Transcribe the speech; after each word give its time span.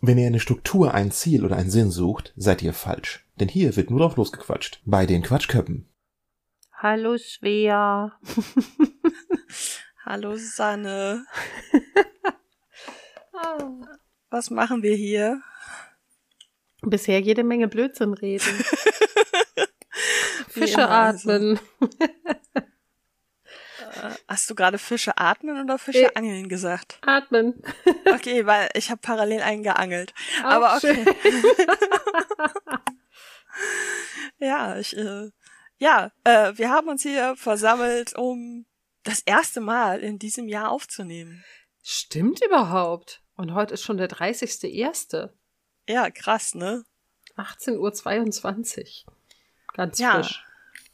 Wenn 0.00 0.18
ihr 0.18 0.28
eine 0.28 0.38
Struktur, 0.38 0.94
ein 0.94 1.10
Ziel 1.10 1.44
oder 1.44 1.56
einen 1.56 1.70
Sinn 1.70 1.90
sucht, 1.90 2.32
seid 2.36 2.62
ihr 2.62 2.72
falsch. 2.72 3.26
Denn 3.40 3.48
hier 3.48 3.74
wird 3.76 3.90
nur 3.90 3.98
drauf 3.98 4.16
losgequatscht. 4.16 4.80
Bei 4.84 5.06
den 5.06 5.22
Quatschköppen. 5.22 5.88
Hallo 6.72 7.16
Svea. 7.18 8.12
Hallo 10.04 10.36
Sanne. 10.36 11.24
Was 14.30 14.50
machen 14.50 14.82
wir 14.82 14.94
hier? 14.94 15.40
Bisher 16.82 17.20
jede 17.20 17.42
Menge 17.42 17.66
Blödsinn 17.66 18.14
reden. 18.14 18.44
Fische 20.48 20.88
also. 20.88 21.30
atmen. 21.30 21.58
Hast 24.26 24.48
du 24.50 24.54
gerade 24.54 24.78
Fische 24.78 25.16
atmen 25.18 25.62
oder 25.62 25.78
Fische 25.78 26.06
Äh. 26.06 26.14
angeln 26.14 26.48
gesagt? 26.48 26.98
Atmen. 27.02 27.62
Okay, 28.14 28.46
weil 28.46 28.68
ich 28.74 28.90
habe 28.90 29.00
parallel 29.00 29.42
einen 29.42 29.62
geangelt. 29.62 30.14
Aber 30.42 30.72
Auch 30.72 30.76
okay. 30.78 31.04
schön. 31.04 31.42
Ja, 34.38 34.78
ich, 34.78 34.96
äh, 34.96 35.30
ja, 35.78 36.12
äh, 36.24 36.52
wir 36.56 36.70
haben 36.70 36.88
uns 36.88 37.02
hier 37.02 37.34
versammelt, 37.36 38.14
um 38.16 38.66
das 39.02 39.20
erste 39.20 39.60
Mal 39.60 40.00
in 40.00 40.18
diesem 40.18 40.48
Jahr 40.48 40.70
aufzunehmen. 40.70 41.44
Stimmt 41.82 42.44
überhaupt. 42.44 43.20
Und 43.36 43.54
heute 43.54 43.74
ist 43.74 43.82
schon 43.82 43.96
der 43.96 44.08
30.01. 44.08 45.30
Ja, 45.88 46.10
krass, 46.10 46.54
ne? 46.54 46.84
18.22 47.36 49.06
Uhr. 49.06 49.12
Ganz 49.74 49.98
Ja. 49.98 50.12
frisch. 50.14 50.44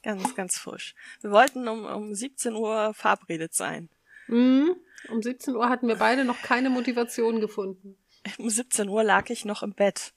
Ganz, 0.04 0.34
ganz 0.34 0.58
frisch. 0.58 0.94
Wir 1.22 1.30
wollten 1.30 1.66
um, 1.66 1.86
um 1.86 2.14
17 2.14 2.54
Uhr 2.54 2.92
verabredet 2.92 3.54
sein. 3.54 3.88
Mhm. 4.28 4.77
Um 5.08 5.22
17 5.22 5.56
Uhr 5.56 5.68
hatten 5.68 5.88
wir 5.88 5.96
beide 5.96 6.24
noch 6.24 6.40
keine 6.42 6.70
Motivation 6.70 7.40
gefunden. 7.40 7.96
Um 8.38 8.48
17 8.48 8.88
Uhr 8.88 9.04
lag 9.04 9.28
ich 9.28 9.44
noch 9.44 9.62
im 9.62 9.74
Bett. 9.74 10.14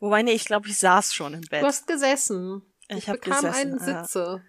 Wobei, 0.00 0.22
nee, 0.22 0.32
ich 0.32 0.44
glaube, 0.44 0.68
ich 0.68 0.76
saß 0.76 1.14
schon 1.14 1.32
im 1.32 1.40
Bett. 1.40 1.62
Du 1.62 1.66
hast 1.66 1.86
gesessen. 1.86 2.60
ich 2.88 2.98
Ich 2.98 3.08
habe 3.08 3.18
bekam 3.18 3.42
gesessen. 3.42 3.72
einen 3.72 3.78
ja. 3.78 4.04
Sitze 4.04 4.42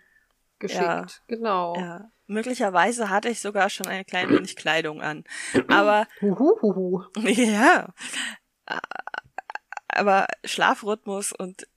geschickt. 0.59 0.81
Ja. 0.81 1.05
Genau. 1.27 1.77
Ja. 1.77 2.11
Möglicherweise 2.25 3.09
hatte 3.09 3.29
ich 3.29 3.39
sogar 3.39 3.69
schon 3.69 3.87
ein 3.87 4.05
klein 4.05 4.29
wenig 4.29 4.57
Kleidung 4.57 5.01
an. 5.01 5.23
Aber 5.69 6.07
Huhuhuhu. 6.21 7.05
ja. 7.21 7.93
Aber 9.87 10.27
Schlafrhythmus 10.43 11.31
und 11.31 11.67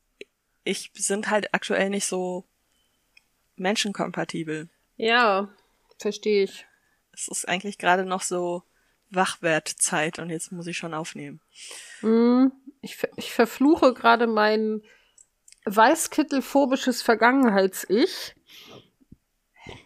ich 0.64 0.90
sind 0.94 1.30
halt 1.30 1.54
aktuell 1.54 1.88
nicht 1.90 2.06
so 2.06 2.49
menschenkompatibel. 3.60 4.68
Ja, 4.96 5.48
verstehe 5.98 6.44
ich. 6.44 6.66
Es 7.12 7.28
ist 7.28 7.48
eigentlich 7.48 7.78
gerade 7.78 8.04
noch 8.04 8.22
so 8.22 8.62
Wachwertzeit 9.10 10.18
und 10.18 10.30
jetzt 10.30 10.52
muss 10.52 10.66
ich 10.66 10.76
schon 10.78 10.94
aufnehmen. 10.94 11.40
Mhm. 12.02 12.52
Ich, 12.80 12.98
ich 13.16 13.32
verfluche 13.32 13.92
gerade 13.92 14.26
mein 14.26 14.82
weißkittelphobisches 15.66 17.02
Vergangenheits-Ich, 17.02 18.34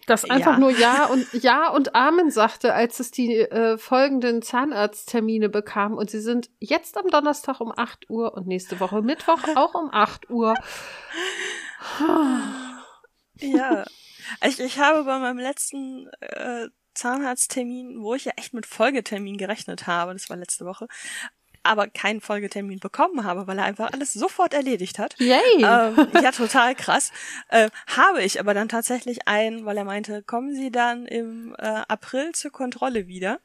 das 0.06 0.24
einfach 0.24 0.52
Ja. 0.52 0.58
nur 0.58 0.70
Ja 0.70 1.06
und 1.06 1.26
Ja 1.32 1.70
und 1.70 1.94
Amen 1.94 2.30
sagte, 2.30 2.74
als 2.74 3.00
es 3.00 3.10
die 3.10 3.38
äh, 3.38 3.76
folgenden 3.78 4.42
Zahnarzttermine 4.42 5.48
bekam. 5.48 5.94
Und 5.94 6.10
sie 6.10 6.20
sind 6.20 6.50
jetzt 6.60 6.96
am 6.96 7.08
Donnerstag 7.08 7.60
um 7.60 7.72
8 7.76 8.08
Uhr 8.10 8.34
und 8.34 8.46
nächste 8.46 8.78
Woche 8.80 9.02
Mittwoch 9.02 9.42
auch 9.56 9.74
um 9.74 9.90
8 9.92 10.30
Uhr. 10.30 10.54
Ja. 13.40 13.84
Ich, 14.46 14.58
ich 14.60 14.78
habe 14.78 15.04
bei 15.04 15.18
meinem 15.18 15.38
letzten 15.38 16.08
äh, 16.20 16.68
Zahnarzttermin, 16.94 18.00
wo 18.02 18.14
ich 18.14 18.24
ja 18.24 18.32
echt 18.36 18.54
mit 18.54 18.66
Folgetermin 18.66 19.36
gerechnet 19.36 19.86
habe, 19.86 20.12
das 20.12 20.30
war 20.30 20.36
letzte 20.36 20.64
Woche, 20.64 20.86
aber 21.62 21.88
keinen 21.88 22.20
Folgetermin 22.20 22.78
bekommen 22.78 23.24
habe, 23.24 23.46
weil 23.46 23.58
er 23.58 23.64
einfach 23.64 23.92
alles 23.92 24.12
sofort 24.12 24.54
erledigt 24.54 24.98
hat. 24.98 25.18
Yay! 25.18 25.40
ähm, 25.58 26.08
ja, 26.22 26.30
total 26.30 26.74
krass. 26.74 27.10
Äh, 27.48 27.70
habe 27.88 28.22
ich 28.22 28.38
aber 28.38 28.54
dann 28.54 28.68
tatsächlich 28.68 29.26
einen, 29.26 29.64
weil 29.64 29.76
er 29.76 29.84
meinte, 29.84 30.22
kommen 30.22 30.54
Sie 30.54 30.70
dann 30.70 31.06
im 31.06 31.54
äh, 31.58 31.82
April 31.88 32.32
zur 32.32 32.52
Kontrolle 32.52 33.06
wieder. 33.08 33.40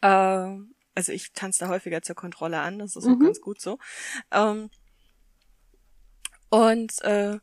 Äh, 0.00 0.58
also 0.94 1.10
ich 1.12 1.32
tanze 1.32 1.60
da 1.64 1.68
häufiger 1.68 2.02
zur 2.02 2.14
Kontrolle 2.16 2.60
an, 2.60 2.78
das 2.78 2.96
ist 2.96 3.04
auch 3.04 3.10
Mhm. 3.10 3.24
ganz 3.24 3.40
gut 3.40 3.60
so. 3.60 3.78
Ähm, 4.30 4.70
und 6.50 7.02
äh, 7.02 7.38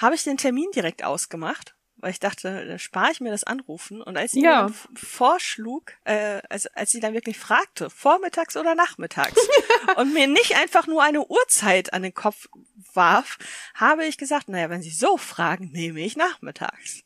habe 0.00 0.14
ich 0.14 0.24
den 0.24 0.36
Termin 0.36 0.70
direkt 0.74 1.04
ausgemacht, 1.04 1.74
weil 1.96 2.10
ich 2.12 2.20
dachte, 2.20 2.64
dann 2.66 2.78
spare 2.78 3.12
ich 3.12 3.20
mir 3.20 3.30
das 3.30 3.44
Anrufen. 3.44 4.00
Und 4.00 4.16
als 4.16 4.32
sie 4.32 4.42
Ja. 4.42 4.68
mir 4.68 4.74
vorschlug, 4.94 5.92
äh, 6.04 6.40
also 6.48 6.68
als 6.74 6.90
sie 6.90 7.00
dann 7.00 7.12
wirklich 7.14 7.38
fragte, 7.38 7.90
vormittags 7.90 8.56
oder 8.56 8.74
nachmittags, 8.74 9.36
und 9.96 10.14
mir 10.14 10.26
nicht 10.26 10.56
einfach 10.56 10.86
nur 10.86 11.02
eine 11.02 11.26
Uhrzeit 11.26 11.92
an 11.92 12.02
den 12.02 12.14
Kopf 12.14 12.48
warf, 12.94 13.36
habe 13.74 14.06
ich 14.06 14.16
gesagt, 14.16 14.48
naja, 14.48 14.70
wenn 14.70 14.82
sie 14.82 14.90
so 14.90 15.16
fragen, 15.18 15.70
nehme 15.72 16.00
ich 16.00 16.16
nachmittags. 16.16 17.02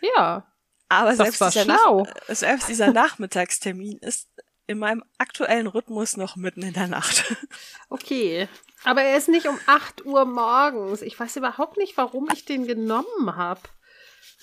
ja. 0.00 0.46
Aber 0.88 1.16
selbst 1.16 1.40
dieser. 1.40 1.64
Nach 1.64 2.04
äh, 2.28 2.34
selbst 2.36 2.68
dieser 2.68 2.92
Nachmittagstermin 2.92 3.98
ist 3.98 4.28
in 4.68 4.78
meinem 4.78 5.02
aktuellen 5.18 5.66
Rhythmus 5.66 6.16
noch 6.16 6.36
mitten 6.36 6.62
in 6.62 6.74
der 6.74 6.86
Nacht. 6.86 7.24
Okay. 7.88 8.48
Aber 8.86 9.02
er 9.02 9.16
ist 9.16 9.28
nicht 9.28 9.46
um 9.48 9.58
8 9.66 10.06
Uhr 10.06 10.24
morgens. 10.24 11.02
Ich 11.02 11.18
weiß 11.18 11.36
überhaupt 11.36 11.76
nicht, 11.76 11.96
warum 11.96 12.28
ich 12.32 12.44
den 12.44 12.66
genommen 12.66 13.34
habe. 13.36 13.60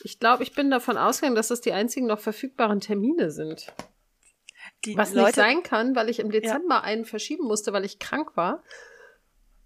Ich 0.04 0.20
glaube, 0.20 0.44
ich 0.44 0.54
bin 0.54 0.70
davon 0.70 0.98
ausgegangen, 0.98 1.36
dass 1.36 1.48
das 1.48 1.62
die 1.62 1.72
einzigen 1.72 2.08
noch 2.08 2.20
verfügbaren 2.20 2.82
Termine 2.82 3.32
sind. 3.32 3.72
Die 4.86 4.98
Was 4.98 5.14
nicht 5.14 5.36
sein 5.36 5.64
kann, 5.64 5.96
weil 5.96 6.10
ich 6.10 6.20
im 6.20 6.30
Dezember 6.30 6.84
einen 6.84 7.06
verschieben 7.06 7.46
musste, 7.46 7.72
weil 7.72 7.86
ich 7.86 8.00
krank 8.00 8.36
war. 8.36 8.64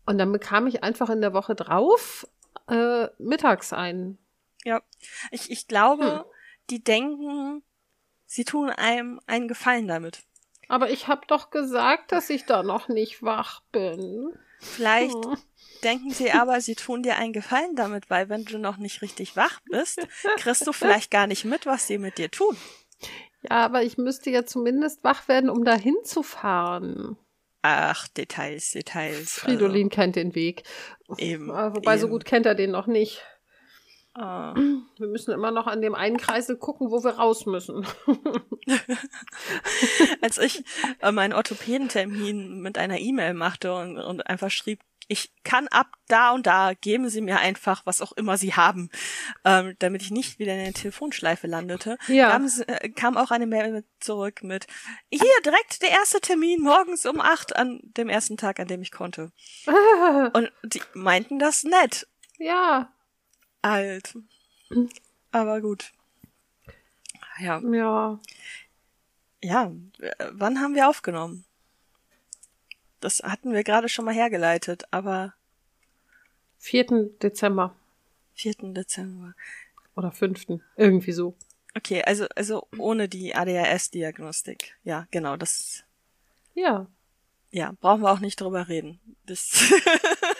Und 0.05 0.19
dann 0.19 0.31
bekam 0.31 0.67
ich 0.67 0.83
einfach 0.83 1.09
in 1.09 1.21
der 1.21 1.33
Woche 1.33 1.55
drauf 1.55 2.27
äh, 2.69 3.07
mittags 3.17 3.73
einen. 3.73 4.19
Ja, 4.63 4.81
ich, 5.31 5.49
ich 5.49 5.67
glaube, 5.67 6.19
Hm. 6.19 6.23
die 6.69 6.83
denken, 6.83 7.63
sie 8.25 8.45
tun 8.45 8.69
einem 8.69 9.19
einen 9.25 9.47
Gefallen 9.47 9.87
damit. 9.87 10.23
Aber 10.67 10.89
ich 10.91 11.07
habe 11.07 11.25
doch 11.27 11.49
gesagt, 11.49 12.11
dass 12.11 12.29
ich 12.29 12.45
da 12.45 12.61
noch 12.61 12.89
nicht 12.89 13.23
wach 13.23 13.61
bin. 13.71 14.37
Vielleicht 14.59 15.15
Hm. 15.15 15.37
denken 15.83 16.11
sie 16.11 16.31
aber, 16.31 16.59
sie 16.61 16.75
tun 16.75 17.03
dir 17.03 17.17
einen 17.17 17.33
Gefallen 17.33 17.75
damit, 17.75 18.09
weil 18.09 18.29
wenn 18.29 18.45
du 18.45 18.57
noch 18.57 18.77
nicht 18.77 19.01
richtig 19.01 19.35
wach 19.35 19.59
bist, 19.69 20.07
kriegst 20.37 20.65
du 20.67 20.73
vielleicht 20.73 21.11
gar 21.11 21.27
nicht 21.27 21.45
mit, 21.45 21.65
was 21.65 21.87
sie 21.87 21.97
mit 21.97 22.17
dir 22.17 22.31
tun. 22.31 22.57
Ja, 23.43 23.57
aber 23.65 23.83
ich 23.83 23.97
müsste 23.97 24.29
ja 24.31 24.45
zumindest 24.45 25.03
wach 25.03 25.27
werden, 25.27 25.49
um 25.49 25.63
dahin 25.63 25.95
zu 26.03 26.23
fahren. 26.23 27.17
Ach, 27.61 28.07
Details, 28.09 28.71
Details. 28.71 29.33
Fridolin 29.33 29.89
kennt 29.89 30.15
den 30.15 30.35
Weg. 30.35 30.63
Also, 31.07 31.21
eben. 31.21 31.51
Ah, 31.51 31.73
Wobei, 31.75 31.97
so 31.97 32.05
eben. 32.05 32.13
gut 32.13 32.25
kennt 32.25 32.45
er 32.45 32.55
den 32.55 32.71
noch 32.71 32.87
nicht. 32.87 33.23
Ah. 34.19 34.55
Wir 34.97 35.07
müssen 35.07 35.31
immer 35.31 35.51
noch 35.51 35.67
an 35.67 35.81
dem 35.81 35.93
einen 35.93 36.17
Kreisel 36.17 36.57
gucken, 36.57 36.89
wo 36.89 37.03
wir 37.03 37.11
raus 37.11 37.45
müssen. 37.45 37.85
als 40.21 40.39
ich 40.39 40.63
äh, 41.01 41.11
meinen 41.11 41.33
Orthopädentermin 41.33 42.59
mit 42.61 42.79
einer 42.79 42.97
E-Mail 42.99 43.35
machte 43.35 43.75
und, 43.75 43.99
und 43.99 44.25
einfach 44.25 44.49
schrieb, 44.49 44.79
ich 45.09 45.31
kann 45.43 45.67
ab 45.69 45.87
da 46.07 46.31
und 46.31 46.47
da, 46.47 46.73
geben 46.73 47.09
Sie 47.09 47.21
mir 47.21 47.39
einfach, 47.39 47.85
was 47.85 48.01
auch 48.01 48.11
immer 48.13 48.37
Sie 48.37 48.55
haben, 48.55 48.89
ähm, 49.45 49.75
damit 49.79 50.01
ich 50.01 50.11
nicht 50.11 50.37
wieder 50.39 50.53
in 50.53 50.63
der 50.65 50.73
Telefonschleife 50.73 51.47
landete, 51.47 51.97
Ja. 52.07 52.31
kam, 52.31 52.49
äh, 52.67 52.89
kam 52.89 53.17
auch 53.17 53.31
eine 53.31 53.47
Mail 53.47 53.71
mit 53.71 53.85
zurück 53.99 54.43
mit, 54.43 54.67
hier 55.09 55.21
direkt 55.45 55.81
der 55.81 55.91
erste 55.91 56.19
Termin 56.19 56.61
morgens 56.61 57.05
um 57.05 57.21
acht 57.21 57.55
an 57.55 57.79
dem 57.83 58.09
ersten 58.09 58.35
Tag, 58.35 58.59
an 58.59 58.67
dem 58.67 58.81
ich 58.81 58.91
konnte. 58.91 59.31
Und 60.33 60.51
die 60.63 60.81
meinten 60.93 61.39
das 61.39 61.63
nett. 61.63 62.07
ja, 62.39 62.91
Alt. 63.61 64.17
Aber 65.31 65.61
gut. 65.61 65.91
Ja, 67.39 67.59
ja. 67.59 68.19
ja, 69.43 69.71
wann 70.31 70.59
haben 70.59 70.75
wir 70.75 70.89
aufgenommen? 70.89 71.45
Das 72.99 73.21
hatten 73.23 73.53
wir 73.53 73.63
gerade 73.63 73.89
schon 73.89 74.05
mal 74.05 74.13
hergeleitet, 74.13 74.85
aber 74.91 75.33
4. 76.59 77.09
Dezember 77.21 77.75
4. 78.35 78.53
Dezember. 78.73 79.33
oder 79.95 80.11
5. 80.11 80.59
Irgendwie 80.75 81.11
so. 81.11 81.35
Okay, 81.75 82.03
also, 82.03 82.25
also 82.35 82.67
ohne 82.77 83.07
die 83.07 83.35
ADHS-Diagnostik. 83.35 84.75
Ja, 84.83 85.07
genau, 85.11 85.37
das, 85.37 85.83
Ja. 86.55 86.87
ja, 87.51 87.73
brauchen 87.81 88.01
wir 88.01 88.11
auch 88.11 88.19
nicht 88.19 88.41
drüber 88.41 88.67
reden. 88.67 88.99
Das, 89.25 89.51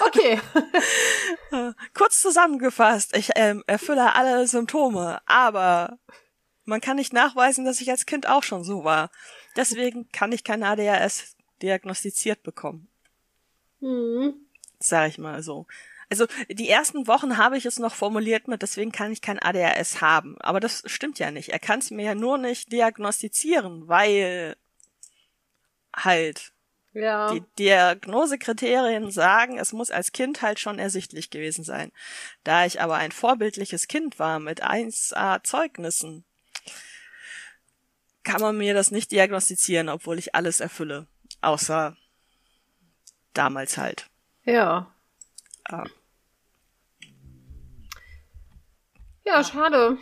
Okay. 0.00 0.40
kurz 1.94 2.20
zusammengefasst, 2.20 3.16
ich 3.16 3.30
ähm, 3.36 3.64
erfülle 3.66 4.14
alle 4.14 4.46
Symptome, 4.46 5.20
aber 5.26 5.98
man 6.64 6.80
kann 6.80 6.96
nicht 6.96 7.12
nachweisen, 7.12 7.64
dass 7.64 7.80
ich 7.80 7.90
als 7.90 8.06
Kind 8.06 8.28
auch 8.28 8.42
schon 8.42 8.64
so 8.64 8.84
war. 8.84 9.10
Deswegen 9.56 10.08
kann 10.10 10.32
ich 10.32 10.44
kein 10.44 10.62
ADHS 10.62 11.36
diagnostiziert 11.62 12.42
bekommen. 12.42 12.88
hm. 13.80 14.34
Sag 14.78 15.08
ich 15.08 15.18
mal 15.18 15.42
so. 15.42 15.66
Also 16.08 16.26
die 16.48 16.68
ersten 16.68 17.06
Wochen 17.08 17.36
habe 17.36 17.56
ich 17.56 17.66
es 17.66 17.78
noch 17.78 17.94
formuliert 17.94 18.46
mit, 18.46 18.62
deswegen 18.62 18.92
kann 18.92 19.10
ich 19.10 19.22
kein 19.22 19.40
ADHS 19.40 20.00
haben. 20.00 20.36
Aber 20.40 20.60
das 20.60 20.82
stimmt 20.86 21.18
ja 21.18 21.30
nicht. 21.30 21.48
Er 21.48 21.58
kann 21.58 21.80
es 21.80 21.90
mir 21.90 22.04
ja 22.04 22.14
nur 22.14 22.38
nicht 22.38 22.70
diagnostizieren, 22.70 23.88
weil 23.88 24.56
halt 25.94 26.52
Ja. 26.98 27.30
die 27.30 27.42
Diagnosekriterien 27.58 29.10
sagen, 29.10 29.58
es 29.58 29.74
muss 29.74 29.90
als 29.90 30.12
Kind 30.12 30.40
halt 30.40 30.58
schon 30.58 30.78
ersichtlich 30.78 31.28
gewesen 31.28 31.62
sein. 31.62 31.92
Da 32.42 32.64
ich 32.64 32.80
aber 32.80 32.94
ein 32.94 33.12
vorbildliches 33.12 33.86
Kind 33.86 34.18
war 34.18 34.38
mit 34.40 34.62
1a 34.62 35.42
Zeugnissen, 35.44 36.24
kann 38.24 38.40
man 38.40 38.56
mir 38.56 38.72
das 38.72 38.90
nicht 38.90 39.10
diagnostizieren, 39.12 39.90
obwohl 39.90 40.18
ich 40.18 40.34
alles 40.34 40.60
erfülle. 40.60 41.06
Außer 41.42 41.96
damals 43.34 43.76
halt. 43.76 44.06
Ja. 44.44 44.90
Ja. 45.70 45.84
Ja, 49.26 49.44
schade. 49.44 49.98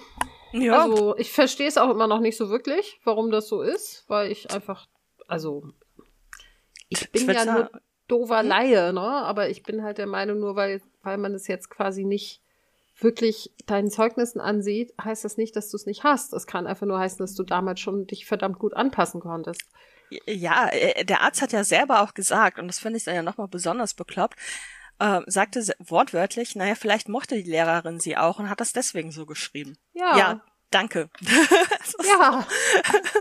Ja, 0.52 0.82
Also, 0.82 1.16
ich 1.16 1.32
verstehe 1.32 1.66
es 1.66 1.76
auch 1.76 1.90
immer 1.90 2.06
noch 2.06 2.20
nicht 2.20 2.36
so 2.36 2.50
wirklich, 2.50 3.00
warum 3.02 3.32
das 3.32 3.48
so 3.48 3.62
ist, 3.62 4.04
weil 4.06 4.30
ich 4.30 4.52
einfach, 4.52 4.86
also, 5.26 5.72
ich 7.02 7.10
bin 7.10 7.30
ja 7.30 7.44
nur 7.44 7.70
doofer 8.08 8.42
Laie, 8.42 8.92
ne? 8.92 9.00
Aber 9.00 9.48
ich 9.48 9.62
bin 9.62 9.82
halt 9.82 9.98
der 9.98 10.06
Meinung, 10.06 10.40
nur 10.40 10.56
weil, 10.56 10.80
weil 11.02 11.18
man 11.18 11.34
es 11.34 11.46
jetzt 11.46 11.70
quasi 11.70 12.04
nicht 12.04 12.40
wirklich 12.98 13.52
deinen 13.66 13.90
Zeugnissen 13.90 14.40
ansieht, 14.40 14.94
heißt 15.02 15.24
das 15.24 15.36
nicht, 15.36 15.56
dass 15.56 15.70
du 15.70 15.76
es 15.76 15.86
nicht 15.86 16.04
hast. 16.04 16.32
Es 16.32 16.46
kann 16.46 16.66
einfach 16.66 16.86
nur 16.86 16.98
heißen, 16.98 17.18
dass 17.18 17.34
du 17.34 17.42
damals 17.42 17.80
schon 17.80 18.06
dich 18.06 18.26
verdammt 18.26 18.58
gut 18.58 18.74
anpassen 18.74 19.20
konntest. 19.20 19.62
Ja, 20.26 20.68
äh, 20.68 21.04
der 21.04 21.22
Arzt 21.22 21.42
hat 21.42 21.52
ja 21.52 21.64
selber 21.64 22.02
auch 22.02 22.14
gesagt, 22.14 22.58
und 22.58 22.68
das 22.68 22.78
finde 22.78 22.98
ich 22.98 23.04
dann 23.04 23.14
ja 23.14 23.22
nochmal 23.22 23.48
besonders 23.48 23.94
bekloppt, 23.94 24.38
äh, 25.00 25.22
sagte 25.26 25.64
wortwörtlich, 25.78 26.54
naja, 26.54 26.74
vielleicht 26.76 27.08
mochte 27.08 27.34
die 27.34 27.50
Lehrerin 27.50 27.98
sie 27.98 28.16
auch 28.16 28.38
und 28.38 28.48
hat 28.48 28.60
das 28.60 28.72
deswegen 28.72 29.10
so 29.10 29.26
geschrieben. 29.26 29.76
Ja. 29.92 30.18
Ja, 30.18 30.44
danke. 30.74 31.08
Ja. 32.04 32.46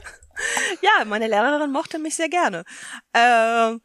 ja, 0.81 1.05
meine 1.05 1.27
Lehrerin 1.27 1.71
mochte 1.71 1.99
mich 1.99 2.15
sehr 2.15 2.29
gerne. 2.29 2.63
Äh, 3.13 3.77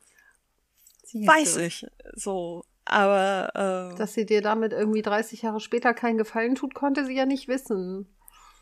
Siehste. 1.05 1.27
weiß 1.33 1.57
ich. 1.59 1.87
So, 2.15 2.65
aber 2.85 3.93
äh, 3.93 3.99
Dass 3.99 4.15
sie 4.15 4.27
dir 4.27 4.41
damit 4.43 4.73
irgendwie 4.73 5.03
30 5.03 5.43
Jahre 5.43 5.61
später 5.61 5.95
keinen 5.95 6.19
Gefallen 6.19 6.55
tut, 6.55 6.75
konnte 6.75 7.05
sie 7.05 7.15
ja 7.15 7.27
nicht 7.27 7.49
wissen. 7.49 8.09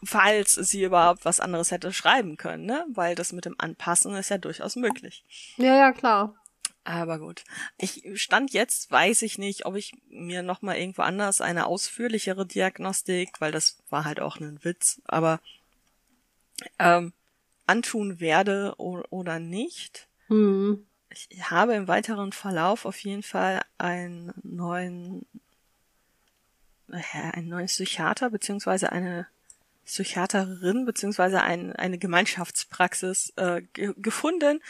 falls 0.05 0.55
sie 0.55 0.83
überhaupt 0.85 1.25
was 1.25 1.41
anderes 1.41 1.71
hätte 1.71 1.93
schreiben 1.93 2.37
können, 2.37 2.67
ne? 2.67 2.85
Weil 2.93 3.15
das 3.15 3.33
mit 3.33 3.45
dem 3.45 3.55
Anpassen 3.59 4.15
ist 4.17 4.29
ja 4.31 4.39
durchaus 4.39 4.77
möglich. 4.77 5.25
Ja, 5.57 5.75
ja, 5.77 5.93
klar. 5.93 6.35
Aber 6.87 7.19
gut. 7.19 7.43
Ich 7.79 8.05
stand 8.15 8.53
jetzt, 8.53 8.93
weiß 8.93 9.23
ich 9.23 9.39
nicht, 9.39 9.67
ob 9.67 9.75
ich 9.75 9.95
mir 10.09 10.45
noch 10.45 10.63
mal 10.63 10.77
irgendwo 10.77 11.03
anders 11.03 11.41
eine 11.41 11.67
ausführlichere 11.67 12.47
Diagnostik, 12.47 13.41
weil 13.41 13.51
das 13.51 13.79
war 13.91 14.05
halt 14.05 14.21
auch 14.21 14.37
ein 14.37 14.63
Witz, 14.63 15.01
aber 15.05 15.41
ähm, 16.79 17.13
antun 17.67 18.21
werde 18.21 18.77
oder 18.79 19.41
nicht. 19.41 20.07
Hm. 20.29 20.87
Ich 21.09 21.51
habe 21.51 21.75
im 21.75 21.89
weiteren 21.89 22.31
Verlauf 22.31 22.85
auf 22.85 22.99
jeden 23.01 23.25
Fall 23.25 23.63
einen 23.79 24.33
neuen, 24.45 25.27
äh, 26.93 27.33
einen 27.33 27.49
neuen 27.49 27.67
Psychiater 27.67 28.31
beziehungsweise 28.31 28.93
eine 28.93 29.27
Psychiaterin 29.87 30.85
beziehungsweise 30.85 31.43
ein, 31.43 31.75
eine 31.75 31.99
Gemeinschaftspraxis 31.99 33.33
äh, 33.35 33.63
ge 33.73 33.93
gefunden, 33.97 34.61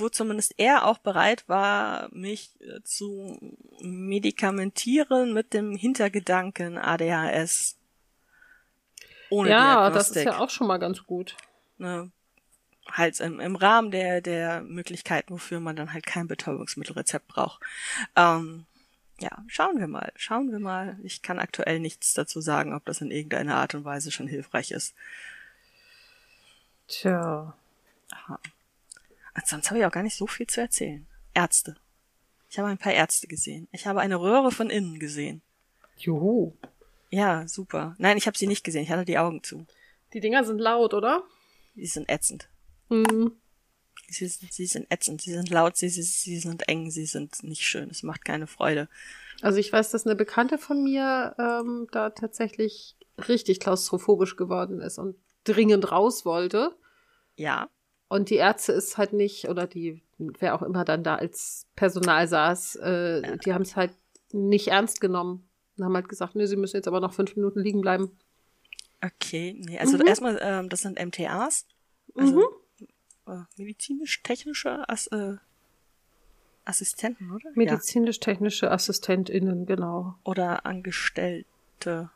wo 0.00 0.08
zumindest 0.08 0.54
er 0.58 0.86
auch 0.86 0.98
bereit 0.98 1.44
war, 1.48 2.08
mich 2.12 2.50
äh, 2.60 2.82
zu 2.82 3.38
medikamentieren 3.80 5.32
mit 5.32 5.54
dem 5.54 5.76
Hintergedanken 5.76 6.78
ADHS. 6.78 7.76
Ohne 9.30 9.50
Ja, 9.50 9.90
das 9.90 10.10
ist 10.10 10.24
ja 10.24 10.38
auch 10.38 10.50
schon 10.50 10.66
mal 10.66 10.78
ganz 10.78 11.04
gut. 11.04 11.36
ne, 11.78 12.10
halt 12.90 13.20
im, 13.20 13.40
im 13.40 13.56
Rahmen 13.56 13.90
der, 13.90 14.20
der 14.20 14.62
Möglichkeiten, 14.62 15.32
wofür 15.32 15.60
man 15.60 15.76
dann 15.76 15.92
halt 15.92 16.06
kein 16.06 16.26
Betäubungsmittelrezept 16.26 17.28
braucht. 17.28 17.60
Ähm, 18.16 18.66
ja, 19.20 19.30
schauen 19.48 19.78
wir 19.78 19.86
mal, 19.86 20.12
schauen 20.16 20.50
wir 20.50 20.58
mal. 20.58 20.98
Ich 21.02 21.22
kann 21.22 21.38
aktuell 21.38 21.78
nichts 21.78 22.14
dazu 22.14 22.40
sagen, 22.40 22.74
ob 22.74 22.84
das 22.86 23.00
in 23.00 23.10
irgendeiner 23.10 23.56
Art 23.56 23.74
und 23.74 23.84
Weise 23.84 24.10
schon 24.10 24.26
hilfreich 24.26 24.70
ist. 24.70 24.94
Tja. 26.88 27.54
Sonst 29.44 29.70
habe 29.70 29.80
ich 29.80 29.86
auch 29.86 29.92
gar 29.92 30.02
nicht 30.02 30.16
so 30.16 30.26
viel 30.26 30.46
zu 30.46 30.60
erzählen. 30.60 31.06
Ärzte. 31.34 31.76
Ich 32.48 32.58
habe 32.58 32.68
ein 32.68 32.78
paar 32.78 32.92
Ärzte 32.92 33.26
gesehen. 33.26 33.68
Ich 33.72 33.86
habe 33.86 34.00
eine 34.00 34.20
Röhre 34.20 34.50
von 34.50 34.70
innen 34.70 34.98
gesehen. 34.98 35.42
Juhu. 35.96 36.54
Ja, 37.10 37.46
super. 37.46 37.94
Nein, 37.98 38.16
ich 38.16 38.26
habe 38.26 38.36
sie 38.36 38.46
nicht 38.46 38.64
gesehen. 38.64 38.82
Ich 38.82 38.90
hatte 38.90 39.04
die 39.04 39.18
Augen 39.18 39.42
zu. 39.42 39.66
Die 40.12 40.20
Dinger 40.20 40.44
sind 40.44 40.58
laut, 40.58 40.94
oder? 40.94 41.22
Die 41.74 41.86
sind 41.86 42.08
ätzend. 42.08 42.48
Hm. 42.88 43.32
Sie 44.08 44.26
sind, 44.26 44.52
sie 44.52 44.66
sind 44.66 44.86
ätzend, 44.90 45.22
sie 45.22 45.32
sind 45.32 45.50
laut, 45.50 45.76
sie, 45.76 45.88
sie, 45.88 46.02
sie 46.02 46.38
sind 46.38 46.68
eng, 46.68 46.90
sie 46.90 47.06
sind 47.06 47.44
nicht 47.44 47.62
schön. 47.62 47.90
Es 47.90 48.02
macht 48.02 48.24
keine 48.24 48.48
Freude. 48.48 48.88
Also 49.40 49.58
ich 49.58 49.72
weiß, 49.72 49.90
dass 49.90 50.04
eine 50.04 50.16
Bekannte 50.16 50.58
von 50.58 50.82
mir 50.82 51.36
ähm, 51.38 51.86
da 51.92 52.10
tatsächlich 52.10 52.96
richtig 53.28 53.60
klaustrophobisch 53.60 54.36
geworden 54.36 54.80
ist 54.80 54.98
und 54.98 55.16
dringend 55.44 55.92
raus 55.92 56.24
wollte. 56.24 56.76
Ja. 57.36 57.68
Und 58.10 58.28
die 58.28 58.34
Ärzte 58.34 58.72
ist 58.72 58.98
halt 58.98 59.12
nicht, 59.12 59.48
oder 59.48 59.68
die, 59.68 60.02
wer 60.18 60.56
auch 60.56 60.62
immer 60.62 60.84
dann 60.84 61.04
da 61.04 61.14
als 61.14 61.66
Personal 61.76 62.26
saß, 62.26 62.74
äh, 62.74 63.38
die 63.38 63.54
haben 63.54 63.62
es 63.62 63.76
halt 63.76 63.92
nicht 64.32 64.66
ernst 64.66 65.00
genommen. 65.00 65.48
Und 65.78 65.84
haben 65.84 65.94
halt 65.94 66.08
gesagt, 66.08 66.34
nee, 66.34 66.46
sie 66.46 66.56
müssen 66.56 66.76
jetzt 66.76 66.88
aber 66.88 66.98
noch 66.98 67.12
fünf 67.14 67.36
Minuten 67.36 67.60
liegen 67.60 67.80
bleiben. 67.80 68.10
Okay, 69.00 69.54
nee, 69.64 69.78
also 69.78 69.96
Mhm. 69.96 70.06
erstmal, 70.08 70.38
ähm, 70.42 70.68
das 70.68 70.80
sind 70.80 70.98
MTAs, 70.98 71.66
also 72.16 72.42
äh, 73.28 73.36
medizinisch-technische 73.56 74.88
As 74.88 75.06
äh, 75.06 75.36
Assistenten, 76.64 77.30
oder? 77.30 77.44
Ja. 77.46 77.52
Medizinisch-technische 77.54 78.72
AssistentInnen, 78.72 79.66
genau. 79.66 80.16
Oder 80.24 80.66
Angestellte. 80.66 82.10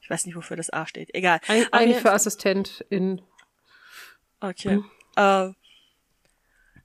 Ich 0.00 0.10
weiß 0.10 0.26
nicht, 0.26 0.34
wofür 0.34 0.56
das 0.56 0.70
A 0.70 0.84
steht. 0.86 1.14
Egal. 1.14 1.40
Ein, 1.46 1.64
Aber 1.70 1.78
eigentlich 1.78 1.98
für 1.98 2.10
AssistentInnen. 2.12 3.22
Okay. 4.48 4.76
Mhm. 4.76 4.84
Äh, 5.16 5.52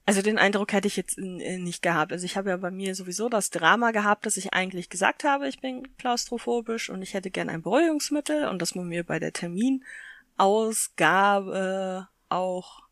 also 0.06 0.22
den 0.22 0.38
Eindruck 0.38 0.72
hätte 0.72 0.88
ich 0.88 0.96
jetzt 0.96 1.18
äh, 1.18 1.58
nicht 1.58 1.82
gehabt. 1.82 2.12
Also 2.12 2.24
ich 2.24 2.36
habe 2.36 2.50
ja 2.50 2.56
bei 2.56 2.70
mir 2.70 2.94
sowieso 2.94 3.28
das 3.28 3.50
Drama 3.50 3.90
gehabt, 3.90 4.26
dass 4.26 4.36
ich 4.36 4.52
eigentlich 4.52 4.88
gesagt 4.88 5.24
habe, 5.24 5.48
ich 5.48 5.60
bin 5.60 5.96
klaustrophobisch 5.98 6.90
und 6.90 7.02
ich 7.02 7.14
hätte 7.14 7.30
gern 7.30 7.48
ein 7.48 7.62
Beruhigungsmittel 7.62 8.48
und 8.48 8.60
dass 8.60 8.74
man 8.74 8.88
mir 8.88 9.04
bei 9.04 9.18
der 9.18 9.32
Terminausgabe 9.32 12.08
auch 12.28 12.82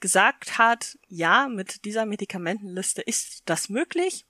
gesagt 0.00 0.58
hat, 0.58 0.96
ja, 1.08 1.48
mit 1.48 1.84
dieser 1.84 2.06
Medikamentenliste 2.06 3.02
ist 3.02 3.42
das 3.46 3.68
möglich. 3.68 4.26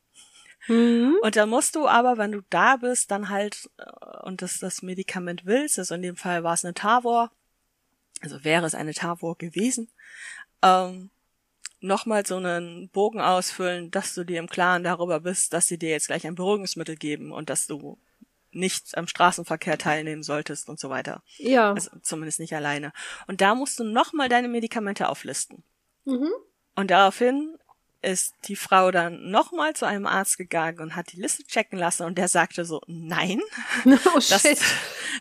Mhm. 0.67 1.17
Und 1.23 1.37
dann 1.37 1.49
musst 1.49 1.77
du 1.77 1.87
aber, 1.87 2.19
wenn 2.19 2.33
du 2.33 2.43
da 2.51 2.77
bist, 2.77 3.11
dann 3.11 3.29
halt 3.29 3.71
äh, 3.79 4.25
und 4.25 4.43
das, 4.43 4.59
das 4.59 4.83
Medikament 4.83 5.47
willst, 5.47 5.79
also 5.79 5.95
in 5.95 6.03
dem 6.03 6.17
Fall 6.17 6.45
war 6.45 6.55
es 6.55 6.65
eine 6.65 6.75
Tavor, 6.75 7.31
also 8.21 8.45
wäre 8.45 8.67
es 8.67 8.75
eine 8.75 8.95
Tavor 8.95 9.37
gewesen, 9.37 9.91
ähm, 10.63 11.11
nochmal 11.81 12.27
so 12.27 12.37
einen 12.37 12.89
Bogen 12.89 13.21
ausfüllen, 13.21 13.91
dass 13.91 14.15
du 14.15 14.25
dir 14.25 14.39
im 14.39 14.49
Klaren 14.49 14.83
darüber 14.83 15.21
bist, 15.21 15.53
dass 15.53 15.69
sie 15.69 15.79
dir 15.79 15.91
jetzt 15.91 16.09
gleich 16.09 16.27
ein 16.27 16.35
Beruhigungsmittel 16.35 16.97
geben 16.97 17.33
und 17.33 17.51
dass 17.51 17.67
du 17.67 17.99
nicht 18.51 18.97
am 18.97 19.07
Straßenverkehr 19.07 19.79
teilnehmen 19.79 20.23
solltest 20.23 20.69
und 20.69 20.81
so 20.81 20.91
weiter. 20.91 21.23
Ja. 21.37 21.73
Also 21.73 21.91
zumindest 22.03 22.41
nicht 22.41 22.55
alleine. 22.55 22.93
Und 23.27 23.41
da 23.41 23.55
musst 23.55 23.79
du 23.79 23.85
nochmal 23.85 24.29
deine 24.29 24.49
Medikamente 24.49 25.09
auflisten. 25.09 25.63
Mhm. 26.05 26.31
Und 26.75 26.91
daraufhin 26.91 27.57
ist 28.03 28.35
die 28.45 28.57
Frau 28.57 28.91
dann 28.91 29.31
nochmal 29.31 29.75
zu 29.75 29.85
einem 29.87 30.07
Arzt 30.07 30.39
gegangen 30.39 30.81
und 30.81 30.97
hat 30.97 31.13
die 31.13 31.21
Liste 31.21 31.45
checken 31.45 31.79
lassen 31.79 32.05
und 32.05 32.17
der 32.17 32.29
sagte 32.29 32.65
so, 32.65 32.81
nein, 32.87 33.41
Oh 33.85 34.15
das, 34.15 34.43
shit. 34.43 34.59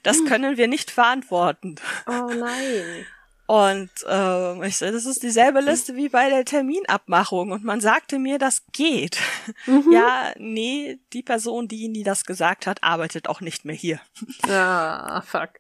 das 0.04 0.24
können 0.26 0.58
wir 0.58 0.68
nicht 0.68 0.92
verantworten. 0.92 1.76
Oh 2.06 2.32
nein. 2.34 3.06
Und 3.48 3.90
ähm, 4.08 4.62
ich 4.64 4.76
so, 4.78 4.92
das 4.92 5.06
ist 5.06 5.24
dieselbe 5.24 5.62
Liste 5.62 5.96
wie 5.96 6.10
bei 6.10 6.30
der 6.30 6.44
Terminabmachung 6.44 7.52
und 7.52 7.64
man 7.64 7.80
sagte 7.80 8.20
mir, 8.20 8.40
das 8.40 8.64
geht. 8.74 9.20
Mhm. 9.66 9.90
Ja, 9.90 10.34
nee, 10.38 11.00
die 11.14 11.24
Person, 11.24 11.70
die 11.70 11.84
Ihnen 11.84 12.04
das 12.04 12.26
gesagt 12.26 12.68
hat, 12.68 12.84
arbeitet 12.84 13.30
auch 13.30 13.40
nicht 13.40 13.64
mehr 13.64 13.76
hier. 13.76 14.02
Ah, 14.50 15.22
fuck. 15.22 15.52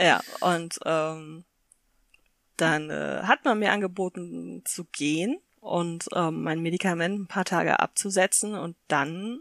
ja, 0.00 0.20
und 0.40 0.80
ähm, 0.84 1.44
dann 2.56 2.90
äh, 2.90 3.22
hat 3.22 3.44
man 3.44 3.60
mir 3.60 3.70
angeboten 3.70 4.62
zu 4.64 4.84
gehen 4.86 5.38
und 5.68 6.08
ähm, 6.14 6.42
mein 6.42 6.60
Medikament 6.60 7.20
ein 7.20 7.26
paar 7.26 7.44
Tage 7.44 7.78
abzusetzen 7.80 8.54
und 8.54 8.76
dann 8.88 9.40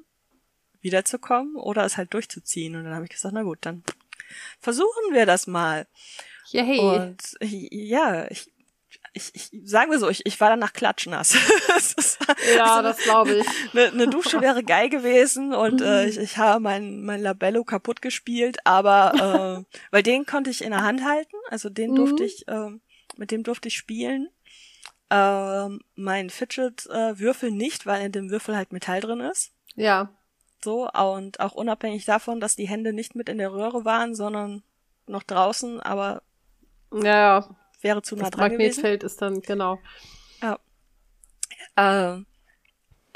wiederzukommen 0.81 1.55
oder 1.55 1.85
es 1.85 1.97
halt 1.97 2.13
durchzuziehen. 2.13 2.75
Und 2.75 2.83
dann 2.83 2.93
habe 2.93 3.05
ich 3.05 3.11
gesagt, 3.11 3.33
na 3.33 3.43
gut, 3.43 3.59
dann 3.61 3.83
versuchen 4.59 5.13
wir 5.13 5.25
das 5.25 5.47
mal. 5.47 5.87
Yay. 6.51 6.79
Und 6.79 7.37
ja, 7.41 8.29
ich, 8.29 8.51
ich, 9.13 9.31
ich 9.33 9.51
sagen 9.63 9.91
wir 9.91 9.99
so, 9.99 10.09
ich, 10.09 10.25
ich 10.25 10.39
war 10.39 10.49
danach 10.49 10.73
klatschnass. 10.73 11.35
das 11.67 12.19
ja, 12.55 12.75
also, 12.75 12.89
das 12.89 12.97
glaube 12.99 13.35
ich. 13.37 13.47
Eine, 13.73 13.91
eine 13.91 14.07
Dusche 14.07 14.41
wäre 14.41 14.63
geil 14.63 14.89
gewesen 14.89 15.53
und 15.53 15.81
äh, 15.81 16.03
mhm. 16.03 16.09
ich, 16.09 16.17
ich 16.17 16.37
habe 16.37 16.59
mein, 16.59 17.03
mein 17.03 17.21
Labello 17.21 17.63
kaputt 17.63 18.01
gespielt, 18.01 18.57
aber 18.65 19.65
äh, 19.67 19.77
weil 19.91 20.03
den 20.03 20.25
konnte 20.25 20.49
ich 20.49 20.63
in 20.63 20.71
der 20.71 20.83
Hand 20.83 21.03
halten, 21.03 21.35
also 21.49 21.69
den 21.69 21.95
durfte 21.95 22.23
mhm. 22.23 22.27
ich, 22.27 22.47
äh, 22.47 22.69
mit 23.17 23.31
dem 23.31 23.43
durfte 23.43 23.69
ich 23.69 23.77
spielen. 23.77 24.29
Äh, 25.09 25.69
mein 25.95 26.29
Fidget-Würfel 26.29 27.49
äh, 27.49 27.51
nicht, 27.51 27.85
weil 27.85 28.05
in 28.05 28.11
dem 28.11 28.29
Würfel 28.29 28.55
halt 28.55 28.73
Metall 28.73 28.99
drin 28.99 29.21
ist. 29.21 29.51
Ja. 29.75 30.09
So, 30.63 30.89
und 30.89 31.39
auch 31.39 31.53
unabhängig 31.53 32.05
davon, 32.05 32.39
dass 32.39 32.55
die 32.55 32.67
Hände 32.67 32.91
nicht 32.91 33.15
mit 33.15 33.29
in 33.29 33.37
der 33.37 33.53
Röhre 33.53 33.85
waren, 33.85 34.15
sondern 34.15 34.63
noch 35.05 35.23
draußen, 35.23 35.79
aber 35.79 36.23
ja, 36.91 37.39
ja. 37.39 37.55
wäre 37.81 38.01
zu 38.01 38.15
nah 38.15 38.23
das 38.23 38.31
dran 38.31 38.51
Magnetfeld 38.51 39.01
gewesen. 39.01 39.05
ist 39.05 39.21
dann, 39.21 39.41
genau. 39.41 39.79
Ja. 40.41 40.59
Ähm, 41.77 42.25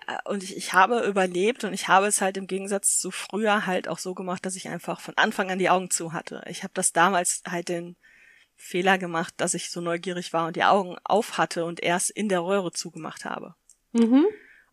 äh, 0.07 0.29
und 0.29 0.43
ich, 0.43 0.55
ich 0.55 0.74
habe 0.74 1.01
überlebt 1.01 1.63
und 1.63 1.74
ich 1.74 1.88
habe 1.88 2.07
es 2.07 2.21
halt 2.21 2.38
im 2.38 2.48
Gegensatz 2.48 3.00
zu 3.00 3.12
früher 3.12 3.65
halt 3.65 3.88
auch 3.88 3.98
so 3.98 4.13
gemacht, 4.13 4.45
dass 4.45 4.55
ich 4.55 4.69
einfach 4.69 5.00
von 5.00 5.17
Anfang 5.17 5.51
an 5.51 5.60
die 5.60 5.69
Augen 5.69 5.89
zu 5.89 6.13
hatte. 6.13 6.43
Ich 6.48 6.63
habe 6.63 6.74
das 6.74 6.93
damals 6.93 7.41
halt 7.48 7.69
den 7.69 7.95
Fehler 8.62 9.00
gemacht, 9.00 9.34
dass 9.38 9.56
ich 9.56 9.72
so 9.72 9.82
neugierig 9.82 10.34
war 10.34 10.48
und 10.48 10.56
die 10.56 10.63
Augen 10.63 10.96
auf 11.03 11.38
hatte 11.39 11.65
und 11.65 11.82
erst 11.82 12.12
in 12.12 12.30
der 12.30 12.44
Röhre 12.44 12.72
zugemacht 12.72 13.25
habe. 13.25 13.56
Mhm. 13.91 14.25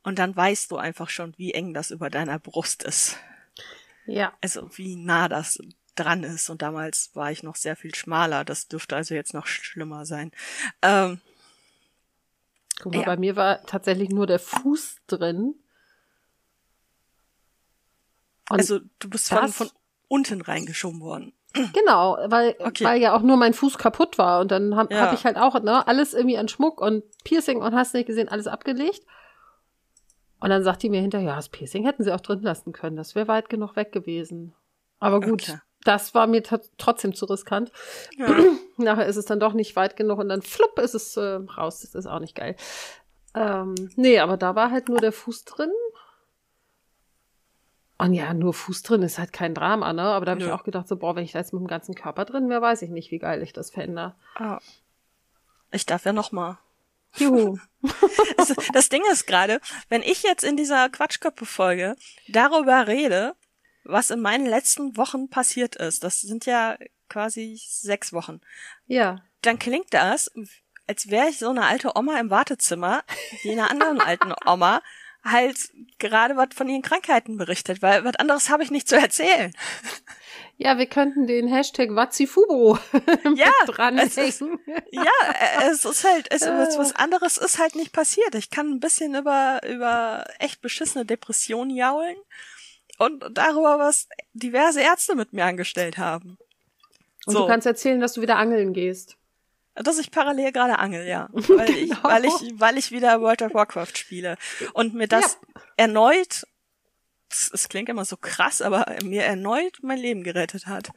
Und 0.02 0.18
dann 0.18 0.36
weißt 0.36 0.70
du 0.70 0.76
einfach 0.76 1.08
schon, 1.08 1.34
wie 1.38 1.54
eng 1.54 1.72
das 1.72 1.90
über 1.90 2.10
deiner 2.10 2.38
Brust 2.38 2.82
ist. 2.82 3.16
Ja. 4.06 4.32
Also 4.42 4.70
wie 4.76 4.96
nah 4.96 5.28
das 5.28 5.58
dran 5.94 6.22
ist. 6.22 6.50
Und 6.50 6.60
damals 6.60 7.10
war 7.14 7.32
ich 7.32 7.42
noch 7.42 7.56
sehr 7.56 7.76
viel 7.76 7.94
schmaler. 7.94 8.44
Das 8.44 8.68
dürfte 8.68 8.94
also 8.94 9.14
jetzt 9.14 9.32
noch 9.34 9.46
schlimmer 9.46 10.04
sein. 10.04 10.32
Ähm, 10.82 11.20
Guck 12.80 12.94
mal, 12.94 13.00
ja. 13.00 13.06
bei 13.06 13.16
mir 13.16 13.36
war 13.36 13.62
tatsächlich 13.64 14.10
nur 14.10 14.26
der 14.26 14.38
Fuß 14.38 14.98
drin. 15.06 15.54
Und 18.50 18.58
also 18.58 18.80
du 18.98 19.10
bist 19.10 19.28
von, 19.28 19.48
von 19.48 19.70
unten 20.08 20.42
reingeschoben 20.42 21.00
worden. 21.00 21.32
Genau, 21.54 22.18
weil, 22.26 22.56
okay. 22.58 22.84
weil 22.84 23.00
ja 23.00 23.16
auch 23.16 23.22
nur 23.22 23.36
mein 23.36 23.54
Fuß 23.54 23.78
kaputt 23.78 24.18
war. 24.18 24.40
Und 24.40 24.50
dann 24.50 24.76
habe 24.76 24.94
ja. 24.94 25.00
hab 25.00 25.12
ich 25.12 25.24
halt 25.24 25.36
auch 25.36 25.60
ne, 25.62 25.86
alles 25.86 26.14
irgendwie 26.14 26.38
an 26.38 26.48
Schmuck 26.48 26.80
und 26.80 27.04
Piercing 27.24 27.62
und 27.62 27.74
hast 27.74 27.94
nicht 27.94 28.06
gesehen, 28.06 28.28
alles 28.28 28.46
abgelegt. 28.46 29.04
Und 30.40 30.50
dann 30.50 30.62
sagt 30.62 30.82
die 30.82 30.90
mir 30.90 31.00
hinterher, 31.00 31.30
ja, 31.30 31.36
das 31.36 31.48
Piercing 31.48 31.84
hätten 31.84 32.04
sie 32.04 32.12
auch 32.12 32.20
drin 32.20 32.42
lassen 32.42 32.72
können. 32.72 32.96
Das 32.96 33.14
wäre 33.14 33.28
weit 33.28 33.48
genug 33.48 33.76
weg 33.76 33.92
gewesen. 33.92 34.54
Aber 35.00 35.20
gut, 35.20 35.48
okay. 35.48 35.58
das 35.84 36.14
war 36.14 36.26
mir 36.26 36.42
trotzdem 36.42 37.14
zu 37.14 37.24
riskant. 37.26 37.72
Ja. 38.16 38.28
Nachher 38.76 39.06
ist 39.06 39.16
es 39.16 39.24
dann 39.24 39.40
doch 39.40 39.52
nicht 39.52 39.74
weit 39.74 39.96
genug 39.96 40.18
und 40.18 40.28
dann 40.28 40.42
flupp 40.42 40.78
ist 40.78 40.94
es 40.94 41.16
äh, 41.16 41.40
raus. 41.56 41.80
Das 41.80 41.94
ist 41.94 42.06
auch 42.06 42.20
nicht 42.20 42.36
geil. 42.36 42.56
Ähm, 43.34 43.74
nee, 43.96 44.20
aber 44.20 44.36
da 44.36 44.54
war 44.54 44.70
halt 44.70 44.88
nur 44.88 44.98
der 44.98 45.12
Fuß 45.12 45.44
drin. 45.44 45.70
Und 47.98 48.14
ja, 48.14 48.32
nur 48.32 48.54
Fuß 48.54 48.84
drin 48.84 49.02
ist 49.02 49.18
halt 49.18 49.32
kein 49.32 49.54
Drama, 49.54 49.92
ne? 49.92 50.02
Aber 50.02 50.24
da 50.24 50.32
habe 50.32 50.40
ich 50.42 50.50
auch 50.50 50.62
gedacht, 50.62 50.86
so, 50.86 50.96
boah, 50.96 51.16
wenn 51.16 51.24
ich 51.24 51.32
da 51.32 51.40
jetzt 51.40 51.52
mit 51.52 51.60
dem 51.60 51.66
ganzen 51.66 51.96
Körper 51.96 52.24
drin 52.24 52.48
wäre, 52.48 52.62
weiß 52.62 52.82
ich 52.82 52.90
nicht, 52.90 53.10
wie 53.10 53.18
geil 53.18 53.42
ich 53.42 53.52
das 53.52 53.70
fände. 53.70 54.14
Ah. 54.36 54.60
Ich 55.72 55.84
darf 55.84 56.04
ja 56.04 56.12
noch 56.12 56.30
mal. 56.30 56.58
Juhu. 57.16 57.58
das, 58.36 58.54
das 58.72 58.88
Ding 58.88 59.02
ist 59.10 59.26
gerade, 59.26 59.60
wenn 59.88 60.02
ich 60.02 60.22
jetzt 60.22 60.44
in 60.44 60.56
dieser 60.56 60.88
Quatschköpfe-Folge 60.88 61.96
darüber 62.28 62.86
rede, 62.86 63.34
was 63.82 64.10
in 64.10 64.20
meinen 64.20 64.46
letzten 64.46 64.96
Wochen 64.96 65.28
passiert 65.28 65.74
ist, 65.74 66.04
das 66.04 66.20
sind 66.20 66.46
ja 66.46 66.76
quasi 67.08 67.60
sechs 67.60 68.12
Wochen. 68.12 68.40
Ja. 68.86 69.22
Dann 69.42 69.58
klingt 69.58 69.92
das, 69.92 70.30
als 70.86 71.10
wäre 71.10 71.28
ich 71.28 71.38
so 71.38 71.48
eine 71.48 71.66
alte 71.66 71.96
Oma 71.96 72.20
im 72.20 72.30
Wartezimmer, 72.30 73.02
wie 73.42 73.52
einer 73.52 73.70
anderen 73.70 74.00
alten 74.00 74.34
Oma, 74.46 74.82
halt 75.30 75.70
gerade 75.98 76.36
was 76.36 76.48
von 76.54 76.68
ihren 76.68 76.82
Krankheiten 76.82 77.36
berichtet, 77.36 77.82
weil 77.82 78.04
was 78.04 78.16
anderes 78.16 78.50
habe 78.50 78.62
ich 78.62 78.70
nicht 78.70 78.88
zu 78.88 78.96
erzählen. 78.96 79.52
Ja, 80.56 80.76
wir 80.76 80.86
könnten 80.86 81.28
den 81.28 81.46
Hashtag 81.46 81.94
Wazifubo 81.94 82.78
ja, 83.36 83.52
dranhängen. 83.66 84.58
ja, 84.90 85.12
es 85.70 85.84
ist 85.84 86.04
halt, 86.04 86.26
es, 86.30 86.42
was 86.42 86.96
anderes 86.96 87.38
ist 87.38 87.60
halt 87.60 87.76
nicht 87.76 87.92
passiert. 87.92 88.34
Ich 88.34 88.50
kann 88.50 88.72
ein 88.72 88.80
bisschen 88.80 89.14
über, 89.14 89.60
über 89.68 90.24
echt 90.40 90.60
beschissene 90.60 91.04
Depressionen 91.04 91.70
jaulen 91.70 92.16
und 92.98 93.24
darüber, 93.32 93.78
was 93.78 94.08
diverse 94.32 94.80
Ärzte 94.80 95.14
mit 95.14 95.32
mir 95.32 95.44
angestellt 95.44 95.96
haben. 95.96 96.38
Und 97.26 97.34
so. 97.34 97.40
du 97.40 97.46
kannst 97.46 97.66
erzählen, 97.66 98.00
dass 98.00 98.14
du 98.14 98.20
wieder 98.20 98.36
angeln 98.36 98.72
gehst. 98.72 99.16
Dass 99.82 99.98
ich 99.98 100.10
parallel 100.10 100.52
gerade 100.52 100.78
angel, 100.78 101.06
ja. 101.06 101.28
Weil, 101.32 101.66
genau. 101.66 101.96
ich, 101.96 102.02
weil, 102.02 102.24
ich, 102.24 102.60
weil 102.60 102.78
ich 102.78 102.90
wieder 102.90 103.20
World 103.20 103.42
of 103.42 103.54
Warcraft 103.54 103.96
spiele. 103.96 104.36
Und 104.72 104.94
mir 104.94 105.08
das 105.08 105.38
ja. 105.54 105.62
erneut 105.76 106.44
es 107.30 107.68
klingt 107.68 107.88
immer 107.88 108.04
so 108.04 108.16
krass, 108.16 108.62
aber 108.62 108.86
mir 109.04 109.24
erneut 109.24 109.78
mein 109.82 109.98
Leben 109.98 110.22
gerettet 110.22 110.66
hat. 110.66 110.90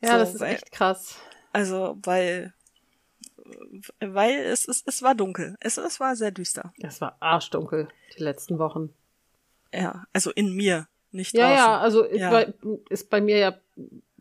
Ja, 0.00 0.12
so, 0.12 0.18
das 0.18 0.34
ist 0.34 0.40
weil, 0.40 0.54
echt 0.54 0.72
krass. 0.72 1.16
Also, 1.52 1.96
weil, 2.02 2.52
weil 4.00 4.34
es, 4.34 4.68
es, 4.68 4.82
es 4.86 5.02
war 5.02 5.14
dunkel. 5.14 5.56
Es, 5.60 5.78
es 5.78 6.00
war 6.00 6.16
sehr 6.16 6.30
düster. 6.30 6.72
Es 6.78 7.00
war 7.00 7.16
arschdunkel, 7.20 7.88
die 8.16 8.22
letzten 8.22 8.58
Wochen. 8.58 8.92
Ja, 9.72 10.04
also 10.12 10.30
in 10.32 10.54
mir, 10.54 10.88
nicht 11.12 11.34
ja, 11.34 11.48
draußen. 11.48 11.64
Ja, 11.64 11.80
also 11.80 12.12
ja. 12.12 12.30
Bei, 12.30 12.54
ist 12.90 13.10
bei 13.10 13.20
mir 13.20 13.38
ja 13.38 13.58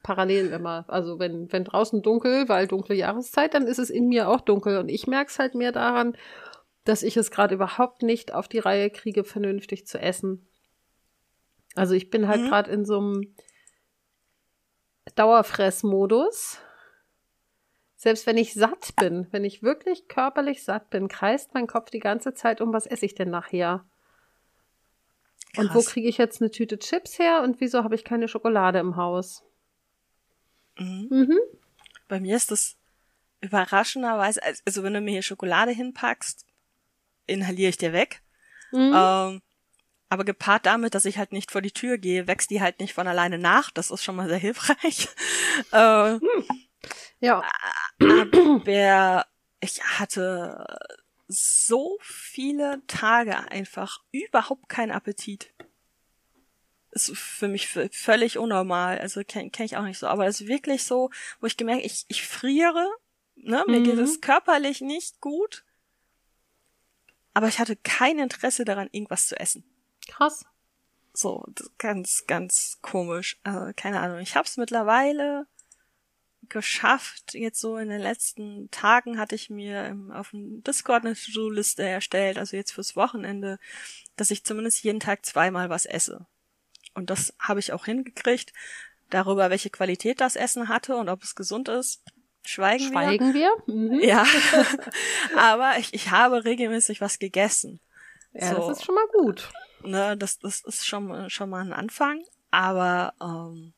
parallel 0.05 0.51
immer. 0.51 0.85
Also 0.88 1.17
wenn, 1.17 1.51
wenn 1.51 1.63
draußen 1.63 2.03
dunkel, 2.03 2.47
weil 2.47 2.67
dunkle 2.67 2.93
Jahreszeit, 2.93 3.55
dann 3.55 3.65
ist 3.65 3.79
es 3.79 3.89
in 3.89 4.07
mir 4.07 4.29
auch 4.29 4.39
dunkel. 4.39 4.77
Und 4.77 4.88
ich 4.88 5.07
merke 5.07 5.31
es 5.31 5.39
halt 5.39 5.55
mehr 5.55 5.71
daran, 5.71 6.15
dass 6.83 7.01
ich 7.01 7.17
es 7.17 7.31
gerade 7.31 7.55
überhaupt 7.55 8.03
nicht 8.03 8.31
auf 8.31 8.47
die 8.47 8.59
Reihe 8.59 8.91
kriege, 8.91 9.24
vernünftig 9.24 9.88
zu 9.88 10.00
essen. 10.00 10.47
Also 11.74 11.95
ich 11.95 12.12
bin 12.12 12.27
halt 12.27 12.41
mhm. 12.41 12.50
gerade 12.50 12.71
in 12.71 12.85
so 12.85 13.00
einem 13.00 13.35
Dauerfressmodus. 15.15 16.59
Selbst 17.95 18.27
wenn 18.27 18.38
ich 18.38 18.53
satt 18.53 18.95
bin, 18.97 19.27
wenn 19.31 19.43
ich 19.43 19.63
wirklich 19.63 20.07
körperlich 20.07 20.63
satt 20.63 20.91
bin, 20.91 21.07
kreist 21.07 21.55
mein 21.55 21.65
Kopf 21.65 21.89
die 21.89 22.00
ganze 22.00 22.35
Zeit 22.35 22.62
um, 22.62 22.71
was 22.74 22.85
esse 22.85 23.07
ich 23.07 23.15
denn 23.15 23.31
nachher? 23.31 23.83
Krass. 25.53 25.65
Und 25.65 25.74
wo 25.74 25.81
kriege 25.81 26.07
ich 26.07 26.19
jetzt 26.19 26.43
eine 26.43 26.51
Tüte 26.51 26.77
Chips 26.77 27.17
her 27.17 27.41
und 27.41 27.59
wieso 27.59 27.83
habe 27.83 27.95
ich 27.95 28.03
keine 28.03 28.27
Schokolade 28.27 28.77
im 28.77 28.97
Haus? 28.97 29.43
Mhm. 30.77 31.08
Mhm. 31.10 31.39
Bei 32.08 32.20
mir 32.20 32.36
ist 32.36 32.51
das 32.51 32.75
überraschenderweise, 33.41 34.41
also 34.65 34.84
wenn 34.84 34.94
du 34.94 35.01
mir 35.01 35.12
hier 35.12 35.22
Schokolade 35.22 35.72
hinpackst, 35.72 36.46
inhaliere 37.27 37.70
ich 37.70 37.77
dir 37.77 37.94
weg. 37.94 38.22
Mhm. 38.72 38.94
Ähm, 38.96 39.41
aber 40.10 40.24
gepaart 40.24 40.65
damit, 40.65 40.96
dass 40.96 41.05
ich 41.05 41.17
halt 41.17 41.32
nicht 41.32 41.51
vor 41.51 41.62
die 41.62 41.72
Tür 41.72 41.98
gehe, 41.98 42.27
wächst 42.27 42.50
die 42.51 42.62
halt 42.62 42.79
nicht 42.79 42.94
von 42.94 43.08
alleine 43.08 43.38
nach. 43.38 43.72
Das 43.72 43.91
ist 43.91 44.03
schon 44.03 44.15
mal 44.15 44.29
sehr 44.29 44.38
hilfreich. 44.38 45.10
äh, 45.72 46.20
ja. 47.20 47.44
Aber 48.00 49.25
ich 49.60 49.84
hatte 49.84 50.65
so 51.27 51.98
viele 52.01 52.82
Tage 52.88 53.50
einfach 53.50 54.00
überhaupt 54.12 54.70
keinen 54.70 54.91
Appetit. 54.91 55.53
Ist 56.95 57.15
für 57.15 57.49
mich 57.49 57.67
völlig 57.67 58.37
unnormal. 58.37 58.97
Also 58.97 59.21
kenne 59.23 59.51
kenn 59.51 59.65
ich 59.65 59.77
auch 59.77 59.83
nicht 59.83 59.99
so. 59.99 60.07
Aber 60.07 60.25
es 60.25 60.41
ist 60.41 60.47
wirklich 60.47 60.83
so, 60.83 61.11
wo 61.39 61.45
ich 61.45 61.57
gemerkt, 61.57 61.85
ich, 61.85 62.05
ich 62.07 62.25
friere, 62.25 62.89
ne? 63.35 63.63
Mir 63.67 63.81
mhm. 63.81 63.83
geht 63.83 63.99
es 63.99 64.21
körperlich 64.21 64.81
nicht 64.81 65.21
gut. 65.21 65.65
Aber 67.33 67.49
ich 67.49 67.59
hatte 67.59 67.75
kein 67.75 68.17
Interesse 68.17 68.63
daran, 68.63 68.87
irgendwas 68.91 69.27
zu 69.27 69.37
essen. 69.37 69.65
Krass. 70.07 70.45
So, 71.13 71.45
ganz, 71.77 72.25
ganz 72.27 72.79
komisch. 72.81 73.37
Also, 73.43 73.73
keine 73.75 73.99
Ahnung. 73.99 74.19
Ich 74.19 74.37
habe 74.37 74.47
es 74.47 74.55
mittlerweile 74.55 75.47
geschafft. 76.47 77.33
Jetzt 77.33 77.59
so 77.59 77.77
in 77.77 77.89
den 77.89 78.01
letzten 78.01 78.71
Tagen 78.71 79.19
hatte 79.19 79.35
ich 79.35 79.49
mir 79.49 79.85
im, 79.85 80.11
auf 80.11 80.29
dem 80.31 80.63
Discord 80.63 81.05
eine 81.05 81.15
To-Do-Liste 81.15 81.83
erstellt, 81.83 82.37
also 82.37 82.55
jetzt 82.55 82.71
fürs 82.71 82.95
Wochenende, 82.95 83.59
dass 84.15 84.31
ich 84.31 84.45
zumindest 84.45 84.83
jeden 84.83 84.99
Tag 84.99 85.25
zweimal 85.25 85.69
was 85.69 85.85
esse. 85.85 86.25
Und 86.95 87.09
das 87.09 87.33
habe 87.39 87.59
ich 87.59 87.73
auch 87.73 87.85
hingekriegt. 87.85 88.53
Darüber, 89.11 89.51
welche 89.51 89.69
Qualität 89.69 90.19
das 90.19 90.35
Essen 90.35 90.67
hatte 90.67 90.95
und 90.95 91.09
ob 91.09 91.21
es 91.21 91.35
gesund 91.35 91.69
ist, 91.69 92.01
schweigen, 92.43 92.91
schweigen 92.91 93.33
wir. 93.35 93.51
Schweigen 93.67 93.67
wir? 93.67 93.99
Mhm. 93.99 93.99
Ja. 93.99 94.25
Aber 95.37 95.77
ich, 95.77 95.93
ich 95.93 96.09
habe 96.09 96.43
regelmäßig 96.43 97.01
was 97.01 97.19
gegessen. 97.19 97.79
Ja, 98.33 98.55
so. 98.55 98.67
das 98.67 98.79
ist 98.79 98.85
schon 98.85 98.95
mal 98.95 99.07
gut. 99.13 99.51
Ne, 99.83 100.17
das, 100.17 100.39
das 100.39 100.61
ist 100.61 100.87
schon, 100.87 101.29
schon 101.29 101.49
mal 101.49 101.61
ein 101.61 101.73
Anfang. 101.73 102.23
Aber 102.49 103.13
ähm, 103.21 103.73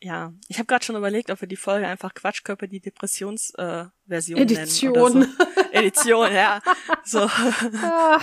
ja, 0.00 0.32
ich 0.48 0.58
habe 0.58 0.66
gerade 0.66 0.84
schon 0.84 0.96
überlegt, 0.96 1.30
ob 1.30 1.40
wir 1.40 1.48
die 1.48 1.56
Folge 1.56 1.88
einfach 1.88 2.14
Quatschkörper 2.14 2.66
die 2.66 2.80
Depressionsversion 2.80 4.38
äh, 4.38 4.42
Edition. 4.42 5.20
nennen. 5.20 5.36
So. 5.68 5.72
Edition, 5.72 6.32
ja. 6.32 6.62
So. 7.04 7.28
Ja. 7.72 8.20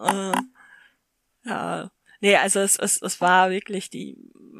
äh, 0.32 0.32
ja. 1.44 1.90
Nee, 2.20 2.36
also 2.36 2.60
es, 2.60 2.76
es, 2.76 3.00
es 3.02 3.20
war 3.20 3.50
wirklich 3.50 3.90
die, 3.90 4.16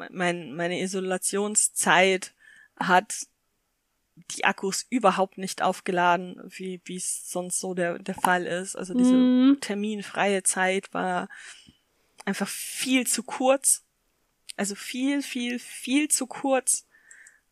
mein, 0.09 0.55
meine 0.55 0.79
Isolationszeit 0.81 2.33
hat 2.79 3.27
die 4.35 4.45
Akkus 4.45 4.85
überhaupt 4.89 5.37
nicht 5.37 5.61
aufgeladen, 5.61 6.41
wie 6.47 6.81
wie 6.85 6.97
es 6.97 7.29
sonst 7.29 7.59
so 7.59 7.73
der 7.73 7.99
der 7.99 8.15
Fall 8.15 8.45
ist. 8.45 8.75
Also 8.75 8.93
diese 8.93 9.17
Mhm. 9.17 9.57
terminfreie 9.61 10.43
Zeit 10.43 10.93
war 10.93 11.29
einfach 12.25 12.47
viel 12.47 13.07
zu 13.07 13.23
kurz. 13.23 13.83
Also 14.57 14.75
viel, 14.75 15.21
viel, 15.23 15.59
viel 15.59 16.09
zu 16.09 16.27
kurz. 16.27 16.85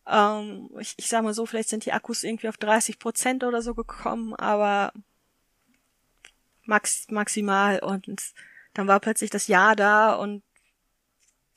Ähm, 0.08 0.70
ich, 0.80 0.96
ich 0.98 1.08
sag 1.08 1.24
mal 1.24 1.34
so, 1.34 1.46
vielleicht 1.46 1.70
sind 1.70 1.86
die 1.86 1.94
Akkus 1.94 2.24
irgendwie 2.24 2.50
auf 2.50 2.58
30 2.58 3.00
Prozent 3.00 3.44
oder 3.44 3.62
so 3.62 3.74
gekommen, 3.74 4.36
aber 4.36 4.94
max, 6.66 7.08
maximal 7.10 7.80
und 7.80 8.34
dann 8.80 8.88
war 8.88 9.02
plötzlich 9.02 9.30
das 9.30 9.48
Jahr 9.48 9.76
da 9.76 10.14
und 10.14 10.42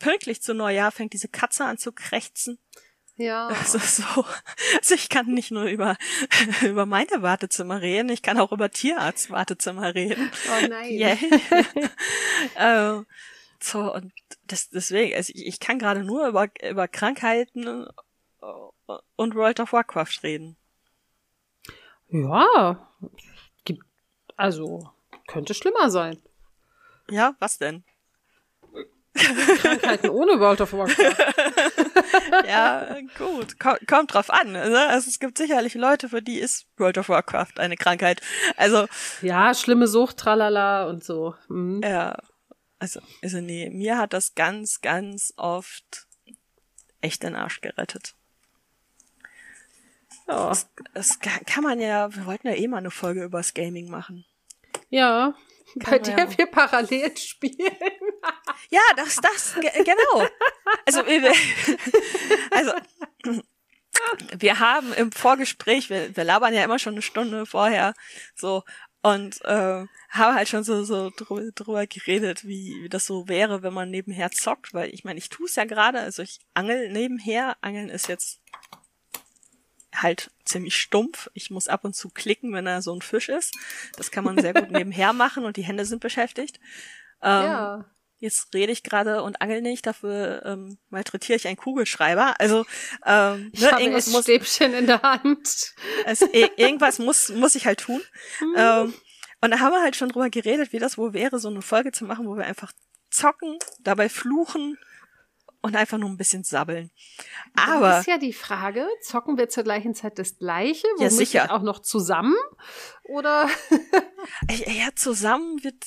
pünktlich 0.00 0.42
zu 0.42 0.54
Neujahr 0.54 0.90
fängt 0.90 1.12
diese 1.12 1.28
Katze 1.28 1.64
an 1.64 1.78
zu 1.78 1.92
krächzen. 1.92 2.58
Ja. 3.14 3.46
Also 3.46 3.78
so, 3.78 4.24
also 4.78 4.94
ich 4.96 5.08
kann 5.08 5.26
nicht 5.26 5.52
nur 5.52 5.64
über, 5.64 5.96
über 6.62 6.84
meine 6.84 7.22
Wartezimmer 7.22 7.80
reden, 7.80 8.08
ich 8.08 8.22
kann 8.22 8.40
auch 8.40 8.50
über 8.50 8.70
Tierarzt-Wartezimmer 8.70 9.94
reden. 9.94 10.32
Oh 10.48 10.66
nein. 10.66 10.90
Yay. 10.90 11.16
ähm, 12.56 13.06
so, 13.60 13.94
und 13.94 14.12
das, 14.48 14.70
deswegen, 14.70 15.14
also 15.14 15.32
ich, 15.32 15.46
ich 15.46 15.60
kann 15.60 15.78
gerade 15.78 16.02
nur 16.02 16.26
über, 16.26 16.48
über 16.68 16.88
Krankheiten 16.88 17.86
äh, 18.42 18.96
und 19.14 19.36
World 19.36 19.60
of 19.60 19.72
Warcraft 19.72 20.24
reden. 20.24 20.56
Ja. 22.08 22.92
Gibt, 23.64 23.84
also, 24.36 24.90
könnte 25.28 25.54
schlimmer 25.54 25.88
sein. 25.88 26.20
Ja, 27.10 27.34
was 27.38 27.58
denn? 27.58 27.84
Krankheiten 29.14 30.08
ohne 30.08 30.40
World 30.40 30.60
of 30.62 30.72
Warcraft. 30.72 31.16
Ja, 32.46 32.96
gut, 33.18 33.58
kommt, 33.60 33.86
kommt 33.86 34.14
drauf 34.14 34.30
an. 34.30 34.52
Ne? 34.52 34.86
Also 34.88 35.08
es 35.08 35.18
gibt 35.18 35.36
sicherlich 35.38 35.74
Leute, 35.74 36.08
für 36.08 36.22
die 36.22 36.38
ist 36.38 36.66
World 36.76 36.98
of 36.98 37.08
Warcraft 37.08 37.58
eine 37.58 37.76
Krankheit. 37.76 38.20
Also, 38.56 38.86
Ja, 39.20 39.54
schlimme 39.54 39.86
Sucht, 39.86 40.16
tralala 40.18 40.86
und 40.88 41.04
so. 41.04 41.34
Mhm. 41.48 41.82
ja, 41.82 42.16
also, 42.78 43.00
also 43.22 43.40
nee, 43.40 43.70
mir 43.70 43.98
hat 43.98 44.12
das 44.12 44.34
ganz, 44.34 44.80
ganz 44.80 45.32
oft 45.36 46.06
echt 47.00 47.22
den 47.22 47.34
Arsch 47.36 47.60
gerettet. 47.60 48.14
Ja. 50.26 50.52
Das 50.94 51.18
ka- 51.20 51.40
kann 51.46 51.64
man 51.64 51.80
ja, 51.80 52.14
wir 52.14 52.26
wollten 52.26 52.46
ja 52.48 52.54
eh 52.54 52.68
mal 52.68 52.78
eine 52.78 52.90
Folge 52.90 53.24
übers 53.24 53.54
Gaming 53.54 53.90
machen. 53.90 54.24
ja. 54.90 55.34
Bei 55.76 55.92
man 55.92 56.02
der 56.02 56.38
wir 56.38 56.46
parallel 56.46 57.16
spielen. 57.16 57.76
Ja, 58.70 58.80
das, 58.96 59.16
das, 59.16 59.54
ge- 59.54 59.84
genau. 59.84 60.26
Also, 60.86 61.06
wir, 61.06 61.32
also, 62.50 62.72
wir 64.38 64.58
haben 64.58 64.92
im 64.94 65.12
Vorgespräch, 65.12 65.90
wir, 65.90 66.16
wir 66.16 66.24
labern 66.24 66.54
ja 66.54 66.64
immer 66.64 66.78
schon 66.78 66.94
eine 66.94 67.02
Stunde 67.02 67.46
vorher, 67.46 67.94
so, 68.34 68.62
und 69.02 69.44
äh, 69.44 69.84
haben 70.10 70.34
halt 70.34 70.48
schon 70.48 70.62
so, 70.64 70.84
so 70.84 71.10
drüber, 71.10 71.50
drüber 71.54 71.86
geredet, 71.86 72.44
wie, 72.46 72.76
wie 72.82 72.88
das 72.88 73.06
so 73.06 73.28
wäre, 73.28 73.62
wenn 73.62 73.74
man 73.74 73.90
nebenher 73.90 74.30
zockt, 74.30 74.74
weil 74.74 74.90
ich 74.94 75.02
meine, 75.04 75.18
ich 75.18 75.28
tue 75.28 75.46
es 75.46 75.56
ja 75.56 75.64
gerade, 75.64 75.98
also 76.00 76.22
ich 76.22 76.38
angel 76.54 76.90
nebenher, 76.90 77.56
angeln 77.62 77.88
ist 77.88 78.06
jetzt 78.08 78.40
halt 79.94 80.30
ziemlich 80.44 80.76
stumpf. 80.76 81.30
Ich 81.34 81.50
muss 81.50 81.68
ab 81.68 81.84
und 81.84 81.94
zu 81.94 82.08
klicken, 82.08 82.52
wenn 82.52 82.64
da 82.64 82.82
so 82.82 82.94
ein 82.94 83.02
Fisch 83.02 83.28
ist. 83.28 83.54
Das 83.96 84.10
kann 84.10 84.24
man 84.24 84.38
sehr 84.38 84.54
gut 84.54 84.70
nebenher 84.70 85.12
machen 85.12 85.44
und 85.44 85.56
die 85.56 85.64
Hände 85.64 85.84
sind 85.84 86.00
beschäftigt. 86.00 86.58
Ähm, 87.22 87.44
ja. 87.44 87.84
Jetzt 88.18 88.54
rede 88.54 88.70
ich 88.70 88.84
gerade 88.84 89.22
und 89.24 89.42
angel 89.42 89.62
nicht, 89.62 89.84
dafür 89.84 90.42
ähm, 90.46 90.78
malträtiere 90.90 91.36
ich 91.36 91.48
einen 91.48 91.56
Kugelschreiber. 91.56 92.38
Also 92.38 92.64
ähm, 93.04 93.50
Ich 93.52 93.60
ne, 93.60 93.72
habe 93.72 93.82
irgendwas, 93.82 94.06
muss, 94.06 94.22
Stäbchen 94.22 94.74
in 94.74 94.86
der 94.86 95.02
Hand. 95.02 95.74
es, 96.06 96.22
irgendwas 96.56 97.00
muss, 97.00 97.30
muss 97.30 97.56
ich 97.56 97.66
halt 97.66 97.80
tun. 97.80 98.00
Mhm. 98.40 98.54
Ähm, 98.56 98.94
und 99.40 99.50
da 99.50 99.58
haben 99.58 99.72
wir 99.72 99.82
halt 99.82 99.96
schon 99.96 100.08
drüber 100.08 100.30
geredet, 100.30 100.72
wie 100.72 100.78
das 100.78 100.96
wohl 100.96 101.14
wäre, 101.14 101.40
so 101.40 101.48
eine 101.48 101.62
Folge 101.62 101.90
zu 101.90 102.04
machen, 102.04 102.28
wo 102.28 102.36
wir 102.36 102.44
einfach 102.44 102.72
zocken, 103.10 103.58
dabei 103.80 104.08
fluchen 104.08 104.78
und 105.62 105.76
einfach 105.76 105.96
nur 105.98 106.10
ein 106.10 106.16
bisschen 106.16 106.44
sabbeln. 106.44 106.90
Das 107.54 107.68
Aber 107.68 108.00
ist 108.00 108.06
ja 108.08 108.18
die 108.18 108.32
Frage, 108.32 108.86
zocken 109.00 109.38
wir 109.38 109.48
zur 109.48 109.62
gleichen 109.64 109.94
Zeit 109.94 110.18
das 110.18 110.38
gleiche, 110.38 110.86
Ja, 110.98 111.08
sicher. 111.08 111.52
auch 111.52 111.62
noch 111.62 111.78
zusammen? 111.80 112.34
Oder 113.04 113.48
ja, 114.66 114.88
zusammen 114.94 115.62
wird 115.64 115.84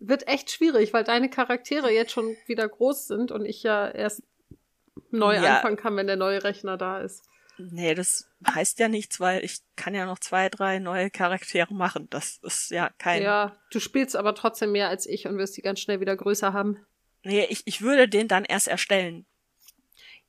wird 0.00 0.28
echt 0.28 0.50
schwierig, 0.50 0.92
weil 0.92 1.04
deine 1.04 1.30
Charaktere 1.30 1.90
jetzt 1.90 2.12
schon 2.12 2.36
wieder 2.46 2.68
groß 2.68 3.06
sind 3.06 3.30
und 3.32 3.46
ich 3.46 3.62
ja 3.62 3.88
erst 3.88 4.22
neu 5.10 5.34
Ja. 5.36 5.56
anfangen 5.56 5.76
kann, 5.76 5.96
wenn 5.96 6.06
der 6.06 6.16
neue 6.16 6.44
Rechner 6.44 6.76
da 6.76 7.00
ist. 7.00 7.22
Nee, 7.56 7.94
das 7.94 8.28
heißt 8.46 8.80
ja 8.80 8.88
nichts, 8.88 9.20
weil 9.20 9.44
ich 9.44 9.60
kann 9.76 9.94
ja 9.94 10.04
noch 10.06 10.18
zwei, 10.18 10.48
drei 10.48 10.80
neue 10.80 11.08
Charaktere 11.08 11.72
machen. 11.72 12.08
Das 12.10 12.38
ist 12.42 12.70
ja 12.72 12.90
kein. 12.98 13.22
Ja, 13.22 13.56
du 13.70 13.78
spielst 13.78 14.16
aber 14.16 14.34
trotzdem 14.34 14.72
mehr 14.72 14.88
als 14.88 15.06
ich 15.06 15.26
und 15.28 15.38
wirst 15.38 15.56
die 15.56 15.62
ganz 15.62 15.78
schnell 15.80 16.00
wieder 16.00 16.16
größer 16.16 16.52
haben. 16.52 16.84
Nee, 17.24 17.46
ich, 17.48 17.62
ich 17.66 17.80
würde 17.80 18.08
den 18.08 18.28
dann 18.28 18.44
erst 18.44 18.68
erstellen. 18.68 19.26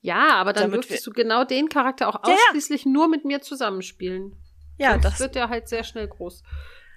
Ja, 0.02 0.36
aber 0.36 0.54
dann 0.54 0.64
Damit 0.72 0.84
dürftest 0.84 1.06
du 1.08 1.12
genau 1.12 1.44
den 1.46 1.68
Charakter 1.70 2.08
auch 2.08 2.22
Ja, 2.24 2.30
ja. 2.30 2.36
ausschließlich 2.36 2.86
nur 2.86 3.08
mit 3.08 3.26
mir 3.26 3.42
zusammenspielen. 3.42 4.36
Ja, 4.78 4.92
Sonst 4.92 5.04
das, 5.06 5.20
wird 5.20 5.36
der 5.36 5.50
halt 5.50 5.68
sehr 5.68 5.84
schnell 5.84 6.08
groß. 6.08 6.44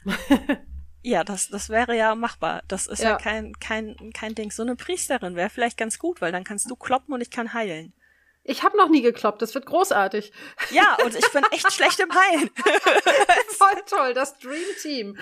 ja, 1.02 1.24
das, 1.24 1.48
das 1.48 1.68
wäre 1.70 1.96
ja 1.96 2.14
machbar. 2.14 2.62
Das 2.68 2.86
ist 2.86 3.00
ja, 3.02 3.10
Ja. 3.10 3.16
kein, 3.16 3.52
kein, 3.60 3.96
kein 4.12 4.34
Ding. 4.34 4.50
So 4.50 4.62
eine 4.62 4.76
Priesterin 4.76 5.36
wäre 5.36 5.50
vielleicht 5.50 5.76
ganz 5.78 5.98
gut, 5.98 6.20
weil 6.20 6.32
dann 6.32 6.44
kannst 6.44 6.70
du 6.70 6.76
kloppen 6.76 7.14
und 7.14 7.20
ich 7.20 7.30
kann 7.30 7.54
heilen. 7.54 7.92
Ich 8.48 8.62
habe 8.62 8.76
noch 8.78 8.88
nie 8.88 9.02
gekloppt, 9.02 9.42
das 9.42 9.54
wird 9.54 9.66
großartig. 9.66 10.32
Ja, 10.70 10.96
und 11.04 11.14
ich 11.14 11.30
bin 11.32 11.44
echt 11.50 11.70
schlecht 11.72 12.00
im 12.00 12.08
Heilen. 12.14 12.50
Voll 13.58 13.82
toll, 13.86 14.14
das 14.14 14.38
Dream 14.38 14.62
Team. 14.82 15.18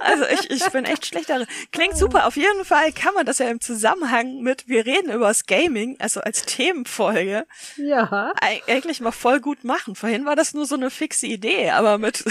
Also 0.00 0.24
ich, 0.26 0.48
ich 0.50 0.64
bin 0.70 0.84
echt 0.84 1.04
schlecht 1.06 1.28
darin. 1.28 1.46
Klingt 1.72 1.96
super. 1.96 2.26
Auf 2.26 2.36
jeden 2.36 2.64
Fall 2.64 2.92
kann 2.92 3.14
man 3.14 3.26
das 3.26 3.38
ja 3.38 3.48
im 3.48 3.60
Zusammenhang 3.60 4.40
mit 4.42 4.68
wir 4.68 4.86
reden 4.86 5.10
über 5.10 5.28
das 5.28 5.46
Gaming, 5.46 5.96
also 5.98 6.20
als 6.20 6.42
Themenfolge, 6.44 7.46
Ja, 7.76 8.32
eig- 8.40 8.62
eigentlich 8.68 9.00
mal 9.00 9.12
voll 9.12 9.40
gut 9.40 9.64
machen. 9.64 9.94
Vorhin 9.96 10.24
war 10.24 10.36
das 10.36 10.54
nur 10.54 10.66
so 10.66 10.74
eine 10.76 10.90
fixe 10.90 11.26
Idee, 11.26 11.70
aber 11.70 11.98
mit, 11.98 12.24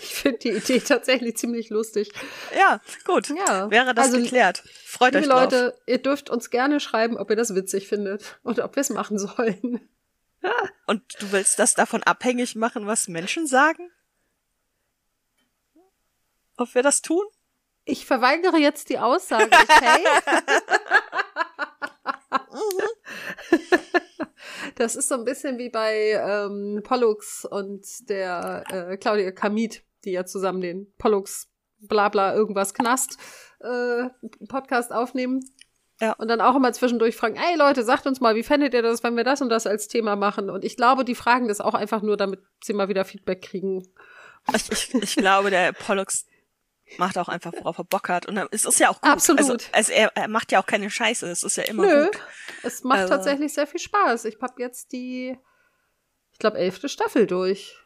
ich 0.00 0.14
finde 0.14 0.38
die 0.38 0.50
Idee 0.50 0.80
tatsächlich 0.80 1.36
ziemlich 1.36 1.70
lustig. 1.70 2.10
ja, 2.56 2.80
gut. 3.04 3.30
Ja, 3.30 3.70
Wäre 3.70 3.94
das 3.94 4.06
also, 4.06 4.18
geklärt. 4.18 4.62
Freut 4.96 5.14
Liebe 5.14 5.26
euch 5.26 5.30
drauf. 5.30 5.42
Leute, 5.52 5.78
ihr 5.86 5.98
dürft 5.98 6.30
uns 6.30 6.50
gerne 6.50 6.80
schreiben, 6.80 7.18
ob 7.18 7.28
ihr 7.30 7.36
das 7.36 7.54
witzig 7.54 7.86
findet 7.88 8.38
und 8.42 8.60
ob 8.60 8.76
wir 8.76 8.80
es 8.80 8.90
machen 8.90 9.18
sollen. 9.18 9.88
Und 10.86 11.02
du 11.20 11.32
willst 11.32 11.58
das 11.58 11.74
davon 11.74 12.04
abhängig 12.04 12.54
machen, 12.54 12.86
was 12.86 13.08
Menschen 13.08 13.48
sagen? 13.48 13.90
Ob 16.56 16.72
wir 16.74 16.84
das 16.84 17.02
tun? 17.02 17.24
Ich 17.84 18.06
verweigere 18.06 18.56
jetzt 18.56 18.90
die 18.90 18.98
Aussage, 19.00 19.50
okay? 19.50 20.04
Das 24.76 24.94
ist 24.94 25.08
so 25.08 25.14
ein 25.14 25.24
bisschen 25.24 25.56
wie 25.58 25.70
bei 25.70 26.12
ähm, 26.12 26.82
Pollux 26.84 27.46
und 27.46 28.08
der 28.10 28.62
äh, 28.70 28.96
Claudia 28.98 29.32
Kamit, 29.32 29.82
die 30.04 30.12
ja 30.12 30.26
zusammen 30.26 30.60
den 30.60 30.92
Pollux 30.98 31.48
Blabla 31.80 32.34
irgendwas 32.34 32.74
Knast 32.74 33.18
äh, 33.60 34.04
Podcast 34.48 34.92
aufnehmen. 34.92 35.44
Ja. 36.00 36.12
Und 36.14 36.28
dann 36.28 36.42
auch 36.42 36.54
immer 36.54 36.72
zwischendurch 36.74 37.16
fragen, 37.16 37.36
ey 37.36 37.56
Leute, 37.56 37.82
sagt 37.82 38.06
uns 38.06 38.20
mal, 38.20 38.34
wie 38.34 38.42
fändet 38.42 38.74
ihr 38.74 38.82
das, 38.82 39.02
wenn 39.02 39.16
wir 39.16 39.24
das 39.24 39.40
und 39.40 39.48
das 39.48 39.66
als 39.66 39.88
Thema 39.88 40.14
machen? 40.14 40.50
Und 40.50 40.62
ich 40.64 40.76
glaube, 40.76 41.04
die 41.06 41.14
fragen 41.14 41.48
das 41.48 41.60
auch 41.60 41.72
einfach 41.74 42.02
nur, 42.02 42.18
damit 42.18 42.40
sie 42.62 42.74
mal 42.74 42.88
wieder 42.88 43.04
Feedback 43.06 43.40
kriegen. 43.42 43.86
Ich, 44.54 44.70
ich, 44.70 44.94
ich 44.94 45.16
glaube, 45.16 45.48
der 45.50 45.72
Pollux 45.72 46.26
macht 46.98 47.16
auch 47.18 47.28
einfach, 47.28 47.52
worauf 47.54 47.78
er 47.78 47.84
Bock 47.84 48.08
hat. 48.10 48.26
Und 48.26 48.36
es 48.52 48.64
ist 48.66 48.78
ja 48.78 48.90
auch 48.90 49.00
gut. 49.00 49.10
Absolut. 49.10 49.40
Also, 49.40 49.56
also 49.72 49.92
er, 49.92 50.12
er 50.14 50.28
macht 50.28 50.52
ja 50.52 50.60
auch 50.62 50.66
keine 50.66 50.90
Scheiße. 50.90 51.26
Es 51.28 51.42
ist 51.42 51.56
ja 51.56 51.64
immer 51.64 51.84
Nö, 51.86 52.04
gut. 52.06 52.20
es 52.62 52.84
macht 52.84 53.00
Also- 53.00 53.14
tatsächlich 53.14 53.54
sehr 53.54 53.66
viel 53.66 53.80
Spaß. 53.80 54.26
Ich 54.26 54.38
habe 54.40 54.62
jetzt 54.62 54.92
die, 54.92 55.36
ich 56.32 56.38
glaube, 56.38 56.58
elfte 56.58 56.88
Staffel 56.88 57.26
durch. 57.26 57.76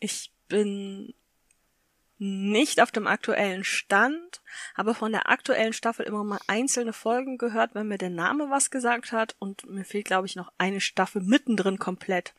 Ich 0.00 0.34
bin 0.48 1.14
nicht 2.24 2.80
auf 2.80 2.92
dem 2.92 3.06
aktuellen 3.08 3.64
Stand, 3.64 4.42
habe 4.76 4.94
von 4.94 5.10
der 5.10 5.28
aktuellen 5.28 5.72
Staffel 5.72 6.06
immer 6.06 6.22
mal 6.22 6.38
einzelne 6.46 6.92
Folgen 6.92 7.36
gehört, 7.36 7.74
wenn 7.74 7.88
mir 7.88 7.98
der 7.98 8.10
Name 8.10 8.48
was 8.48 8.70
gesagt 8.70 9.10
hat. 9.10 9.34
Und 9.40 9.68
mir 9.68 9.84
fehlt, 9.84 10.04
glaube 10.04 10.26
ich, 10.26 10.36
noch 10.36 10.52
eine 10.56 10.80
Staffel 10.80 11.20
mittendrin 11.22 11.78
komplett, 11.78 12.32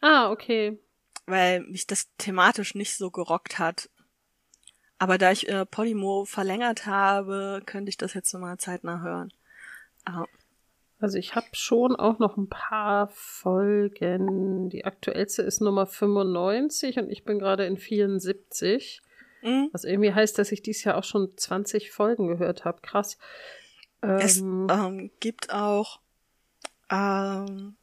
Ah, 0.00 0.30
okay. 0.30 0.80
weil 1.26 1.60
mich 1.60 1.86
das 1.86 2.08
thematisch 2.18 2.74
nicht 2.74 2.96
so 2.96 3.10
gerockt 3.12 3.60
hat. 3.60 3.88
Aber 4.98 5.18
da 5.18 5.30
ich 5.30 5.48
äh, 5.48 5.66
Polymo 5.66 6.24
verlängert 6.24 6.86
habe, 6.86 7.62
könnte 7.64 7.90
ich 7.90 7.96
das 7.96 8.14
jetzt 8.14 8.32
nochmal 8.34 8.58
zeitnah 8.58 9.02
hören. 9.02 9.32
Aber 10.04 10.26
Also 11.00 11.18
ich 11.18 11.34
habe 11.36 11.46
schon 11.52 11.94
auch 11.94 12.18
noch 12.18 12.36
ein 12.36 12.48
paar 12.48 13.08
Folgen. 13.08 14.68
Die 14.68 14.84
aktuellste 14.84 15.42
ist 15.42 15.60
Nummer 15.60 15.86
95 15.86 16.98
und 16.98 17.10
ich 17.10 17.24
bin 17.24 17.38
gerade 17.38 17.66
in 17.66 17.78
74. 17.78 19.00
mh, 19.42 19.68
Was 19.72 19.84
irgendwie 19.84 20.12
heißt, 20.14 20.38
dass 20.38 20.52
ich 20.52 20.62
dieses 20.62 20.84
Jahr 20.84 20.96
auch 20.96 21.04
schon 21.04 21.36
20 21.36 21.90
Folgen 21.92 22.28
gehört 22.28 22.64
habe. 22.64 22.80
Krass. 22.82 23.18
es 24.00 24.38
Ähm, 24.38 24.66
ähm, 24.70 25.10
gibt 25.20 25.52
auch 25.52 26.00
ähm, 26.90 27.76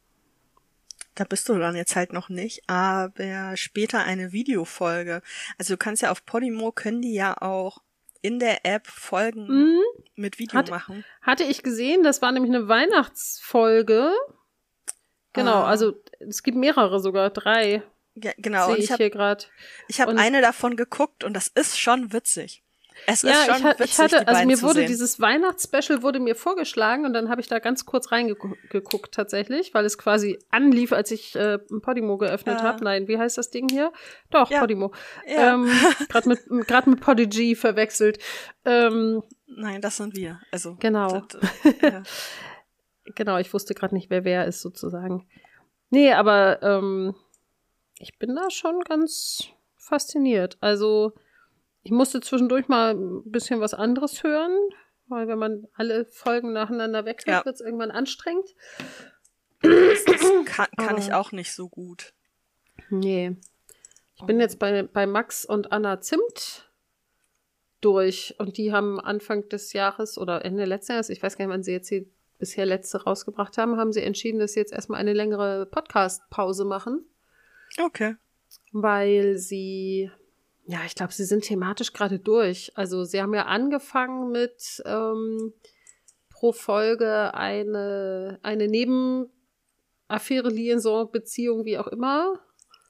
da 1.16 1.24
bist 1.24 1.48
du 1.48 1.58
dann 1.58 1.74
jetzt 1.76 1.96
halt 1.96 2.12
noch 2.12 2.28
nicht, 2.28 2.62
aber 2.68 3.56
später 3.56 4.04
eine 4.04 4.32
Videofolge. 4.32 5.20
Also 5.58 5.74
du 5.74 5.78
kannst 5.78 6.02
ja 6.02 6.10
auf 6.10 6.24
Podimo 6.24 6.72
können 6.72 7.02
die 7.02 7.12
ja 7.14 7.36
auch 7.42 7.82
in 8.22 8.38
der 8.38 8.64
App 8.64 8.86
Folgen 8.86 9.46
Mhm. 9.48 9.80
mit 10.14 10.38
Video 10.38 10.58
Hat- 10.58 10.70
machen. 10.70 11.04
Hatte 11.22 11.42
ich 11.44 11.62
gesehen, 11.62 12.02
das 12.04 12.22
war 12.22 12.32
nämlich 12.32 12.54
eine 12.54 12.68
Weihnachtsfolge. 12.68 14.12
Genau, 15.32 15.62
Ah. 15.62 15.66
also 15.68 15.94
es 16.20 16.42
gibt 16.42 16.56
mehrere 16.56 17.00
sogar, 17.00 17.30
drei 17.30 17.82
Ja, 18.14 18.32
genau. 18.38 18.66
sehe 18.68 18.76
ich, 18.76 18.84
ich 18.84 18.90
habe 18.92 19.04
hier 19.04 19.10
gerade. 19.10 19.44
ich 19.88 20.00
hab 20.00 20.08
und- 20.08 20.18
eine 20.18 20.40
davon 20.42 20.76
geguckt 20.76 21.24
und 21.24 21.34
das 21.34 21.48
ist 21.48 21.78
schon 21.78 22.12
witzig. 22.12 22.62
Es 23.06 23.22
Ja, 23.22 23.30
ist 23.30 23.46
schon 23.46 23.56
ich, 23.56 23.64
ha- 23.64 23.70
witzig, 23.78 23.86
ich 23.92 23.98
hatte, 23.98 24.28
also 24.28 24.44
mir 24.46 24.60
wurde 24.60 24.80
sehen. 24.80 24.88
dieses 24.88 25.20
Weihnachtsspecial 25.20 26.02
wurde 26.02 26.20
mir 26.20 26.34
vorgeschlagen 26.36 27.06
und 27.06 27.14
dann 27.14 27.30
habe 27.30 27.40
ich 27.40 27.48
da 27.48 27.58
ganz 27.58 27.86
kurz 27.86 28.12
reingeguckt 28.12 29.14
tatsächlich, 29.14 29.72
weil 29.72 29.86
es 29.86 29.96
quasi 29.96 30.38
anlief, 30.50 30.92
als 30.92 31.10
ich 31.10 31.34
äh, 31.34 31.56
Podimo 31.58 32.18
geöffnet 32.18 32.58
Ah. 32.60 32.64
habe. 32.64 32.84
Nein, 32.84 33.08
wie 33.08 33.16
heißt 33.16 33.38
das 33.38 33.48
Ding 33.50 33.70
hier? 33.70 33.90
Doch, 34.30 34.50
Ja. 34.50 34.60
Podimo. 34.60 34.92
ja. 35.26 35.54
Ähm, 35.54 35.66
gerade 36.10 36.28
mit, 36.28 36.40
gerade 36.66 36.90
mit 36.90 37.00
Podigy 37.00 37.54
verwechselt. 37.54 38.18
Ähm, 38.66 39.22
Nein, 39.46 39.80
das 39.80 39.96
sind 39.96 40.14
wir. 40.14 40.38
Also 40.52 40.76
Genau. 40.78 41.08
das- 41.26 41.40
das- 41.40 41.74
ja. 41.82 42.02
genau, 43.14 43.38
ich 43.38 43.50
wusste 43.54 43.74
gerade 43.74 43.94
nicht, 43.94 44.10
wer 44.10 44.24
wer 44.24 44.44
ist 44.44 44.60
sozusagen. 44.60 45.26
Nee, 45.88 46.12
aber 46.12 46.62
ähm, 46.62 47.14
ich 48.00 48.18
bin 48.18 48.34
da 48.34 48.50
schon 48.50 48.80
ganz 48.80 49.44
fasziniert. 49.76 50.56
Also 50.60 51.12
ich 51.82 51.90
musste 51.92 52.20
zwischendurch 52.20 52.66
mal 52.68 52.94
ein 52.94 53.30
bisschen 53.30 53.60
was 53.60 53.74
anderes 53.74 54.22
hören, 54.22 54.56
weil 55.06 55.28
wenn 55.28 55.38
man 55.38 55.66
alle 55.74 56.06
Folgen 56.06 56.52
nacheinander 56.52 57.04
weghört, 57.04 57.26
Ja. 57.26 57.44
wird 57.44 57.54
es 57.56 57.60
irgendwann 57.60 57.90
anstrengend. 57.90 58.48
Das 59.62 60.04
kann, 60.46 60.68
kann 60.76 60.98
ich 60.98 61.12
auch 61.12 61.32
nicht 61.32 61.52
so 61.52 61.68
gut. 61.68 62.14
Nee. 62.88 63.36
Ich 64.16 64.24
bin 64.24 64.40
jetzt 64.40 64.58
bei, 64.58 64.82
bei 64.82 65.06
Max 65.06 65.44
und 65.44 65.70
Anna 65.72 66.00
Zimt 66.00 66.70
durch 67.80 68.34
und 68.38 68.56
die 68.58 68.72
haben 68.72 69.00
Anfang 69.00 69.48
des 69.48 69.72
Jahres 69.72 70.18
oder 70.18 70.44
Ende 70.44 70.64
letzten 70.64 70.92
Jahres, 70.92 71.08
ich 71.10 71.22
weiß 71.22 71.36
gar 71.36 71.46
nicht, 71.46 71.52
wann 71.52 71.62
sie 71.62 71.72
jetzt 71.72 71.90
die 71.90 72.10
bisher 72.38 72.66
letzte 72.66 73.02
rausgebracht 73.04 73.58
haben, 73.58 73.76
haben 73.76 73.92
sie 73.92 74.02
entschieden, 74.02 74.38
dass 74.38 74.52
sie 74.54 74.60
jetzt 74.60 74.72
erstmal 74.72 75.00
eine 75.00 75.12
längere 75.12 75.66
Podcast-Pause 75.66 76.64
machen, 76.64 77.04
Okay. 77.78 78.16
weil 78.72 79.36
sie, 79.36 80.10
ja, 80.66 80.80
ich 80.86 80.94
glaube, 80.94 81.12
sie 81.12 81.24
sind 81.24 81.44
thematisch 81.44 81.92
gerade 81.92 82.18
durch. 82.18 82.72
Also 82.76 83.04
sie 83.04 83.20
haben 83.20 83.34
ja 83.34 83.46
angefangen 83.46 84.30
mit 84.32 84.82
ähm, 84.84 85.52
pro 86.30 86.52
Folge 86.52 87.34
eine, 87.34 88.38
eine 88.42 88.66
Nebenaffäre, 88.68 90.48
Liaison, 90.48 91.10
Beziehung, 91.10 91.64
wie 91.64 91.78
auch 91.78 91.88
immer. 91.88 92.40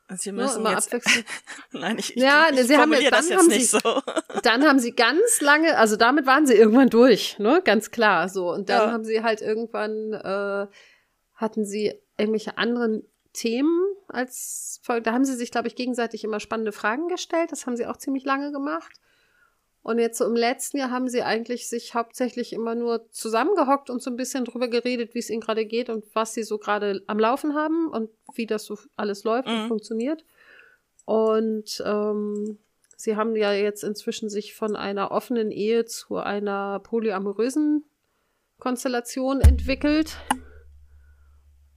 Also 0.09 0.27
wir 0.27 0.33
Ne, 0.33 0.43
müssen 0.43 0.61
immer 0.61 0.73
jetzt. 0.73 0.89
abwechselnd. 0.89 1.27
Nein, 1.73 1.99
ich, 1.99 2.17
Ja, 2.17 2.47
ich, 2.49 2.55
ne, 2.57 2.61
ich 2.63 2.67
sie 2.67 2.77
haben 2.77 2.93
ja- 2.93 3.11
das 3.11 3.11
dann 3.11 3.29
jetzt 3.29 3.39
haben 3.39 3.49
nicht 3.49 3.71
sie- 3.71 3.79
so. 3.79 4.03
Dann 4.43 4.65
haben 4.65 4.79
sie 4.79 4.93
ganz 4.93 5.41
lange, 5.41 5.77
also 5.77 5.97
damit 5.97 6.27
waren 6.27 6.47
sie 6.47 6.55
irgendwann 6.55 6.89
durch, 6.91 7.39
ne? 7.39 7.61
Ganz 7.65 7.91
klar. 7.91 8.29
So. 8.29 8.51
Und 8.51 8.69
dann 8.71 8.89
Ja. 8.89 8.93
haben 8.93 9.05
sie 9.05 9.23
halt 9.23 9.41
irgendwann, 9.43 10.13
äh, 10.15 10.67
hatten 11.35 11.65
sie 11.65 11.93
irgendwelche 12.19 12.59
anderen 12.59 13.05
Themen 13.33 13.90
als 14.11 14.81
Folge. 14.83 15.03
Da 15.03 15.13
haben 15.13 15.25
sie 15.25 15.35
sich, 15.35 15.51
glaube 15.51 15.69
ich, 15.69 15.77
gegenseitig 15.77 16.25
immer 16.25 16.41
spannende 16.41 16.73
Fragen 16.73 17.09
gestellt. 17.09 17.53
Das 17.53 17.67
haben 17.67 17.77
sie 17.77 17.87
auch 17.87 17.97
ziemlich 17.97 18.25
lange 18.25 18.53
gemacht. 18.53 18.93
Und 19.83 19.99
jetzt 19.99 20.19
so 20.19 20.27
im 20.27 20.37
letzten 20.37 20.77
Jahr 20.77 20.91
haben 20.91 21.09
sie 21.09 21.23
eigentlich 21.23 21.69
sich 21.69 21.95
hauptsächlich 21.95 22.53
immer 22.53 22.75
nur 22.75 23.11
zusammengehockt 23.13 23.89
und 23.89 24.03
so 24.03 24.11
ein 24.11 24.17
bisschen 24.17 24.45
drüber 24.45 24.69
geredet, 24.69 25.15
wie 25.15 25.21
es 25.21 25.31
ihnen 25.31 25.41
gerade 25.41 25.65
geht 25.65 25.89
und 25.89 26.05
was 26.15 26.35
sie 26.35 26.43
so 26.43 26.59
gerade 26.59 27.03
am 27.07 27.19
Laufen 27.19 27.55
haben 27.55 27.89
und 27.89 28.11
wie 28.35 28.47
das 28.47 28.65
so 28.67 28.77
alles 28.97 29.25
läuft 29.25 29.49
und 29.49 29.63
Mhm. 29.65 29.69
funktioniert. 29.69 30.25
Und 31.07 31.83
ähm, 31.87 32.59
sie 32.97 33.17
haben 33.17 33.35
ja 33.37 33.53
jetzt 33.55 33.83
inzwischen 33.83 34.29
sich 34.29 34.55
von 34.55 34.77
einer 34.77 35.13
offenen 35.13 35.51
Ehe 35.51 35.87
zu 35.87 36.17
einer 36.19 36.81
polyamorösen 36.81 37.85
Konstellation 38.59 39.41
entwickelt. 39.41 40.19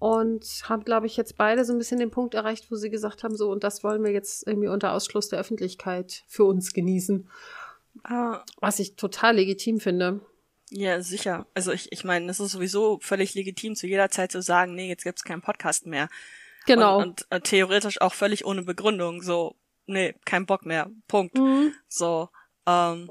Und 0.03 0.43
haben, 0.67 0.83
glaube 0.83 1.05
ich, 1.07 1.15
jetzt 1.15 1.37
beide 1.37 1.63
so 1.63 1.71
ein 1.71 1.77
bisschen 1.77 1.97
den 1.97 2.11
Punkt 2.11 2.33
erreicht, 2.33 2.69
wo 2.69 2.75
sie 2.75 2.89
gesagt 2.89 3.23
haben, 3.23 3.37
so, 3.37 3.49
und 3.49 3.63
das 3.63 3.85
wollen 3.85 4.03
wir 4.03 4.11
jetzt 4.11 4.45
irgendwie 4.45 4.67
unter 4.67 4.91
Ausschluss 4.91 5.29
der 5.29 5.39
Öffentlichkeit 5.39 6.23
für 6.27 6.43
uns 6.43 6.73
genießen. 6.73 7.29
Ah, 8.03 8.43
Was 8.59 8.79
ich 8.79 8.97
total 8.97 9.37
legitim 9.37 9.79
finde. 9.79 10.19
ja, 10.69 10.99
sicher. 10.99 11.45
Also 11.53 11.71
ich, 11.71 11.89
ich 11.93 12.03
meine, 12.03 12.29
es 12.29 12.41
ist 12.41 12.51
sowieso 12.51 12.99
völlig 13.01 13.33
legitim, 13.33 13.77
zu 13.77 13.87
jeder 13.87 14.09
Zeit 14.09 14.33
zu 14.33 14.41
sagen, 14.41 14.75
nee, 14.75 14.89
jetzt 14.89 15.05
gibt's 15.05 15.23
keinen 15.23 15.41
Podcast 15.41 15.85
mehr. 15.85 16.09
Genau. 16.65 16.97
Und, 16.97 17.21
und 17.21 17.31
äh, 17.31 17.39
theoretisch 17.39 18.01
auch 18.01 18.13
völlig 18.13 18.43
ohne 18.43 18.63
Begründung. 18.63 19.21
So, 19.21 19.55
nee, 19.85 20.15
kein 20.25 20.45
Bock 20.45 20.65
mehr. 20.65 20.91
Punkt. 21.07 21.37
Mhm. 21.37 21.73
So, 21.87 22.27
ähm, 22.67 23.09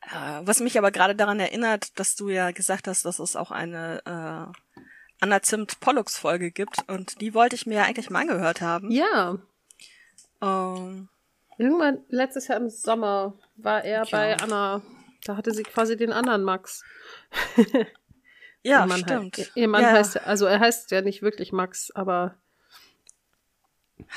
äh, 0.00 0.40
was 0.42 0.58
mich 0.58 0.78
aber 0.78 0.90
gerade 0.90 1.14
daran 1.14 1.38
erinnert, 1.38 1.96
dass 2.00 2.16
du 2.16 2.28
ja 2.28 2.50
gesagt 2.50 2.88
hast, 2.88 3.04
dass 3.04 3.20
es 3.20 3.36
auch 3.36 3.52
eine 3.52 4.02
äh, 4.04 4.71
Anna 5.22 5.40
Zimt 5.40 5.78
Pollux 5.78 6.16
Folge 6.18 6.50
gibt 6.50 6.88
und 6.88 7.20
die 7.20 7.32
wollte 7.32 7.54
ich 7.54 7.64
mir 7.64 7.76
ja 7.76 7.82
eigentlich 7.84 8.10
mal 8.10 8.22
angehört 8.22 8.60
haben. 8.60 8.90
Ja. 8.90 9.38
Ähm, 10.42 11.08
Irgendwann 11.58 11.98
letztes 12.08 12.48
Jahr 12.48 12.58
im 12.58 12.68
Sommer 12.68 13.34
war 13.54 13.84
er 13.84 14.02
Ja. 14.02 14.10
bei 14.10 14.36
Anna. 14.36 14.82
Da 15.24 15.36
hatte 15.36 15.52
sie 15.52 15.62
quasi 15.62 15.96
den 15.96 16.12
anderen 16.12 16.42
Max. 16.42 16.82
ja, 18.64 18.84
Mann 18.84 18.98
stimmt. 18.98 19.38
Halt, 19.38 19.52
ihr 19.54 19.68
Mann 19.68 19.82
ja, 19.82 19.92
heißt, 19.92 20.26
also 20.26 20.46
er 20.46 20.58
heißt 20.58 20.90
ja 20.90 21.02
nicht 21.02 21.22
wirklich 21.22 21.52
Max, 21.52 21.92
aber 21.92 22.34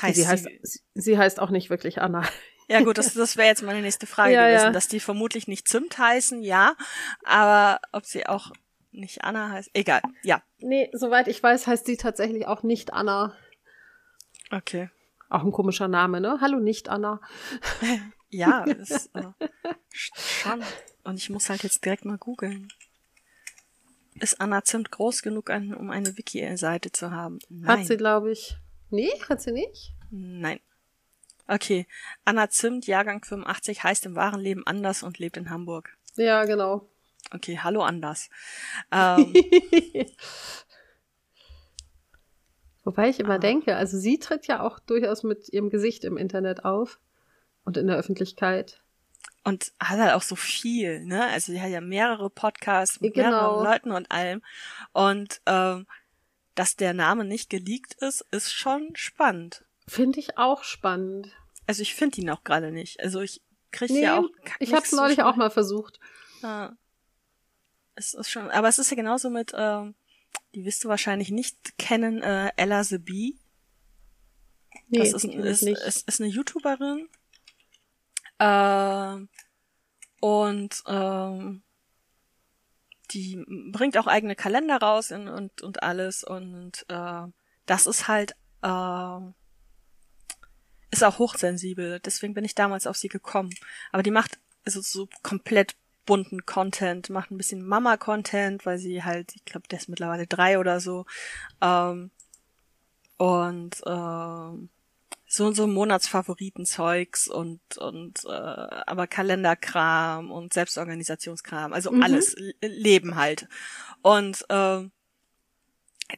heißt 0.02 0.16
sie, 0.16 0.26
heißt, 0.26 0.48
sie, 0.62 0.80
sie 0.94 1.16
heißt 1.18 1.38
auch 1.38 1.50
nicht 1.50 1.70
wirklich 1.70 2.02
Anna. 2.02 2.22
Ja 2.68 2.80
gut, 2.80 2.98
das, 2.98 3.14
das 3.14 3.36
wäre 3.36 3.46
jetzt 3.46 3.62
meine 3.62 3.80
nächste 3.80 4.08
Frage 4.08 4.32
Ja, 4.34 4.48
gewesen, 4.48 4.64
ja. 4.64 4.70
dass 4.72 4.88
die 4.88 4.98
vermutlich 4.98 5.46
nicht 5.46 5.68
Zimt 5.68 5.98
heißen, 5.98 6.42
ja, 6.42 6.74
aber 7.22 7.80
ob 7.92 8.04
sie 8.06 8.26
auch 8.26 8.50
nicht 8.96 9.24
Anna 9.24 9.50
heißt, 9.50 9.70
egal, 9.74 10.02
ja, 10.22 10.42
Nee, 10.58 10.90
soweit 10.92 11.28
ich 11.28 11.42
weiß, 11.42 11.66
heißt 11.66 11.86
sie 11.86 11.96
tatsächlich 11.96 12.46
auch 12.46 12.62
nicht 12.62 12.92
Anna. 12.92 13.34
okay. 14.50 14.90
Auch 15.28 15.42
ein 15.42 15.50
komischer 15.50 15.88
Name, 15.88 16.20
ne? 16.20 16.38
Hallo, 16.40 16.58
nicht 16.60 16.88
Anna. 16.88 17.20
Ja, 18.28 18.64
ist 18.64 19.14
äh, 19.14 19.22
schon. 19.92 20.62
Und 21.04 21.16
ich 21.16 21.30
muss 21.30 21.48
halt 21.48 21.62
jetzt 21.62 21.84
direkt 21.84 22.04
mal 22.04 22.18
googeln. 22.18 22.68
Ist 24.18 24.40
Anna 24.40 24.64
Zimt 24.64 24.90
groß 24.90 25.22
genug, 25.22 25.48
an, 25.48 25.72
um 25.74 25.90
eine 25.90 26.16
Wiki-Seite 26.18 26.90
zu 26.90 27.12
haben? 27.12 27.38
Nein. 27.48 27.80
Hat 27.80 27.86
sie, 27.86 27.96
glaube 27.96 28.32
ich. 28.32 28.56
Nee, 28.90 29.10
hat 29.28 29.40
sie 29.42 29.52
nicht? 29.52 29.94
Nein. 30.10 30.58
Okay. 31.46 31.86
Anna 32.24 32.50
Zimt, 32.50 32.86
Jahrgang 32.86 33.24
85, 33.24 33.84
heißt 33.84 34.06
im 34.06 34.16
wahren 34.16 34.40
Leben 34.40 34.66
anders 34.66 35.02
und 35.02 35.18
lebt 35.18 35.36
in 35.36 35.48
Hamburg. 35.50 35.96
Ja, 36.16 36.44
genau. 36.46 36.88
Okay, 37.32 37.58
hallo 37.62 37.82
anders. 37.82 38.28
Ähm, 38.92 39.34
Wobei 42.84 43.08
ich 43.08 43.18
immer 43.18 43.34
Ah. 43.34 43.38
denke, 43.38 43.76
also 43.76 43.98
sie 43.98 44.18
tritt 44.18 44.46
ja 44.46 44.60
auch 44.62 44.78
durchaus 44.78 45.22
mit 45.24 45.48
ihrem 45.52 45.70
Gesicht 45.70 46.04
im 46.04 46.16
Internet 46.16 46.64
auf 46.64 47.00
und 47.64 47.76
in 47.76 47.86
der 47.88 47.96
Öffentlichkeit. 47.96 48.80
und 49.44 49.72
hat 49.80 49.98
halt 49.98 50.12
auch 50.12 50.22
so 50.22 50.34
viel, 50.36 51.04
ne? 51.04 51.24
Also 51.26 51.52
sie 51.52 51.60
hat 51.60 51.70
ja 51.70 51.80
mehrere 51.80 52.30
Podcasts 52.30 53.00
mit 53.00 53.14
Genau. 53.14 53.30
mehreren 53.30 53.64
Leuten 53.64 53.90
und 53.92 54.10
allem. 54.10 54.42
Und 54.92 55.40
ähm, 55.46 55.86
dass 56.56 56.74
der 56.76 56.94
Name 56.94 57.24
nicht 57.24 57.48
geleakt 57.50 57.94
ist, 58.00 58.24
ist 58.32 58.52
schon 58.52 58.90
spannend. 58.96 59.64
Finde 59.86 60.18
ich 60.18 60.36
auch 60.38 60.64
spannend. 60.64 61.30
Also 61.66 61.82
ich 61.82 61.94
finde 61.94 62.20
ihn 62.20 62.30
auch 62.30 62.42
gerade 62.44 62.72
nicht. 62.72 62.98
Also 63.00 63.20
ich 63.20 63.40
kriege 63.70 63.92
Nee, 63.94 64.02
ja 64.02 64.18
auch. 64.18 64.28
ich 64.58 64.72
habe 64.74 64.84
es 64.84 64.90
neulich 64.92 65.22
auch 65.22 65.36
mal 65.36 65.50
versucht. 65.50 66.00
Ja. 66.42 66.76
Es 67.96 68.14
ist 68.14 68.30
schon, 68.30 68.50
aber 68.50 68.68
es 68.68 68.78
ist 68.78 68.90
ja 68.90 68.96
genauso 68.96 69.30
mit, 69.30 69.52
ähm, 69.56 69.94
die 70.54 70.64
wirst 70.64 70.84
du 70.84 70.88
wahrscheinlich 70.88 71.30
nicht 71.30 71.78
kennen, 71.78 72.22
äh, 72.22 72.52
Ella 72.56 72.84
the 72.84 72.98
Bee. 72.98 73.34
Nee, 74.88 74.98
das 74.98 75.12
ist, 75.12 75.24
ist, 75.24 75.62
ist, 75.62 76.08
ist 76.08 76.20
eine 76.20 76.30
YouTuberin. 76.30 77.08
Ähm, 78.38 79.28
und 80.20 80.82
ähm, 80.86 81.62
die 83.10 83.42
bringt 83.72 83.96
auch 83.96 84.06
eigene 84.06 84.36
Kalender 84.36 84.76
raus 84.76 85.10
und, 85.10 85.28
und, 85.28 85.62
und 85.62 85.82
alles. 85.82 86.22
Und 86.22 86.84
äh, 86.88 87.22
das 87.64 87.86
ist 87.86 88.08
halt 88.08 88.36
äh, 88.62 89.20
ist 90.90 91.04
auch 91.04 91.18
hochsensibel. 91.18 92.00
Deswegen 92.00 92.34
bin 92.34 92.44
ich 92.44 92.54
damals 92.54 92.86
auf 92.86 92.96
sie 92.96 93.08
gekommen. 93.08 93.54
Aber 93.92 94.02
die 94.02 94.10
macht 94.10 94.38
also 94.64 94.80
so 94.80 95.08
komplett 95.22 95.76
bunten 96.06 96.46
Content, 96.46 97.10
macht 97.10 97.30
ein 97.30 97.36
bisschen 97.38 97.66
Mama-Content, 97.66 98.64
weil 98.66 98.78
sie 98.78 99.02
halt, 99.04 99.34
ich 99.36 99.44
glaube, 99.44 99.68
der 99.68 99.78
ist 99.80 99.88
mittlerweile 99.88 100.26
drei 100.26 100.58
oder 100.58 100.80
so. 100.80 101.04
Ähm, 101.60 102.10
und 103.18 103.82
ähm, 103.86 104.68
so 105.28 105.52
so 105.52 105.66
Monatsfavoriten-Zeugs 105.66 107.28
und 107.28 107.60
und 107.78 108.24
äh, 108.26 108.30
aber 108.30 109.06
Kalenderkram 109.06 110.30
und 110.30 110.52
Selbstorganisationskram, 110.52 111.72
also 111.72 111.90
Mhm. 111.90 112.02
alles 112.02 112.36
Leben 112.62 113.16
halt. 113.16 113.48
Und 114.02 114.44
ähm, 114.50 114.92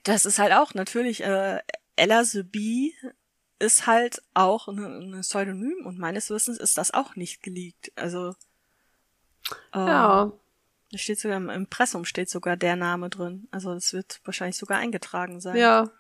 Das 0.04 0.26
ist 0.26 0.38
halt 0.38 0.52
auch 0.52 0.74
natürlich, 0.74 1.22
äh, 1.22 1.60
Ella 1.96 2.24
the 2.24 2.42
Bee 2.42 2.94
ist 3.58 3.86
halt 3.86 4.22
auch 4.34 4.68
ein 4.68 5.10
ne 5.10 5.20
Pseudonym 5.20 5.84
und 5.86 5.98
meines 5.98 6.30
Wissens 6.30 6.58
ist 6.58 6.78
das 6.78 6.92
auch 6.94 7.16
nicht 7.16 7.42
geleakt. 7.42 7.90
Also 7.96 8.34
äh, 9.74 9.78
Ja. 9.78 10.32
da 10.90 10.98
steht 10.98 11.20
sogar 11.20 11.36
im 11.36 11.50
Impressum 11.50 12.04
steht 12.04 12.30
sogar 12.30 12.56
der 12.56 12.76
Name 12.76 13.10
drin. 13.10 13.48
Also 13.50 13.72
es 13.72 13.92
wird 13.92 14.20
wahrscheinlich 14.24 14.56
sogar 14.56 14.78
eingetragen 14.78 15.40
sein. 15.40 15.56
Ja. 15.56 15.90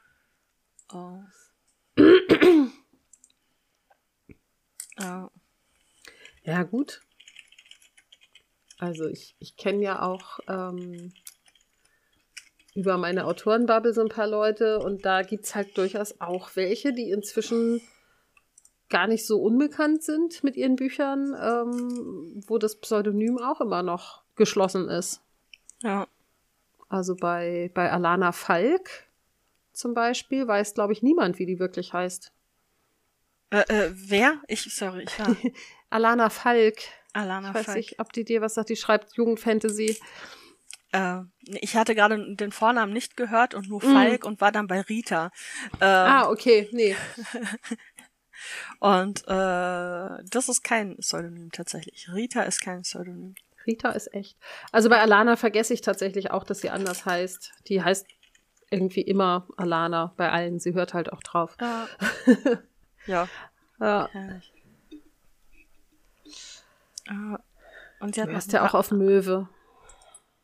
Oh. 0.92 1.20
Ja. 4.98 5.30
Ja, 6.42 6.62
gut. 6.62 7.02
Also 8.78 9.06
ich, 9.06 9.36
ich 9.38 9.56
kenne 9.56 9.82
ja 9.82 10.02
auch 10.02 10.38
ähm, 10.48 11.12
über 12.74 12.96
meine 12.96 13.24
Autorenbubble 13.26 13.92
so 13.92 14.00
ein 14.02 14.08
paar 14.08 14.28
Leute 14.28 14.78
und 14.78 15.04
da 15.04 15.22
gibt's 15.22 15.54
halt 15.54 15.76
durchaus 15.76 16.20
auch 16.20 16.54
welche, 16.54 16.92
die 16.92 17.10
inzwischen 17.10 17.80
gar 18.88 19.06
nicht 19.06 19.26
so 19.26 19.40
unbekannt 19.42 20.02
sind 20.02 20.42
mit 20.44 20.56
ihren 20.56 20.76
Büchern, 20.76 21.34
ähm, 21.40 22.42
wo 22.46 22.58
das 22.58 22.76
Pseudonym 22.80 23.38
auch 23.38 23.60
immer 23.60 23.82
noch 23.82 24.22
geschlossen 24.36 24.88
ist. 24.88 25.20
ja. 25.82 26.06
Also 26.90 27.16
bei, 27.16 27.70
bei 27.74 27.92
Alana 27.92 28.32
Falk 28.32 28.88
zum 29.74 29.92
Beispiel 29.92 30.48
weiß, 30.48 30.72
glaube 30.72 30.94
ich, 30.94 31.02
niemand, 31.02 31.38
wie 31.38 31.44
die 31.44 31.58
wirklich 31.58 31.92
heißt. 31.92 32.32
Äh, 33.50 33.58
äh, 33.68 33.90
wer? 33.94 34.40
Ich, 34.48 34.74
sorry, 34.74 35.04
ich 35.06 35.18
war 35.18 35.36
Alana 35.90 36.30
Falk. 36.30 36.78
Alana 37.12 37.50
Ich 37.50 37.54
weiß 37.56 37.64
Falk. 37.66 37.76
nicht, 37.76 38.00
ob 38.00 38.10
die 38.14 38.24
dir 38.24 38.40
was 38.40 38.54
sagt. 38.54 38.70
Die 38.70 38.76
schreibt 38.76 39.14
Jugendfantasy. 39.18 39.98
Äh, 40.92 41.18
ich 41.42 41.76
hatte 41.76 41.94
gerade 41.94 42.34
den 42.36 42.52
Vornamen 42.52 42.94
nicht 42.94 43.18
gehört 43.18 43.54
und 43.54 43.68
nur 43.68 43.82
Falk 43.82 44.24
und 44.24 44.40
war 44.40 44.50
dann 44.50 44.66
bei 44.66 44.80
Rita. 44.80 45.30
Äh, 45.80 45.84
Ah, 45.84 46.30
okay. 46.30 46.70
Nee. 46.72 46.96
Und 48.80 49.22
äh, 49.26 50.24
das 50.30 50.48
ist 50.48 50.62
kein 50.62 50.96
Pseudonym 50.98 51.50
tatsächlich. 51.52 52.08
Rita 52.12 52.42
ist 52.42 52.60
kein 52.60 52.82
Pseudonym. 52.82 53.34
Rita 53.66 53.90
ist 53.90 54.12
echt. 54.14 54.38
Also 54.72 54.88
bei 54.88 55.00
Alana 55.00 55.36
vergesse 55.36 55.74
ich 55.74 55.80
tatsächlich 55.80 56.30
auch, 56.30 56.44
dass 56.44 56.60
sie 56.60 56.70
anders 56.70 57.04
heißt. 57.04 57.52
Die 57.68 57.82
heißt 57.82 58.06
irgendwie 58.70 59.02
immer 59.02 59.46
Alana 59.56 60.12
bei 60.16 60.30
allen. 60.30 60.58
Sie 60.58 60.74
hört 60.74 60.94
halt 60.94 61.12
auch 61.12 61.22
drauf. 61.22 61.56
Ja. 63.06 63.26
ja, 63.80 63.86
Ja. 63.86 64.08
herrlich. 64.12 64.52
Äh, 67.06 67.38
und 68.00 68.14
sie 68.14 68.20
hat 68.22 68.28
Du 68.28 68.34
hast 68.34 68.52
ja 68.52 68.66
auch 68.66 68.74
auf 68.74 68.90
Möwe. 68.90 69.48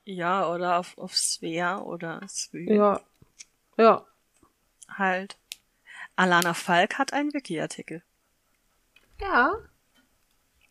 Ja, 0.07 0.49
oder 0.49 0.79
auf, 0.79 0.97
auf 0.99 1.15
Svea 1.15 1.81
oder 1.81 2.21
Svü. 2.29 2.73
Ja. 2.73 3.01
Ja. 3.77 4.07
Halt. 4.89 5.37
Alana 6.17 6.55
Falk 6.55 6.99
hat 6.99 7.13
einen 7.13 7.33
Wiki-Artikel. 7.33 8.03
Ja. 9.21 9.55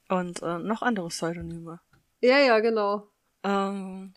Und 0.10 0.42
äh, 0.42 0.60
noch 0.60 0.82
andere 0.82 1.08
Pseudonyme. 1.08 1.80
Ja, 2.22 2.40
ja, 2.40 2.60
genau. 2.60 3.08
Ähm, 3.44 4.14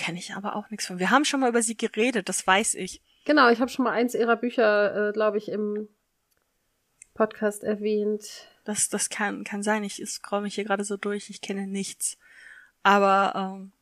Kenne 0.00 0.18
ich 0.18 0.34
aber 0.34 0.56
auch 0.56 0.70
nichts 0.70 0.86
von. 0.86 0.98
Wir 0.98 1.10
haben 1.10 1.26
schon 1.26 1.40
mal 1.40 1.50
über 1.50 1.62
sie 1.62 1.76
geredet, 1.76 2.30
das 2.30 2.46
weiß 2.46 2.74
ich. 2.76 3.02
Genau, 3.26 3.50
ich 3.50 3.60
habe 3.60 3.70
schon 3.70 3.84
mal 3.84 3.92
eins 3.92 4.14
ihrer 4.14 4.36
Bücher, 4.36 5.08
äh, 5.08 5.12
glaube 5.12 5.36
ich, 5.36 5.50
im 5.50 5.88
Podcast 7.12 7.62
erwähnt. 7.64 8.48
Das, 8.64 8.88
das 8.88 9.10
kann, 9.10 9.44
kann 9.44 9.62
sein. 9.62 9.84
Ich 9.84 10.02
scroll 10.06 10.40
mich 10.40 10.54
hier 10.54 10.64
gerade 10.64 10.84
so 10.84 10.96
durch. 10.96 11.28
Ich 11.28 11.42
kenne 11.42 11.66
nichts. 11.66 12.16
Aber 12.82 13.32
ähm, 13.36 13.72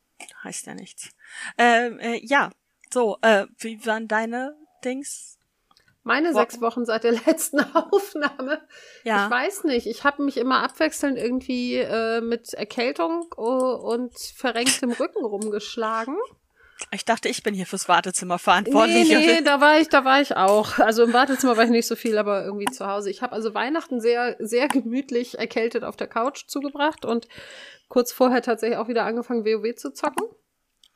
heißt 0.42 0.66
ja 0.66 0.74
nichts. 0.74 1.14
Ähm, 1.56 2.00
äh, 2.00 2.18
ja, 2.26 2.50
so, 2.92 3.18
äh, 3.22 3.46
wie 3.58 3.86
waren 3.86 4.08
deine 4.08 4.56
Dings? 4.84 5.38
Meine 6.04 6.28
Wochen. 6.28 6.36
sechs 6.36 6.60
Wochen 6.60 6.86
seit 6.86 7.04
der 7.04 7.12
letzten 7.26 7.60
Aufnahme. 7.60 8.60
Ja. 9.04 9.26
Ich 9.26 9.30
weiß 9.30 9.64
nicht. 9.64 9.86
Ich 9.86 10.04
habe 10.04 10.22
mich 10.22 10.36
immer 10.36 10.62
abwechselnd 10.62 11.18
irgendwie 11.18 11.76
äh, 11.76 12.20
mit 12.20 12.54
Erkältung 12.54 13.26
äh, 13.36 13.40
und 13.40 14.16
verrenktem 14.18 14.92
Rücken 14.92 15.24
rumgeschlagen. 15.24 16.16
Ich 16.92 17.04
dachte, 17.04 17.28
ich 17.28 17.42
bin 17.42 17.54
hier 17.54 17.66
fürs 17.66 17.88
Wartezimmer 17.88 18.38
verantwortlich. 18.38 19.08
Nee, 19.08 19.16
nee, 19.16 19.42
da 19.42 19.60
war 19.60 19.80
ich, 19.80 19.88
da 19.88 20.04
war 20.04 20.20
ich 20.20 20.36
auch. 20.36 20.78
Also 20.78 21.02
im 21.02 21.12
Wartezimmer 21.12 21.56
war 21.56 21.64
ich 21.64 21.70
nicht 21.70 21.88
so 21.88 21.96
viel, 21.96 22.16
aber 22.16 22.44
irgendwie 22.44 22.66
zu 22.66 22.86
Hause. 22.86 23.10
Ich 23.10 23.20
habe 23.20 23.32
also 23.32 23.52
Weihnachten 23.52 24.00
sehr, 24.00 24.36
sehr 24.38 24.68
gemütlich 24.68 25.38
erkältet 25.38 25.82
auf 25.82 25.96
der 25.96 26.06
Couch 26.06 26.46
zugebracht 26.46 27.04
und 27.04 27.26
kurz 27.88 28.12
vorher 28.12 28.42
tatsächlich 28.42 28.78
auch 28.78 28.88
wieder 28.88 29.04
angefangen, 29.04 29.44
WoW 29.44 29.74
zu 29.74 29.92
zocken. 29.92 30.24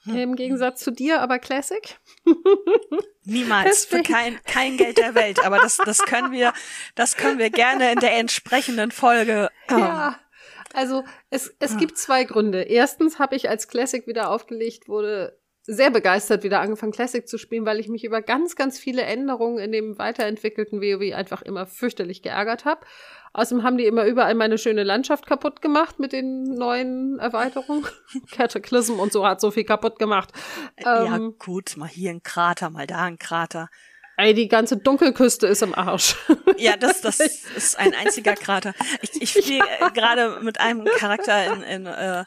Im 0.06 0.34
Gegensatz 0.34 0.82
zu 0.82 0.90
dir, 0.90 1.20
aber 1.20 1.38
Classic. 1.38 1.96
Niemals, 3.24 3.84
für 3.84 4.02
kein, 4.02 4.42
kein 4.44 4.76
Geld 4.76 4.98
der 4.98 5.14
Welt. 5.14 5.44
Aber 5.44 5.58
das, 5.58 5.76
das 5.76 5.98
können 5.98 6.32
wir, 6.32 6.52
das 6.94 7.16
können 7.16 7.38
wir 7.38 7.50
gerne 7.50 7.92
in 7.92 8.00
der 8.00 8.16
entsprechenden 8.18 8.90
Folge. 8.90 9.48
ähm, 9.68 9.78
Ja. 9.78 10.18
Also 10.74 11.04
es, 11.30 11.54
es 11.58 11.76
gibt 11.76 11.98
zwei 11.98 12.24
Gründe. 12.24 12.62
Erstens 12.62 13.18
habe 13.18 13.36
ich, 13.36 13.48
als 13.48 13.68
Classic 13.68 14.06
wieder 14.06 14.30
aufgelegt 14.30 14.88
wurde, 14.88 15.38
sehr 15.64 15.90
begeistert 15.90 16.42
wieder 16.42 16.60
angefangen, 16.60 16.92
Classic 16.92 17.26
zu 17.26 17.38
spielen, 17.38 17.64
weil 17.64 17.78
ich 17.78 17.88
mich 17.88 18.04
über 18.04 18.20
ganz, 18.20 18.56
ganz 18.56 18.78
viele 18.78 19.02
Änderungen 19.02 19.58
in 19.58 19.70
dem 19.70 19.96
weiterentwickelten 19.98 20.80
WoW 20.80 21.14
einfach 21.14 21.42
immer 21.42 21.66
fürchterlich 21.66 22.22
geärgert 22.22 22.64
habe. 22.64 22.80
Außerdem 23.32 23.64
haben 23.64 23.78
die 23.78 23.86
immer 23.86 24.04
überall 24.04 24.34
meine 24.34 24.58
schöne 24.58 24.82
Landschaft 24.82 25.26
kaputt 25.26 25.62
gemacht 25.62 25.98
mit 25.98 26.12
den 26.12 26.42
neuen 26.42 27.18
Erweiterungen. 27.18 27.86
Cataclysm 28.32 28.98
und 28.98 29.12
so 29.12 29.26
hat 29.26 29.40
so 29.40 29.50
viel 29.50 29.64
kaputt 29.64 29.98
gemacht. 29.98 30.30
ja, 30.82 31.16
Ähm, 31.16 31.36
gut, 31.38 31.76
mal 31.76 31.88
hier 31.88 32.10
ein 32.10 32.22
Krater, 32.22 32.68
mal 32.68 32.86
da 32.86 33.04
ein 33.04 33.18
Krater. 33.18 33.68
ey, 34.16 34.34
die 34.34 34.48
ganze 34.48 34.76
Dunkelküste 34.76 35.46
ist 35.46 35.62
im 35.62 35.74
Arsch. 35.74 36.16
Ja, 36.58 36.76
das, 36.76 37.00
das 37.00 37.20
ist 37.56 37.78
ein 37.78 37.94
einziger 37.94 38.34
Krater. 38.34 38.74
Ich, 39.00 39.22
ich 39.22 39.30
spiele 39.30 39.64
äh, 39.80 39.90
gerade 39.94 40.40
mit 40.42 40.60
einem 40.60 40.84
Charakter 40.98 41.54
in, 41.54 41.62
in 41.62 41.86
äh, 41.86 42.24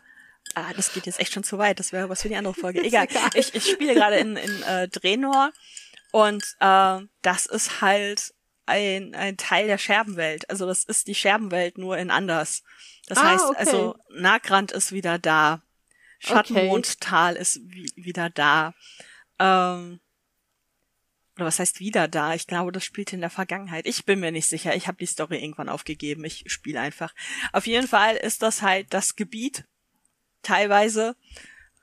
ah, 0.55 0.73
das 0.73 0.93
geht 0.93 1.05
jetzt 1.05 1.19
echt 1.19 1.33
schon 1.33 1.43
zu 1.43 1.57
weit, 1.57 1.79
das 1.79 1.91
wäre 1.91 2.09
was 2.09 2.21
für 2.21 2.29
die 2.29 2.35
andere 2.35 2.53
Folge. 2.53 2.81
Egal. 2.83 3.07
egal. 3.09 3.29
Ich, 3.35 3.53
ich 3.53 3.69
spiele 3.69 3.93
gerade 3.93 4.17
in, 4.17 4.35
in 4.37 4.63
äh, 4.63 4.87
Draenor 4.87 5.51
und 6.11 6.43
äh, 6.59 6.99
das 7.21 7.45
ist 7.45 7.81
halt 7.81 8.33
ein, 8.65 9.13
ein 9.15 9.37
Teil 9.37 9.67
der 9.67 9.77
Scherbenwelt. 9.77 10.49
Also 10.49 10.65
das 10.65 10.83
ist 10.83 11.07
die 11.07 11.15
Scherbenwelt 11.15 11.77
nur 11.77 11.97
in 11.97 12.09
anders. 12.09 12.63
Das 13.07 13.19
Ah, 13.19 13.31
heißt, 13.31 13.45
okay. 13.45 13.57
also 13.59 13.95
Nagrand 14.09 14.71
ist 14.71 14.91
wieder 14.91 15.19
da. 15.19 15.61
Schattenmondtal 16.19 17.35
ist 17.35 17.59
wie, 17.65 17.91
wieder 17.95 18.29
da. 18.29 18.73
Ähm, 19.39 19.99
oder 21.35 21.45
was 21.45 21.59
heißt 21.59 21.79
wieder 21.79 22.07
da? 22.07 22.33
Ich 22.33 22.47
glaube, 22.47 22.71
das 22.71 22.85
spielt 22.85 23.11
in 23.13 23.21
der 23.21 23.29
Vergangenheit. 23.29 23.85
Ich 23.85 24.05
bin 24.05 24.21
mir 24.21 24.31
nicht 24.31 24.47
sicher. 24.47 24.75
Ich 24.75 24.87
habe 24.87 24.97
die 24.97 25.05
Story 25.05 25.37
irgendwann 25.37 25.69
aufgegeben. 25.69 26.23
Ich 26.23 26.45
spiele 26.47 26.79
einfach. 26.79 27.13
Auf 27.51 27.67
jeden 27.67 27.87
Fall 27.87 28.15
ist 28.15 28.41
das 28.41 28.61
halt 28.61 28.93
das 28.93 29.15
Gebiet 29.15 29.65
teilweise. 30.45 31.15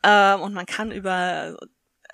Ähm, 0.03 0.41
und 0.41 0.55
man 0.55 0.67
kann 0.67 0.91
über, 0.93 1.57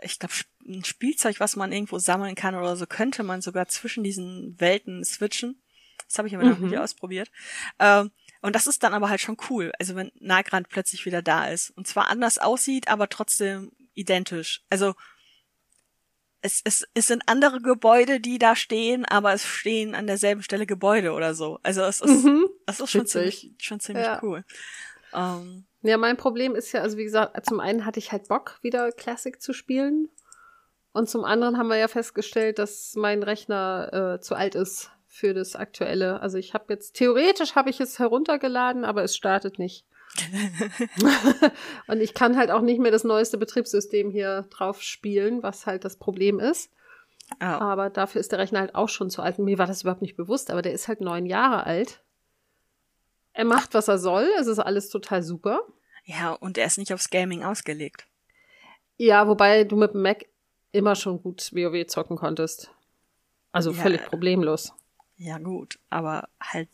ich 0.02 0.18
glaube, 0.18 0.34
ein 0.66 0.84
Spielzeug, 0.84 1.40
was 1.40 1.56
man 1.56 1.72
irgendwo 1.72 1.98
sammeln 1.98 2.34
kann 2.34 2.54
oder 2.54 2.76
so, 2.76 2.87
könnte 2.87 3.22
man 3.22 3.40
sogar 3.40 3.68
zwischen 3.68 4.04
diesen 4.04 4.58
Welten 4.61 5.04
switchen. 5.04 5.62
Das 6.06 6.18
habe 6.18 6.28
ich 6.28 6.34
aber 6.34 6.44
noch 6.44 6.58
Mhm. 6.58 6.66
nicht 6.66 6.78
ausprobiert. 6.78 7.30
Ähm, 7.78 8.11
und 8.42 8.54
das 8.54 8.66
ist 8.66 8.82
dann 8.82 8.94
aber 8.94 9.08
halt 9.08 9.20
schon 9.20 9.37
cool. 9.50 9.72
Also 9.78 9.94
wenn 9.96 10.12
Nagrand 10.20 10.68
plötzlich 10.68 11.04
wieder 11.06 11.22
da 11.22 11.46
ist. 11.48 11.70
Und 11.70 11.87
zwar 11.87 12.08
anders 12.08 12.38
aussieht, 12.38 12.88
aber 12.88 13.08
trotzdem 13.08 13.72
identisch. 13.94 14.62
Also 14.70 14.94
es, 16.40 16.61
es, 16.64 16.87
es 16.94 17.06
sind 17.08 17.22
andere 17.26 17.61
Gebäude, 17.61 18.20
die 18.20 18.38
da 18.38 18.54
stehen, 18.54 19.04
aber 19.04 19.32
es 19.32 19.44
stehen 19.44 19.94
an 19.96 20.06
derselben 20.06 20.42
Stelle 20.42 20.66
Gebäude 20.66 21.12
oder 21.12 21.34
so. 21.34 21.58
Also 21.64 21.82
es 21.82 22.00
ist, 22.00 22.24
Mhm. 22.24 22.46
es 22.66 22.78
ist 22.78 22.90
schon 22.90 23.00
Witzig. 23.02 23.12
ziemlich, 23.40 23.54
schon 23.61 23.80
ziemlich 23.80 24.06
Ja. 24.06 24.20
cool. 24.22 24.44
Ähm, 25.12 25.66
Ja, 25.82 25.96
mein 25.96 26.16
Problem 26.16 26.54
ist 26.54 26.72
ja, 26.72 26.82
also 26.82 26.96
wie 26.96 27.04
gesagt, 27.04 27.46
zum 27.46 27.60
einen 27.60 27.84
hatte 27.84 27.98
ich 27.98 28.10
halt 28.10 28.28
Bock, 28.28 28.58
wieder 28.62 28.90
Classic 28.92 29.40
zu 29.40 29.52
spielen. 29.52 30.08
Und 30.92 31.08
zum 31.08 31.24
anderen 31.24 31.58
haben 31.58 31.68
wir 31.68 31.76
ja 31.76 31.88
festgestellt, 31.88 32.58
dass 32.58 32.94
mein 32.96 33.22
Rechner 33.22 34.16
äh, 34.16 34.20
zu 34.20 34.34
alt 34.34 34.54
ist 34.54 34.90
für 35.06 35.34
das 35.34 35.54
aktuelle. 35.54 36.20
Also 36.20 36.38
ich 36.38 36.54
habe 36.54 36.72
jetzt, 36.72 36.94
theoretisch 36.94 37.54
habe 37.54 37.70
ich 37.70 37.80
es 37.80 37.98
heruntergeladen, 37.98 38.84
aber 38.84 39.04
es 39.04 39.14
startet 39.14 39.58
nicht. 39.58 39.86
Und 41.86 42.00
ich 42.00 42.14
kann 42.14 42.36
halt 42.36 42.50
auch 42.50 42.62
nicht 42.62 42.80
mehr 42.80 42.90
das 42.90 43.04
neueste 43.04 43.38
Betriebssystem 43.38 44.10
hier 44.10 44.46
drauf 44.50 44.82
spielen, 44.82 45.42
was 45.42 45.66
halt 45.66 45.84
das 45.84 45.96
Problem 45.98 46.40
ist. 46.40 46.72
ja. 47.40 47.58
Aber 47.60 47.90
dafür 47.90 48.20
ist 48.20 48.32
der 48.32 48.38
Rechner 48.38 48.60
halt 48.60 48.74
auch 48.74 48.88
schon 48.88 49.10
zu 49.10 49.22
alt. 49.22 49.38
Mir 49.38 49.58
war 49.58 49.66
das 49.66 49.82
überhaupt 49.82 50.02
nicht 50.02 50.16
bewusst, 50.16 50.50
aber 50.50 50.62
der 50.62 50.72
ist 50.72 50.88
halt 50.88 51.00
neun 51.00 51.26
Jahre 51.26 51.64
alt. 51.64 52.02
Er 53.38 53.44
macht, 53.44 53.72
was 53.74 53.87
er 53.88 53.98
soll. 53.98 54.29
Es 54.40 54.46
ist 54.48 54.59
alles 54.59 54.88
total 54.90 55.22
super. 55.22 55.61
ja, 56.05 56.33
und 56.33 56.59
er 56.59 56.66
ist 56.66 56.79
nicht 56.79 56.92
aufs 56.92 57.11
Gaming 57.11 57.44
ausgelegt. 57.44 58.07
Ja, 58.96 59.29
wobei 59.29 59.64
du 59.64 59.77
mit 59.77 59.92
dem 59.94 60.03
Mac 60.03 60.24
immer 60.72 60.94
schon 60.96 61.22
gut 61.22 61.51
WoW 61.53 61.87
zocken 61.87 62.16
konntest. 62.16 62.70
Also 63.53 63.70
Ja. 63.72 63.83
völlig 63.83 64.03
problemlos. 64.07 64.72
Ja, 65.16 65.38
gut, 65.38 65.79
aber 65.90 66.29
halt 66.40 66.68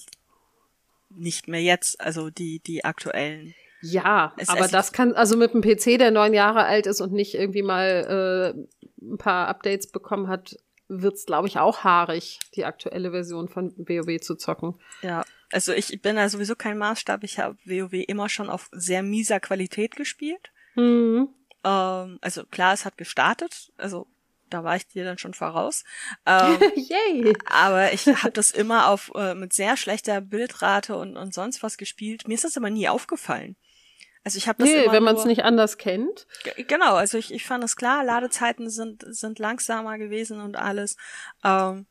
nicht 1.10 1.48
mehr 1.48 1.60
jetzt, 1.62 2.00
also 2.00 2.30
die, 2.30 2.60
die 2.60 2.84
aktuellen 2.84 3.54
Ja, 3.82 4.32
Es- 4.38 4.48
aber 4.48 4.64
es- 4.64 4.70
das 4.70 4.92
kann, 4.92 5.12
also 5.12 5.36
mit 5.36 5.52
einem 5.52 5.60
PC, 5.62 5.98
der 5.98 6.10
neun 6.10 6.32
Jahre 6.32 6.64
alt 6.64 6.86
ist 6.86 7.00
und 7.02 7.12
nicht 7.12 7.34
irgendwie 7.34 7.62
mal 7.62 8.54
äh, 8.56 9.04
ein 9.04 9.18
paar 9.18 9.48
Updates 9.48 9.88
bekommen 9.88 10.28
hat, 10.28 10.56
wird's, 10.88 11.26
glaube 11.26 11.48
ich, 11.48 11.58
auch 11.58 11.84
haarig, 11.84 12.38
die 12.54 12.64
aktuelle 12.64 13.10
Version 13.10 13.48
von 13.48 13.74
WoW 13.76 14.18
zu 14.20 14.36
zocken. 14.36 14.76
Ja, 15.02 15.24
also 15.52 15.72
ich 15.72 16.00
bin 16.02 16.16
da 16.16 16.28
sowieso 16.28 16.56
kein 16.56 16.78
Maßstab. 16.78 17.24
Ich 17.24 17.38
habe 17.38 17.56
WoW 17.64 17.92
immer 18.06 18.28
schon 18.28 18.50
auf 18.50 18.68
sehr 18.72 19.02
mieser 19.02 19.40
Qualität 19.40 19.96
gespielt. 19.96 20.52
Hm. 20.74 21.28
Ähm, 21.64 22.18
also 22.20 22.44
klar, 22.44 22.74
es 22.74 22.84
hat 22.84 22.96
gestartet, 22.98 23.72
also 23.76 24.06
da 24.50 24.62
war 24.62 24.76
ich 24.76 24.86
dir 24.86 25.04
dann 25.04 25.18
schon 25.18 25.34
voraus. 25.34 25.84
Ähm, 26.26 26.58
Yay! 26.76 27.36
aber 27.46 27.92
ich 27.92 28.06
habe 28.06 28.32
das 28.32 28.50
immer 28.50 28.88
auf 28.88 29.10
äh, 29.14 29.34
mit 29.34 29.52
sehr 29.52 29.76
schlechter 29.76 30.20
Bildrate 30.20 30.96
und, 30.96 31.16
und 31.16 31.34
sonst 31.34 31.62
was 31.62 31.76
gespielt. 31.76 32.28
Mir 32.28 32.34
ist 32.34 32.44
das 32.44 32.56
aber 32.56 32.70
nie 32.70 32.88
aufgefallen. 32.88 33.56
Also 34.22 34.38
ich 34.38 34.48
habe 34.48 34.58
das 34.62 34.68
Nee, 34.68 34.84
immer 34.84 34.92
wenn 34.92 35.02
man 35.02 35.16
es 35.16 35.26
nicht 35.26 35.44
anders 35.44 35.76
kennt. 35.76 36.26
Genau, 36.56 36.94
also 36.94 37.18
ich, 37.18 37.32
ich 37.32 37.44
fand 37.44 37.62
es 37.62 37.76
klar, 37.76 38.02
Ladezeiten 38.04 38.70
sind, 38.70 39.04
sind 39.06 39.38
langsamer 39.38 39.98
gewesen 39.98 40.40
und 40.40 40.56
alles. 40.56 40.96
Ähm, 41.44 41.86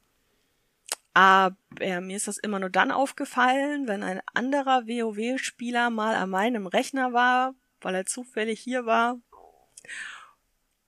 aber 1.13 1.55
mir 1.79 2.17
ist 2.17 2.27
das 2.27 2.37
immer 2.37 2.59
nur 2.59 2.69
dann 2.69 2.91
aufgefallen, 2.91 3.87
wenn 3.87 4.03
ein 4.03 4.21
anderer 4.33 4.87
WoW-Spieler 4.87 5.89
mal 5.89 6.15
an 6.15 6.29
meinem 6.29 6.65
Rechner 6.67 7.13
war, 7.13 7.53
weil 7.81 7.95
er 7.95 8.05
zufällig 8.05 8.59
hier 8.59 8.85
war 8.85 9.17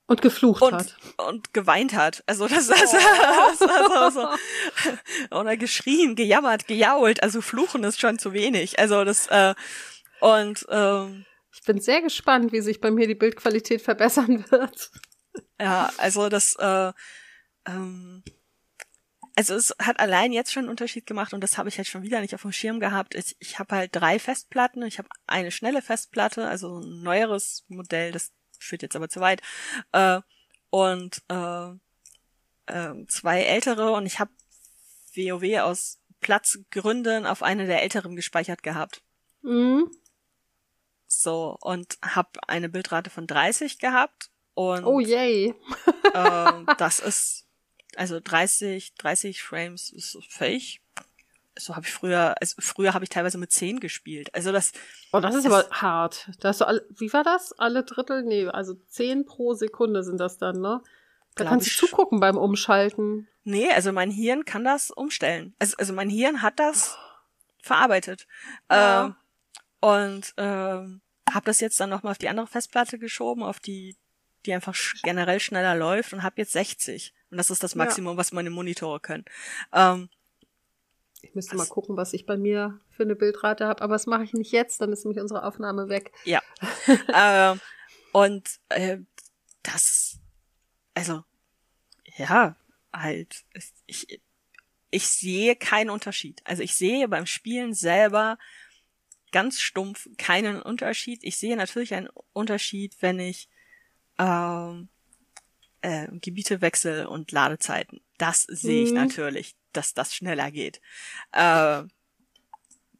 Und 0.08 0.22
geflucht 0.22 0.62
und, 0.62 0.74
hat. 0.74 0.96
und 1.18 1.54
geweint 1.54 1.94
hat. 1.94 2.24
Also 2.26 2.48
das, 2.48 2.68
das, 2.70 2.92
das 2.92 2.94
war 2.94 4.12
so, 4.12 4.22
so. 4.22 5.36
Oder 5.38 5.58
geschrien, 5.58 6.16
gejammert, 6.16 6.68
gejault. 6.68 7.22
Also 7.22 7.42
fluchen 7.42 7.84
ist 7.84 8.00
schon 8.00 8.18
zu 8.18 8.34
wenig. 8.34 8.80
Also 8.80 9.04
das, 9.04 9.28
äh, 9.28 9.54
und 10.22 10.66
ähm, 10.70 11.26
Ich 11.54 11.64
bin 11.64 11.80
sehr 11.80 12.02
gespannt, 12.02 12.52
wie 12.52 12.62
sich 12.62 12.82
bei 12.82 12.90
mir 12.90 13.08
die 13.08 13.16
Bildqualität 13.16 13.82
verbessern 13.82 14.46
wird. 14.50 14.90
Ja, 15.60 15.92
also 15.98 16.30
das, 16.30 16.56
äh, 16.56 16.92
ähm, 17.68 18.24
also 19.36 19.56
es 19.56 19.76
hat 19.80 20.00
allein 20.00 20.32
jetzt 20.32 20.52
schon 20.54 20.64
einen 20.64 20.70
Unterschied 20.70 21.06
gemacht 21.06 21.34
und 21.34 21.42
das 21.42 21.58
habe 21.58 21.70
ich 21.70 21.78
halt 21.78 21.88
schon 21.88 22.04
wieder 22.04 22.22
nicht 22.22 22.34
auf 22.34 22.44
dem 22.44 22.52
Schirm 22.52 22.80
gehabt. 22.80 23.16
Ich, 23.16 23.36
ich 23.40 23.60
habe 23.60 23.76
halt 23.76 23.92
drei 23.94 24.18
Festplatten. 24.18 24.84
Ich 24.84 24.98
habe 24.98 25.10
eine 25.28 25.52
schnelle 25.52 25.82
Festplatte, 25.82 26.48
also 26.48 26.80
ein 26.80 27.02
neueres 27.04 27.66
Modell, 27.68 28.12
das 28.12 28.32
führt 28.60 28.82
jetzt 28.82 28.96
aber 28.96 29.10
zu 29.10 29.20
weit. 29.20 29.42
Äh, 29.92 30.22
und 30.70 31.22
äh, 31.30 31.70
äh, 32.68 33.06
zwei 33.08 33.44
ältere 33.44 33.92
und 33.92 34.06
ich 34.06 34.20
habe 34.20 34.32
WoW 35.16 35.60
aus 35.62 36.00
Platzgründen 36.22 37.26
auf 37.26 37.44
eine 37.44 37.68
der 37.68 37.84
älteren 37.84 38.16
gespeichert 38.16 38.64
gehabt. 38.64 39.04
Mhm. 39.42 39.92
So, 41.08 41.58
und 41.62 41.98
habe 42.02 42.40
eine 42.48 42.70
Bildrate 42.70 43.10
von 43.10 43.28
30 43.28 43.80
gehabt. 43.80 44.30
Und 44.54 44.86
Oh 44.86 45.00
yay. 45.00 45.54
ähm, 46.14 46.68
das 46.78 47.00
ist 47.00 47.45
also 47.96 48.20
30, 48.20 48.96
30 48.96 49.42
Frames 49.44 49.92
ist 49.92 50.18
fähig. 50.30 50.82
So 51.58 51.76
habe 51.76 51.86
ich 51.86 51.94
früher, 51.94 52.36
also 52.42 52.56
früher 52.60 52.94
habe 52.94 53.06
ich 53.06 53.10
teilweise 53.10 53.38
mit 53.38 53.52
10 53.52 53.80
gespielt. 53.80 54.34
Also 54.36 54.52
das, 54.52 54.74
Oh, 55.14 55.22
das 55.22 55.36
ist 55.36 55.46
Es- 55.46 55.52
aber 55.52 55.70
hart. 55.72 56.30
Da 56.42 56.50
hast 56.50 56.60
du 56.62 56.68
alle, 56.68 56.86
wie 56.98 57.14
war 57.14 57.24
das? 57.24 57.54
Alle 57.54 57.84
Drittel? 57.84 58.24
Nee, 58.24 58.48
also 58.48 58.74
zehn 58.90 59.26
pro 59.26 59.54
Sekunde 59.54 60.04
sind 60.04 60.18
das 60.20 60.38
dann, 60.38 60.60
ne? 60.60 60.82
Da 61.36 61.46
kannst 61.46 61.68
du 61.68 61.70
ich 61.72 61.78
zugucken 61.78 62.20
beim 62.20 62.38
Umschalten. 62.38 63.28
nee, 63.44 63.70
also 63.72 63.92
mein 63.94 64.12
Hirn 64.12 64.44
kann 64.46 64.64
das 64.66 64.92
umstellen. 64.92 65.54
Also, 65.60 65.76
also 65.78 65.94
mein 65.94 66.10
Hirn 66.10 66.42
hat 66.42 66.60
das 66.60 66.98
verarbeitet. 67.62 68.28
Ja. 68.70 69.06
Ähm, 69.06 69.16
und 69.80 70.34
ähm, 70.38 71.02
habe 71.30 71.46
das 71.46 71.60
jetzt 71.62 71.80
dann 71.80 71.90
nochmal 71.90 72.12
auf 72.12 72.18
die 72.18 72.30
andere 72.30 72.48
Festplatte 72.48 73.00
geschoben, 73.00 73.44
auf 73.44 73.60
die, 73.60 73.96
die 74.46 74.54
einfach 74.54 74.76
generell 75.04 75.40
schneller 75.40 75.76
läuft 75.76 76.12
und 76.14 76.22
habe 76.24 76.36
jetzt 76.38 76.52
60. 76.54 77.14
Und 77.32 77.38
das 77.38 77.50
ist 77.50 77.64
das 77.64 77.74
Ja. 77.74 77.80
Maximum, 77.80 78.18
was 78.18 78.32
meine 78.32 78.50
Monitore 78.50 79.00
können. 79.00 79.26
Ähm, 79.74 80.10
Ich 81.22 81.34
müsste 81.34 81.56
mal 81.56 81.66
gucken, 81.66 81.98
was 81.98 82.14
ich 82.14 82.26
bei 82.26 82.38
mir 82.38 82.80
für 82.92 83.04
eine 83.04 83.16
Bildrate 83.16 83.66
habe, 83.66 83.82
aber 83.82 83.96
das 83.96 84.06
mache 84.06 84.24
ich 84.24 84.34
nicht 84.34 84.52
jetzt, 84.52 84.80
dann 84.80 84.94
ist 84.94 85.06
nämlich 85.06 85.20
unsere 85.20 85.44
Aufnahme 85.44 85.90
weg. 85.90 86.12
Ja. 86.24 86.42
ähm, 87.14 87.60
und 88.12 88.60
äh, 88.70 89.00
das, 89.64 90.20
also, 90.94 91.24
ja, 92.18 92.56
halt, 92.94 93.44
ich, 93.88 94.22
ich 94.92 95.08
sehe 95.08 95.56
keinen 95.56 95.90
Unterschied. 95.90 96.42
Also 96.46 96.62
ich 96.64 96.76
sehe 96.76 97.08
beim 97.08 97.26
Spielen 97.26 97.74
selber 97.74 98.38
ganz 99.32 99.60
stumpf 99.60 100.08
keinen 100.18 100.62
Unterschied. 100.62 101.20
Ich 101.24 101.38
sehe 101.38 101.58
natürlich 101.58 101.94
einen 101.94 102.10
Unterschied, 102.32 102.96
wenn 103.02 103.20
ich 103.20 103.50
ähm, 104.18 104.88
äh, 105.86 106.08
Gebiete 106.20 106.62
wechsle 106.62 107.08
und 107.10 107.32
Ladezeiten. 107.32 108.02
Das 108.18 108.44
sehe 108.44 108.84
ich 108.84 108.90
Mhm. 108.90 108.96
natürlich, 108.96 109.56
dass 109.74 109.94
das 109.94 110.16
schneller 110.16 110.50
geht. 110.52 110.82
Äh, 111.32 111.84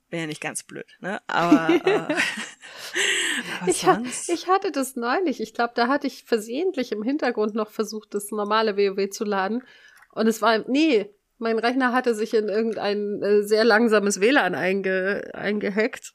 Wäre 0.10 0.22
ja 0.22 0.28
nicht 0.28 0.42
ganz 0.42 0.62
blöd, 0.64 0.86
ne? 1.00 1.20
Aber, 1.28 2.10
äh, 2.12 2.16
Ich, 3.68 3.86
ha 3.86 4.02
ich 4.28 4.48
hatte 4.48 4.72
das 4.72 4.96
neulich. 4.96 5.42
Ich 5.42 5.54
glaube, 5.54 5.74
da 5.76 5.88
hatte 5.88 6.08
ich 6.08 6.24
versehentlich 6.26 6.92
im 6.92 7.02
Hintergrund 7.04 7.56
noch 7.56 7.72
versucht, 7.72 8.14
das 8.14 8.30
normale 8.32 8.78
WoW 8.78 9.10
zu 9.10 9.24
laden. 9.24 9.64
Und 10.12 10.28
es 10.28 10.42
war, 10.42 10.60
nee, 10.70 11.10
mein 11.38 11.58
Rechner 11.60 11.92
hatte 11.92 12.14
sich 12.16 12.34
in 12.34 12.48
irgendein 12.50 13.22
äh, 13.24 13.44
sehr 13.44 13.64
langsames 13.64 14.22
WLAN 14.22 14.54
einge, 14.56 15.32
eingehackt. 15.34 16.14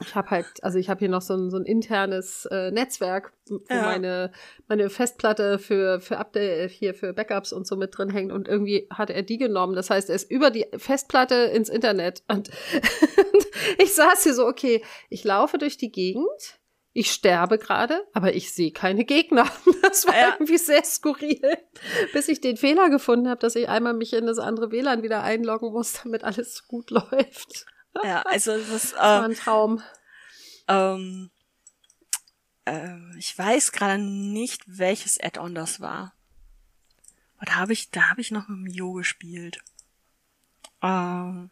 Ich 0.00 0.14
habe 0.14 0.30
halt, 0.30 0.46
also 0.62 0.78
ich 0.78 0.88
habe 0.88 1.00
hier 1.00 1.08
noch 1.08 1.22
so 1.22 1.34
ein, 1.34 1.50
so 1.50 1.56
ein 1.56 1.64
internes 1.64 2.46
äh, 2.50 2.70
Netzwerk, 2.70 3.32
wo 3.48 3.60
Ja. 3.70 3.82
meine, 3.82 4.32
meine 4.68 4.90
Festplatte 4.90 5.58
für, 5.58 6.00
für 6.00 6.18
Update, 6.18 6.70
hier 6.70 6.94
für 6.94 7.12
Backups 7.12 7.52
und 7.52 7.66
so 7.66 7.76
mit 7.76 7.96
drin 7.96 8.10
hängt 8.10 8.32
und 8.32 8.48
irgendwie 8.48 8.86
hat 8.90 9.10
er 9.10 9.22
die 9.22 9.38
genommen. 9.38 9.74
Das 9.74 9.90
heißt, 9.90 10.08
er 10.08 10.16
ist 10.16 10.30
über 10.30 10.50
die 10.50 10.66
Festplatte 10.76 11.34
ins 11.34 11.68
Internet 11.68 12.22
und 12.28 12.50
ich 13.78 13.94
saß 13.94 14.22
hier 14.22 14.34
so, 14.34 14.46
okay, 14.46 14.82
ich 15.10 15.24
laufe 15.24 15.58
durch 15.58 15.76
die 15.76 15.90
Gegend, 15.90 16.58
ich 16.92 17.10
sterbe 17.10 17.58
gerade, 17.58 18.06
aber 18.12 18.34
ich 18.34 18.52
sehe 18.52 18.70
keine 18.72 19.04
Gegner. 19.04 19.46
Das 19.82 20.06
war 20.08 20.14
Ja. 20.18 20.32
irgendwie 20.32 20.58
sehr 20.58 20.82
skurril, 20.82 21.40
bis 22.12 22.28
ich 22.28 22.40
den 22.40 22.56
Fehler 22.56 22.88
gefunden 22.90 23.28
habe, 23.28 23.38
dass 23.38 23.54
ich 23.54 23.68
einmal 23.68 23.92
mich 23.94 24.12
in 24.12 24.26
das 24.26 24.38
andere 24.38 24.72
WLAN 24.72 25.02
wieder 25.04 25.22
einloggen 25.22 25.70
muss, 25.72 26.00
damit 26.02 26.24
alles 26.24 26.66
gut 26.66 26.90
läuft. 26.90 27.66
Ja, 28.02 28.22
also 28.22 28.56
das, 28.56 28.68
Das 28.68 28.94
war 28.94 29.22
äh, 29.22 29.24
ein 29.26 29.34
Traum. 29.34 29.82
ähm, 30.68 31.30
äh, 32.64 32.96
ich 33.18 33.36
weiß 33.38 33.72
gerade 33.72 33.98
nicht, 34.02 34.62
welches 34.66 35.20
Add-on 35.20 35.54
das 35.54 35.80
war. 35.80 36.14
Aber 37.36 37.46
da 37.46 37.54
habe 37.56 37.72
ich, 37.72 37.90
da 37.90 38.10
habe 38.10 38.20
ich 38.20 38.30
noch 38.30 38.48
mit 38.48 38.58
dem 38.58 38.66
Jo 38.74 38.92
gespielt. 38.92 39.58
Ähm, 40.82 41.50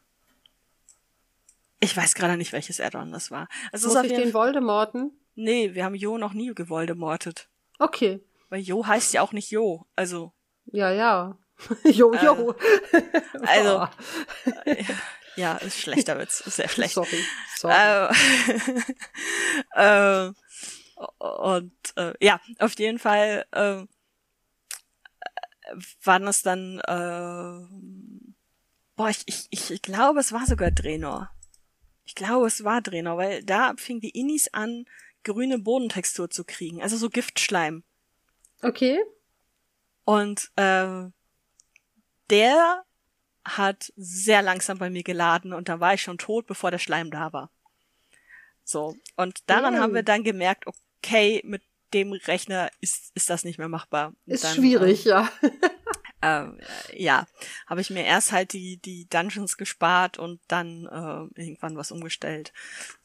ich 1.81 1.97
weiß 1.97 2.15
gerade 2.15 2.37
nicht, 2.37 2.53
welches 2.53 2.81
Add-on 2.81 3.13
das 3.13 3.31
war. 3.31 3.49
Also 3.73 3.89
es 3.89 3.95
ist 3.95 4.03
Muss 4.03 4.11
ich 4.11 4.19
den 4.19 4.35
Voldemorten? 4.35 5.13
nee, 5.35 5.75
wir 5.75 5.85
haben 5.85 5.95
Jo 5.95 6.19
noch 6.19 6.33
nie 6.35 6.55
gewoldemortet. 6.55 7.49
Okay. 7.79 8.21
Weil 8.51 8.61
Jo 8.61 8.87
heißt 8.87 9.13
ja 9.15 9.23
auch 9.23 9.33
nicht 9.33 9.51
Jo. 9.51 9.87
Also, 9.97 10.33
Ja, 10.67 10.91
ja. 10.91 11.39
jo, 11.85 12.13
jo. 12.15 12.55
also- 13.47 13.79
Boah. 13.79 13.91
Ja, 15.37 15.57
ist 15.57 15.81
schlechter 15.81 16.19
Witz. 16.19 16.41
Ist 16.41 16.57
sehr 16.57 16.69
schlecht. 16.71 16.95
Sorry. 16.95 17.25
Sorry. 17.57 17.75
Äh, 19.75 20.27
äh, 20.29 20.33
und 21.19 21.73
äh, 21.97 22.13
ja, 22.21 22.41
auf 22.59 22.79
jeden 22.79 22.99
Fall 22.99 23.45
äh, 23.53 23.85
waren 26.03 26.27
es 26.27 26.43
dann, 26.43 26.79
äh, 26.81 27.67
boah, 28.97 29.09
ich, 29.09 29.25
ich, 29.27 29.71
ich 29.71 29.83
glaube, 29.83 30.21
es 30.21 30.33
war 30.33 30.47
sogar 30.47 30.71
Draenor. 30.71 31.31
Ich 32.05 32.15
glaube, 32.15 32.47
es 32.47 32.65
war 32.65 32.83
Draenor, 32.83 33.17
weil 33.17 33.43
da 33.43 33.75
fing 33.77 34.01
die 34.01 34.11
Innis 34.11 34.49
an, 34.53 34.85
grüne 35.25 35.59
Bodentextur 35.59 36.31
zu 36.31 36.45
kriegen, 36.45 36.83
also 36.83 36.97
so 36.97 37.09
Giftschleim. 37.09 37.85
Okay. 38.61 39.03
Und 40.05 40.51
äh, 40.57 41.05
der 42.31 42.85
hat 43.45 43.93
sehr 43.97 44.43
langsam 44.43 44.79
bei 44.79 44.91
mir 44.91 45.03
geladen 45.03 45.53
und 45.53 45.69
da 45.69 45.81
war 45.81 45.95
ich 45.95 46.03
schon 46.03 46.19
tot, 46.19 46.47
bevor 46.47 46.71
der 46.71 46.79
Schleim 46.79 47.11
da 47.11 47.33
war. 47.33 47.51
So, 48.65 48.97
und 49.17 49.49
daran 49.51 49.75
Yay. 49.75 49.81
haben 49.83 49.95
wir 49.95 50.03
dann 50.03 50.25
gemerkt, 50.25 50.67
okay, 50.67 51.43
mit 51.45 51.63
dem 51.93 52.13
Rechner 52.13 52.71
ist, 52.81 53.11
ist 53.15 53.29
das 53.29 53.45
nicht 53.45 53.59
mehr 53.59 53.69
machbar. 53.69 54.15
Und 54.27 54.33
Ist 54.33 54.45
dann, 54.45 54.55
schwierig, 54.55 55.05
ja. 55.05 55.31
Äh, 56.23 56.45
äh, 56.47 57.03
ja, 57.03 57.27
habe 57.67 57.81
ich 57.81 57.91
mir 57.91 58.05
erst 58.05 58.33
halt 58.33 58.53
die, 58.53 58.79
die 58.79 59.09
Dungeons 59.09 59.57
gespart 59.57 60.19
und 60.19 60.41
dann 60.49 60.87
äh, 60.87 61.41
irgendwann 61.41 61.77
was 61.77 61.93
umgestellt. 61.93 62.53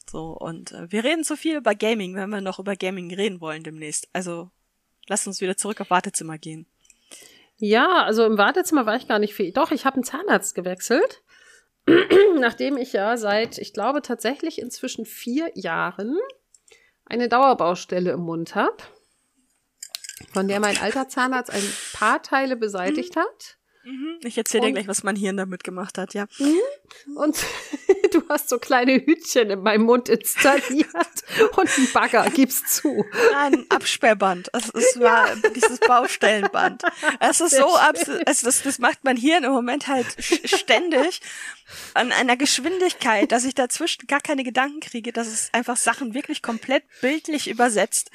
So, 0.08 0.30
und 0.30 0.72
äh, 0.72 0.90
wir 0.90 1.04
reden 1.04 1.24
zu 1.24 1.36
viel 1.36 1.56
über 1.56 1.74
Gaming, 1.74 2.14
wenn 2.14 2.30
wir 2.30 2.40
noch 2.40 2.58
über 2.58 2.76
Gaming 2.76 3.12
reden 3.12 3.40
wollen 3.40 3.62
demnächst. 3.62 4.08
Also, 4.12 4.50
lasst 5.06 5.26
uns 5.26 5.40
wieder 5.40 5.56
zurück 5.56 5.80
auf 5.80 5.90
Wartezimmer 5.90 6.38
gehen. 6.38 6.66
Ja, 7.58 8.04
also 8.04 8.24
im 8.24 8.38
Wartezimmer 8.38 8.86
war 8.86 8.96
ich 8.96 9.08
gar 9.08 9.18
nicht 9.18 9.34
viel. 9.34 9.52
Doch, 9.52 9.72
ich 9.72 9.84
habe 9.84 9.96
einen 9.96 10.04
Zahnarzt 10.04 10.54
gewechselt. 10.54 11.22
nachdem 12.38 12.76
ich 12.76 12.92
ja 12.92 13.16
seit, 13.16 13.58
ich 13.58 13.72
glaube 13.72 14.02
tatsächlich 14.02 14.60
inzwischen 14.60 15.04
vier 15.04 15.50
Jahren 15.54 16.18
eine 17.04 17.28
Dauerbaustelle 17.28 18.12
im 18.12 18.20
Mund 18.20 18.54
habe, 18.54 18.76
von 20.32 20.48
der 20.48 20.60
mein 20.60 20.78
alter 20.78 21.08
Zahnarzt 21.08 21.50
ein 21.50 21.62
paar 21.92 22.22
Teile 22.22 22.56
beseitigt 22.56 23.16
hat. 23.16 23.57
Mhm. 23.88 24.18
Ich 24.22 24.36
erzähle 24.36 24.66
dir 24.66 24.72
gleich, 24.72 24.88
was 24.88 25.02
mein 25.02 25.16
Hirn 25.16 25.38
damit 25.38 25.64
gemacht 25.64 25.96
hat, 25.96 26.12
ja. 26.12 26.26
Und 27.14 27.38
du 28.12 28.22
hast 28.28 28.50
so 28.50 28.58
kleine 28.58 28.94
Hütchen 28.94 29.48
in 29.48 29.62
meinem 29.62 29.84
Mund 29.84 30.10
installiert 30.10 30.88
und 31.56 31.78
einen 31.78 31.92
Bagger, 31.94 32.28
gibst 32.28 32.68
zu. 32.68 33.06
Ein 33.34 33.64
Absperrband. 33.70 34.52
Also 34.52 34.72
es 34.74 35.00
war 35.00 35.28
ja. 35.28 35.48
dieses 35.54 35.78
Baustellenband. 35.78 36.82
Es 37.18 37.40
ist 37.40 37.52
Sehr 37.52 37.60
so 37.60 37.76
absurd. 37.76 38.28
Also 38.28 38.46
das, 38.46 38.62
das 38.62 38.78
macht 38.78 39.04
mein 39.04 39.16
Hirn 39.16 39.44
im 39.44 39.52
Moment 39.52 39.88
halt 39.88 40.06
ständig 40.44 41.22
an 41.94 42.12
einer 42.12 42.36
Geschwindigkeit, 42.36 43.30
dass 43.30 43.44
ich 43.44 43.54
dazwischen 43.54 44.06
gar 44.06 44.20
keine 44.20 44.42
Gedanken 44.42 44.80
kriege, 44.80 45.12
dass 45.12 45.26
es 45.26 45.50
einfach 45.52 45.76
Sachen 45.76 46.14
wirklich 46.14 46.42
komplett 46.42 46.84
bildlich 47.00 47.48
übersetzt. 47.48 48.10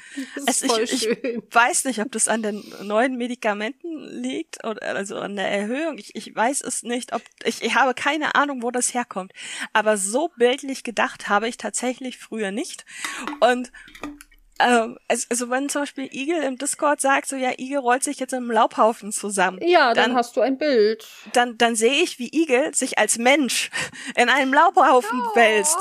Das 0.46 0.62
ist 0.62 0.72
voll 0.72 0.82
ich, 0.82 1.00
schön. 1.00 1.16
ich 1.22 1.54
weiß 1.54 1.84
nicht, 1.84 2.00
ob 2.00 2.10
das 2.12 2.28
an 2.28 2.42
den 2.42 2.64
neuen 2.82 3.16
Medikamenten 3.16 4.20
liegt 4.20 4.64
oder 4.64 4.82
also 4.82 5.16
an 5.18 5.36
der 5.36 5.63
Erhöhung. 5.64 5.98
Ich, 5.98 6.14
ich 6.14 6.34
weiß 6.34 6.62
es 6.62 6.82
nicht, 6.82 7.12
ob 7.12 7.22
ich, 7.44 7.62
ich 7.62 7.74
habe 7.74 7.94
keine 7.94 8.34
Ahnung, 8.34 8.62
wo 8.62 8.70
das 8.70 8.94
herkommt. 8.94 9.32
Aber 9.72 9.96
so 9.96 10.30
bildlich 10.36 10.84
gedacht 10.84 11.28
habe 11.28 11.48
ich 11.48 11.56
tatsächlich 11.56 12.18
früher 12.18 12.50
nicht. 12.50 12.84
Und 13.40 13.72
ähm, 14.60 14.98
also 15.08 15.50
wenn 15.50 15.68
zum 15.68 15.82
Beispiel 15.82 16.08
Igel 16.12 16.42
im 16.42 16.58
Discord 16.58 17.00
sagt, 17.00 17.26
so 17.26 17.36
ja, 17.36 17.50
Igel 17.58 17.78
rollt 17.78 18.04
sich 18.04 18.20
jetzt 18.20 18.32
im 18.32 18.50
Laubhaufen 18.50 19.10
zusammen. 19.10 19.58
Ja, 19.62 19.94
dann, 19.94 20.10
dann 20.10 20.16
hast 20.16 20.36
du 20.36 20.42
ein 20.42 20.58
Bild. 20.58 21.06
Dann, 21.32 21.58
dann 21.58 21.74
sehe 21.74 22.02
ich, 22.02 22.18
wie 22.18 22.30
Igel 22.32 22.72
sich 22.74 22.98
als 22.98 23.18
Mensch 23.18 23.70
in 24.16 24.28
einem 24.28 24.54
Laubhaufen 24.54 25.20
oh. 25.20 25.36
wälzt. 25.36 25.78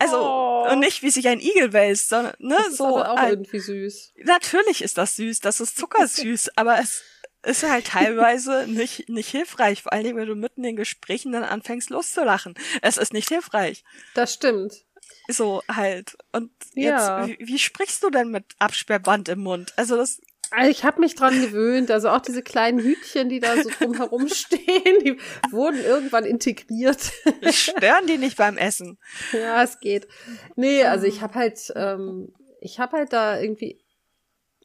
Also, 0.00 0.16
oh. 0.20 0.68
und 0.70 0.80
nicht, 0.80 1.02
wie 1.02 1.10
sich 1.10 1.28
ein 1.28 1.40
Igel 1.40 1.72
wälzt, 1.72 2.08
sondern, 2.08 2.34
ne, 2.38 2.56
das 2.56 2.68
ist 2.68 2.76
so. 2.78 2.98
Aber 2.98 3.12
auch 3.12 3.16
ein, 3.16 3.30
irgendwie 3.30 3.60
süß. 3.60 4.14
Natürlich 4.24 4.82
ist 4.82 4.98
das 4.98 5.16
süß, 5.16 5.40
das 5.40 5.60
ist 5.60 5.78
zuckersüß, 5.78 6.50
aber 6.56 6.78
es 6.78 7.02
ist 7.48 7.68
halt 7.68 7.86
teilweise 7.86 8.66
nicht, 8.68 9.08
nicht 9.08 9.30
hilfreich, 9.30 9.82
vor 9.82 9.92
allem, 9.92 10.16
wenn 10.16 10.28
du 10.28 10.34
mitten 10.34 10.60
in 10.60 10.70
den 10.70 10.76
Gesprächen 10.76 11.32
dann 11.32 11.44
anfängst 11.44 11.90
loszulachen. 11.90 12.54
Es 12.82 12.96
ist 12.96 13.12
nicht 13.12 13.28
hilfreich. 13.28 13.84
Das 14.14 14.34
stimmt. 14.34 14.84
So 15.28 15.62
halt. 15.70 16.16
Und 16.32 16.50
jetzt, 16.74 17.08
ja. 17.08 17.26
wie, 17.26 17.38
wie 17.40 17.58
sprichst 17.58 18.02
du 18.02 18.10
denn 18.10 18.30
mit 18.30 18.44
Absperrband 18.58 19.28
im 19.28 19.40
Mund? 19.40 19.72
Also 19.76 19.96
das 19.96 20.20
also 20.50 20.70
ich 20.70 20.84
habe 20.84 21.00
mich 21.00 21.14
dran 21.14 21.40
gewöhnt. 21.40 21.90
Also 21.90 22.08
auch 22.08 22.20
diese 22.20 22.42
kleinen 22.42 22.78
Hütchen, 22.78 23.28
die 23.28 23.40
da 23.40 23.62
so 23.62 23.68
drumherum 23.68 24.28
stehen, 24.32 24.98
die 25.04 25.18
wurden 25.50 25.80
irgendwann 25.80 26.24
integriert. 26.24 27.12
Stören 27.50 28.06
die 28.06 28.16
nicht 28.16 28.38
beim 28.38 28.56
Essen? 28.56 28.98
Ja, 29.32 29.62
es 29.62 29.78
geht. 29.80 30.08
Nee, 30.56 30.84
also 30.84 31.06
ich 31.06 31.20
habe 31.20 31.34
halt, 31.34 31.72
ähm, 31.76 32.32
ich 32.60 32.78
habe 32.78 32.96
halt 32.96 33.12
da 33.12 33.38
irgendwie 33.38 33.78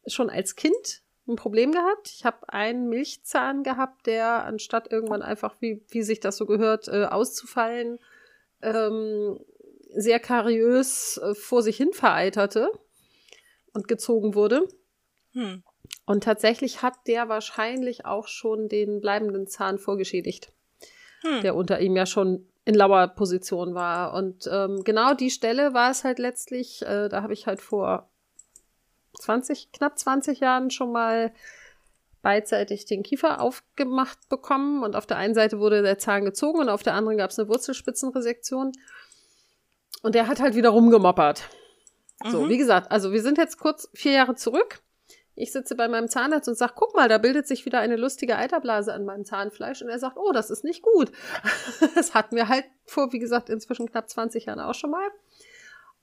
schon 0.07 0.29
als 0.29 0.55
Kind 0.55 1.02
ein 1.27 1.35
Problem 1.35 1.71
gehabt. 1.71 2.09
Ich 2.09 2.25
habe 2.25 2.49
einen 2.49 2.89
Milchzahn 2.89 3.63
gehabt, 3.63 4.07
der 4.07 4.45
anstatt 4.45 4.91
irgendwann 4.91 5.21
einfach, 5.21 5.55
wie, 5.59 5.83
wie 5.89 6.03
sich 6.03 6.19
das 6.19 6.37
so 6.37 6.45
gehört, 6.45 6.87
äh, 6.87 7.05
auszufallen, 7.05 7.99
ähm, 8.61 9.39
sehr 9.95 10.19
kariös 10.19 11.17
äh, 11.17 11.33
vor 11.35 11.61
sich 11.61 11.77
hin 11.77 11.93
vereiterte 11.93 12.71
und 13.73 13.87
gezogen 13.87 14.35
wurde. 14.35 14.67
Hm. 15.33 15.63
Und 16.05 16.23
tatsächlich 16.23 16.81
hat 16.81 16.95
der 17.07 17.29
wahrscheinlich 17.29 18.05
auch 18.05 18.27
schon 18.27 18.67
den 18.67 18.99
bleibenden 18.99 19.47
Zahn 19.47 19.77
vorgeschädigt, 19.77 20.51
hm. 21.21 21.41
der 21.41 21.55
unter 21.55 21.79
ihm 21.79 21.95
ja 21.95 22.05
schon 22.05 22.47
in 22.65 22.75
lauer 22.75 23.07
Position 23.07 23.73
war. 23.73 24.13
Und 24.13 24.47
ähm, 24.51 24.83
genau 24.83 25.13
die 25.13 25.29
Stelle 25.29 25.73
war 25.73 25.91
es 25.91 26.03
halt 26.03 26.19
letztlich, 26.19 26.81
äh, 26.83 27.09
da 27.09 27.21
habe 27.21 27.33
ich 27.33 27.47
halt 27.47 27.61
vor 27.61 28.09
20, 29.19 29.71
knapp 29.71 29.97
20 29.97 30.39
Jahren 30.39 30.69
schon 30.71 30.91
mal 30.91 31.31
beidseitig 32.21 32.85
den 32.85 33.03
Kiefer 33.03 33.41
aufgemacht 33.41 34.29
bekommen 34.29 34.81
und 34.81 34.95
auf 34.95 35.05
der 35.05 35.17
einen 35.17 35.35
Seite 35.35 35.59
wurde 35.59 35.81
der 35.81 35.99
Zahn 35.99 36.25
gezogen 36.25 36.59
und 36.59 36.69
auf 36.69 36.81
der 36.81 36.93
anderen 36.93 37.17
gab 37.17 37.29
es 37.31 37.37
eine 37.37 37.49
Wurzelspitzenresektion. 37.49 38.71
Und 40.01 40.15
der 40.15 40.27
hat 40.27 40.39
halt 40.39 40.55
wieder 40.55 40.69
rumgemoppert. 40.69 41.43
Mhm. 42.23 42.31
So, 42.31 42.49
wie 42.49 42.57
gesagt, 42.57 42.91
also 42.91 43.11
wir 43.11 43.21
sind 43.21 43.37
jetzt 43.37 43.59
kurz 43.59 43.89
vier 43.93 44.13
Jahre 44.13 44.35
zurück. 44.35 44.79
Ich 45.35 45.51
sitze 45.51 45.75
bei 45.75 45.87
meinem 45.87 46.09
Zahnarzt 46.09 46.47
und 46.47 46.55
sage, 46.55 46.73
guck 46.75 46.95
mal, 46.95 47.09
da 47.09 47.17
bildet 47.17 47.47
sich 47.47 47.65
wieder 47.65 47.79
eine 47.79 47.95
lustige 47.95 48.37
Eiterblase 48.37 48.93
an 48.93 49.03
meinem 49.03 49.25
Zahnfleisch. 49.25 49.81
Und 49.81 49.89
er 49.89 49.97
sagt, 49.97 50.17
oh, 50.17 50.31
das 50.31 50.51
ist 50.51 50.63
nicht 50.63 50.83
gut. 50.83 51.11
das 51.95 52.13
hatten 52.13 52.35
wir 52.35 52.49
halt 52.49 52.65
vor, 52.85 53.11
wie 53.13 53.19
gesagt, 53.19 53.49
inzwischen 53.49 53.89
knapp 53.89 54.09
20 54.09 54.45
Jahren 54.45 54.59
auch 54.59 54.75
schon 54.75 54.91
mal. 54.91 55.09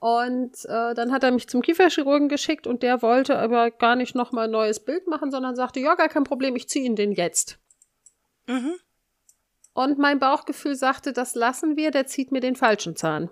Und 0.00 0.64
äh, 0.64 0.94
dann 0.94 1.12
hat 1.12 1.24
er 1.24 1.30
mich 1.30 1.46
zum 1.48 1.60
Kieferchirurgen 1.60 2.30
geschickt 2.30 2.66
und 2.66 2.82
der 2.82 3.02
wollte 3.02 3.38
aber 3.38 3.70
gar 3.70 3.96
nicht 3.96 4.14
nochmal 4.14 4.46
ein 4.46 4.50
neues 4.50 4.80
Bild 4.80 5.06
machen, 5.06 5.30
sondern 5.30 5.54
sagte, 5.54 5.78
ja, 5.78 5.94
gar 5.94 6.08
kein 6.08 6.24
Problem, 6.24 6.56
ich 6.56 6.68
ziehe 6.68 6.86
ihn 6.86 6.96
den 6.96 7.12
jetzt. 7.12 7.58
Mhm. 8.46 8.74
Und 9.74 9.98
mein 9.98 10.18
Bauchgefühl 10.18 10.74
sagte, 10.74 11.12
das 11.12 11.34
lassen 11.34 11.76
wir, 11.76 11.90
der 11.90 12.06
zieht 12.06 12.32
mir 12.32 12.40
den 12.40 12.56
falschen 12.56 12.96
Zahn. 12.96 13.28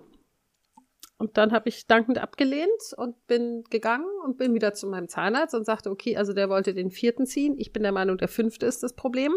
Und 1.17 1.37
dann 1.37 1.51
habe 1.51 1.67
ich 1.69 1.87
dankend 1.87 2.19
abgelehnt 2.19 2.93
und 2.95 3.27
bin 3.27 3.63
gegangen 3.69 4.07
und 4.23 4.37
bin 4.37 4.53
wieder 4.53 4.73
zu 4.73 4.87
meinem 4.87 5.09
Zahnarzt 5.09 5.55
und 5.55 5.65
sagte, 5.65 5.89
okay, 5.89 6.15
also 6.15 6.33
der 6.33 6.49
wollte 6.49 6.73
den 6.73 6.91
vierten 6.91 7.25
ziehen. 7.25 7.55
Ich 7.57 7.73
bin 7.73 7.83
der 7.83 7.91
Meinung, 7.91 8.17
der 8.17 8.29
fünfte 8.29 8.67
ist 8.67 8.83
das 8.83 8.93
Problem. 8.93 9.35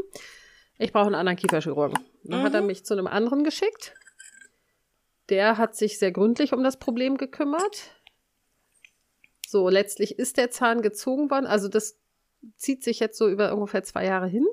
Ich 0.79 0.93
brauche 0.93 1.07
einen 1.07 1.17
anderen 1.17 1.37
Kieferchirurgen. 1.37 1.99
Dann 2.25 2.41
mhm. 2.41 2.45
hat 2.45 2.55
er 2.55 2.61
mhm. 2.61 2.69
mich 2.69 2.85
zu 2.85 2.95
einem 2.95 3.07
anderen 3.07 3.43
geschickt. 3.43 3.95
Der 5.29 5.59
hat 5.59 5.77
sich 5.77 5.99
sehr 5.99 6.13
gründlich 6.13 6.53
um 6.53 6.63
das 6.63 6.79
Problem 6.79 7.17
gekümmert. 7.17 7.91
So, 9.47 9.69
letztlich 9.69 10.19
ist 10.19 10.37
der 10.37 10.51
Zahn 10.51 10.83
gezogen 10.83 11.31
worden. 11.31 11.47
Also 11.47 11.69
das 11.69 11.99
zieht 12.57 12.83
sich 12.83 13.01
jetzt 13.01 13.19
so 13.19 13.29
über 13.29 13.55
ungefähr 13.55 13.83
zwei 13.83 14.05
Jahre 14.05 14.27
hin. 14.27 14.47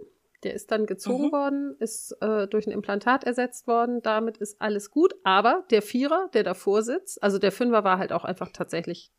Der 0.43 0.53
ist 0.53 0.71
dann 0.71 0.85
gezogen 0.85 1.27
mhm. 1.27 1.31
worden, 1.31 1.75
ist 1.79 2.15
äh, 2.21 2.47
durch 2.47 2.65
ein 2.65 2.71
Implantat 2.71 3.25
ersetzt 3.25 3.67
worden. 3.67 4.01
Damit 4.01 4.37
ist 4.37 4.61
alles 4.61 4.89
gut. 4.89 5.13
Aber 5.23 5.65
der 5.69 5.81
Vierer, 5.81 6.29
der 6.33 6.43
davor 6.43 6.81
sitzt, 6.81 7.21
also 7.21 7.39
der 7.39 7.51
Fünfer 7.51 7.83
war 7.83 7.97
halt 7.97 8.13
auch 8.13 8.23
einfach 8.23 8.49
tatsächlich 8.53 9.11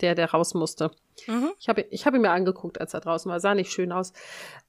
der, 0.00 0.14
der 0.14 0.30
raus 0.30 0.54
musste. 0.54 0.92
Mhm. 1.26 1.50
Ich 1.58 1.68
habe 1.68 1.82
ich 1.90 2.06
hab 2.06 2.14
ihn 2.14 2.20
mir 2.20 2.30
angeguckt, 2.30 2.80
als 2.80 2.94
er 2.94 3.00
draußen 3.00 3.30
war. 3.30 3.40
Sah 3.40 3.54
nicht 3.54 3.72
schön 3.72 3.90
aus. 3.90 4.12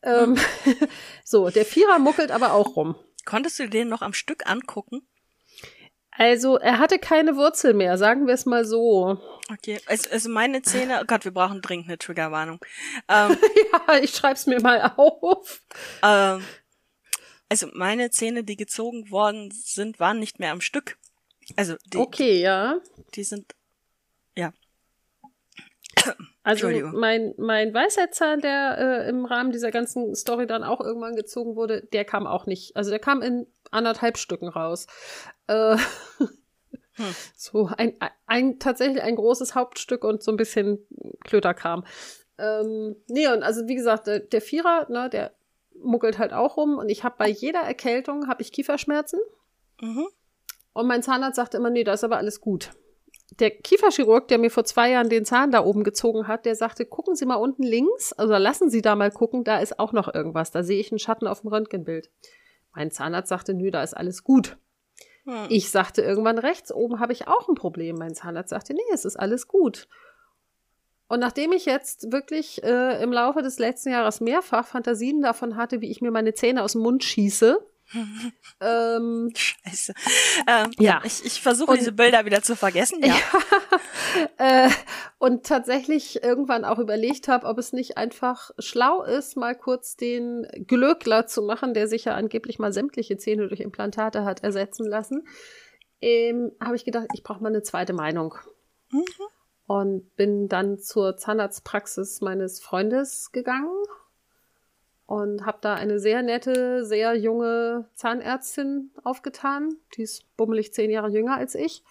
Ähm, 0.01 0.35
so, 1.23 1.49
der 1.49 1.65
Vierer 1.65 1.99
muckelt 1.99 2.31
aber 2.31 2.53
auch 2.53 2.75
rum. 2.75 2.95
Konntest 3.25 3.59
du 3.59 3.69
den 3.69 3.89
noch 3.89 4.01
am 4.01 4.13
Stück 4.13 4.49
angucken? 4.49 5.07
Also, 6.19 6.57
er 6.57 6.79
hatte 6.79 6.99
keine 6.99 7.37
Wurzel 7.37 7.73
mehr, 7.73 7.97
sagen 7.97 8.27
wir 8.27 8.33
es 8.33 8.45
mal 8.45 8.65
so. 8.65 9.17
Okay, 9.49 9.79
also, 9.85 10.29
meine 10.29 10.61
Zähne, 10.61 10.99
oh 11.01 11.05
Gott, 11.07 11.23
wir 11.23 11.31
brauchen 11.31 11.61
dringend 11.61 11.87
eine 11.87 11.97
Triggerwarnung. 11.97 12.59
Ähm, 13.07 13.37
ja, 13.87 13.97
ich 14.01 14.11
schreib's 14.11 14.45
mir 14.45 14.59
mal 14.59 14.91
auf. 14.97 15.61
Ähm, 16.03 16.43
also 17.47 17.67
meine 17.73 18.11
Zähne, 18.11 18.43
die 18.43 18.57
gezogen 18.57 19.09
worden 19.11 19.49
sind, 19.51 20.01
waren 20.01 20.19
nicht 20.19 20.39
mehr 20.39 20.51
am 20.51 20.59
Stück. 20.59 20.97
Also 21.55 21.75
die, 21.85 21.97
okay, 21.97 22.41
ja. 22.41 22.81
Die 23.15 23.23
sind 23.23 23.55
ja. 24.35 24.51
Also 26.43 26.69
mein 26.69 27.33
mein 27.37 27.73
Weisheitszahn, 27.73 28.41
der 28.41 28.77
äh, 28.77 29.09
im 29.09 29.23
Rahmen 29.23 29.51
dieser 29.51 29.71
ganzen 29.71 30.15
Story 30.15 30.47
dann 30.47 30.63
auch 30.63 30.81
irgendwann 30.81 31.15
gezogen 31.15 31.55
wurde, 31.55 31.87
der 31.93 32.03
kam 32.03 32.27
auch 32.27 32.45
nicht. 32.45 32.75
Also 32.75 32.89
der 32.89 32.99
kam 32.99 33.21
in 33.21 33.47
anderthalb 33.71 34.17
Stücken 34.17 34.47
raus. 34.47 34.87
Äh, 35.47 35.77
hm. 36.17 36.29
So 37.35 37.69
ein, 37.77 37.95
ein 38.27 38.59
tatsächlich 38.59 39.01
ein 39.01 39.15
großes 39.15 39.55
Hauptstück 39.55 40.03
und 40.03 40.21
so 40.21 40.31
ein 40.31 40.37
bisschen 40.37 40.85
Klöterkram. 41.23 41.85
Ähm, 42.37 42.95
nee, 43.07 43.27
und 43.27 43.41
also 43.43 43.67
wie 43.67 43.75
gesagt, 43.75 44.07
der, 44.07 44.19
der 44.19 44.41
Vierer, 44.41 44.87
ne, 44.89 45.09
der 45.09 45.33
muckelt 45.81 46.19
halt 46.19 46.33
auch 46.33 46.57
rum 46.57 46.77
und 46.77 46.89
ich 46.89 47.03
habe 47.03 47.15
bei 47.17 47.29
jeder 47.29 47.61
Erkältung 47.61 48.27
habe 48.27 48.41
ich 48.41 48.51
Kieferschmerzen. 48.51 49.19
Mhm. 49.81 50.07
Und 50.73 50.87
mein 50.87 51.03
Zahnarzt 51.03 51.37
sagte 51.37 51.57
immer, 51.57 51.69
nee, 51.69 51.83
da 51.83 51.93
ist 51.93 52.03
aber 52.03 52.17
alles 52.17 52.41
gut. 52.41 52.71
Der 53.39 53.51
Kieferchirurg, 53.51 54.27
der 54.27 54.37
mir 54.37 54.49
vor 54.49 54.65
zwei 54.65 54.91
Jahren 54.91 55.09
den 55.09 55.23
Zahn 55.23 55.51
da 55.51 55.63
oben 55.63 55.83
gezogen 55.83 56.27
hat, 56.27 56.45
der 56.45 56.55
sagte, 56.55 56.85
gucken 56.85 57.15
Sie 57.15 57.25
mal 57.25 57.35
unten 57.35 57.63
links, 57.63 58.11
also 58.13 58.35
lassen 58.35 58.69
Sie 58.69 58.81
da 58.81 58.95
mal 58.95 59.11
gucken, 59.11 59.43
da 59.43 59.59
ist 59.59 59.79
auch 59.79 59.93
noch 59.93 60.13
irgendwas. 60.13 60.51
Da 60.51 60.63
sehe 60.63 60.79
ich 60.79 60.91
einen 60.91 60.99
Schatten 60.99 61.27
auf 61.27 61.41
dem 61.41 61.49
Röntgenbild. 61.49 62.09
Mein 62.79 62.91
Zahnarzt 62.91 63.27
sagte, 63.27 63.53
nö, 63.53 63.71
da 63.71 63.83
ist 63.83 63.93
alles 63.93 64.23
gut. 64.23 64.57
Hm. 65.25 65.47
Ich 65.49 65.69
sagte 65.69 66.01
irgendwann 66.01 66.37
rechts 66.37 66.71
oben 66.71 67.01
habe 67.01 67.11
ich 67.11 67.27
auch 67.27 67.49
ein 67.49 67.55
Problem. 67.55 67.97
Mein 67.97 68.15
Zahnarzt 68.15 68.51
sagte, 68.51 68.73
nee, 68.73 68.79
es 68.93 69.03
ist 69.03 69.17
alles 69.17 69.49
gut. 69.49 69.89
Und 71.09 71.19
nachdem 71.19 71.51
ich 71.51 71.65
jetzt 71.65 72.13
wirklich 72.13 72.63
äh, 72.63 73.03
im 73.03 73.11
Laufe 73.11 73.41
des 73.41 73.59
letzten 73.59 73.89
Jahres 73.89 74.21
mehrfach 74.21 74.65
Fantasien 74.65 75.21
davon 75.21 75.57
hatte, 75.57 75.81
wie 75.81 75.91
ich 75.91 75.99
mir 75.99 76.11
meine 76.11 76.33
Zähne 76.33 76.63
aus 76.63 76.71
dem 76.71 76.81
Mund 76.81 77.03
schieße, 77.03 77.59
ähm, 78.61 79.31
Scheiße. 79.35 79.93
Ähm, 80.47 80.71
Ja. 80.77 80.99
ja, 80.99 81.01
ich, 81.03 81.25
ich 81.25 81.41
versuche 81.41 81.77
diese 81.77 81.91
Bilder 81.91 82.25
wieder 82.25 82.41
zu 82.41 82.55
vergessen. 82.55 83.03
Ja. 84.39 84.65
äh, 84.65 84.69
und 85.17 85.45
tatsächlich 85.45 86.23
irgendwann 86.23 86.65
auch 86.65 86.79
überlegt 86.79 87.27
habe, 87.27 87.45
ob 87.47 87.57
es 87.57 87.73
nicht 87.73 87.97
einfach 87.97 88.51
schlau 88.59 89.03
ist, 89.03 89.37
mal 89.37 89.55
kurz 89.55 89.95
den 89.95 90.47
Glöckler 90.67 91.27
zu 91.27 91.41
machen, 91.41 91.73
der 91.73 91.87
sich 91.87 92.05
ja 92.05 92.15
angeblich 92.15 92.59
mal 92.59 92.73
sämtliche 92.73 93.17
Zähne 93.17 93.47
durch 93.47 93.59
Implantate 93.59 94.25
hat 94.25 94.43
ersetzen 94.43 94.85
lassen. 94.87 95.27
Ähm, 96.01 96.51
habe 96.61 96.75
ich 96.75 96.85
gedacht, 96.85 97.07
ich 97.13 97.23
brauche 97.23 97.41
mal 97.43 97.49
eine 97.49 97.63
zweite 97.63 97.93
Meinung. 97.93 98.35
Mhm. 98.91 99.03
Und 99.67 100.15
bin 100.15 100.47
dann 100.47 100.79
zur 100.79 101.17
Zahnarztpraxis 101.17 102.21
meines 102.21 102.59
Freundes 102.59 103.31
gegangen 103.31 103.83
und 105.09 105.43
habe 105.43 105.57
da 105.61 105.73
eine 105.73 105.97
sehr 105.97 106.21
nette, 106.21 106.85
sehr 106.85 107.15
junge 107.15 107.89
Zahnärztin 107.95 108.91
aufgetan. 109.03 109.75
Die 109.95 110.03
ist 110.03 110.23
bummelig 110.37 110.71
zehn 110.71 110.91
Jahre 110.91 111.09
jünger 111.09 111.35
als 111.35 111.55
ich. 111.55 111.83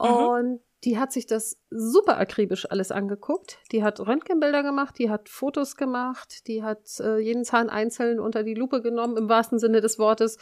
Mhm. 0.00 0.08
Und 0.08 0.60
die 0.82 0.98
hat 0.98 1.12
sich 1.12 1.26
das 1.26 1.62
super 1.70 2.18
akribisch 2.18 2.68
alles 2.68 2.90
angeguckt. 2.90 3.58
Die 3.70 3.84
hat 3.84 4.00
Röntgenbilder 4.00 4.64
gemacht, 4.64 4.98
die 4.98 5.10
hat 5.10 5.28
Fotos 5.28 5.76
gemacht, 5.76 6.48
die 6.48 6.64
hat 6.64 6.98
äh, 6.98 7.18
jeden 7.18 7.44
Zahn 7.44 7.70
einzeln 7.70 8.18
unter 8.18 8.42
die 8.42 8.54
Lupe 8.54 8.82
genommen, 8.82 9.16
im 9.16 9.28
wahrsten 9.28 9.60
Sinne 9.60 9.80
des 9.80 10.00
Wortes, 10.00 10.38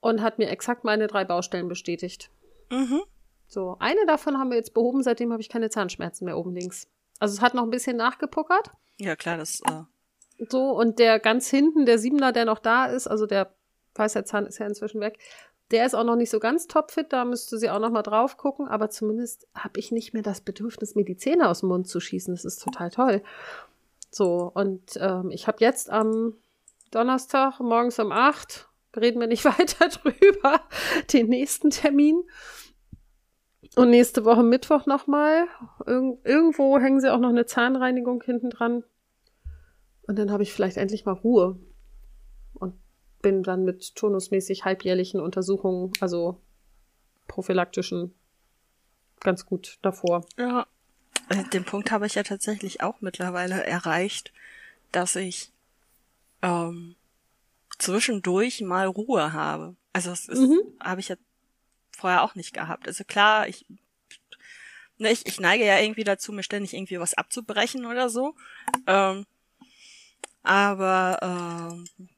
und 0.00 0.20
hat 0.20 0.38
mir 0.38 0.50
exakt 0.50 0.82
meine 0.82 1.06
drei 1.06 1.24
Baustellen 1.24 1.68
bestätigt. 1.68 2.28
Mhm. 2.72 3.02
So, 3.46 3.76
eine 3.78 4.04
davon 4.06 4.36
haben 4.36 4.50
wir 4.50 4.56
jetzt 4.56 4.74
behoben, 4.74 5.04
seitdem 5.04 5.30
habe 5.30 5.42
ich 5.42 5.48
keine 5.48 5.70
Zahnschmerzen 5.70 6.24
mehr 6.24 6.36
oben 6.36 6.56
links. 6.56 6.88
Also 7.20 7.34
es 7.36 7.40
hat 7.40 7.54
noch 7.54 7.62
ein 7.62 7.70
bisschen 7.70 7.96
nachgepuckert. 7.96 8.72
Ja, 8.96 9.14
klar, 9.14 9.36
das. 9.36 9.60
Äh, 9.60 9.84
So, 10.48 10.70
und 10.70 10.98
der 10.98 11.18
ganz 11.18 11.48
hinten, 11.48 11.86
der 11.86 11.98
Siebener, 11.98 12.32
der 12.32 12.44
noch 12.44 12.58
da 12.58 12.86
ist, 12.86 13.06
also 13.06 13.26
der 13.26 13.52
weißer 13.94 14.24
Zahn 14.24 14.46
ist 14.46 14.58
ja 14.58 14.66
inzwischen 14.66 15.00
weg, 15.00 15.18
der 15.70 15.86
ist 15.86 15.94
auch 15.94 16.04
noch 16.04 16.16
nicht 16.16 16.30
so 16.30 16.38
ganz 16.38 16.66
topfit, 16.66 17.12
da 17.12 17.24
müsste 17.24 17.58
sie 17.58 17.70
auch 17.70 17.78
noch 17.78 17.90
mal 17.90 18.02
drauf 18.02 18.36
gucken, 18.36 18.68
aber 18.68 18.90
zumindest 18.90 19.48
habe 19.54 19.80
ich 19.80 19.90
nicht 19.90 20.12
mehr 20.12 20.22
das 20.22 20.40
Bedürfnis, 20.40 20.94
mir 20.94 21.04
die 21.04 21.16
Zähne 21.16 21.48
aus 21.48 21.60
dem 21.60 21.70
Mund 21.70 21.88
zu 21.88 21.98
schießen. 21.98 22.34
Das 22.34 22.44
ist 22.44 22.62
total 22.62 22.90
toll. 22.90 23.22
So, 24.10 24.50
und 24.54 24.82
ähm, 25.00 25.30
ich 25.30 25.46
habe 25.46 25.58
jetzt 25.60 25.88
am 25.88 26.34
Donnerstag 26.90 27.58
morgens 27.60 27.98
um 27.98 28.12
acht, 28.12 28.68
reden 28.94 29.20
wir 29.20 29.26
nicht 29.26 29.44
weiter 29.46 29.88
drüber, 29.88 30.60
den 31.12 31.28
nächsten 31.28 31.70
Termin. 31.70 32.22
Und 33.74 33.88
nächste 33.88 34.26
Woche 34.26 34.42
Mittwoch 34.42 34.84
nochmal. 34.84 35.46
Irg 35.86 36.18
irgendwo 36.24 36.78
hängen 36.78 37.00
sie 37.00 37.10
auch 37.10 37.18
noch 37.18 37.30
eine 37.30 37.46
Zahnreinigung 37.46 38.22
hinten 38.22 38.50
dran. 38.50 38.84
Und 40.12 40.16
dann 40.18 40.30
habe 40.30 40.42
ich 40.42 40.52
vielleicht 40.52 40.76
endlich 40.76 41.06
mal 41.06 41.12
Ruhe. 41.12 41.58
Und 42.52 42.74
bin 43.22 43.42
dann 43.42 43.64
mit 43.64 43.94
turnusmäßig 43.96 44.62
halbjährlichen 44.62 45.20
Untersuchungen, 45.22 45.90
also 46.00 46.38
prophylaktischen, 47.28 48.12
ganz 49.20 49.46
gut 49.46 49.78
davor. 49.80 50.26
ja. 50.36 50.66
Äh, 51.30 51.44
Den 51.44 51.64
Punkt 51.64 51.90
habe 51.90 52.04
ich 52.04 52.14
ja 52.14 52.24
tatsächlich 52.24 52.82
auch 52.82 53.00
mittlerweile 53.00 53.64
erreicht, 53.64 54.34
dass 54.90 55.16
ich 55.16 55.50
ähm, 56.42 56.94
zwischendurch 57.78 58.60
mal 58.60 58.86
Ruhe 58.88 59.32
habe. 59.32 59.76
Also 59.94 60.10
das 60.10 60.28
ist, 60.28 60.40
Mhm. 60.40 60.60
habe 60.78 61.00
ich 61.00 61.08
ja 61.08 61.16
vorher 61.96 62.22
auch 62.22 62.34
nicht 62.34 62.52
gehabt. 62.52 62.86
Also 62.86 63.04
klar, 63.04 63.48
ich, 63.48 63.64
ne, 64.98 65.10
ich, 65.10 65.24
ich 65.26 65.40
neige 65.40 65.64
ja 65.64 65.78
irgendwie 65.78 66.04
dazu, 66.04 66.32
mir 66.32 66.42
ständig 66.42 66.74
irgendwie 66.74 67.00
was 67.00 67.14
abzubrechen 67.14 67.86
oder 67.86 68.10
so. 68.10 68.34
Ähm, 68.86 69.24
aber 70.42 71.18
ähm, 71.22 72.08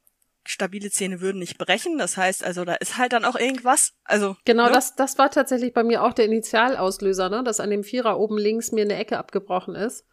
stabile 0.43 0.89
Zähne 0.89 1.21
würden 1.21 1.39
nicht 1.39 1.57
brechen. 1.57 1.97
Das 1.97 2.17
heißt, 2.17 2.43
also 2.43 2.65
da 2.65 2.75
ist 2.75 2.97
halt 2.97 3.13
dann 3.13 3.25
auch 3.25 3.35
irgendwas. 3.35 3.93
Also 4.03 4.35
Genau, 4.45 4.65
ne? 4.65 4.71
das, 4.71 4.95
das 4.95 5.17
war 5.17 5.31
tatsächlich 5.31 5.73
bei 5.73 5.83
mir 5.83 6.03
auch 6.03 6.13
der 6.13 6.25
Initialauslöser, 6.25 7.29
ne? 7.29 7.43
dass 7.43 7.59
an 7.59 7.69
dem 7.69 7.83
Vierer 7.83 8.19
oben 8.19 8.37
links 8.37 8.71
mir 8.71 8.83
eine 8.83 8.95
Ecke 8.95 9.17
abgebrochen 9.17 9.75
ist. 9.75 10.05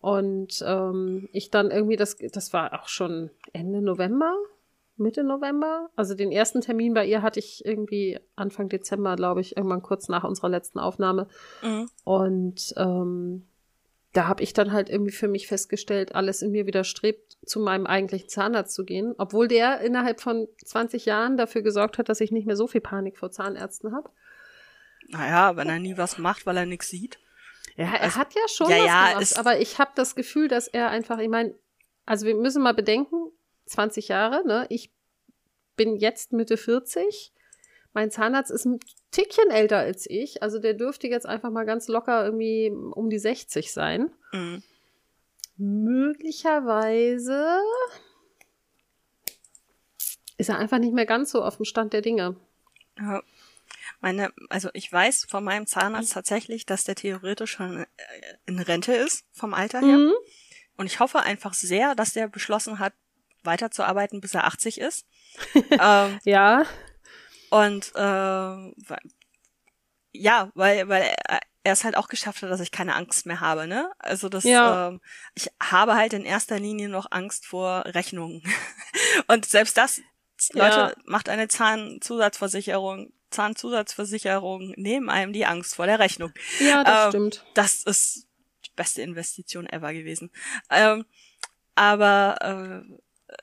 Und 0.00 0.62
ähm, 0.64 1.28
ich 1.32 1.50
dann 1.50 1.70
irgendwie, 1.70 1.96
das, 1.96 2.16
das 2.16 2.52
war 2.52 2.80
auch 2.80 2.88
schon 2.88 3.30
Ende 3.52 3.82
November, 3.82 4.36
Mitte 4.96 5.24
November. 5.24 5.90
Also 5.96 6.14
den 6.14 6.30
ersten 6.30 6.60
Termin 6.60 6.94
bei 6.94 7.06
ihr 7.06 7.22
hatte 7.22 7.40
ich 7.40 7.64
irgendwie 7.64 8.20
Anfang 8.36 8.68
Dezember, 8.68 9.16
glaube 9.16 9.40
ich, 9.40 9.56
irgendwann 9.56 9.82
kurz 9.82 10.08
nach 10.08 10.24
unserer 10.24 10.48
letzten 10.48 10.78
Aufnahme. 10.78 11.26
Mhm. 11.62 11.90
Und 12.04 12.74
ähm, 12.76 13.46
da 14.16 14.26
habe 14.28 14.42
ich 14.42 14.54
dann 14.54 14.72
halt 14.72 14.88
irgendwie 14.88 15.12
für 15.12 15.28
mich 15.28 15.46
festgestellt, 15.46 16.14
alles 16.14 16.40
in 16.40 16.50
mir 16.50 16.66
widerstrebt, 16.66 17.36
zu 17.44 17.60
meinem 17.60 17.86
eigentlichen 17.86 18.30
Zahnarzt 18.30 18.74
zu 18.74 18.84
gehen, 18.84 19.14
obwohl 19.18 19.46
der 19.46 19.80
innerhalb 19.80 20.20
von 20.20 20.48
20 20.64 21.04
Jahren 21.04 21.36
dafür 21.36 21.60
gesorgt 21.60 21.98
hat, 21.98 22.08
dass 22.08 22.22
ich 22.22 22.32
nicht 22.32 22.46
mehr 22.46 22.56
so 22.56 22.66
viel 22.66 22.80
Panik 22.80 23.18
vor 23.18 23.30
Zahnärzten 23.30 23.94
habe. 23.94 24.10
Naja, 25.08 25.56
wenn 25.56 25.68
er 25.68 25.78
nie 25.78 25.98
was 25.98 26.16
macht, 26.16 26.46
weil 26.46 26.56
er 26.56 26.66
nichts 26.66 26.88
sieht. 26.88 27.18
Ja, 27.76 27.92
er 27.92 28.02
Also, 28.04 28.18
hat 28.18 28.34
ja 28.34 28.48
schon 28.48 28.70
ja, 28.70 28.78
was 28.78 28.86
ja, 28.86 29.12
gemacht, 29.12 29.38
aber 29.38 29.60
ich 29.60 29.78
habe 29.78 29.90
das 29.94 30.14
Gefühl, 30.14 30.48
dass 30.48 30.66
er 30.66 30.88
einfach, 30.88 31.18
ich 31.18 31.28
meine, 31.28 31.54
also 32.06 32.26
wir 32.26 32.34
müssen 32.34 32.62
mal 32.62 32.74
bedenken, 32.74 33.30
20 33.66 34.08
Jahre, 34.08 34.46
ne? 34.46 34.66
Ich 34.70 34.92
bin 35.76 35.96
jetzt 35.96 36.32
Mitte 36.32 36.56
40. 36.56 37.34
Mein 37.96 38.10
Zahnarzt 38.10 38.50
ist 38.50 38.66
ein 38.66 38.78
Tickchen 39.10 39.50
älter 39.50 39.78
als 39.78 40.04
ich, 40.06 40.42
also 40.42 40.58
der 40.58 40.74
dürfte 40.74 41.08
jetzt 41.08 41.24
einfach 41.24 41.48
mal 41.48 41.64
ganz 41.64 41.88
locker 41.88 42.26
irgendwie 42.26 42.70
um 42.70 43.08
die 43.08 43.18
60 43.18 43.72
sein. 43.72 44.10
Mhm. 44.32 44.62
Möglicherweise 45.56 47.58
ist 50.36 50.50
er 50.50 50.58
einfach 50.58 50.78
nicht 50.78 50.92
mehr 50.92 51.06
ganz 51.06 51.30
so 51.30 51.42
auf 51.42 51.56
dem 51.56 51.64
Stand 51.64 51.94
der 51.94 52.02
Dinge. 52.02 52.36
Ja. 52.98 53.22
Meine, 54.02 54.30
also 54.50 54.68
ich 54.74 54.92
weiß 54.92 55.24
von 55.24 55.42
meinem 55.42 55.66
Zahnarzt 55.66 56.12
tatsächlich, 56.12 56.66
dass 56.66 56.84
der 56.84 56.96
theoretisch 56.96 57.52
schon 57.52 57.78
äh, 57.78 57.86
in 58.44 58.58
Rente 58.58 58.92
ist, 58.92 59.24
vom 59.32 59.54
Alter 59.54 59.80
her. 59.80 59.96
Mhm. 59.96 60.12
Und 60.76 60.84
ich 60.84 61.00
hoffe 61.00 61.20
einfach 61.20 61.54
sehr, 61.54 61.94
dass 61.94 62.12
der 62.12 62.28
beschlossen 62.28 62.78
hat, 62.78 62.92
weiterzuarbeiten, 63.42 64.20
bis 64.20 64.34
er 64.34 64.44
80 64.44 64.82
ist. 64.82 65.06
ähm, 65.54 66.18
Ja, 66.24 66.66
und 67.64 67.92
ähm, 67.96 68.74
weil, 68.88 68.98
ja, 70.12 70.50
weil, 70.54 70.88
weil 70.88 71.14
er, 71.28 71.40
es 71.62 71.82
halt 71.84 71.96
auch 71.96 72.08
geschafft 72.08 72.42
hat, 72.42 72.50
dass 72.50 72.60
ich 72.60 72.70
keine 72.70 72.94
Angst 72.94 73.26
mehr 73.26 73.40
habe, 73.40 73.66
ne? 73.66 73.90
Also 73.98 74.28
das, 74.28 74.44
Ja. 74.44 74.88
ähm, 74.88 75.00
ich 75.34 75.50
habe 75.60 75.94
halt 75.96 76.12
in 76.12 76.24
erster 76.24 76.60
Linie 76.60 76.88
noch 76.88 77.06
Angst 77.10 77.44
vor 77.44 77.84
Rechnungen. 77.86 78.42
Und 79.26 79.46
selbst 79.46 79.76
das, 79.76 80.00
Leute, 80.52 80.76
Ja. 80.76 80.92
macht 81.06 81.28
eine 81.28 81.48
Zahnzusatzversicherung, 81.48 83.12
Zahnzusatzversicherung 83.30 84.74
nehmen 84.76 85.10
einem 85.10 85.32
die 85.32 85.44
Angst 85.46 85.74
vor 85.74 85.86
der 85.86 85.98
Rechnung. 85.98 86.32
ja, 86.60 86.84
das 86.84 87.04
Ähm, 87.06 87.10
stimmt. 87.10 87.46
Das 87.54 87.82
ist 87.82 88.28
die 88.64 88.70
beste 88.76 89.02
Investition 89.02 89.66
ever 89.66 89.92
gewesen. 89.92 90.30
Ähm, 90.70 91.04
aber 91.74 92.36
äh, 92.40 93.32
äh, 93.32 93.36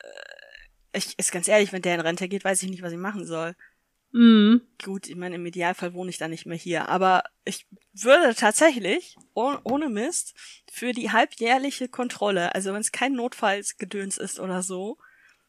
ich 0.97 1.17
ist 1.19 1.31
ganz 1.31 1.47
ehrlich, 1.47 1.73
wenn 1.73 1.81
der 1.81 1.95
in 1.95 2.01
Rente 2.01 2.27
geht, 2.29 2.45
weiß 2.45 2.63
ich 2.63 2.69
nicht, 2.69 2.83
was 2.83 2.91
ich 2.93 2.97
machen 2.97 3.25
soll. 3.25 3.55
Mhm. 4.13 4.61
Gut, 4.83 5.09
ich 5.09 5.15
meine, 5.15 5.35
im 5.35 5.45
Idealfall 5.45 5.93
wohne 5.93 6.11
ich 6.11 6.19
dann 6.19 6.31
nicht 6.31 6.45
mehr 6.45 6.57
hier. 6.57 6.87
Aber 6.87 7.23
ich 7.45 7.65
würde 7.93 8.35
tatsächlich, 8.35 9.17
oh, 9.33 9.55
ohne 9.63 9.89
Mist, 9.89 10.35
für 10.71 10.93
die 10.93 11.11
halbjährliche 11.11 11.89
Kontrolle, 11.89 12.53
also 12.53 12.73
wenn 12.73 12.81
es 12.81 12.91
kein 12.91 13.13
Notfallsgedöns 13.13 14.17
ist 14.17 14.39
oder 14.39 14.61
so, 14.61 14.97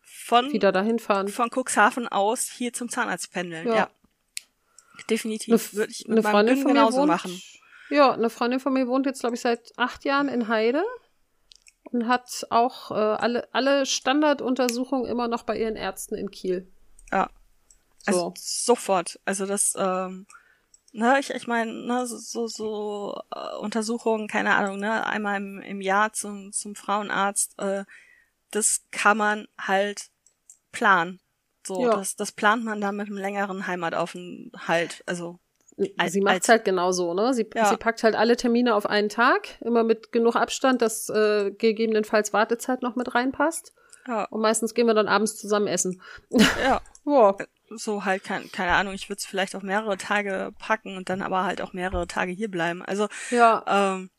von, 0.00 0.52
Wieder 0.52 0.72
dahin 0.72 0.98
fahren. 0.98 1.28
von 1.28 1.50
Cuxhaven 1.50 2.08
aus 2.08 2.48
hier 2.48 2.72
zum 2.72 2.88
Zahnarzt 2.88 3.32
pendeln. 3.32 3.68
Ja. 3.68 3.74
Ja. 3.76 3.90
Definitiv. 5.10 5.74
Würde 5.74 5.92
ich 5.92 6.06
eine 6.06 6.16
mit 6.16 6.24
meinem 6.24 6.32
Freundin 6.32 6.56
von 6.56 6.64
mir 6.64 6.72
genauso 6.72 6.98
wohnt, 6.98 7.08
machen. 7.08 7.42
Ja, 7.90 8.12
eine 8.12 8.30
Freundin 8.30 8.60
von 8.60 8.72
mir 8.72 8.88
wohnt 8.88 9.04
jetzt, 9.04 9.20
glaube 9.20 9.34
ich, 9.34 9.42
seit 9.42 9.72
acht 9.76 10.04
Jahren 10.04 10.28
in 10.28 10.48
Heide 10.48 10.82
und 11.84 12.08
hat 12.08 12.46
auch 12.48 12.90
äh, 12.90 12.94
alle, 12.94 13.48
alle 13.52 13.84
Standarduntersuchungen 13.84 15.06
immer 15.06 15.28
noch 15.28 15.42
bei 15.42 15.58
ihren 15.58 15.76
Ärzten 15.76 16.14
in 16.14 16.30
Kiel. 16.30 16.70
Ja. 17.12 17.28
Also 18.06 18.20
So. 18.20 18.34
sofort. 18.36 19.18
Also 19.24 19.46
das, 19.46 19.74
ähm, 19.76 20.26
ne, 20.92 21.18
ich, 21.20 21.30
ich 21.30 21.46
meine, 21.46 21.72
ne, 21.72 22.06
so, 22.06 22.16
so, 22.18 22.46
so 22.46 23.20
äh, 23.34 23.56
Untersuchungen, 23.58 24.28
keine 24.28 24.54
Ahnung, 24.54 24.78
ne, 24.78 25.06
einmal 25.06 25.36
im, 25.36 25.60
im 25.60 25.80
Jahr 25.80 26.12
zum, 26.12 26.52
zum 26.52 26.74
Frauenarzt, 26.74 27.58
äh, 27.58 27.84
das 28.50 28.82
kann 28.90 29.16
man 29.16 29.48
halt 29.58 30.08
planen. 30.72 31.20
So, 31.66 31.82
Ja. 31.82 31.96
das, 31.96 32.14
das 32.16 32.32
plant 32.32 32.64
man 32.64 32.80
dann 32.80 32.96
mit 32.96 33.06
einem 33.08 33.16
längeren 33.16 33.66
Heimatauffenhalt. 33.66 35.02
Also, 35.06 35.38
Als- 35.96 36.12
sie 36.12 36.20
macht 36.20 36.34
als- 36.34 36.48
halt 36.48 36.64
genau 36.64 36.92
so, 36.92 37.14
ne? 37.14 37.32
Sie, 37.34 37.48
Ja. 37.54 37.66
sie 37.70 37.76
packt 37.76 38.02
halt 38.02 38.14
alle 38.14 38.36
Termine 38.36 38.74
auf 38.74 38.86
einen 38.86 39.08
Tag, 39.08 39.60
immer 39.60 39.82
mit 39.82 40.12
genug 40.12 40.36
Abstand, 40.36 40.82
dass 40.82 41.08
äh, 41.08 41.50
gegebenenfalls 41.52 42.32
Wartezeit 42.32 42.82
noch 42.82 42.96
mit 42.96 43.14
reinpasst. 43.14 43.72
ja, 44.06 44.24
Und 44.26 44.42
meistens 44.42 44.74
gehen 44.74 44.86
wir 44.86 44.94
dann 44.94 45.08
abends 45.08 45.36
zusammen 45.36 45.66
essen. 45.66 46.00
ja. 46.30 46.80
Ja. 47.06 47.36
So 47.70 48.04
halt, 48.04 48.24
kein, 48.24 48.50
keine 48.52 48.72
Ahnung, 48.72 48.94
ich 48.94 49.08
würde 49.08 49.18
es 49.18 49.26
vielleicht 49.26 49.54
auf 49.56 49.62
mehrere 49.62 49.96
Tage 49.96 50.52
packen 50.58 50.96
und 50.96 51.08
dann 51.08 51.22
aber 51.22 51.44
halt 51.44 51.60
auch 51.60 51.72
mehrere 51.72 52.06
Tage 52.06 52.32
hier 52.32 52.50
bleiben. 52.50 52.82
Also, 52.82 53.08
Ja. 53.30 53.64
ähm, 53.96 54.10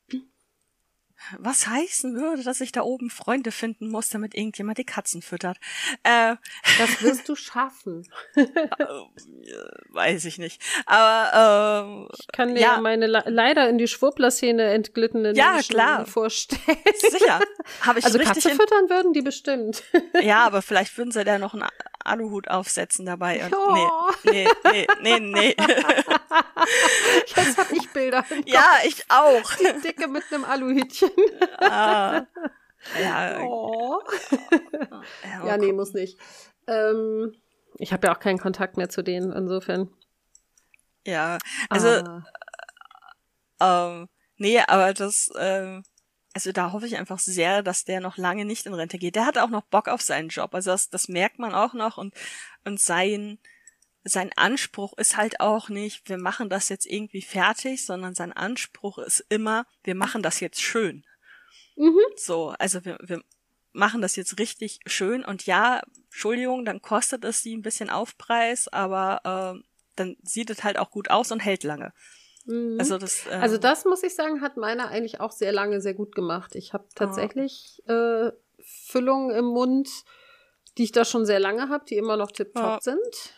was 1.39 1.67
heißen 1.67 2.15
würde, 2.15 2.43
dass 2.43 2.61
ich 2.61 2.71
da 2.71 2.81
oben 2.81 3.09
Freunde 3.09 3.51
finden 3.51 3.89
muss, 3.89 4.09
damit 4.09 4.35
irgendjemand 4.35 4.77
die 4.77 4.83
Katzen 4.83 5.21
füttert. 5.21 5.57
Äh, 6.03 6.35
das 6.77 7.01
wirst 7.01 7.29
du 7.29 7.35
schaffen. 7.35 8.07
äh, 8.35 8.45
weiß 9.89 10.25
ich 10.25 10.37
nicht. 10.37 10.61
Aber 10.85 12.09
äh, 12.11 12.15
ich 12.19 12.27
kann 12.31 12.53
mir 12.53 12.59
ja. 12.59 12.79
meine 12.81 13.07
leider 13.07 13.69
in 13.69 13.77
die 13.77 13.87
Schwurbler-Szene 13.87 14.71
entglittenen 14.73 15.35
ja, 15.35 15.53
Menschen 15.53 15.73
klar. 15.73 16.05
vorstellen. 16.05 16.77
Sicher. 16.95 17.39
Habe 17.81 17.99
ich 17.99 18.05
also 18.05 18.17
richtig 18.17 18.43
Katze 18.43 18.55
füttern 18.55 18.89
würden 18.89 19.13
die 19.13 19.21
bestimmt. 19.21 19.83
ja, 20.21 20.45
aber 20.45 20.61
vielleicht 20.61 20.95
würden 20.97 21.11
sie 21.11 21.23
da 21.23 21.39
noch 21.39 21.53
einen 21.53 21.63
Aluhut 22.05 22.49
aufsetzen 22.49 23.05
dabei. 23.05 23.45
Und, 23.45 23.55
oh. 23.55 24.11
Nee, 24.23 24.47
nee, 24.63 24.87
nee, 25.01 25.01
nee, 25.01 25.19
nee. 25.19 25.55
Jetzt 27.35 27.57
habe 27.57 27.75
ich 27.75 27.89
Bilder. 27.91 28.23
Ja, 28.45 28.77
ich 28.85 29.03
auch. 29.09 29.53
Die 29.55 29.81
Dicke 29.81 30.07
mit 30.07 30.23
einem 30.31 30.45
Aluhütchen. 30.45 31.11
ah, 31.59 32.21
ja. 33.01 33.39
Oh. 33.41 34.01
Ja, 35.23 35.47
ja, 35.47 35.57
nee, 35.57 35.73
muss 35.73 35.93
nicht. 35.93 36.19
Ähm, 36.67 37.35
ich 37.77 37.93
habe 37.93 38.07
ja 38.07 38.15
auch 38.15 38.19
keinen 38.19 38.39
Kontakt 38.39 38.77
mehr 38.77 38.89
zu 38.89 39.03
denen, 39.03 39.31
insofern. 39.31 39.89
Ja, 41.05 41.37
also, 41.69 42.21
ah. 43.59 43.89
ähm, 43.89 44.07
nee, 44.37 44.59
aber 44.59 44.93
das, 44.93 45.29
ähm, 45.37 45.83
also 46.35 46.51
da 46.51 46.73
hoffe 46.73 46.85
ich 46.85 46.97
einfach 46.97 47.19
sehr, 47.19 47.63
dass 47.63 47.85
der 47.85 48.01
noch 48.01 48.17
lange 48.17 48.43
nicht 48.43 48.65
in 48.65 48.73
Rente 48.73 48.97
geht. 48.97 49.15
Der 49.15 49.25
hat 49.25 49.37
auch 49.37 49.49
noch 49.49 49.63
Bock 49.63 49.87
auf 49.87 50.01
seinen 50.01 50.27
Job. 50.27 50.53
Also 50.53 50.71
das, 50.71 50.89
das 50.89 51.07
merkt 51.07 51.39
man 51.39 51.55
auch 51.55 51.73
noch 51.73 51.97
und, 51.97 52.13
und 52.65 52.77
sein, 52.77 53.39
sein 54.03 54.31
Anspruch 54.35 54.97
ist 54.97 55.15
halt 55.15 55.39
auch 55.39 55.69
nicht, 55.69 56.09
wir 56.09 56.17
machen 56.17 56.49
das 56.49 56.67
jetzt 56.67 56.87
irgendwie 56.87 57.21
fertig, 57.21 57.85
sondern 57.85 58.15
sein 58.15 58.33
Anspruch 58.33 58.97
ist 58.97 59.25
immer, 59.29 59.65
wir 59.85 59.95
machen 59.95 60.21
das 60.23 60.41
jetzt 60.41 60.61
schön. 60.61 61.05
Mhm. 61.77 62.01
So, 62.17 62.49
also 62.59 62.83
wir, 62.83 62.97
wir 63.01 63.23
machen 63.71 64.01
das 64.01 64.17
jetzt 64.17 64.37
richtig 64.37 64.79
schön 64.87 65.23
und 65.23 65.45
ja, 65.45 65.83
Entschuldigung, 66.07 66.65
dann 66.65 66.81
kostet 66.81 67.23
es 67.23 67.43
sie 67.43 67.55
ein 67.55 67.61
bisschen 67.61 67.89
Aufpreis, 67.89 68.67
aber 68.67 69.55
äh, 69.55 69.63
dann 69.95 70.17
sieht 70.21 70.49
es 70.49 70.65
halt 70.65 70.79
auch 70.79 70.91
gut 70.91 71.09
aus 71.09 71.31
und 71.31 71.39
hält 71.39 71.63
lange. 71.63 71.93
Mhm. 72.45 72.77
Also 72.79 72.97
das, 72.97 73.25
ähm, 73.29 73.41
Also 73.41 73.57
das 73.57 73.85
muss 73.85 74.03
ich 74.03 74.15
sagen, 74.15 74.41
hat 74.41 74.57
meiner 74.57 74.87
eigentlich 74.89 75.19
auch 75.19 75.31
sehr 75.31 75.51
lange 75.51 75.81
sehr 75.81 75.93
gut 75.93 76.15
gemacht. 76.15 76.55
Ich 76.55 76.73
habe 76.73 76.85
tatsächlich 76.95 77.81
äh, 77.87 78.31
Füllungen 78.59 79.31
im 79.35 79.45
Mund, 79.45 79.89
die 80.77 80.83
ich 80.83 80.91
da 80.91 81.05
schon 81.05 81.25
sehr 81.25 81.39
lange 81.39 81.69
habe, 81.69 81.85
die 81.85 81.97
immer 81.97 82.17
noch 82.17 82.31
tipptopp 82.31 82.63
Ja. 82.63 82.79
sind. 82.81 83.33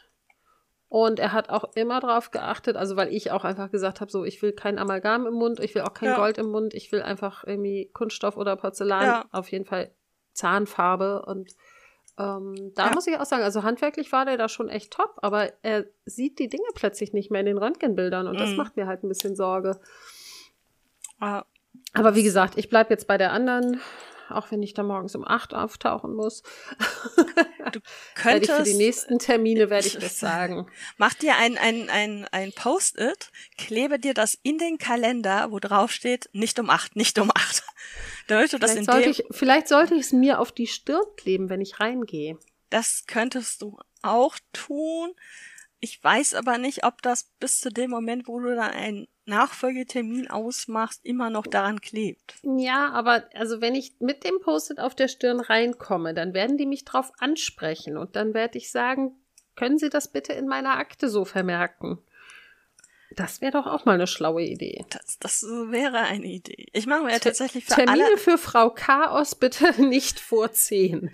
Und 0.89 1.19
er 1.19 1.33
hat 1.33 1.49
auch 1.49 1.73
immer 1.75 1.99
drauf 1.99 2.31
geachtet, 2.31 2.77
also 2.77 2.95
weil 2.95 3.13
ich 3.13 3.31
auch 3.31 3.43
einfach 3.43 3.69
gesagt 3.71 3.99
habe, 3.99 4.09
so 4.09 4.23
ich 4.23 4.41
will 4.41 4.53
kein 4.53 4.79
Amalgam 4.79 5.27
im 5.27 5.33
Mund, 5.33 5.59
ich 5.59 5.75
will 5.75 5.81
auch 5.81 5.93
kein 5.93 6.09
Ja. 6.09 6.15
Gold 6.15 6.37
im 6.37 6.47
Mund, 6.49 6.73
ich 6.73 6.93
will 6.93 7.01
einfach 7.01 7.43
irgendwie 7.43 7.89
Kunststoff 7.93 8.37
oder 8.37 8.55
Porzellan, 8.55 9.05
Ja. 9.05 9.25
auf 9.31 9.51
jeden 9.51 9.65
Fall 9.65 9.91
Zahnfarbe 10.31 11.23
und 11.25 11.51
ähm, 12.19 12.71
da 12.75 12.87
Ja. 12.87 12.93
muss 12.93 13.05
ich 13.07 13.17
auch 13.17 13.25
sagen, 13.25 13.43
also 13.43 13.63
handwerklich 13.63 14.11
war 14.11 14.25
der 14.25 14.37
da 14.37 14.49
schon 14.49 14.69
echt 14.69 14.91
top, 14.91 15.17
aber 15.21 15.51
er 15.63 15.85
sieht 16.05 16.39
die 16.39 16.49
Dinge 16.49 16.67
plötzlich 16.73 17.13
nicht 17.13 17.29
mehr 17.31 17.41
in 17.41 17.45
den 17.47 17.57
Röntgenbildern 17.57 18.27
und 18.27 18.39
das 18.39 18.51
Mhm. 18.51 18.55
macht 18.57 18.75
mir 18.75 18.87
halt 18.87 19.03
ein 19.03 19.09
bisschen 19.09 19.35
Sorge. 19.35 19.79
äh, 21.21 21.41
Aber 21.93 22.15
wie 22.15 22.23
gesagt, 22.23 22.57
ich 22.57 22.69
bleib 22.69 22.89
jetzt 22.89 23.07
bei 23.07 23.17
der 23.17 23.31
anderen, 23.31 23.79
auch 24.29 24.51
wenn 24.51 24.61
ich 24.61 24.73
da 24.73 24.83
morgens 24.83 25.15
um 25.15 25.25
acht 25.25 25.53
auftauchen 25.53 26.13
muss. 26.13 26.43
du 27.71 27.79
könntest, 28.15 28.51
für 28.51 28.63
die 28.63 28.73
nächsten 28.73 29.19
Termine 29.19 29.69
werde 29.69 29.87
ich 29.87 29.97
das 29.97 30.19
sagen. 30.19 30.67
mach 30.97 31.13
dir 31.13 31.35
ein, 31.37 31.57
ein, 31.57 31.89
ein, 31.89 32.25
ein 32.31 32.51
Post-it, 32.51 33.31
klebe 33.57 33.99
dir 33.99 34.13
das 34.13 34.37
in 34.43 34.57
den 34.57 34.77
Kalender, 34.79 35.51
wo 35.51 35.59
drauf 35.59 35.91
steht, 35.91 36.29
nicht 36.33 36.59
um 36.59 36.69
acht, 36.69 36.95
nicht 36.95 37.17
um 37.19 37.31
acht. 37.33 37.63
Damit 38.27 38.53
du 38.53 38.59
das 38.59 38.75
in 38.75 38.85
Vielleicht 38.85 38.91
sollte, 38.91 39.09
ich, 39.09 39.23
vielleicht 39.31 39.67
sollte 39.67 39.95
ich 39.95 40.01
es 40.01 40.11
mir 40.13 40.39
auf 40.39 40.51
die 40.51 40.67
Stirn 40.67 41.05
kleben, 41.15 41.49
wenn 41.49 41.61
ich 41.61 41.79
reingehe. 41.79 42.37
das 42.69 43.05
könntest 43.07 43.61
du 43.61 43.79
auch 44.01 44.37
tun. 44.53 45.13
Ich 45.79 46.03
weiß 46.03 46.33
aber 46.33 46.57
nicht, 46.57 46.83
ob 46.85 47.01
das 47.01 47.31
bis 47.39 47.59
zu 47.59 47.69
dem 47.69 47.91
Moment, 47.91 48.27
wo 48.27 48.39
du 48.39 48.55
dann 48.55 48.71
einen 48.71 49.07
Nachfolgetermin 49.25 50.29
ausmachst, 50.29 51.05
immer 51.05 51.29
noch 51.29 51.45
daran 51.45 51.81
klebt. 51.81 52.35
Ja, 52.43 52.91
aber 52.91 53.25
also 53.33 53.61
wenn 53.61 53.75
ich 53.75 53.93
mit 53.99 54.23
dem 54.23 54.39
Post-it 54.39 54.79
auf 54.79 54.95
der 54.95 55.07
Stirn 55.07 55.39
reinkomme, 55.39 56.13
dann 56.13 56.33
werden 56.33 56.57
die 56.57 56.65
mich 56.65 56.85
drauf 56.85 57.11
ansprechen 57.19 57.97
und 57.97 58.15
dann 58.15 58.33
werde 58.33 58.57
ich 58.57 58.71
sagen, 58.71 59.15
können 59.55 59.77
Sie 59.77 59.89
das 59.89 60.11
bitte 60.11 60.33
in 60.33 60.47
meiner 60.47 60.77
Akte 60.77 61.09
so 61.09 61.25
vermerken? 61.25 61.99
Das 63.17 63.41
wäre 63.41 63.51
doch 63.51 63.65
auch 63.65 63.83
mal 63.85 63.95
eine 63.95 64.05
schlaue 64.05 64.43
Idee. 64.43 64.85
Das, 64.91 65.17
das 65.19 65.41
wäre 65.41 65.97
eine 66.01 66.27
Idee. 66.27 66.67
Ich 66.71 66.85
mache 66.85 67.03
mir 67.03 67.13
ja 67.13 67.19
tatsächlich 67.19 67.65
für 67.65 67.73
Termine 67.73 68.05
alle, 68.05 68.17
für 68.17 68.37
Frau 68.37 68.69
Chaos 68.69 69.33
bitte 69.33 69.81
nicht 69.81 70.19
vor 70.19 70.53
zehn. 70.53 71.11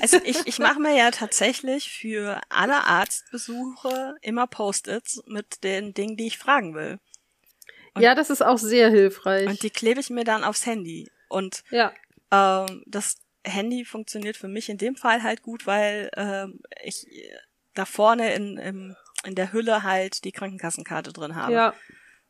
also 0.00 0.18
ich, 0.22 0.46
ich 0.46 0.60
mache 0.60 0.78
mir 0.78 0.96
ja 0.96 1.10
tatsächlich 1.10 1.90
für 1.90 2.40
alle 2.50 2.84
Arztbesuche 2.84 4.14
immer 4.22 4.46
Post-its 4.46 5.24
mit 5.26 5.64
den 5.64 5.92
Dingen, 5.92 6.16
die 6.16 6.28
ich 6.28 6.38
fragen 6.38 6.74
will. 6.76 7.00
Und- 7.94 8.02
ja, 8.02 8.14
das 8.14 8.30
ist 8.30 8.42
auch 8.42 8.58
sehr 8.58 8.88
hilfreich. 8.88 9.48
Und 9.48 9.60
die 9.64 9.70
klebe 9.70 9.98
ich 9.98 10.08
mir 10.08 10.22
dann 10.22 10.44
aufs 10.44 10.66
Handy. 10.66 11.10
Und 11.28 11.64
ja. 11.70 11.92
ähm, 12.30 12.84
das 12.86 13.16
Handy 13.44 13.84
funktioniert 13.84 14.36
für 14.36 14.46
mich 14.46 14.68
in 14.68 14.78
dem 14.78 14.94
Fall 14.94 15.24
halt 15.24 15.42
gut, 15.42 15.66
weil 15.66 16.12
ähm, 16.16 16.60
ich 16.84 17.08
da 17.74 17.84
vorne 17.84 18.34
in, 18.34 18.56
im, 18.58 18.96
in 19.24 19.34
der 19.34 19.52
Hülle 19.52 19.82
halt 19.82 20.24
die 20.24 20.32
Krankenkassenkarte 20.32 21.12
drin 21.12 21.36
habe. 21.36 21.52
Ja. 21.52 21.74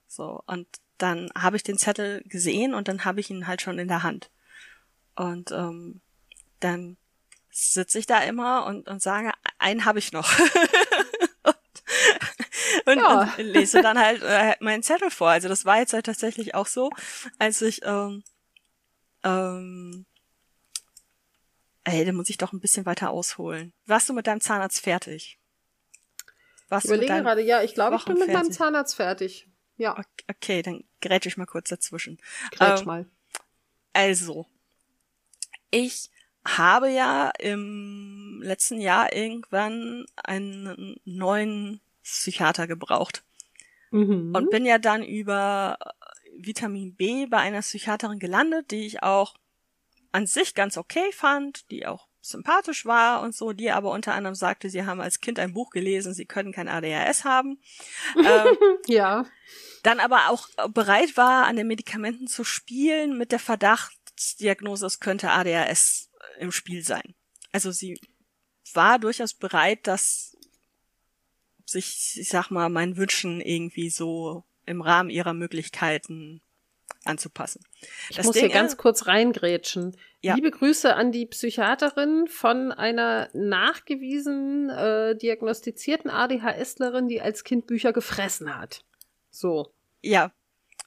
So, 0.07 0.43
und 0.47 0.66
dann 0.99 1.30
habe 1.36 1.57
ich 1.57 1.62
den 1.62 1.78
Zettel 1.78 2.22
gesehen 2.26 2.74
und 2.74 2.88
dann 2.88 3.05
habe 3.05 3.20
ich 3.20 3.30
ihn 3.30 3.47
halt 3.47 3.62
schon 3.62 3.78
in 3.78 3.88
der 3.88 4.03
Hand. 4.03 4.30
Und 5.16 5.51
ähm, 5.53 6.01
dann 6.61 6.97
sitze 7.51 7.99
ich 7.99 8.07
da 8.07 8.20
immer 8.20 8.66
und, 8.66 8.88
und 8.88 9.03
sage, 9.03 9.32
einen 9.59 9.84
habe 9.84 9.99
ich 9.99 10.12
noch. 10.12 10.30
und, 12.86 12.97
Ja. 12.97 13.22
und 13.22 13.38
lese 13.38 13.82
dann 13.82 13.99
halt 13.99 14.22
äh, 14.22 14.57
meinen 14.61 14.82
Zettel 14.82 15.11
vor. 15.11 15.30
Also 15.30 15.49
das 15.49 15.64
war 15.64 15.78
jetzt 15.78 15.93
halt 15.93 16.07
tatsächlich 16.07 16.55
auch 16.55 16.66
so, 16.66 16.91
als 17.38 17.62
ich 17.62 17.80
ähm, 17.84 18.22
ähm, 19.24 20.07
ey, 21.84 22.05
da 22.05 22.12
muss 22.12 22.30
ich 22.30 22.38
doch 22.38 22.53
ein 22.53 22.61
bisschen 22.61 22.86
weiter 22.86 23.11
ausholen. 23.11 23.72
Warst 23.86 24.09
du 24.09 24.12
mit 24.12 24.26
deinem 24.26 24.41
Zahnarzt 24.41 24.80
fertig? 24.80 25.38
Warst 26.71 26.87
Ich 26.87 26.91
überlege 26.93 27.23
gerade, 27.23 27.43
ja, 27.43 27.62
ich 27.62 27.75
glaube, 27.75 27.97
ich 27.97 28.05
bin 28.07 28.18
mit 28.18 28.33
meinem? 28.33 28.51
Zahnarzt 28.51 28.95
fertig. 28.97 29.47
Ja, 29.77 29.93
Okay, 29.99 30.25
Okay, 30.31 30.62
dann 30.62 30.85
grätsch 31.03 31.27
ich 31.27 31.37
mal 31.37 31.47
kurz 31.47 31.68
dazwischen. 31.68 32.18
grätsch 32.53 32.81
ähm, 32.81 32.87
mal. 32.87 33.07
Also, 33.93 34.47
ich 35.71 36.11
habe 36.45 36.91
ja 36.91 37.31
im 37.39 38.41
letzten 38.43 38.81
Jahr 38.81 39.12
irgendwann 39.12 40.07
einen 40.25 40.97
neuen 41.05 41.81
Psychiater 42.03 42.66
gebraucht 42.66 43.23
Mhm. 43.91 44.35
und 44.35 44.51
bin 44.51 44.64
ja 44.64 44.79
dann 44.79 45.03
über 45.03 45.77
Vitamin 46.37 46.95
B 46.95 47.27
bei 47.27 47.39
einer 47.39 47.61
Psychiaterin 47.61 48.18
gelandet, 48.21 48.71
die 48.71 48.87
ich 48.87 49.03
auch 49.03 49.35
an 50.12 50.27
sich 50.27 50.55
ganz 50.55 50.79
okay 50.79 51.11
fand, 51.12 51.71
die 51.71 51.87
auch 51.87 52.07
sympathisch 52.21 52.85
war 52.85 53.23
und 53.23 53.35
so, 53.35 53.53
die 53.53 53.71
aber 53.71 53.91
unter 53.91 54.14
anderem 54.14 54.35
sagte, 54.35 54.68
sie 54.68 54.85
haben 54.85 55.01
als 55.01 55.21
Kind 55.21 55.39
ein 55.39 55.55
Buch 55.55 55.71
gelesen, 55.71 56.14
sie 56.14 56.27
können 56.27 56.53
kein 56.53 56.68
ADHS 56.68 57.25
haben. 57.25 57.61
ähm, 58.16 58.57
ja. 58.87 59.27
dann 59.83 60.01
aber 60.01 60.29
auch 60.29 60.49
bereit 60.73 61.16
war, 61.16 61.47
an 61.47 61.57
den 61.57 61.66
Medikamenten 61.66 62.27
zu 62.27 62.45
spielen 62.45 63.16
mit 63.16 63.33
der 63.33 63.39
Verdachtsdiagnose, 63.39 64.87
es 64.87 65.01
könnte 65.01 65.31
ADHS 65.31 66.11
im 66.39 66.53
Spiel 66.53 66.85
sein. 66.85 67.14
Also 67.53 67.71
sie 67.71 68.01
war 68.75 68.99
durchaus 68.99 69.35
bereit, 69.35 69.81
das 69.87 70.37
sich, 71.64 72.18
ich 72.21 72.29
sag 72.29 72.51
mal, 72.51 72.68
meinen 72.68 72.97
Wünschen 72.97 73.41
irgendwie 73.41 73.91
so 73.91 74.45
im 74.66 74.83
Rahmen 74.83 75.11
ihrer 75.11 75.35
Möglichkeiten 75.35 76.43
anzupassen. 77.05 77.62
Ich 78.11 78.16
Das 78.16 78.26
muss 78.26 78.34
Ding 78.34 78.46
hier 78.46 78.55
ganz 78.55 78.76
kurz 78.76 79.07
reingrätschen. 79.07 79.96
Ja. 80.20 80.34
Liebe 80.34 80.51
Grüße 80.51 80.94
an 80.94 81.12
die 81.12 81.26
Psychiaterin 81.26 82.26
von 82.28 82.72
einer 82.72 83.30
nachgewiesen 83.32 84.68
äh, 84.68 85.16
diagnostizierten 85.16 86.11
ADHSlerin, 86.11 87.09
die 87.09 87.20
als 87.20 87.44
Kind 87.44 87.66
Bücher 87.66 87.92
gefressen 87.92 88.55
hat. 88.59 88.84
So. 89.30 89.72
Ja. 90.03 90.32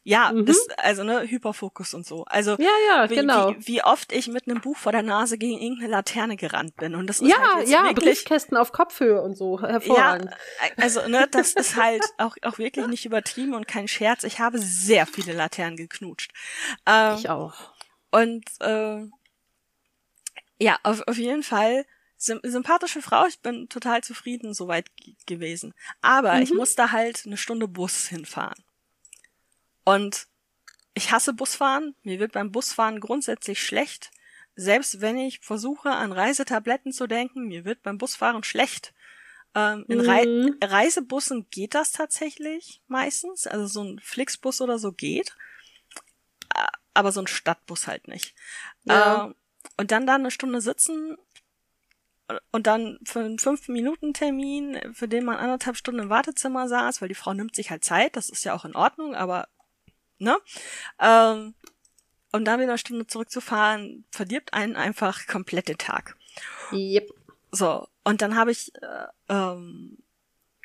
Ja, 0.06 0.34
Mhm. 0.34 0.46
das, 0.46 0.68
also 0.78 1.04
ne, 1.06 1.22
Hyperfokus 1.30 1.94
und 1.94 2.06
so. 2.06 2.26
Also 2.26 2.58
Ja, 2.60 2.70
ja, 2.90 3.10
wie, 3.10 3.16
genau. 3.16 3.52
wie, 3.58 3.68
wie 3.68 3.84
oft 3.84 4.12
ich 4.12 4.28
mit 4.28 4.48
einem 4.48 4.60
Buch 4.60 4.76
vor 4.76 4.92
der 4.92 5.02
Nase 5.02 5.38
gegen 5.38 5.58
irgendeine 5.62 5.90
Laterne 5.92 6.36
gerannt 6.36 6.76
bin. 6.76 6.94
Und 6.96 7.08
das 7.08 7.22
ist 7.22 7.30
ja, 7.30 7.38
halt 7.38 7.60
jetzt 7.62 7.72
ja, 7.72 7.84
wirklich 7.86 8.06
Briefkästen 8.20 8.58
auf 8.58 8.74
Kopfhöhe 8.74 9.22
und 9.22 9.36
so. 9.38 9.62
Hervorragend. 9.62 10.30
Ja, 10.30 10.84
also 10.84 11.08
ne, 11.08 11.28
das 11.32 11.54
ist 11.54 11.78
halt 11.78 12.04
auch, 12.18 12.36
auch 12.42 12.58
wirklich 12.58 12.88
nicht 12.88 13.06
übertrieben 13.06 13.54
und 13.54 13.66
kein 13.68 13.88
Scherz. 13.88 14.26
Ich 14.26 14.40
habe 14.40 14.58
sehr 14.60 15.06
viele 15.06 15.32
Laternen 15.32 15.78
geknutscht. 15.78 16.32
Ähm, 16.86 17.16
ich 17.18 17.30
auch. 17.30 17.54
und 18.12 18.44
äh, 18.60 19.06
ja, 20.60 20.78
auf, 20.84 21.02
auf 21.08 21.18
jeden 21.18 21.44
Fall 21.44 21.86
sym 22.18 22.40
sympathische 22.44 23.02
Frau. 23.02 23.26
Ich 23.28 23.40
bin 23.42 23.68
total 23.70 24.02
zufrieden 24.04 24.54
soweit 24.54 24.88
gewesen. 25.28 25.74
Aber 26.02 26.42
ich 26.42 26.52
Mhm. 26.52 26.58
musste 26.58 26.92
halt 26.92 27.24
eine 27.26 27.38
Stunde 27.38 27.68
Bus 27.68 28.08
hinfahren. 28.08 28.64
Und 29.84 30.28
ich 30.94 31.12
hasse 31.12 31.34
Busfahren. 31.34 31.96
Mir 32.04 32.20
wird 32.20 32.34
beim 32.34 32.52
Busfahren 32.52 33.00
grundsätzlich 33.00 33.62
schlecht. 33.62 34.12
Selbst 34.56 35.02
wenn 35.02 35.18
ich 35.18 35.40
versuche, 35.40 35.92
an 35.92 36.12
Reisetabletten 36.12 36.92
zu 36.92 37.08
denken, 37.08 37.48
mir 37.48 37.66
wird 37.66 37.82
beim 37.82 37.98
Busfahren 37.98 38.44
schlecht. 38.44 38.94
Ähm, 39.56 39.86
in 39.88 40.00
Mhm. 40.00 40.58
Reisebussen 40.64 41.48
geht 41.50 41.74
das 41.76 41.92
tatsächlich 41.92 42.82
meistens. 42.88 43.48
Also 43.48 43.66
so 43.66 43.84
ein 43.84 44.00
Flixbus 44.00 44.62
oder 44.62 44.78
so 44.78 44.92
geht. 44.92 45.36
Aber 46.94 47.12
so 47.12 47.22
ein 47.22 47.28
Stadtbus 47.28 47.88
halt 47.88 48.08
nicht. 48.08 48.36
Ja. 48.84 49.26
Ähm, 49.26 49.36
und 49.78 49.92
dann 49.92 50.06
da 50.06 50.16
eine 50.16 50.30
Stunde 50.30 50.62
sitzen 50.62 51.18
und 52.52 52.68
dann 52.68 53.00
für 53.06 53.20
einen 53.20 53.40
fünf 53.40 53.68
Minuten 53.68 54.14
Termin, 54.14 54.80
für 54.94 55.08
den 55.08 55.26
man 55.26 55.38
anderthalb 55.38 55.78
Stunden 55.78 56.02
im 56.02 56.10
Wartezimmer 56.10 56.68
saß, 56.68 57.02
weil 57.02 57.10
die 57.10 57.16
Frau 57.16 57.34
nimmt 57.34 57.56
sich 57.56 57.70
halt 57.70 57.84
Zeit, 57.84 58.16
das 58.16 58.30
ist 58.30 58.44
ja 58.44 58.54
auch 58.54 58.66
in 58.66 58.76
Ordnung, 58.76 59.16
aber 59.16 59.48
ne? 60.24 60.38
Ähm, 61.00 61.54
und 62.32 62.46
dann 62.46 62.60
wieder 62.60 62.70
eine 62.70 62.78
Stunde 62.80 63.06
zurückzufahren, 63.06 64.06
verdirbt 64.10 64.54
einen 64.54 64.76
einfach 64.76 65.28
komplett 65.28 65.68
den 65.68 65.78
Tag. 65.78 66.16
Yep. 66.72 67.10
So, 67.52 67.88
und 68.04 68.24
dann 68.24 68.36
habe 68.36 68.50
ich 68.52 68.74
äh, 68.82 69.06
ähm, 69.30 70.00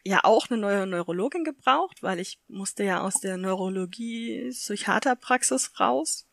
ja 0.04 0.20
auch 0.24 0.48
eine 0.48 0.58
neue 0.58 0.86
Neurologin 0.86 1.44
gebraucht, 1.44 2.02
weil 2.02 2.18
ich 2.20 2.38
musste 2.48 2.84
ja 2.84 3.02
aus 3.02 3.20
der 3.20 3.36
Neurologie-Psychiaterpraxis 3.36 5.78
raus. 5.78 6.24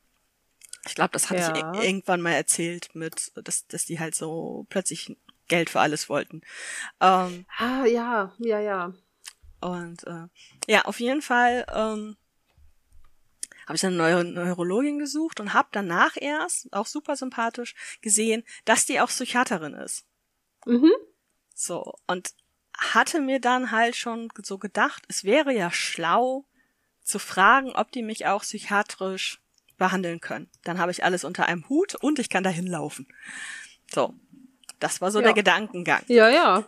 Ich 0.87 0.95
glaube, 0.95 1.11
das 1.11 1.29
hatte 1.29 1.41
Ja. 1.41 1.73
ich 1.73 1.83
irgendwann 1.83 2.21
mal 2.21 2.33
erzählt, 2.33 2.89
mit, 2.93 3.31
dass, 3.35 3.67
dass 3.67 3.85
die 3.85 3.99
halt 3.99 4.15
so 4.15 4.65
plötzlich 4.69 5.17
Geld 5.47 5.69
für 5.69 5.79
alles 5.79 6.09
wollten. 6.09 6.41
Ähm, 7.01 7.45
Ah, 7.57 7.85
ja, 7.85 8.33
ja, 8.39 8.59
ja. 8.59 8.93
und 9.61 10.03
äh, 10.05 10.27
ja, 10.67 10.85
auf 10.85 10.99
jeden 10.99 11.21
Fall 11.21 11.65
ähm, 11.73 12.17
habe 13.65 13.75
ich 13.75 13.85
eine 13.85 13.95
neue 13.95 14.23
Neurologin 14.23 14.99
gesucht 14.99 15.39
und 15.39 15.53
habe 15.53 15.69
danach 15.71 16.15
erst, 16.19 16.71
auch 16.73 16.85
super 16.85 17.15
sympathisch, 17.15 17.75
gesehen, 18.01 18.43
dass 18.65 18.85
die 18.85 18.99
auch 18.99 19.09
Psychiaterin 19.09 19.73
ist. 19.73 20.05
Mhm. 20.65 20.91
So, 21.53 21.93
und 22.07 22.33
hatte 22.77 23.21
mir 23.21 23.39
dann 23.39 23.71
halt 23.71 23.95
schon 23.95 24.29
so 24.43 24.57
gedacht, 24.57 25.03
es 25.07 25.23
wäre 25.23 25.53
ja 25.53 25.71
schlau 25.71 26.45
zu 27.01 27.19
fragen, 27.19 27.71
ob 27.71 27.91
die 27.91 28.01
mich 28.01 28.25
auch 28.25 28.41
psychiatrisch 28.41 29.41
behandeln 29.77 30.19
können. 30.19 30.49
Dann 30.63 30.79
habe 30.79 30.91
ich 30.91 31.03
alles 31.03 31.23
unter 31.23 31.45
einem 31.45 31.67
Hut 31.69 31.95
und 31.95 32.19
ich 32.19 32.29
kann 32.29 32.43
dahin 32.43 32.67
laufen. 32.67 33.07
So, 33.93 34.13
das 34.79 35.01
war 35.01 35.11
so 35.11 35.19
Ja. 35.19 35.25
der 35.25 35.33
Gedankengang. 35.33 36.03
Ja, 36.07 36.29
ja. 36.29 36.67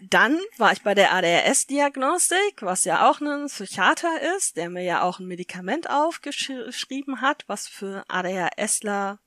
Dann 0.00 0.38
war 0.58 0.72
ich 0.72 0.82
bei 0.82 0.94
der 0.94 1.12
ADHS-Diagnostik, 1.14 2.62
was 2.62 2.84
ja 2.84 3.08
auch 3.08 3.20
ein 3.20 3.46
Psychiater 3.46 4.08
ist, 4.36 4.56
der 4.56 4.70
mir 4.70 4.82
ja 4.82 5.02
auch 5.02 5.18
ein 5.18 5.26
Medikament 5.26 5.88
aufgeschrieben 5.90 7.20
hat, 7.20 7.44
was 7.46 7.68
für 7.68 8.04
ADHSler 8.08 9.18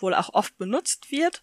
wohl 0.00 0.14
auch 0.14 0.32
oft 0.34 0.56
benutzt 0.58 1.10
wird, 1.10 1.42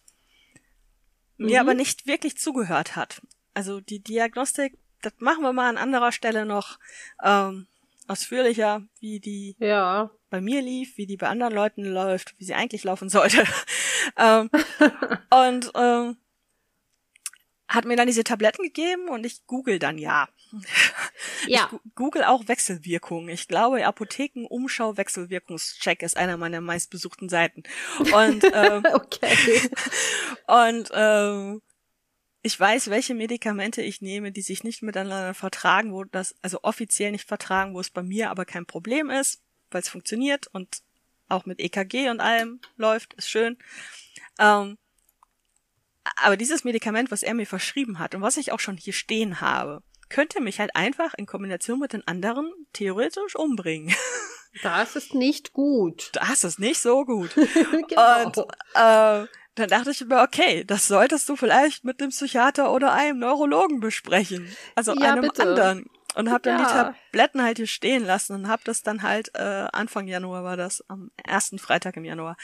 mir 1.36 1.62
Mhm. 1.62 1.68
aber 1.68 1.74
nicht 1.74 2.06
wirklich 2.06 2.38
zugehört 2.38 2.96
hat. 2.96 3.20
Also 3.54 3.80
die 3.80 4.00
Diagnostik, 4.00 4.78
das 5.02 5.12
machen 5.18 5.42
wir 5.42 5.52
mal 5.52 5.68
an 5.68 5.76
anderer 5.76 6.12
Stelle 6.12 6.46
noch 6.46 6.78
ähm, 7.22 7.66
ausführlicher, 8.08 8.82
wie 9.00 9.20
die 9.20 9.56
Ja. 9.58 10.10
bei 10.30 10.40
mir 10.40 10.62
lief, 10.62 10.96
wie 10.96 11.06
die 11.06 11.16
bei 11.16 11.28
anderen 11.28 11.52
Leuten 11.54 11.84
läuft, 11.84 12.38
wie 12.38 12.44
sie 12.44 12.54
eigentlich 12.54 12.84
laufen 12.84 13.08
sollte. 13.08 13.44
ähm, 14.16 14.50
und 15.30 15.70
ähm, 15.74 16.16
hat 17.68 17.84
mir 17.84 17.96
dann 17.96 18.06
diese 18.06 18.24
Tabletten 18.24 18.62
gegeben 18.62 19.08
und 19.08 19.26
ich 19.26 19.46
google 19.46 19.78
dann 19.78 19.98
ja. 19.98 20.28
Ja. 21.48 21.70
Ich 21.72 21.94
google 21.94 22.24
auch 22.24 22.48
Wechselwirkungen. 22.48 23.28
Ich 23.28 23.48
glaube, 23.48 23.84
Apotheken 23.86 24.46
Umschau 24.46 24.96
Wechselwirkungscheck 24.96 26.02
ist 26.02 26.16
einer 26.16 26.36
meiner 26.36 26.60
meistbesuchten 26.60 27.28
Seiten. 27.28 27.62
Und 28.12 28.44
ähm, 28.54 28.84
Okay. 28.92 29.60
und 30.46 30.90
ähm, 30.92 31.62
ich 32.42 32.58
weiß, 32.58 32.90
welche 32.90 33.14
Medikamente 33.14 33.82
ich 33.82 34.00
nehme, 34.00 34.30
die 34.30 34.42
sich 34.42 34.62
nicht 34.62 34.82
miteinander 34.82 35.34
vertragen, 35.34 35.92
wo 35.92 36.04
das, 36.04 36.34
also 36.42 36.60
offiziell 36.62 37.10
nicht 37.10 37.26
vertragen, 37.26 37.74
wo 37.74 37.80
es 37.80 37.90
bei 37.90 38.02
mir 38.02 38.30
aber 38.30 38.44
kein 38.44 38.66
Problem 38.66 39.10
ist, 39.10 39.42
weil 39.70 39.82
es 39.82 39.88
funktioniert 39.88 40.46
und 40.52 40.82
auch 41.28 41.44
mit 41.44 41.60
EKG 41.60 42.08
und 42.08 42.20
allem 42.20 42.60
läuft, 42.76 43.14
ist 43.14 43.28
schön. 43.28 43.58
Ähm, 44.38 44.78
aber 46.16 46.36
dieses 46.36 46.64
Medikament, 46.64 47.10
was 47.10 47.22
er 47.22 47.34
mir 47.34 47.46
verschrieben 47.46 47.98
hat 47.98 48.14
und 48.14 48.22
was 48.22 48.36
ich 48.36 48.52
auch 48.52 48.60
schon 48.60 48.76
hier 48.76 48.92
stehen 48.92 49.40
habe, 49.40 49.82
könnte 50.08 50.40
mich 50.40 50.60
halt 50.60 50.74
einfach 50.76 51.14
in 51.14 51.26
Kombination 51.26 51.80
mit 51.80 51.92
den 51.92 52.06
anderen 52.06 52.52
theoretisch 52.72 53.36
umbringen. 53.36 53.94
Das 54.62 54.96
ist 54.96 55.12
nicht 55.12 55.52
gut. 55.52 56.12
Das 56.14 56.42
ist 56.42 56.58
nicht 56.58 56.80
so 56.80 57.04
gut. 57.04 57.34
genau. 57.88 58.24
Und 58.24 58.38
äh, 58.38 59.26
dann 59.54 59.68
dachte 59.68 59.90
ich 59.90 60.02
mir, 60.06 60.22
okay, 60.22 60.64
das 60.64 60.88
solltest 60.88 61.28
du 61.28 61.36
vielleicht 61.36 61.84
mit 61.84 62.00
dem 62.00 62.08
Psychiater 62.08 62.72
oder 62.72 62.92
einem 62.94 63.18
Neurologen 63.18 63.80
besprechen. 63.80 64.48
Also 64.74 64.94
Ja, 64.94 65.12
einem 65.12 65.20
bitte. 65.20 65.42
anderen. 65.42 65.90
Und 66.16 66.30
hab 66.30 66.42
dann 66.42 66.56
die 66.56 66.64
Ja. 66.64 66.94
Tabletten 66.94 67.42
halt 67.42 67.58
hier 67.58 67.66
stehen 67.66 68.02
lassen 68.02 68.32
und 68.34 68.48
hab 68.48 68.64
das 68.64 68.82
dann 68.82 69.02
halt, 69.02 69.34
äh, 69.34 69.66
Anfang 69.72 70.08
Januar 70.08 70.44
war 70.44 70.56
das, 70.56 70.82
am 70.88 71.10
ersten 71.22 71.58
Freitag 71.58 71.96
im 71.98 72.06
Januar, 72.06 72.38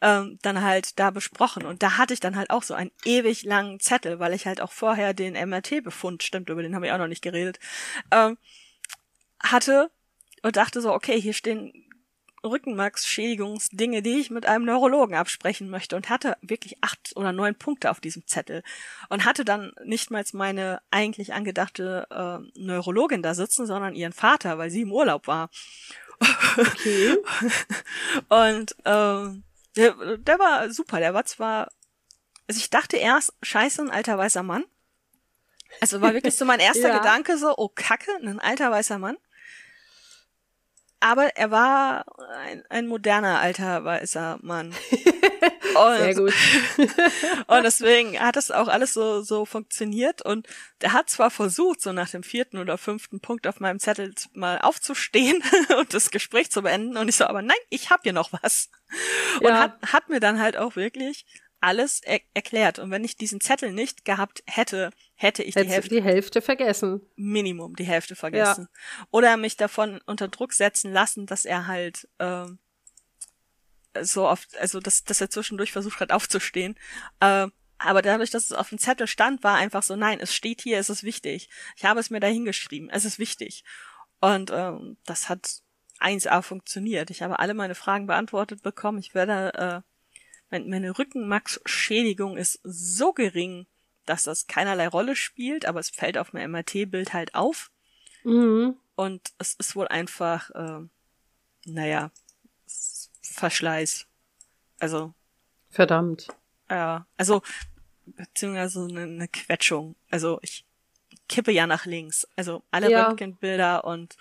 ähm, 0.00 0.40
dann 0.42 0.60
halt 0.62 0.98
da 0.98 1.10
besprochen. 1.12 1.64
Und 1.64 1.84
da 1.84 1.98
hatte 1.98 2.14
ich 2.14 2.18
dann 2.20 2.34
halt 2.34 2.50
auch 2.50 2.64
so 2.64 2.74
einen 2.74 2.90
ewig 3.04 3.44
langen 3.44 3.78
Zettel, 3.78 4.18
weil 4.18 4.32
ich 4.34 4.46
halt 4.46 4.60
auch 4.60 4.72
vorher 4.72 5.14
den 5.14 5.34
MRT-Befund, 5.36 6.24
stimmt, 6.24 6.50
über 6.50 6.62
den 6.62 6.74
habe 6.74 6.86
ich 6.86 6.92
auch 6.92 6.98
noch 6.98 7.06
nicht 7.06 7.22
geredet, 7.22 7.60
ähm, 8.10 8.38
hatte 9.40 9.92
und 10.42 10.56
dachte 10.56 10.80
so, 10.80 10.92
okay, 10.92 11.20
hier 11.20 11.32
stehen 11.32 11.72
Rückenmarksschädigungsdinge, 12.44 14.02
die 14.02 14.20
ich 14.20 14.30
mit 14.30 14.46
einem 14.46 14.64
Neurologen 14.64 15.14
absprechen 15.14 15.70
möchte 15.70 15.96
und 15.96 16.08
hatte 16.08 16.36
wirklich 16.42 16.76
acht 16.82 17.12
oder 17.16 17.32
neun 17.32 17.54
Punkte 17.54 17.90
auf 17.90 18.00
diesem 18.00 18.26
Zettel 18.26 18.62
und 19.08 19.24
hatte 19.24 19.44
dann 19.44 19.72
nicht 19.84 20.10
mal 20.10 20.24
meine 20.32 20.80
eigentlich 20.90 21.32
angedachte 21.34 22.06
äh, 22.10 22.60
Neurologin 22.60 23.22
da 23.22 23.34
sitzen, 23.34 23.66
sondern 23.66 23.94
ihren 23.94 24.12
Vater, 24.12 24.58
weil 24.58 24.70
sie 24.70 24.82
im 24.82 24.92
Urlaub 24.92 25.26
war. 25.26 25.50
Okay. 26.56 27.16
Und 28.28 28.76
ähm, 28.84 29.42
der, 29.76 30.18
der 30.18 30.38
war 30.38 30.70
super, 30.70 31.00
der 31.00 31.14
war 31.14 31.24
zwar, 31.24 31.68
also 32.46 32.58
ich 32.58 32.70
dachte 32.70 32.96
erst, 32.96 33.32
scheiße, 33.42 33.82
ein 33.82 33.90
alter 33.90 34.18
weißer 34.18 34.42
Mann. 34.42 34.64
Also 35.80 36.00
war 36.00 36.14
wirklich 36.14 36.36
so 36.36 36.44
mein 36.44 36.60
erster 36.60 36.88
Ja. 36.88 36.98
Gedanke 36.98 37.38
so, 37.38 37.54
oh 37.56 37.68
Kacke, 37.68 38.10
ein 38.22 38.40
alter 38.40 38.70
weißer 38.70 38.98
Mann. 38.98 39.16
Aber 41.02 41.36
er 41.36 41.50
war 41.50 42.04
ein, 42.44 42.62
ein 42.68 42.86
moderner 42.86 43.40
alter 43.40 43.84
weißer 43.84 44.38
Mann. 44.40 44.72
Und, 45.74 45.96
Sehr 45.96 46.14
gut. 46.14 46.34
und 47.46 47.62
deswegen 47.62 48.20
hat 48.20 48.36
das 48.36 48.50
auch 48.50 48.68
alles 48.68 48.92
so, 48.92 49.22
so 49.22 49.46
funktioniert. 49.46 50.20
Und 50.20 50.46
der 50.82 50.92
hat 50.92 51.08
zwar 51.08 51.30
versucht, 51.30 51.80
so 51.80 51.92
nach 51.92 52.10
dem 52.10 52.22
vierten 52.22 52.58
oder 52.58 52.76
fünften 52.76 53.20
Punkt 53.20 53.46
auf 53.46 53.58
meinem 53.58 53.78
Zettel 53.78 54.12
mal 54.34 54.58
aufzustehen 54.60 55.42
und 55.78 55.94
das 55.94 56.10
Gespräch 56.10 56.50
zu 56.50 56.60
beenden. 56.62 56.98
Und 56.98 57.08
ich 57.08 57.16
so, 57.16 57.24
aber 57.24 57.40
nein, 57.40 57.56
ich 57.70 57.88
hab 57.90 58.02
hier 58.02 58.12
noch 58.12 58.32
was. 58.42 58.68
Und 59.40 59.48
Ja. 59.48 59.60
hat, 59.60 59.78
hat 59.92 60.08
mir 60.10 60.20
dann 60.20 60.40
halt 60.40 60.58
auch 60.58 60.76
wirklich 60.76 61.24
alles 61.62 62.00
er 62.00 62.20
erklärt. 62.34 62.78
Und 62.78 62.90
wenn 62.90 63.04
ich 63.04 63.16
diesen 63.16 63.40
Zettel 63.40 63.72
nicht 63.72 64.04
gehabt 64.04 64.42
hätte, 64.46 64.90
hätte 65.14 65.42
ich 65.42 65.54
die 65.54 65.60
Hättest 65.60 65.74
Hälfte 65.74 65.94
die 65.94 66.02
Hälfte 66.02 66.42
vergessen. 66.42 67.00
Minimum 67.16 67.76
die 67.76 67.84
Hälfte 67.84 68.16
vergessen. 68.16 68.68
Oder 69.10 69.36
mich 69.36 69.56
davon 69.56 70.00
unter 70.06 70.28
Druck 70.28 70.52
setzen 70.52 70.92
lassen, 70.92 71.26
dass 71.26 71.44
er 71.44 71.66
halt 71.66 72.08
ähm, 72.18 72.58
so 74.00 74.28
oft, 74.28 74.56
also 74.58 74.80
dass, 74.80 75.04
dass 75.04 75.20
er 75.20 75.30
zwischendurch 75.30 75.72
versucht 75.72 76.00
hat 76.00 76.12
aufzustehen. 76.12 76.76
Ähm, 77.20 77.52
aber 77.78 78.02
dadurch, 78.02 78.30
dass 78.30 78.44
es 78.44 78.52
auf 78.52 78.68
dem 78.68 78.78
Zettel 78.78 79.06
stand, 79.06 79.42
war 79.42 79.56
einfach 79.56 79.82
so, 79.82 79.96
nein, 79.96 80.20
es 80.20 80.34
steht 80.34 80.60
hier, 80.62 80.78
es 80.78 80.90
ist 80.90 81.02
wichtig. 81.02 81.48
Ich 81.76 81.84
habe 81.84 82.00
es 82.00 82.10
mir 82.10 82.20
dahin 82.20 82.44
geschrieben, 82.44 82.88
es 82.90 83.04
ist 83.04 83.18
wichtig. 83.18 83.64
Und 84.20 84.50
ähm, 84.52 84.96
das 85.04 85.28
hat 85.28 85.62
1A 86.00 86.42
funktioniert. 86.42 87.10
Ich 87.10 87.22
habe 87.22 87.38
alle 87.38 87.54
meine 87.54 87.74
Fragen 87.74 88.06
beantwortet 88.06 88.62
bekommen. 88.62 88.98
Ich 88.98 89.14
werde, 89.14 89.54
äh, 89.54 89.91
meine 90.60 90.98
Rückenmarksschädigung 90.98 92.36
ist 92.36 92.60
so 92.62 93.12
gering, 93.12 93.66
dass 94.06 94.24
das 94.24 94.46
keinerlei 94.46 94.88
Rolle 94.88 95.16
spielt, 95.16 95.66
aber 95.66 95.80
es 95.80 95.90
fällt 95.90 96.18
auf 96.18 96.32
meinem 96.32 96.52
MRT-Bild 96.52 97.12
halt 97.12 97.34
auf. 97.34 97.70
Mhm. 98.24 98.76
Und 98.94 99.32
es 99.38 99.54
ist 99.54 99.74
wohl 99.76 99.88
einfach, 99.88 100.50
äh, 100.50 100.80
naja, 101.66 102.10
Verschleiß. 103.22 104.06
Also, 104.78 105.14
Verdammt. 105.70 106.28
ja, 106.68 107.06
also, 107.16 107.42
beziehungsweise 108.06 108.84
eine, 108.84 109.02
eine 109.02 109.28
Quetschung. 109.28 109.94
Also, 110.10 110.38
ich 110.42 110.64
kippe 111.28 111.52
ja 111.52 111.66
nach 111.66 111.86
links. 111.86 112.26
Also, 112.36 112.62
alle 112.70 112.90
Ja. 112.90 113.06
Röntgenbilder 113.06 113.84
und 113.84 114.16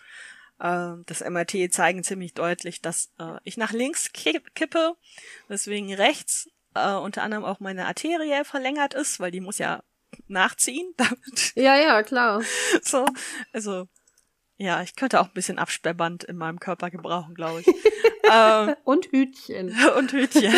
äh, 0.62 1.03
das 1.05 1.22
MRT 1.22 1.74
zeigen 1.74 2.03
ziemlich 2.03 2.34
deutlich, 2.34 2.82
dass 2.82 3.12
äh, 3.20 3.38
ich 3.43 3.57
nach 3.57 3.72
links 3.74 4.14
kipp, 4.14 4.53
kippe, 4.55 4.95
weswegen 5.47 5.93
rechts 5.93 6.49
äh, 6.76 6.93
unter 6.93 7.24
anderem 7.24 7.43
auch 7.43 7.59
meine 7.59 7.88
Arterie 7.88 8.43
verlängert 8.45 8.93
ist, 8.93 9.20
weil 9.20 9.32
die 9.32 9.41
muss 9.41 9.57
ja 9.57 9.84
nachziehen, 10.28 10.93
damit 10.97 11.53
Ja, 11.55 11.76
ja, 11.76 12.03
klar. 12.03 12.41
so, 12.82 13.05
also 13.53 13.88
Ja, 14.57 14.82
ich 14.82 14.95
könnte 14.95 15.20
auch 15.20 15.28
ein 15.28 15.34
bisschen 15.34 15.57
Absperrband 15.59 16.24
in 16.26 16.38
meinem 16.38 16.59
Körper 16.59 16.89
gebrauchen, 16.91 17.34
glaube 17.34 17.62
ich. 17.62 17.68
ähm, 18.32 18.76
Und 18.84 19.07
Hütchen. 19.07 19.76
und 19.97 20.12
Hütchen. 20.14 20.53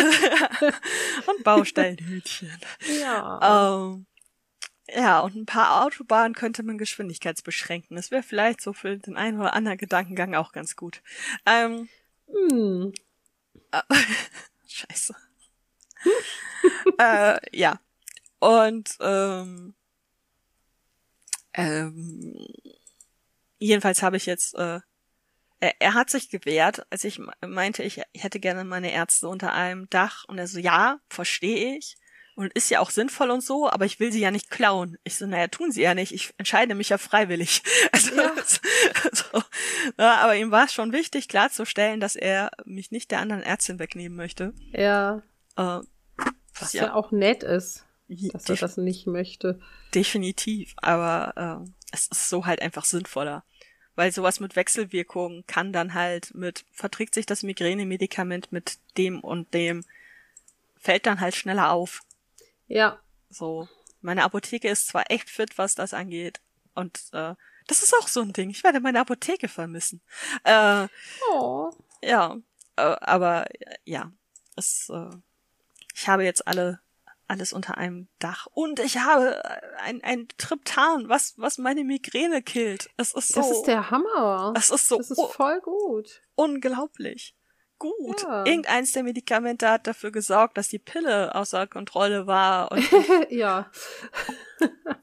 und 1.26 1.42
Baustellenhütchen. 1.44 2.52
Ja. 3.00 3.74
Ähm, 3.92 4.06
ja, 4.88 5.20
und 5.20 5.34
ein 5.34 5.46
paar 5.46 5.84
Autobahnen 5.84 6.34
könnte 6.34 6.62
man 6.62 6.78
geschwindigkeitsbeschränken. 6.78 7.96
Das 7.96 8.10
wäre 8.10 8.22
vielleicht 8.22 8.60
so 8.60 8.72
für 8.72 8.96
den 8.98 9.16
einen 9.16 9.40
oder 9.40 9.54
anderen 9.54 9.78
Gedankengang 9.78 10.34
auch 10.34 10.52
ganz 10.52 10.76
gut. 10.76 11.02
Ähm, 11.46 11.88
Hm. 12.28 12.92
Scheiße. 14.66 15.14
äh, 16.98 17.38
ja. 17.56 17.80
Und 18.38 18.96
ähm, 19.00 19.74
ähm, 21.54 22.46
jedenfalls 23.58 24.02
habe 24.02 24.16
ich 24.16 24.26
jetzt, 24.26 24.54
äh, 24.54 24.80
er, 25.60 25.80
er 25.80 25.94
hat 25.94 26.10
sich 26.10 26.28
gewehrt, 26.28 26.86
als 26.90 27.04
ich 27.04 27.20
meinte, 27.46 27.82
ich, 27.82 28.02
ich 28.12 28.22
hätte 28.22 28.40
gerne 28.40 28.64
meine 28.64 28.92
Ärzte 28.92 29.28
unter 29.28 29.52
einem 29.52 29.88
Dach. 29.90 30.24
Und 30.26 30.38
er 30.38 30.46
so, 30.46 30.58
ja, 30.58 30.98
verstehe 31.08 31.76
ich. 31.78 31.96
Und 32.36 32.52
ist 32.54 32.68
ja 32.68 32.80
auch 32.80 32.90
sinnvoll 32.90 33.30
und 33.30 33.42
so, 33.42 33.70
aber 33.70 33.84
ich 33.84 34.00
will 34.00 34.10
sie 34.10 34.20
ja 34.20 34.32
nicht 34.32 34.50
klauen. 34.50 34.98
Ich 35.04 35.14
so, 35.16 35.26
naja, 35.26 35.46
tun 35.46 35.70
sie 35.70 35.82
ja 35.82 35.94
nicht. 35.94 36.12
Ich 36.12 36.34
entscheide 36.36 36.74
mich 36.74 36.88
ja 36.88 36.98
freiwillig. 36.98 37.62
Also, 37.92 38.16
Ja. 38.16 38.32
so, 39.12 39.42
ja, 39.98 40.16
aber 40.16 40.34
ihm 40.36 40.50
war 40.50 40.64
es 40.64 40.72
schon 40.72 40.92
wichtig, 40.92 41.28
klarzustellen, 41.28 42.00
dass 42.00 42.16
er 42.16 42.50
mich 42.64 42.90
nicht 42.90 43.10
der 43.12 43.20
anderen 43.20 43.42
Ärztin 43.42 43.78
wegnehmen 43.78 44.16
möchte. 44.16 44.52
Ja. 44.72 45.22
Äh, 45.56 45.80
Was 46.58 46.72
ja. 46.72 46.94
auch 46.94 47.12
nett 47.12 47.44
ist, 47.44 47.86
dass 48.08 48.48
er 48.48 48.56
das 48.56 48.76
nicht 48.76 49.06
möchte. 49.06 49.60
definitiv, 49.94 50.74
aber 50.76 51.64
äh, 51.64 51.70
es 51.92 52.08
ist 52.08 52.28
so 52.28 52.46
halt 52.46 52.60
einfach 52.62 52.84
sinnvoller. 52.84 53.44
Weil 53.96 54.10
sowas 54.10 54.40
mit 54.40 54.56
Wechselwirkungen 54.56 55.46
kann 55.46 55.72
dann 55.72 55.94
halt 55.94 56.34
mit, 56.34 56.64
verträgt 56.72 57.14
sich 57.14 57.26
das 57.26 57.44
Migränemedikament 57.44 58.50
mit 58.50 58.78
dem 58.96 59.20
und 59.20 59.54
dem, 59.54 59.84
fällt 60.80 61.06
dann 61.06 61.20
halt 61.20 61.36
schneller 61.36 61.70
auf. 61.70 62.00
Ja. 62.66 62.98
So. 63.30 63.68
Meine 64.00 64.24
Apotheke 64.24 64.68
ist 64.68 64.88
zwar 64.88 65.10
echt 65.10 65.30
fit, 65.30 65.56
was 65.58 65.74
das 65.74 65.94
angeht. 65.94 66.40
Und 66.74 66.98
äh, 67.12 67.34
das 67.66 67.82
ist 67.82 67.94
auch 67.94 68.08
so 68.08 68.20
ein 68.20 68.32
Ding. 68.32 68.50
Ich 68.50 68.62
werde 68.64 68.80
meine 68.80 69.00
Apotheke 69.00 69.48
vermissen. 69.48 70.02
Äh, 70.44 70.88
Oh. 71.30 71.70
ja, 72.02 72.36
äh, 72.76 72.82
aber 73.00 73.46
ja, 73.84 74.12
es, 74.56 74.90
äh, 74.92 75.10
ich 75.94 76.08
habe 76.08 76.24
jetzt 76.24 76.46
alle 76.46 76.80
alles 77.26 77.54
unter 77.54 77.78
einem 77.78 78.08
Dach 78.18 78.46
und 78.52 78.80
ich 78.80 78.98
habe 78.98 79.40
ein, 79.78 80.04
ein 80.04 80.28
Triptan, 80.36 81.08
was 81.08 81.32
was 81.38 81.56
meine 81.56 81.82
Migräne 81.82 82.42
killt. 82.42 82.90
Es 82.98 83.14
ist 83.14 83.28
so, 83.28 83.40
Das 83.40 83.50
ist 83.50 83.62
der 83.62 83.90
Hammer. 83.90 84.52
es 84.54 84.68
ist 84.70 84.88
so 84.88 84.98
Das 84.98 85.10
ist 85.10 85.20
voll 85.32 85.58
gut. 85.62 86.20
unglaublich 86.34 87.34
gut. 87.78 88.22
Ja. 88.22 88.44
Irgendeins 88.44 88.92
der 88.92 89.02
Medikamente 89.02 89.68
hat 89.68 89.86
dafür 89.86 90.10
gesorgt, 90.10 90.56
dass 90.56 90.68
die 90.68 90.78
Pille 90.78 91.34
außer 91.34 91.66
Kontrolle 91.66 92.26
war 92.26 92.72
und 92.72 92.84
ja. 93.30 93.70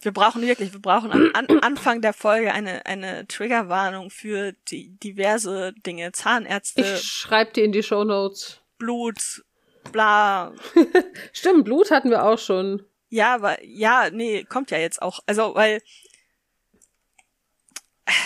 wir 0.01 0.11
brauchen 0.11 0.41
wirklich, 0.41 0.74
wir 0.74 0.82
brauchen 0.82 1.11
am 1.11 1.32
an 1.34 1.47
Anfang 1.59 2.01
der 2.01 2.13
Folge 2.13 2.53
eine 2.53 2.86
eine 2.86 3.28
Triggerwarnung 3.28 4.09
für 4.09 4.53
die 4.69 4.89
diverse 4.99 5.74
Dinge, 5.86 6.11
Zahnärzte, 6.11 6.82
Ich 6.82 7.01
schreib 7.01 7.53
dir 7.53 7.63
in 7.63 7.72
die 7.72 7.84
Shownotes. 7.84 8.61
Blut, 8.78 9.43
bla, 9.91 10.53
Stimmt, 11.34 11.65
Blut 11.65 11.91
hatten 11.91 12.09
wir 12.09 12.24
auch 12.24 12.39
schon. 12.39 12.84
Ja, 13.09 13.36
aber 13.36 13.63
ja, 13.63 14.09
nee, 14.09 14.45
kommt 14.45 14.72
ja 14.72 14.78
jetzt 14.78 15.01
auch. 15.01 15.19
Also, 15.26 15.53
weil 15.53 15.82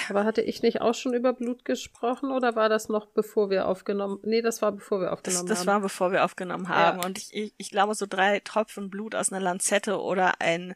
Aber 0.10 0.24
hatte 0.24 0.42
ich 0.42 0.62
nicht 0.62 0.82
auch 0.82 0.94
schon 0.94 1.14
über 1.14 1.34
Blut 1.34 1.66
gesprochen 1.66 2.32
oder 2.32 2.56
war 2.56 2.70
das 2.70 2.90
noch 2.90 3.06
bevor 3.08 3.50
wir 3.50 3.68
aufgenommen? 3.68 4.20
Nee, 4.24 4.42
das 4.42 4.62
war 4.62 4.72
bevor 4.72 5.00
wir 5.00 5.08
das, 5.08 5.14
aufgenommen 5.14 5.48
das 5.48 5.60
haben. 5.60 5.68
war 5.68 5.80
bevor 5.82 6.12
wir 6.12 6.24
aufgenommen 6.26 6.70
haben. 6.70 7.00
Ja. 7.00 7.06
Und 7.06 7.18
ich, 7.18 7.34
ich, 7.34 7.54
ich 7.58 7.70
glaube, 7.72 7.96
so 7.96 8.06
drei 8.08 8.40
Tropfen 8.40 8.90
Blut 8.90 9.16
aus 9.16 9.32
einer 9.32 9.42
Lanzette 9.42 10.00
oder 10.00 10.42
ein, 10.42 10.76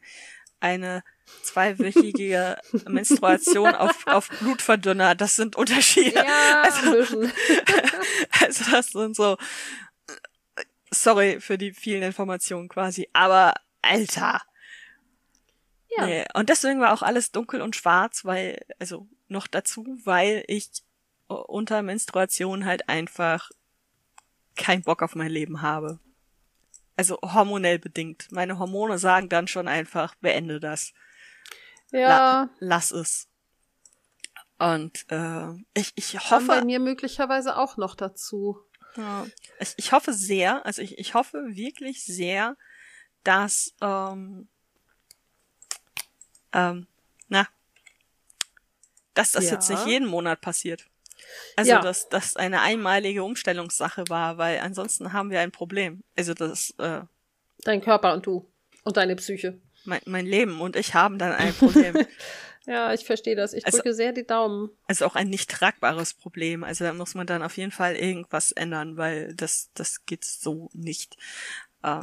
eine 0.60 1.02
zweiwöchige 1.42 2.58
Menstruation 2.88 3.74
auf, 3.74 4.06
auf 4.06 4.28
Blutverdünner, 4.40 5.14
das 5.14 5.36
sind 5.36 5.56
Unterschiede. 5.56 6.16
ja, 6.24 6.62
Also-. 6.62 7.28
Also 8.42 8.70
das 8.70 8.86
sind 8.88 9.16
so, 9.16 9.36
sorry 10.90 11.40
für 11.40 11.58
die 11.58 11.72
vielen 11.72 12.02
Informationen 12.02 12.68
quasi, 12.68 13.08
aber 13.12 13.54
Alter. 13.82 14.40
Ja. 15.96 16.06
Nee. 16.06 16.24
Und 16.34 16.48
deswegen 16.48 16.80
war 16.80 16.92
auch 16.92 17.02
alles 17.02 17.32
dunkel 17.32 17.62
und 17.62 17.76
schwarz, 17.76 18.24
weil, 18.24 18.64
also 18.78 19.08
noch 19.28 19.46
dazu, 19.46 19.98
weil 20.04 20.44
ich 20.46 20.70
äh, 21.28 21.34
unter 21.34 21.82
Menstruation 21.82 22.64
halt 22.64 22.88
einfach 22.88 23.50
keinen 24.56 24.82
Bock 24.82 25.02
auf 25.02 25.14
mein 25.14 25.30
Leben 25.30 25.62
habe. 25.62 25.98
Also 26.96 27.18
hormonell 27.22 27.78
bedingt. 27.78 28.30
Meine 28.30 28.58
Hormone 28.58 28.98
sagen 28.98 29.28
dann 29.28 29.48
schon 29.48 29.68
einfach, 29.68 30.14
beende 30.16 30.60
das. 30.60 30.92
Ja, 31.92 32.50
Lass 32.58 32.92
es. 32.92 33.28
Und 34.58 35.06
äh, 35.10 35.52
ich, 35.72 35.92
ich 35.96 36.18
kommen 36.18 36.46
bei 36.46 36.56
hoffe, 36.56 36.66
mir 36.66 36.78
möglicherweise 36.78 37.56
auch 37.56 37.78
noch 37.78 37.94
dazu. 37.94 38.60
Ja. 38.96 39.26
Ich, 39.58 39.74
ich 39.78 39.92
hoffe 39.92 40.12
sehr, 40.12 40.66
also 40.66 40.82
ich, 40.82 40.98
ich 40.98 41.14
hoffe 41.14 41.42
wirklich 41.48 42.04
sehr, 42.04 42.56
dass, 43.24 43.74
ähm, 43.80 44.48
ähm, 46.52 46.86
na, 47.28 47.46
dass 49.14 49.32
das 49.32 49.46
Ja. 49.46 49.52
jetzt 49.52 49.70
nicht 49.70 49.86
jeden 49.86 50.06
Monat 50.08 50.40
passiert. 50.40 50.86
Also, 51.56 51.72
Ja. 51.72 51.80
dass 51.80 52.08
das 52.08 52.36
eine 52.36 52.60
einmalige 52.62 53.22
Umstellungssache 53.24 54.04
war, 54.08 54.38
weil 54.38 54.60
ansonsten 54.60 55.12
haben 55.12 55.30
wir 55.30 55.40
ein 55.40 55.52
Problem. 55.52 56.02
Also, 56.16 56.34
das, 56.34 56.74
äh, 56.78 57.02
Dein 57.64 57.82
Körper 57.82 58.14
und 58.14 58.24
du. 58.26 58.46
Und 58.84 58.96
deine 58.96 59.16
Psyche. 59.16 59.58
mein, 59.84 60.00
mein 60.06 60.26
Leben 60.26 60.60
und 60.60 60.76
ich 60.76 60.94
haben 60.94 61.18
dann 61.18 61.32
ein 61.32 61.54
Problem. 61.54 61.94
Ja, 62.66 62.92
ich 62.92 63.06
verstehe 63.06 63.34
das. 63.34 63.54
Ich 63.54 63.64
Also- 63.64 63.78
drücke 63.78 63.94
sehr 63.94 64.12
die 64.12 64.26
Daumen. 64.26 64.70
also 64.86 65.06
auch 65.06 65.16
ein 65.16 65.28
nicht 65.28 65.50
tragbares 65.50 66.12
Problem. 66.12 66.62
Also 66.62 66.84
da 66.84 66.92
muss 66.92 67.14
man 67.14 67.26
dann 67.26 67.42
auf 67.42 67.56
jeden 67.56 67.72
Fall 67.72 67.96
irgendwas 67.96 68.52
ändern, 68.52 68.98
weil 68.98 69.34
das, 69.34 69.70
das 69.74 70.04
geht 70.04 70.24
so 70.26 70.68
nicht. 70.74 71.16
Äh, 71.82 72.02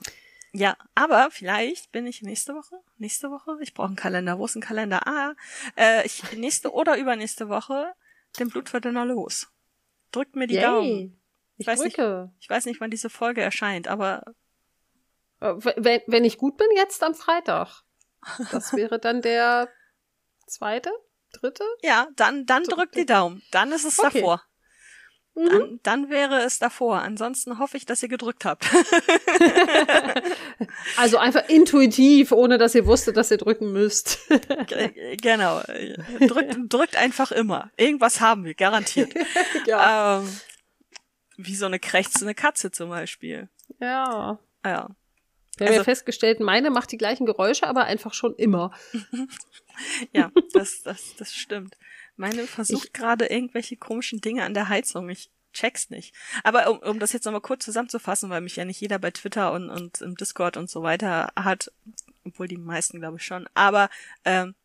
ja, 0.58 0.76
aber 0.96 1.30
vielleicht 1.32 1.92
bin 1.92 2.08
ich 2.08 2.22
nächste 2.22 2.54
Woche, 2.56 2.80
nächste 2.98 3.30
Woche, 3.30 3.58
ich 3.62 3.74
brauche 3.74 3.88
einen 3.88 3.96
Kalender. 3.96 4.40
Wo 4.40 4.46
ist 4.46 4.56
ein 4.56 4.62
Kalender? 4.62 5.06
Ah, 5.08 5.34
äh, 5.76 6.06
ich 6.06 6.32
nächste 6.34 6.72
oder 6.74 6.98
übernächste 6.98 7.48
Woche 7.50 7.94
den 8.40 8.50
Blutverdünner 8.50 9.06
los. 9.06 9.48
Drückt 10.12 10.36
mir 10.36 10.48
die 10.48 10.60
Daumen. 10.60 10.84
Yay. 10.88 11.14
Ich 11.58 11.68
weiß 11.68 11.82
nicht. 11.82 11.98
drücke. 11.98 12.32
Ich 12.40 12.50
weiß 12.50 12.66
nicht, 12.66 12.80
wann 12.82 12.92
diese 12.92 13.10
Folge 13.10 13.42
erscheint, 13.42 13.88
aber 13.88 14.24
Äh, 15.40 15.54
Wenn, 15.78 16.02
wenn 16.08 16.26
ich 16.26 16.38
gut 16.38 16.58
bin, 16.58 16.68
jetzt 16.76 17.04
am 17.04 17.14
Freitag. 17.14 17.84
Das 18.52 18.74
wäre 18.76 19.00
dann 19.00 19.22
der 19.22 19.70
zweite, 20.48 20.92
dritte? 21.34 21.64
ja, 21.84 22.08
dann, 22.16 22.46
dann 22.48 22.64
drückt 22.64 22.96
die 22.96 23.06
Daumen. 23.06 23.44
Dann 23.52 23.72
ist 23.72 23.86
es 23.86 24.00
Okay. 24.00 24.20
davor. 24.22 24.42
Mhm. 25.38 25.50
Dann, 25.50 25.80
dann 25.84 26.10
wäre 26.10 26.42
es 26.42 26.58
davor. 26.58 27.00
Ansonsten 27.02 27.60
hoffe 27.60 27.78
ich, 27.78 27.86
dass 27.86 28.02
ihr 28.02 28.10
gedrückt 28.10 28.44
habt. 28.46 28.66
Also 30.98 31.18
einfach 31.18 31.48
intuitiv, 31.50 32.32
ohne 32.32 32.58
dass 32.58 32.74
ihr 32.76 32.86
wusstet, 32.86 33.18
dass 33.18 33.30
ihr 33.32 33.38
drücken 33.38 33.72
müsst. 33.72 34.20
G- 34.68 35.16
genau. 35.18 35.62
Drückt, 36.22 36.56
drückt 36.74 36.96
einfach 36.96 37.32
immer. 37.32 37.70
Irgendwas 37.78 38.20
haben 38.22 38.46
wir, 38.46 38.54
garantiert. 38.56 39.14
ja. 39.66 40.20
Ähm, 40.22 40.30
wie 41.38 41.56
so 41.56 41.66
eine 41.68 41.80
krächzende 41.80 42.34
Katze 42.34 42.72
zum 42.72 42.90
Beispiel. 42.90 43.50
ja. 43.80 44.40
Ja. 44.66 44.90
Wir 45.58 45.66
haben 45.68 45.74
ja 45.74 45.80
Also- 45.80 45.84
festgestellt, 45.86 46.40
meine 46.40 46.70
macht 46.72 46.92
die 46.92 46.98
gleichen 46.98 47.26
Geräusche, 47.26 47.68
aber 47.68 47.86
einfach 47.86 48.14
schon 48.14 48.36
immer. 48.36 48.72
Ja, 50.14 50.32
das, 50.54 50.82
das, 50.84 51.16
das 51.18 51.34
stimmt. 51.34 51.76
Meine 52.18 52.48
versucht 52.48 52.94
gerade 52.94 53.28
irgendwelche 53.28 53.78
komischen 53.78 54.20
Dinge 54.20 54.44
an 54.44 54.54
der 54.54 54.70
Heizung. 54.70 55.10
Ich 55.10 55.30
check's 55.54 55.90
nicht. 55.90 56.14
Aber 56.44 56.70
um, 56.70 56.80
um 56.80 57.00
das 57.00 57.14
jetzt 57.14 57.26
nochmal 57.26 57.42
kurz 57.42 57.64
zusammenzufassen, 57.64 58.30
weil 58.30 58.42
mich 58.42 58.56
ja 58.56 58.66
nicht 58.66 58.82
jeder 58.82 59.00
bei 59.00 59.12
Twitter 59.12 59.54
und, 59.54 59.70
und 59.70 60.02
im 60.02 60.16
Discord 60.16 60.58
und 60.58 60.70
so 60.70 60.84
weiter 60.84 61.32
hat, 61.36 61.72
obwohl 62.26 62.48
die 62.48 62.58
meisten 62.58 63.00
glaube 63.00 63.18
ich 63.18 63.26
schon, 63.26 63.48
aber 63.54 63.90
ähm, 64.26 64.56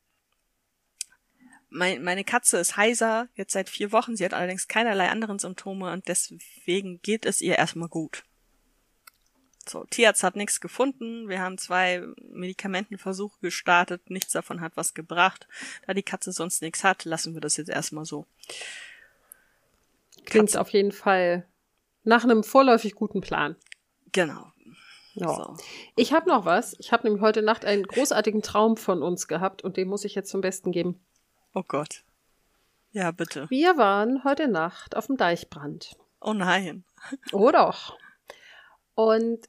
mein, 1.73 2.03
meine 2.03 2.25
Katze 2.25 2.59
ist 2.59 2.77
heiser, 2.77 3.29
jetzt 3.35 3.53
seit 3.53 3.71
vier 3.71 3.93
Wochen. 3.93 4.15
Sie 4.15 4.25
hat 4.25 4.35
allerdings 4.35 4.69
keinerlei 4.69 5.09
anderen 5.09 5.39
Symptome 5.39 5.91
und 5.91 6.07
deswegen 6.07 7.01
geht 7.01 7.25
es 7.25 7.41
ihr 7.41 7.57
erstmal 7.57 7.89
gut. 7.89 8.25
So, 9.69 9.85
Tierarzt 9.85 10.23
hat 10.23 10.37
nichts 10.37 10.61
gefunden. 10.61 11.29
Wir 11.29 11.41
haben 11.41 11.59
zwei 11.59 12.03
Medikamentenversuche 12.21 13.39
gestartet. 13.41 14.11
Nichts 14.11 14.33
davon 14.33 14.61
hat 14.61 14.77
was 14.77 14.95
gebracht. 14.95 15.47
Da 15.87 15.95
die 15.95 16.03
Katze 16.03 16.33
sonst 16.33 16.63
nichts 16.63 16.85
hat, 16.85 17.05
lassen 17.05 17.35
wir 17.35 17.41
das 17.41 17.57
jetzt 17.57 17.71
erstmal 17.71 18.05
so. 18.05 18.27
Klingt 20.25 20.49
Katze. 20.49 20.61
auf 20.61 20.71
jeden 20.71 20.93
Fall 20.93 21.47
nach 22.05 22.25
einem 22.25 22.45
vorläufig 22.45 22.95
guten 22.95 23.21
Plan. 23.21 23.57
Genau. 24.13 24.53
Ja. 25.15 25.35
So. 25.35 25.57
Ich 25.97 26.13
habe 26.13 26.29
noch 26.29 26.45
was. 26.45 26.75
Ich 26.79 26.93
habe 26.93 27.07
nämlich 27.07 27.23
heute 27.23 27.43
Nacht 27.43 27.65
einen 27.65 27.85
großartigen 27.85 28.43
Traum 28.43 28.77
von 28.77 29.03
uns 29.03 29.29
gehabt 29.29 29.63
und 29.63 29.77
den 29.77 29.89
muss 29.89 30.05
ich 30.05 30.15
jetzt 30.15 30.31
zum 30.31 30.41
Besten 30.41 30.73
geben. 30.73 31.05
Oh 31.55 31.63
Gott. 31.67 32.03
Ja, 32.93 33.11
bitte. 33.11 33.49
Wir 33.51 33.77
waren 33.77 34.25
heute 34.25 34.49
Nacht 34.49 34.97
auf 34.97 35.07
dem 35.07 35.17
Deichbrand. 35.17 35.97
Oh 36.21 36.35
nein. 36.35 36.85
Oh 37.33 37.51
doch. 37.51 37.97
Und 38.95 39.49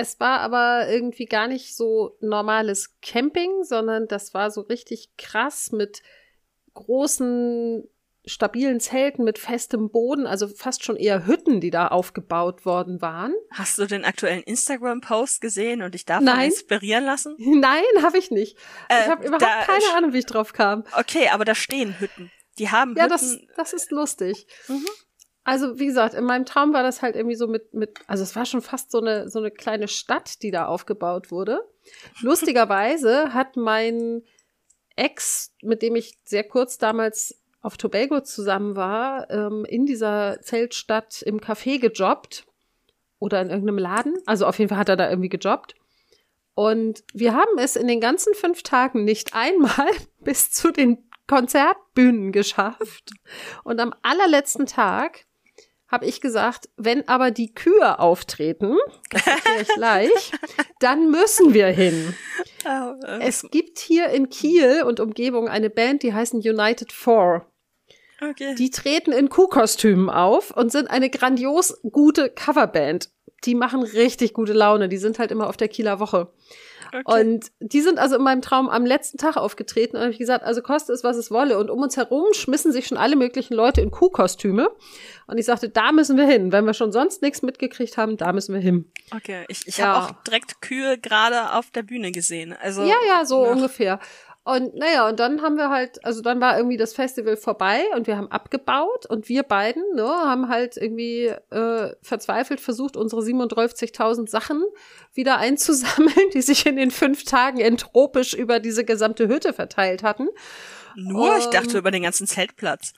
es 0.00 0.18
war 0.20 0.40
aber 0.40 0.88
irgendwie 0.88 1.26
gar 1.26 1.46
nicht 1.48 1.76
so 1.76 2.16
normales 2.20 2.96
Camping, 3.02 3.62
sondern 3.64 4.08
das 4.08 4.34
war 4.34 4.50
so 4.50 4.62
richtig 4.62 5.10
krass 5.18 5.70
mit 5.72 6.02
großen, 6.74 7.88
stabilen 8.26 8.80
Zelten 8.80 9.24
mit 9.24 9.38
festem 9.38 9.90
Boden, 9.90 10.26
also 10.26 10.46
fast 10.48 10.84
schon 10.84 10.96
eher 10.96 11.26
Hütten, 11.26 11.60
die 11.60 11.70
da 11.70 11.88
aufgebaut 11.88 12.64
worden 12.66 13.00
waren. 13.00 13.34
Hast 13.50 13.78
du 13.78 13.86
den 13.86 14.04
aktuellen 14.04 14.42
Instagram-Post 14.42 15.40
gesehen 15.40 15.82
und 15.82 15.94
dich 15.94 16.04
davon 16.04 16.24
Nein. 16.26 16.50
inspirieren 16.50 17.04
lassen? 17.04 17.34
Nein, 17.38 17.82
habe 18.02 18.18
ich 18.18 18.30
nicht. 18.30 18.56
Äh, 18.88 19.02
ich 19.04 19.08
habe 19.08 19.24
überhaupt 19.24 19.42
da- 19.42 19.64
keine 19.64 19.84
Ahnung, 19.96 20.12
wie 20.12 20.18
ich 20.18 20.26
drauf 20.26 20.52
kam. 20.52 20.84
Okay, 20.98 21.28
aber 21.32 21.44
da 21.44 21.54
stehen 21.54 21.98
Hütten. 21.98 22.30
Die 22.58 22.68
haben 22.70 22.94
Ja, 22.96 23.08
das, 23.08 23.22
Hütten. 23.22 23.48
das 23.56 23.72
ist 23.72 23.90
lustig. 23.90 24.46
Mhm. 24.68 24.86
Also, 25.50 25.80
wie 25.80 25.86
gesagt, 25.86 26.14
in 26.14 26.22
meinem 26.22 26.46
Traum 26.46 26.72
war 26.72 26.84
das 26.84 27.02
halt 27.02 27.16
irgendwie 27.16 27.34
so 27.34 27.48
mit, 27.48 27.74
mit, 27.74 27.98
also 28.06 28.22
es 28.22 28.36
war 28.36 28.46
schon 28.46 28.62
fast 28.62 28.92
so 28.92 29.00
eine, 29.00 29.28
so 29.28 29.40
eine 29.40 29.50
kleine 29.50 29.88
Stadt, 29.88 30.44
die 30.44 30.52
da 30.52 30.66
aufgebaut 30.66 31.32
wurde. 31.32 31.68
Lustigerweise 32.20 33.34
hat 33.34 33.56
mein 33.56 34.22
Ex, 34.94 35.52
mit 35.60 35.82
dem 35.82 35.96
ich 35.96 36.16
sehr 36.22 36.44
kurz 36.44 36.78
damals 36.78 37.42
auf 37.62 37.76
Tobago 37.76 38.20
zusammen 38.20 38.76
war, 38.76 39.28
ähm, 39.28 39.64
in 39.64 39.86
dieser 39.86 40.40
Zeltstadt 40.40 41.20
im 41.22 41.40
Café 41.40 41.80
gejobbt 41.80 42.46
oder 43.18 43.42
in 43.42 43.50
irgendeinem 43.50 43.78
Laden. 43.78 44.14
Also 44.26 44.46
auf 44.46 44.56
jeden 44.56 44.68
Fall 44.68 44.78
hat 44.78 44.88
er 44.88 44.96
da 44.96 45.10
irgendwie 45.10 45.30
gejobbt. 45.30 45.74
Und 46.54 47.02
wir 47.12 47.34
haben 47.34 47.58
es 47.58 47.74
in 47.74 47.88
den 47.88 48.00
ganzen 48.00 48.34
fünf 48.34 48.62
Tagen 48.62 49.02
nicht 49.02 49.34
einmal 49.34 49.90
bis 50.20 50.52
zu 50.52 50.70
den 50.70 51.10
Konzertbühnen 51.26 52.30
geschafft. 52.30 53.10
Und 53.64 53.80
am 53.80 53.92
allerletzten 54.02 54.66
Tag 54.66 55.26
habe 55.90 56.06
ich 56.06 56.20
gesagt, 56.20 56.68
wenn 56.76 57.06
aber 57.08 57.30
die 57.30 57.52
Kühe 57.54 57.98
auftreten, 57.98 58.76
das 59.10 59.26
erkläre 59.26 59.62
ich 59.62 59.68
gleich, 59.68 60.32
dann 60.78 61.10
müssen 61.10 61.52
wir 61.54 61.66
hin. 61.66 62.14
Ah, 62.64 62.94
Es 63.20 63.46
gibt 63.50 63.78
hier 63.78 64.08
in 64.08 64.28
Kiel 64.28 64.82
und 64.86 65.00
Umgebung 65.00 65.48
eine 65.48 65.70
Band, 65.70 66.02
die 66.02 66.14
heißen 66.14 66.40
United 66.40 66.92
Four. 66.92 67.46
okay. 68.22 68.54
Die 68.54 68.70
treten 68.70 69.12
in 69.12 69.28
Kuhkostümen 69.28 70.10
auf 70.10 70.50
und 70.56 70.70
sind 70.70 70.90
eine 70.90 71.10
grandios 71.10 71.80
gute 71.90 72.30
Coverband. 72.30 73.10
Die 73.44 73.54
machen 73.54 73.82
richtig 73.82 74.34
gute 74.34 74.52
Laune. 74.52 74.88
Die 74.90 74.98
sind 74.98 75.18
halt 75.18 75.30
immer 75.30 75.48
auf 75.48 75.56
der 75.56 75.68
Kieler 75.68 75.98
Woche. 75.98 76.30
Okay. 76.92 77.22
Und 77.22 77.46
die 77.60 77.80
sind 77.80 77.98
also 77.98 78.16
in 78.16 78.22
meinem 78.22 78.42
Traum 78.42 78.68
am 78.68 78.84
letzten 78.86 79.18
Tag 79.18 79.36
aufgetreten 79.36 79.96
und 79.96 80.02
habe 80.02 80.12
ich 80.12 80.18
gesagt, 80.18 80.44
also 80.44 80.62
koste 80.62 80.92
es, 80.92 81.04
was 81.04 81.16
es 81.16 81.30
wolle. 81.30 81.58
Und 81.58 81.70
um 81.70 81.80
uns 81.80 81.96
herum 81.96 82.24
schmissen 82.32 82.72
sich 82.72 82.86
schon 82.86 82.98
alle 82.98 83.16
möglichen 83.16 83.54
Leute 83.54 83.80
in 83.80 83.90
Kuhkostüme. 83.90 84.70
Und 85.26 85.38
ich 85.38 85.46
sagte, 85.46 85.68
da 85.68 85.92
müssen 85.92 86.16
wir 86.16 86.26
hin. 86.26 86.52
Wenn 86.52 86.64
wir 86.64 86.74
schon 86.74 86.92
sonst 86.92 87.22
nichts 87.22 87.42
mitgekriegt 87.42 87.96
haben, 87.96 88.16
da 88.16 88.32
müssen 88.32 88.54
wir 88.54 88.60
hin. 88.60 88.90
okay. 89.14 89.44
Ich, 89.48 89.66
ich 89.66 89.76
Ja. 89.78 89.86
habe 89.86 90.06
auch 90.06 90.22
direkt 90.24 90.60
Kühe 90.60 90.98
gerade 90.98 91.52
auf 91.54 91.70
der 91.70 91.82
Bühne 91.82 92.10
gesehen. 92.12 92.54
Also 92.60 92.82
Ja, 92.82 92.96
ja, 93.08 93.24
so 93.24 93.44
Ja. 93.44 93.52
ungefähr. 93.52 94.00
Und 94.50 94.74
naja, 94.74 95.08
und 95.08 95.20
dann 95.20 95.42
haben 95.42 95.56
wir 95.56 95.70
halt, 95.70 96.04
also 96.04 96.22
dann 96.22 96.40
war 96.40 96.56
irgendwie 96.56 96.76
das 96.76 96.92
Festival 96.92 97.36
vorbei 97.36 97.84
und 97.94 98.08
wir 98.08 98.16
haben 98.16 98.32
abgebaut 98.32 99.06
und 99.06 99.28
wir 99.28 99.44
beiden 99.44 99.84
ne, 99.94 100.02
haben 100.02 100.48
halt 100.48 100.76
irgendwie 100.76 101.26
äh, 101.26 101.94
verzweifelt 102.02 102.58
versucht, 102.58 102.96
unsere 102.96 103.22
37.000 103.22 104.28
Sachen 104.28 104.64
wieder 105.14 105.38
einzusammeln, 105.38 106.30
die 106.34 106.42
sich 106.42 106.66
in 106.66 106.74
den 106.74 106.90
fünf 106.90 107.22
Tagen 107.22 107.60
entropisch 107.60 108.34
über 108.34 108.58
diese 108.58 108.84
gesamte 108.84 109.28
Hütte 109.28 109.52
verteilt 109.52 110.02
hatten. 110.02 110.26
nur, 110.96 111.36
ich 111.36 111.44
Ähm, 111.44 111.50
dachte 111.52 111.78
über 111.78 111.92
den 111.92 112.02
ganzen 112.02 112.26
Zeltplatz. 112.26 112.92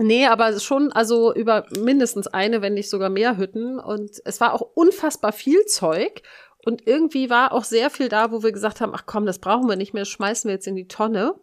Nee, 0.00 0.26
aber 0.26 0.58
schon 0.58 0.90
also 0.90 1.32
über 1.32 1.66
mindestens 1.78 2.26
eine, 2.26 2.62
wenn 2.62 2.74
nicht 2.74 2.90
sogar 2.90 3.10
mehr 3.10 3.36
Hütten. 3.36 3.78
Und 3.78 4.10
es 4.24 4.40
war 4.40 4.54
auch 4.54 4.62
unfassbar 4.74 5.30
viel 5.30 5.66
Zeug. 5.66 6.22
Und 6.64 6.86
irgendwie 6.86 7.30
war 7.30 7.52
auch 7.52 7.64
sehr 7.64 7.88
viel 7.90 8.08
da, 8.08 8.32
wo 8.32 8.42
wir 8.42 8.52
gesagt 8.52 8.80
haben, 8.80 8.92
ach 8.94 9.04
komm, 9.06 9.24
das 9.26 9.38
brauchen 9.38 9.68
wir 9.68 9.76
nicht 9.76 9.94
mehr, 9.94 10.02
das 10.02 10.10
schmeißen 10.10 10.48
wir 10.48 10.54
jetzt 10.54 10.66
in 10.66 10.76
die 10.76 10.88
Tonne. 10.88 11.34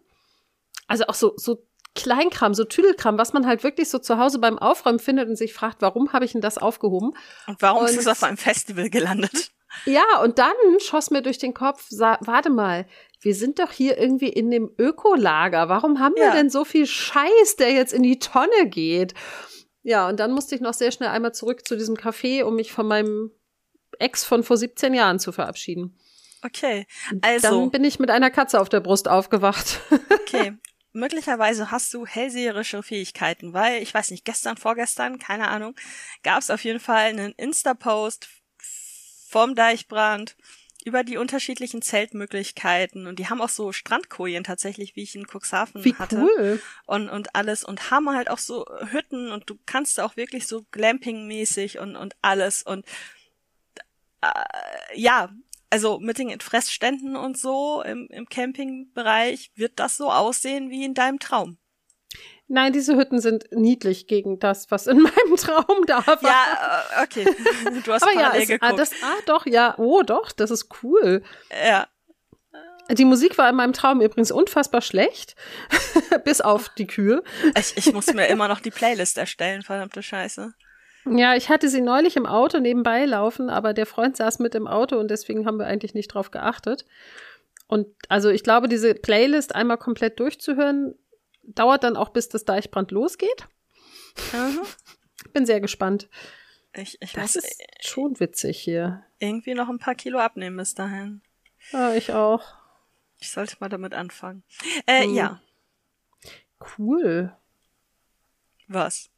Also 0.86 1.04
auch 1.06 1.14
so, 1.14 1.32
so 1.36 1.64
Kleinkram, 1.94 2.54
so 2.54 2.64
Tüdelkram, 2.64 3.18
was 3.18 3.32
man 3.32 3.46
halt 3.46 3.64
wirklich 3.64 3.88
so 3.88 3.98
zu 3.98 4.18
Hause 4.18 4.38
beim 4.38 4.58
Aufräumen 4.58 5.00
findet 5.00 5.28
und 5.28 5.36
sich 5.36 5.52
fragt, 5.52 5.82
warum 5.82 6.12
habe 6.12 6.24
ich 6.24 6.32
denn 6.32 6.40
das 6.40 6.56
aufgehoben? 6.58 7.12
Und 7.48 7.60
warum 7.60 7.84
ist 7.86 7.92
und- 7.92 7.98
es 7.98 8.06
auf 8.06 8.22
einem 8.22 8.36
Festival 8.36 8.88
gelandet? 8.90 9.50
Ja, 9.84 10.04
und 10.22 10.38
dann 10.38 10.54
schoss 10.78 11.10
mir 11.10 11.20
durch 11.22 11.38
den 11.38 11.52
Kopf, 11.54 11.84
sa- 11.90 12.18
warte 12.22 12.48
mal, 12.50 12.86
wir 13.20 13.34
sind 13.34 13.58
doch 13.58 13.70
hier 13.72 13.98
irgendwie 13.98 14.28
in 14.28 14.50
dem 14.50 14.70
Ökolager. 14.78 15.68
Warum 15.68 15.98
haben 15.98 16.14
wir 16.14 16.26
Ja. 16.26 16.32
denn 16.32 16.48
so 16.50 16.64
viel 16.64 16.86
Scheiß, 16.86 17.56
der 17.58 17.72
jetzt 17.72 17.92
in 17.92 18.02
die 18.02 18.18
Tonne 18.18 18.66
geht? 18.68 19.14
Ja, 19.82 20.08
und 20.08 20.20
dann 20.20 20.32
musste 20.32 20.54
ich 20.54 20.60
noch 20.60 20.72
sehr 20.74 20.90
schnell 20.92 21.08
einmal 21.10 21.34
zurück 21.34 21.66
zu 21.66 21.76
diesem 21.76 21.96
Café, 21.96 22.44
um 22.44 22.54
mich 22.56 22.72
von 22.72 22.86
meinem 22.86 23.30
Ex 23.98 24.24
von 24.24 24.42
vor 24.42 24.56
17 24.56 24.94
Jahren 24.94 25.18
zu 25.18 25.32
verabschieden. 25.32 25.98
Okay. 26.42 26.86
Dann 27.10 27.20
Also, 27.22 27.70
bin 27.70 27.84
ich 27.84 27.98
mit 27.98 28.10
einer 28.10 28.30
Katze 28.30 28.60
auf 28.60 28.68
der 28.68 28.80
Brust 28.80 29.08
aufgewacht. 29.08 29.80
okay. 30.10 30.56
Möglicherweise 30.92 31.70
hast 31.70 31.92
du 31.94 32.06
hellseherische 32.06 32.82
Fähigkeiten, 32.82 33.52
weil, 33.52 33.82
ich 33.82 33.92
weiß 33.92 34.10
nicht, 34.10 34.24
gestern, 34.24 34.56
vorgestern, 34.56 35.18
keine 35.18 35.48
Ahnung, 35.48 35.74
gab 36.22 36.40
es 36.40 36.50
auf 36.50 36.64
jeden 36.64 36.80
Fall 36.80 37.08
einen 37.08 37.32
Insta-Post 37.32 38.28
vom 39.28 39.54
Deichbrand 39.54 40.36
über 40.84 41.04
die 41.04 41.18
unterschiedlichen 41.18 41.82
Zeltmöglichkeiten 41.82 43.06
und 43.06 43.18
die 43.18 43.28
haben 43.28 43.42
auch 43.42 43.48
so 43.50 43.72
Strandkojen 43.72 44.44
tatsächlich, 44.44 44.96
wie 44.96 45.02
ich 45.02 45.14
in 45.14 45.26
Cuxhaven 45.26 45.84
Wie 45.84 45.94
hatte. 45.94 46.16
cool. 46.16 46.62
und, 46.86 47.10
und 47.10 47.34
alles 47.34 47.64
und 47.64 47.90
haben 47.90 48.08
halt 48.10 48.30
auch 48.30 48.38
so 48.38 48.64
Hütten 48.90 49.30
und 49.30 49.50
du 49.50 49.58
kannst 49.66 49.98
da 49.98 50.04
auch 50.04 50.16
wirklich 50.16 50.46
so 50.46 50.64
Glamping-mäßig 50.72 51.78
und, 51.80 51.96
und 51.96 52.14
alles 52.22 52.62
und 52.62 52.86
äh, 54.22 54.98
ja, 55.00 55.30
also 55.70 55.98
mit 56.00 56.18
den 56.18 56.40
Fressständen 56.40 57.16
und 57.16 57.38
so 57.38 57.82
im, 57.82 58.08
im 58.10 58.28
Campingbereich 58.28 59.50
wird 59.54 59.78
das 59.78 59.96
so 59.96 60.10
aussehen 60.10 60.70
wie 60.70 60.84
in 60.84 60.94
deinem 60.94 61.18
Traum. 61.18 61.58
Nein, 62.50 62.72
diese 62.72 62.96
Hütten 62.96 63.20
sind 63.20 63.44
niedlich 63.52 64.06
gegen 64.06 64.38
das, 64.38 64.70
was 64.70 64.86
in 64.86 64.98
meinem 65.02 65.36
Traum 65.36 65.84
da 65.86 66.06
war. 66.06 66.22
Ja, 66.22 66.80
äh, 66.96 67.04
okay. 67.04 67.24
Du 67.84 67.92
hast 67.92 68.02
Aber 68.02 68.14
ja, 68.14 68.32
es, 68.34 68.44
ah, 68.44 68.46
geguckt. 68.46 68.78
das, 68.78 68.92
ah, 69.02 69.16
doch, 69.26 69.46
ja, 69.46 69.74
oh, 69.78 70.02
doch, 70.02 70.32
das 70.32 70.50
ist 70.50 70.68
cool. 70.82 71.22
ja. 71.50 71.86
Die 72.90 73.04
Musik 73.04 73.36
war 73.36 73.50
in 73.50 73.56
meinem 73.56 73.74
Traum 73.74 74.00
übrigens 74.00 74.30
unfassbar 74.30 74.80
schlecht, 74.80 75.36
bis 76.24 76.40
auf 76.40 76.70
die 76.70 76.86
Kühe. 76.86 77.22
Ich, 77.54 77.76
ich 77.76 77.92
muss 77.92 78.06
mir 78.14 78.28
immer 78.28 78.48
noch 78.48 78.60
die 78.60 78.70
Playlist 78.70 79.18
erstellen, 79.18 79.60
verdammte 79.60 80.02
Scheiße. 80.02 80.54
Ja, 81.16 81.34
ich 81.36 81.48
hatte 81.48 81.68
sie 81.68 81.80
neulich 81.80 82.16
im 82.16 82.26
Auto 82.26 82.58
nebenbei 82.58 83.04
laufen, 83.04 83.50
aber 83.50 83.72
der 83.74 83.86
Freund 83.86 84.16
saß 84.16 84.38
mit 84.40 84.54
im 84.54 84.66
Auto 84.66 84.98
und 84.98 85.10
deswegen 85.10 85.46
haben 85.46 85.58
wir 85.58 85.66
eigentlich 85.66 85.94
nicht 85.94 86.08
drauf 86.08 86.30
geachtet. 86.30 86.84
Und 87.66 87.86
also 88.08 88.28
ich 88.30 88.42
glaube, 88.42 88.68
diese 88.68 88.94
Playlist 88.94 89.54
einmal 89.54 89.78
komplett 89.78 90.18
durchzuhören, 90.20 90.94
dauert 91.42 91.84
dann 91.84 91.96
auch, 91.96 92.10
bis 92.10 92.28
das 92.28 92.44
Deichbrand 92.44 92.90
losgeht. 92.90 93.46
Mhm. 94.32 94.60
Bin 95.32 95.46
sehr 95.46 95.60
gespannt. 95.60 96.08
Ich, 96.74 96.98
ich 97.00 97.12
Das 97.12 97.34
muss 97.34 97.36
ist 97.44 97.62
schon 97.80 98.20
witzig 98.20 98.58
hier. 98.58 99.02
irgendwie 99.18 99.54
noch 99.54 99.68
ein 99.68 99.78
paar 99.78 99.94
Kilo 99.94 100.18
abnehmen 100.18 100.56
bis 100.56 100.74
dahin. 100.74 101.22
Ja, 101.72 101.92
ich 101.94 102.12
auch. 102.12 102.42
Ich 103.20 103.30
sollte 103.30 103.56
mal 103.60 103.68
damit 103.68 103.94
anfangen. 103.94 104.42
Äh, 104.86 105.04
Hm. 105.04 105.14
ja. 105.14 105.40
Cool. 106.78 107.32
Was? 108.68 109.10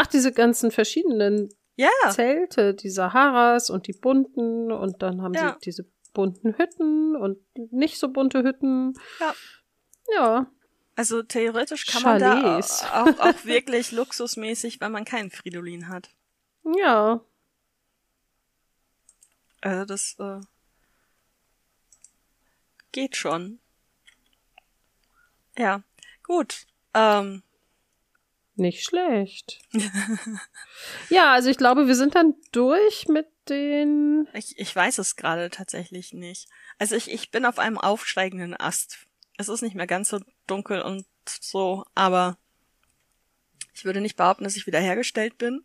Ach, 0.00 0.06
diese 0.06 0.30
ganzen 0.32 0.70
verschiedenen 0.70 1.48
Ja. 1.74 1.88
Zelte, 2.10 2.72
die 2.74 2.88
Saharas 2.88 3.68
und 3.68 3.88
die 3.88 3.92
bunten 3.92 4.70
und 4.70 5.02
dann 5.02 5.22
haben 5.22 5.34
Ja. 5.34 5.54
sie 5.54 5.58
diese 5.64 5.90
bunten 6.14 6.56
Hütten 6.56 7.16
und 7.16 7.38
nicht 7.72 7.98
so 7.98 8.08
bunte 8.08 8.44
Hütten. 8.44 8.94
Ja. 9.18 9.34
Ja. 10.14 10.52
Also 10.94 11.22
theoretisch 11.24 11.86
kann 11.86 12.02
man 12.02 12.20
da 12.20 12.40
Chalets. 12.40 12.84
auch, 12.92 13.18
auch 13.18 13.44
wirklich 13.44 13.90
luxusmäßig, 13.90 14.80
wenn 14.80 14.92
man 14.92 15.04
keinen 15.04 15.30
Fridolin 15.30 15.88
hat. 15.88 16.10
Ja. 16.76 17.20
Also 19.60 19.84
das 19.84 20.14
äh, 20.20 20.40
geht 22.92 23.16
schon. 23.16 23.58
Ja, 25.56 25.82
gut. 26.24 26.66
Ähm, 26.94 27.42
Nicht 28.58 28.84
schlecht. 28.84 29.60
ja, 31.10 31.32
also 31.32 31.48
ich 31.48 31.56
glaube, 31.56 31.86
wir 31.86 31.94
sind 31.94 32.16
dann 32.16 32.34
durch 32.50 33.06
mit 33.06 33.26
den. 33.48 34.26
ich, 34.34 34.58
ich 34.58 34.74
weiß 34.74 34.98
es 34.98 35.14
gerade 35.14 35.48
tatsächlich 35.48 36.12
nicht. 36.12 36.48
Also 36.76 36.96
ich, 36.96 37.08
ich 37.08 37.30
bin 37.30 37.44
auf 37.44 37.60
einem 37.60 37.78
aufsteigenden 37.78 38.58
Ast. 38.58 39.06
Es 39.36 39.48
ist 39.48 39.62
nicht 39.62 39.76
mehr 39.76 39.86
ganz 39.86 40.08
so 40.08 40.18
dunkel 40.48 40.82
und 40.82 41.06
so, 41.24 41.84
aber 41.94 42.36
ich 43.74 43.84
würde 43.84 44.00
nicht 44.00 44.16
behaupten, 44.16 44.42
dass 44.42 44.56
ich 44.56 44.66
wiederhergestellt 44.66 45.38
bin. 45.38 45.64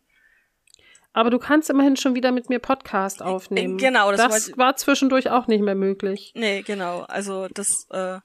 Aber 1.12 1.30
du 1.30 1.40
kannst 1.40 1.70
immerhin 1.70 1.96
schon 1.96 2.14
wieder 2.14 2.30
mit 2.30 2.48
mir 2.48 2.60
Podcast 2.60 3.22
aufnehmen. 3.22 3.76
genau, 3.76 4.12
das 4.12 4.20
das 4.20 4.56
war 4.56 4.76
zwischendurch 4.76 5.30
auch 5.30 5.48
nicht 5.48 5.62
mehr 5.62 5.74
möglich. 5.74 6.30
Nee, 6.36 6.62
genau. 6.62 7.00
Also 7.00 7.48
das, 7.48 7.88
äh, 7.90 8.20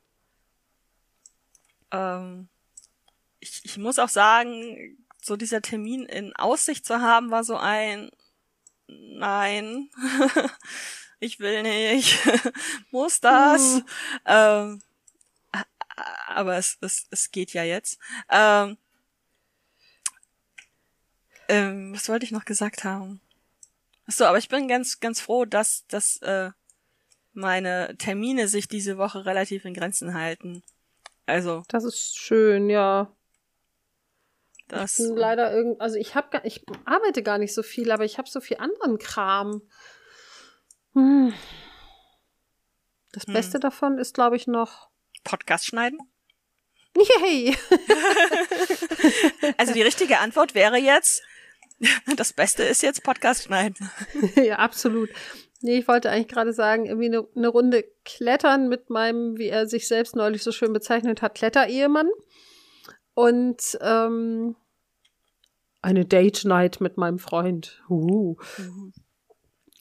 ähm, 1.92 2.50
ich, 3.40 3.62
ich 3.64 3.78
muss 3.78 4.00
auch 4.00 4.10
sagen, 4.10 4.98
so 5.22 5.36
dieser 5.36 5.62
Termin 5.62 6.06
in 6.06 6.36
Aussicht 6.36 6.86
zu 6.86 7.02
haben, 7.02 7.32
war 7.32 7.44
so 7.44 7.58
ein 7.58 8.10
Nein, 8.92 9.90
ich 11.20 11.40
will 11.40 11.62
nicht, 11.62 12.18
muss 12.92 13.20
das. 13.20 13.76
Hm. 13.76 13.86
Ähm, 14.26 14.82
aber 16.28 16.58
es, 16.58 16.78
es, 16.82 17.08
es 17.12 17.32
geht 17.32 17.54
ja 17.54 17.64
jetzt. 17.64 18.00
Ähm, 18.30 18.78
ähm, 21.50 21.94
was 21.94 22.10
wollte 22.10 22.26
ich 22.26 22.32
noch 22.32 22.46
gesagt 22.46 22.84
haben? 22.84 23.22
Achso, 24.08 24.26
aber 24.26 24.38
ich 24.40 24.50
bin 24.50 24.68
ganz, 24.68 25.00
ganz 25.00 25.20
froh, 25.20 25.46
dass, 25.46 25.86
dass 25.88 26.18
äh, 26.18 26.52
meine 27.34 27.96
Termine 27.98 28.48
sich 28.48 28.68
diese 28.68 28.98
Woche 28.98 29.26
relativ 29.26 29.66
in 29.66 29.74
Grenzen 29.74 30.16
halten. 30.16 30.64
Also. 31.26 31.64
Das 31.68 31.84
ist 31.84 32.18
schön, 32.18 32.70
ja. 32.70 33.12
Das 34.70 35.00
ich 35.00 35.08
bin 35.08 35.18
leider 35.18 35.52
irgend, 35.52 35.82
also 35.82 35.98
ich 35.98 36.16
habe, 36.16 36.42
ich 36.44 36.64
arbeite 36.86 37.24
gar 37.24 37.40
nicht 37.40 37.54
so 37.54 37.64
viel, 37.64 37.92
aber 37.92 38.06
ich 38.06 38.18
habe 38.18 38.30
so 38.30 38.40
viel 38.40 38.58
anderen 38.58 39.00
Kram. 39.00 39.64
Hm. 40.94 41.34
Das 43.12 43.26
hm. 43.26 43.34
Beste 43.34 43.60
davon 43.60 43.98
ist, 43.98 44.14
glaube 44.14 44.36
ich, 44.36 44.48
noch 44.48 44.90
Podcast 45.24 45.66
schneiden. 45.66 46.00
Yay! 46.96 47.56
also 49.58 49.74
die 49.74 49.82
richtige 49.82 50.20
Antwort 50.20 50.54
wäre 50.54 50.78
jetzt, 50.78 51.24
das 52.16 52.34
Beste 52.34 52.64
ist 52.64 52.84
jetzt 52.84 53.04
Podcast 53.04 53.46
schneiden. 53.46 53.90
ja, 54.36 54.58
absolut. 54.58 55.10
Nee, 55.62 55.80
ich 55.80 55.88
wollte 55.88 56.10
eigentlich 56.10 56.28
gerade 56.28 56.54
sagen, 56.54 56.86
irgendwie 56.86 57.08
eine, 57.08 57.28
eine 57.36 57.48
Runde 57.48 57.86
klettern 58.06 58.70
mit 58.70 58.90
meinem, 58.90 59.38
wie 59.38 59.48
er 59.48 59.68
sich 59.68 59.88
selbst 59.88 60.16
neulich 60.16 60.44
so 60.44 60.52
schön 60.52 60.74
bezeichnet 60.74 61.22
hat, 61.22 61.36
Kletterehemann. 61.36 62.10
Und 63.20 63.78
ähm, 63.82 64.56
eine 65.82 66.06
Date 66.06 66.46
Night 66.46 66.80
mit 66.80 66.96
meinem 66.96 67.20
Freund. 67.20 67.84
Uh. 67.90 68.38
Mhm. 68.58 68.94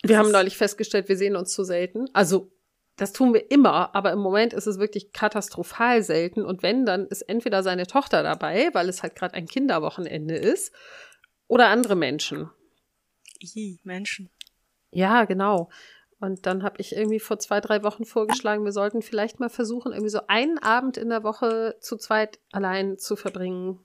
Wir 0.02 0.18
haben 0.18 0.32
neulich 0.32 0.56
festgestellt, 0.56 1.08
wir 1.08 1.16
sehen 1.16 1.36
uns 1.36 1.52
zu 1.52 1.62
selten. 1.62 2.08
Also 2.14 2.50
das 2.96 3.12
tun 3.12 3.32
wir 3.32 3.48
immer, 3.52 3.94
aber 3.94 4.10
im 4.10 4.18
Moment 4.18 4.54
ist 4.54 4.66
es 4.66 4.80
wirklich 4.80 5.12
katastrophal 5.12 6.02
selten. 6.02 6.44
Und 6.44 6.64
wenn, 6.64 6.84
dann 6.84 7.06
ist 7.06 7.22
entweder 7.22 7.62
seine 7.62 7.86
Tochter 7.86 8.24
dabei, 8.24 8.70
weil 8.72 8.88
es 8.88 9.04
halt 9.04 9.14
gerade 9.14 9.34
ein 9.34 9.46
Kinderwochenende 9.46 10.34
ist, 10.34 10.74
oder 11.46 11.68
andere 11.68 11.94
Menschen. 11.94 12.50
I, 13.40 13.78
Menschen. 13.84 14.30
Ja, 14.90 15.26
genau. 15.26 15.70
Und 16.20 16.46
dann 16.46 16.64
habe 16.64 16.80
ich 16.80 16.96
irgendwie 16.96 17.20
vor 17.20 17.38
zwei, 17.38 17.60
drei 17.60 17.84
Wochen 17.84 18.04
vorgeschlagen, 18.04 18.64
wir 18.64 18.72
sollten 18.72 19.02
vielleicht 19.02 19.38
mal 19.38 19.50
versuchen, 19.50 19.92
irgendwie 19.92 20.10
so 20.10 20.22
einen 20.26 20.58
Abend 20.58 20.96
in 20.96 21.10
der 21.10 21.22
Woche 21.22 21.76
zu 21.80 21.96
zweit 21.96 22.40
allein 22.50 22.98
zu 22.98 23.14
verbringen. 23.14 23.78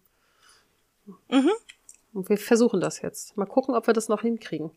Mhm. 1.30 1.52
Und 2.14 2.30
wir 2.30 2.38
versuchen 2.38 2.80
das 2.80 3.02
jetzt. 3.02 3.38
Mal 3.38 3.46
gucken, 3.46 3.76
ob 3.76 3.88
wir 3.88 3.94
das 3.94 4.08
noch 4.08 4.22
hinkriegen. 4.22 4.72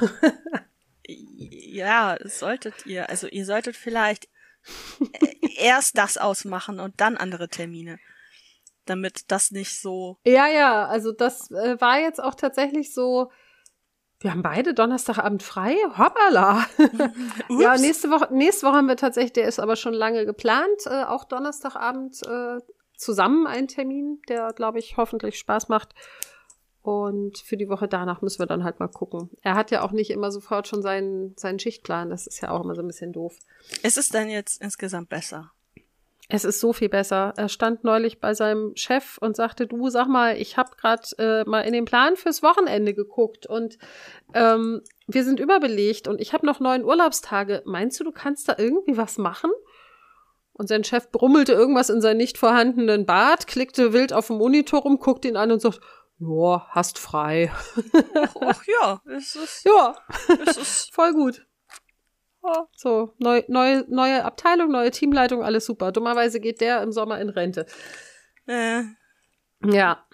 ja, 1.06 2.16
solltet 2.24 2.86
ihr. 2.86 3.08
Also 3.08 3.26
ihr 3.28 3.46
solltet 3.46 3.76
vielleicht 3.76 4.28
erst 5.56 5.96
das 5.98 6.18
ausmachen 6.18 6.80
und 6.80 7.00
dann 7.00 7.16
andere 7.16 7.48
Termine. 7.48 7.98
Damit 8.84 9.30
das 9.32 9.50
nicht 9.50 9.80
so. 9.80 10.18
Ja, 10.24 10.46
ja, 10.46 10.86
also 10.86 11.10
das 11.10 11.50
äh, 11.50 11.80
war 11.80 11.98
jetzt 11.98 12.22
auch 12.22 12.34
tatsächlich 12.34 12.94
so, 12.94 13.32
wir 14.20 14.30
haben 14.30 14.42
beide 14.42 14.72
Donnerstagabend 14.72 15.42
frei. 15.42 15.76
Hoppala. 15.96 16.66
ja, 17.60 17.76
nächste 17.76 18.10
Woche, 18.10 18.32
nächste 18.32 18.66
Woche 18.66 18.76
haben 18.76 18.88
wir 18.88 18.96
tatsächlich, 18.96 19.34
der 19.34 19.46
ist 19.46 19.58
aber 19.58 19.76
schon 19.76 19.94
lange 19.94 20.24
geplant, 20.24 20.86
äh, 20.86 21.04
auch 21.04 21.24
Donnerstagabend 21.24 22.26
äh, 22.26 22.58
zusammen 22.96 23.46
einen 23.46 23.68
Termin, 23.68 24.22
der, 24.28 24.52
glaube 24.52 24.78
ich, 24.78 24.96
hoffentlich 24.96 25.38
Spaß 25.38 25.68
macht. 25.68 25.94
Und 26.82 27.38
für 27.38 27.56
die 27.56 27.68
Woche 27.68 27.88
danach 27.88 28.22
müssen 28.22 28.38
wir 28.38 28.46
dann 28.46 28.62
halt 28.62 28.78
mal 28.78 28.88
gucken. 28.88 29.30
Er 29.42 29.56
hat 29.56 29.72
ja 29.72 29.82
auch 29.82 29.90
nicht 29.90 30.10
immer 30.10 30.30
sofort 30.30 30.68
schon 30.68 30.82
seinen, 30.82 31.36
seinen 31.36 31.58
Schichtplan. 31.58 32.10
Das 32.10 32.28
ist 32.28 32.40
ja 32.40 32.52
auch 32.52 32.62
immer 32.62 32.76
so 32.76 32.82
ein 32.82 32.86
bisschen 32.86 33.12
doof. 33.12 33.36
Ist 33.82 33.98
es 33.98 34.08
denn 34.08 34.30
jetzt 34.30 34.62
insgesamt 34.62 35.08
besser? 35.08 35.50
Es 36.28 36.44
ist 36.44 36.58
so 36.58 36.72
viel 36.72 36.88
besser. 36.88 37.34
Er 37.36 37.48
stand 37.48 37.84
neulich 37.84 38.18
bei 38.20 38.34
seinem 38.34 38.74
Chef 38.74 39.16
und 39.18 39.36
sagte, 39.36 39.66
du 39.66 39.88
sag 39.90 40.08
mal, 40.08 40.36
ich 40.36 40.56
habe 40.56 40.76
gerade 40.76 41.02
äh, 41.18 41.48
mal 41.48 41.60
in 41.60 41.72
den 41.72 41.84
Plan 41.84 42.16
fürs 42.16 42.42
Wochenende 42.42 42.94
geguckt 42.94 43.46
und 43.46 43.78
ähm, 44.34 44.82
wir 45.06 45.22
sind 45.22 45.38
überbelegt 45.38 46.08
und 46.08 46.20
ich 46.20 46.32
habe 46.32 46.44
noch 46.44 46.58
neun 46.58 46.84
Urlaubstage. 46.84 47.62
Meinst 47.64 48.00
du, 48.00 48.04
du 48.04 48.10
kannst 48.10 48.48
da 48.48 48.56
irgendwie 48.58 48.96
was 48.96 49.18
machen? 49.18 49.50
Und 50.52 50.68
sein 50.68 50.84
Chef 50.84 51.12
brummelte 51.12 51.52
irgendwas 51.52 51.90
in 51.90 52.00
seinen 52.00 52.16
nicht 52.16 52.38
vorhandenen 52.38 53.06
Bart, 53.06 53.46
klickte 53.46 53.92
wild 53.92 54.12
auf 54.12 54.28
dem 54.28 54.38
Monitor 54.38 54.80
rum, 54.80 54.98
guckte 54.98 55.28
ihn 55.28 55.36
an 55.36 55.52
und 55.52 55.60
sagt, 55.60 55.80
ja, 56.18 56.66
hast 56.70 56.98
frei. 56.98 57.52
Ach 58.40 58.62
ja, 58.64 59.00
es 59.04 59.36
ist. 59.36 59.64
Ja, 59.66 59.94
es 60.46 60.56
ist 60.56 60.94
voll 60.94 61.12
gut. 61.12 61.46
So, 62.76 63.14
neu, 63.18 63.42
neu, 63.48 63.84
neue 63.88 64.24
Abteilung, 64.24 64.70
neue 64.70 64.90
Teamleitung, 64.90 65.42
alles 65.42 65.66
super. 65.66 65.92
Dummerweise 65.92 66.40
geht 66.40 66.60
der 66.60 66.82
im 66.82 66.92
Sommer 66.92 67.20
in 67.20 67.28
Rente. 67.28 67.66
Äh. 68.46 68.82
Ja. 69.64 70.06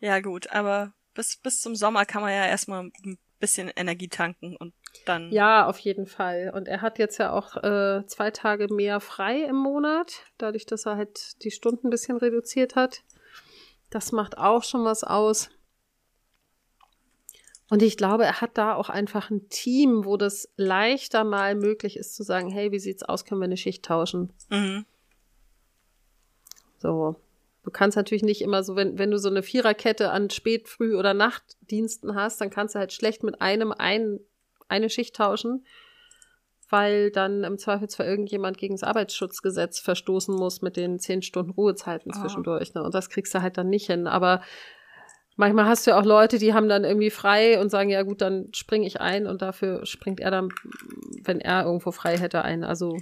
Ja, 0.00 0.20
gut, 0.20 0.50
aber 0.50 0.92
bis, 1.14 1.36
bis 1.36 1.60
zum 1.60 1.74
Sommer 1.74 2.04
kann 2.04 2.22
man 2.22 2.32
ja 2.32 2.46
erstmal 2.46 2.84
ein 2.84 3.18
bisschen 3.38 3.70
Energie 3.74 4.08
tanken 4.08 4.56
und 4.56 4.72
dann. 5.06 5.30
Ja, 5.30 5.66
auf 5.66 5.78
jeden 5.78 6.06
Fall. 6.06 6.52
Und 6.54 6.68
er 6.68 6.82
hat 6.82 6.98
jetzt 6.98 7.18
ja 7.18 7.32
auch 7.32 7.56
äh, 7.56 8.06
zwei 8.06 8.30
Tage 8.30 8.72
mehr 8.72 9.00
frei 9.00 9.42
im 9.42 9.56
Monat, 9.56 10.24
dadurch, 10.38 10.66
dass 10.66 10.86
er 10.86 10.96
halt 10.96 11.42
die 11.44 11.50
Stunden 11.50 11.88
ein 11.88 11.90
bisschen 11.90 12.16
reduziert 12.16 12.76
hat. 12.76 13.02
Das 13.90 14.12
macht 14.12 14.38
auch 14.38 14.62
schon 14.62 14.84
was 14.84 15.04
aus. 15.04 15.50
Und 17.70 17.82
ich 17.82 17.96
glaube, 17.96 18.24
er 18.24 18.40
hat 18.40 18.58
da 18.58 18.74
auch 18.74 18.90
einfach 18.90 19.30
ein 19.30 19.48
Team, 19.48 20.04
wo 20.04 20.16
das 20.16 20.48
leichter 20.56 21.22
mal 21.22 21.54
möglich 21.54 21.96
ist 21.96 22.16
zu 22.16 22.24
sagen, 22.24 22.50
hey, 22.50 22.72
wie 22.72 22.80
sieht's 22.80 23.04
aus, 23.04 23.24
können 23.24 23.40
wir 23.40 23.44
eine 23.44 23.56
Schicht 23.56 23.84
tauschen? 23.84 24.32
Mhm. 24.50 24.84
So. 26.78 27.16
Du 27.62 27.70
kannst 27.70 27.96
natürlich 27.96 28.24
nicht 28.24 28.42
immer 28.42 28.64
so, 28.64 28.74
wenn, 28.74 28.98
wenn 28.98 29.12
du 29.12 29.18
so 29.18 29.28
eine 29.28 29.44
Viererkette 29.44 30.10
an 30.10 30.30
Spät-, 30.30 30.68
Früh- 30.68 30.96
oder 30.96 31.14
Nachtdiensten 31.14 32.16
hast, 32.16 32.40
dann 32.40 32.50
kannst 32.50 32.74
du 32.74 32.80
halt 32.80 32.92
schlecht 32.92 33.22
mit 33.22 33.40
einem 33.40 33.70
ein, 33.70 34.18
eine 34.66 34.90
Schicht 34.90 35.14
tauschen, 35.14 35.64
weil 36.70 37.12
dann 37.12 37.44
im 37.44 37.58
Zweifelsfall 37.58 38.06
irgendjemand 38.06 38.58
gegen 38.58 38.74
das 38.74 38.82
Arbeitsschutzgesetz 38.82 39.78
verstoßen 39.78 40.34
muss 40.34 40.62
mit 40.62 40.76
den 40.76 40.98
zehn 40.98 41.22
Stunden 41.22 41.52
Ruhezeiten 41.52 42.12
ah. 42.12 42.20
zwischendurch. 42.20 42.74
Ne? 42.74 42.82
Und 42.82 42.94
das 42.94 43.10
kriegst 43.10 43.32
du 43.34 43.42
halt 43.42 43.58
dann 43.58 43.68
nicht 43.68 43.86
hin. 43.86 44.08
Aber 44.08 44.42
manchmal 45.40 45.64
hast 45.64 45.86
du 45.86 45.90
ja 45.90 45.98
auch 45.98 46.04
Leute, 46.04 46.38
die 46.38 46.54
haben 46.54 46.68
dann 46.68 46.84
irgendwie 46.84 47.10
frei 47.10 47.60
und 47.60 47.70
sagen, 47.70 47.90
ja 47.90 48.02
gut, 48.02 48.20
dann 48.20 48.54
springe 48.54 48.86
ich 48.86 49.00
ein 49.00 49.26
und 49.26 49.42
dafür 49.42 49.84
springt 49.86 50.20
er 50.20 50.30
dann, 50.30 50.50
wenn 51.24 51.40
er 51.40 51.64
irgendwo 51.64 51.90
frei 51.90 52.16
hätte, 52.16 52.42
ein. 52.42 52.62
Also 52.62 53.00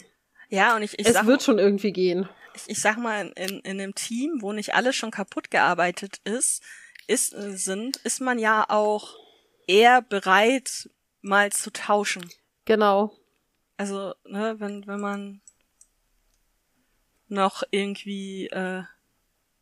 ja, 0.49 0.75
und 0.75 0.83
ich, 0.83 0.99
ich 0.99 1.07
es 1.07 1.13
sag, 1.13 1.27
wird 1.27 1.43
schon 1.43 1.59
irgendwie 1.59 1.93
gehen. 1.93 2.29
Ich, 2.55 2.63
ich 2.69 2.81
sag 2.81 2.97
mal, 2.97 3.33
in, 3.37 3.61
in 3.61 3.81
einem 3.81 3.95
Team, 3.95 4.39
wo 4.41 4.53
nicht 4.53 4.75
alles 4.75 4.97
schon 4.97 5.11
kaputt 5.11 5.51
gearbeitet 5.51 6.21
ist, 6.25 6.63
ist, 7.07 7.35
äh, 7.35 7.57
sind, 7.57 7.99
ist 7.99 8.21
man 8.21 8.39
ja 8.39 8.65
auch 8.69 9.15
eher 9.67 10.01
bereit, 10.01 10.89
mal 11.21 11.53
zu 11.53 11.71
tauschen. 11.71 12.31
Genau. 12.65 13.13
Also, 13.77 14.15
ne, 14.25 14.57
wenn, 14.59 14.87
wenn 14.87 15.01
man 15.01 15.41
noch 17.29 17.63
irgendwie 17.71 18.47
äh, 18.47 18.83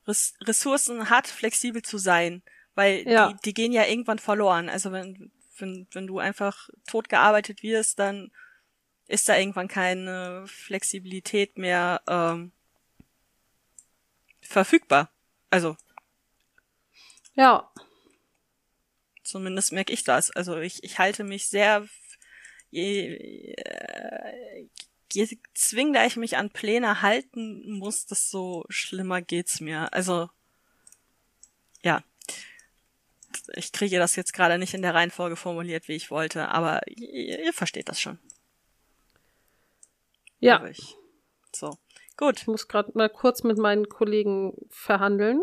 Ressourcen 0.06 1.10
hat, 1.10 1.26
flexibel 1.26 1.82
zu 1.82 1.98
sein. 1.98 2.42
Weil 2.76 3.08
ja. 3.08 3.32
die, 3.32 3.36
die 3.46 3.54
gehen 3.54 3.72
ja 3.72 3.86
irgendwann 3.86 4.18
verloren. 4.18 4.68
Also 4.68 4.92
wenn, 4.92 5.32
wenn, 5.56 5.88
wenn 5.92 6.06
du 6.06 6.18
einfach 6.18 6.68
tot 6.86 7.08
gearbeitet 7.08 7.62
wirst, 7.62 7.98
dann 7.98 8.30
ist 9.08 9.28
da 9.28 9.36
irgendwann 9.36 9.66
keine 9.66 10.44
Flexibilität 10.46 11.56
mehr 11.56 12.02
ähm, 12.06 12.52
verfügbar. 14.42 15.10
Also. 15.48 15.76
Ja. 17.34 17.72
Zumindest 19.22 19.72
merke 19.72 19.94
ich 19.94 20.04
das. 20.04 20.30
Also 20.30 20.58
ich, 20.58 20.84
ich 20.84 20.98
halte 20.98 21.24
mich 21.24 21.48
sehr, 21.48 21.88
je, 22.70 23.54
äh, 23.54 24.68
je 25.12 25.38
zwingender 25.54 26.04
ich 26.04 26.16
mich 26.16 26.36
an 26.36 26.50
Pläne 26.50 27.00
halten 27.00 27.70
muss, 27.70 28.04
desto 28.04 28.66
schlimmer 28.68 29.22
geht's 29.22 29.60
mir. 29.60 29.94
Also, 29.94 30.28
ja 31.82 32.02
ich 33.54 33.72
kriege 33.72 33.98
das 33.98 34.16
jetzt 34.16 34.32
gerade 34.32 34.58
nicht 34.58 34.74
in 34.74 34.82
der 34.82 34.94
Reihenfolge 34.94 35.36
formuliert, 35.36 35.88
wie 35.88 35.94
ich 35.94 36.10
wollte, 36.10 36.48
aber 36.48 36.80
ihr, 36.86 37.44
ihr 37.44 37.52
versteht 37.52 37.88
das 37.88 38.00
schon. 38.00 38.18
Ja. 40.38 40.64
Ich. 40.66 40.96
So, 41.52 41.76
gut. 42.16 42.40
Ich 42.40 42.46
muss 42.46 42.68
gerade 42.68 42.92
mal 42.94 43.08
kurz 43.08 43.42
mit 43.42 43.58
meinen 43.58 43.88
Kollegen 43.88 44.54
verhandeln. 44.70 45.40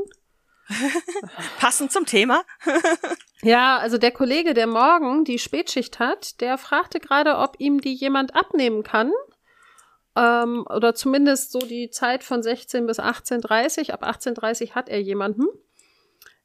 Passend 1.60 1.92
zum 1.92 2.06
Thema. 2.06 2.44
ja, 3.42 3.78
also 3.78 3.98
der 3.98 4.12
Kollege, 4.12 4.54
der 4.54 4.68
morgen 4.68 5.26
die 5.26 5.40
Spätschicht 5.40 6.00
hat, 6.00 6.40
der 6.42 6.58
fragte 6.58 7.00
gerade, 7.00 7.38
ob 7.38 7.56
ihm 7.60 7.82
die 7.82 7.94
jemand 7.94 8.36
abnehmen 8.36 8.84
kann. 8.84 9.12
Ähm, 10.16 10.66
oder 10.70 10.94
zumindest 10.94 11.52
so 11.52 11.60
die 11.60 11.90
Zeit 11.90 12.24
von 12.24 12.44
16 12.44 12.86
bis 12.86 13.00
18.30 13.00 13.92
Ab 13.92 14.04
18.30 14.04 14.72
hat 14.72 14.90
er 14.90 15.02
jemanden. 15.02 15.46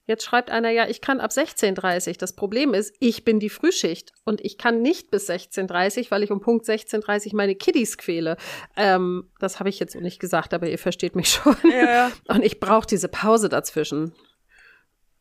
Jetzt 0.09 0.24
schreibt 0.24 0.51
einer, 0.51 0.70
ja, 0.70 0.89
ich 0.89 1.02
kann 1.02 1.20
ab 1.20 1.32
16.30 1.32 2.18
Das 2.18 2.32
Problem 2.35 2.72
ist, 2.72 2.94
ich 2.98 3.24
bin 3.24 3.40
die 3.40 3.51
Frühschicht 3.51 4.14
und 4.24 4.40
ich 4.40 4.56
kann 4.56 4.80
nicht 4.80 5.10
bis 5.10 5.28
16.30 5.28 6.10
weil 6.10 6.22
ich 6.22 6.30
um 6.30 6.40
Punkt 6.40 6.64
16.30 6.64 7.36
meine 7.36 7.55
Kiddies 7.55 7.98
quäle. 7.98 8.39
Ähm, 8.74 9.30
das 9.39 9.60
habe 9.60 9.68
ich 9.68 9.78
jetzt 9.78 9.94
nicht 9.97 10.18
gesagt, 10.18 10.55
aber 10.55 10.66
ihr 10.66 10.78
versteht 10.78 11.14
mich 11.14 11.28
schon. 11.32 11.56
Ja. 11.70 12.10
Und 12.26 12.43
ich 12.43 12.59
brauche 12.59 12.86
diese 12.86 13.09
Pause 13.09 13.51
dazwischen. 13.51 14.14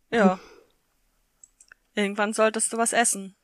Ja. 0.10 0.40
Irgendwann 1.94 2.32
solltest 2.32 2.72
du 2.72 2.78
was 2.78 2.94
essen. 2.94 3.36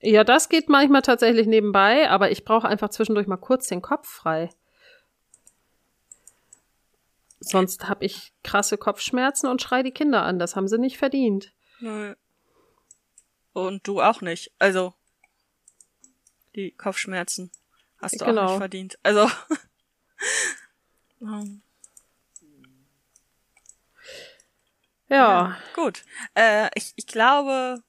Ja, 0.00 0.22
das 0.22 0.50
geht 0.50 0.68
manchmal 0.68 1.00
tatsächlich 1.00 1.46
nebenbei, 1.46 2.10
aber 2.10 2.30
ich 2.30 2.44
brauche 2.44 2.68
einfach 2.68 2.90
zwischendurch 2.90 3.26
mal 3.26 3.38
kurz 3.38 3.68
den 3.68 3.80
Kopf 3.80 4.06
frei. 4.06 4.50
Sonst 7.40 7.88
habe 7.88 8.04
ich 8.04 8.32
krasse 8.42 8.76
Kopfschmerzen 8.78 9.46
und 9.48 9.62
schrei 9.62 9.82
die 9.82 9.92
Kinder 9.92 10.22
an. 10.22 10.38
Das 10.38 10.56
haben 10.56 10.68
sie 10.68 10.78
nicht 10.78 10.98
verdient. 10.98 11.52
Nö. 11.80 12.14
Und 13.52 13.86
du 13.86 14.00
auch 14.00 14.20
nicht. 14.20 14.52
Also, 14.58 14.94
die 16.54 16.72
Kopfschmerzen 16.72 17.50
hast 17.98 18.20
du 18.20 18.24
Genau. 18.24 18.42
auch 18.42 18.48
nicht 18.50 18.58
verdient. 18.58 18.98
Also, 19.02 19.30
ähm, 21.20 21.62
Ja, 25.10 25.56
gut. 25.74 26.04
Äh, 26.34 26.68
ich, 26.74 26.92
ich 26.96 27.06
glaube, 27.06 27.82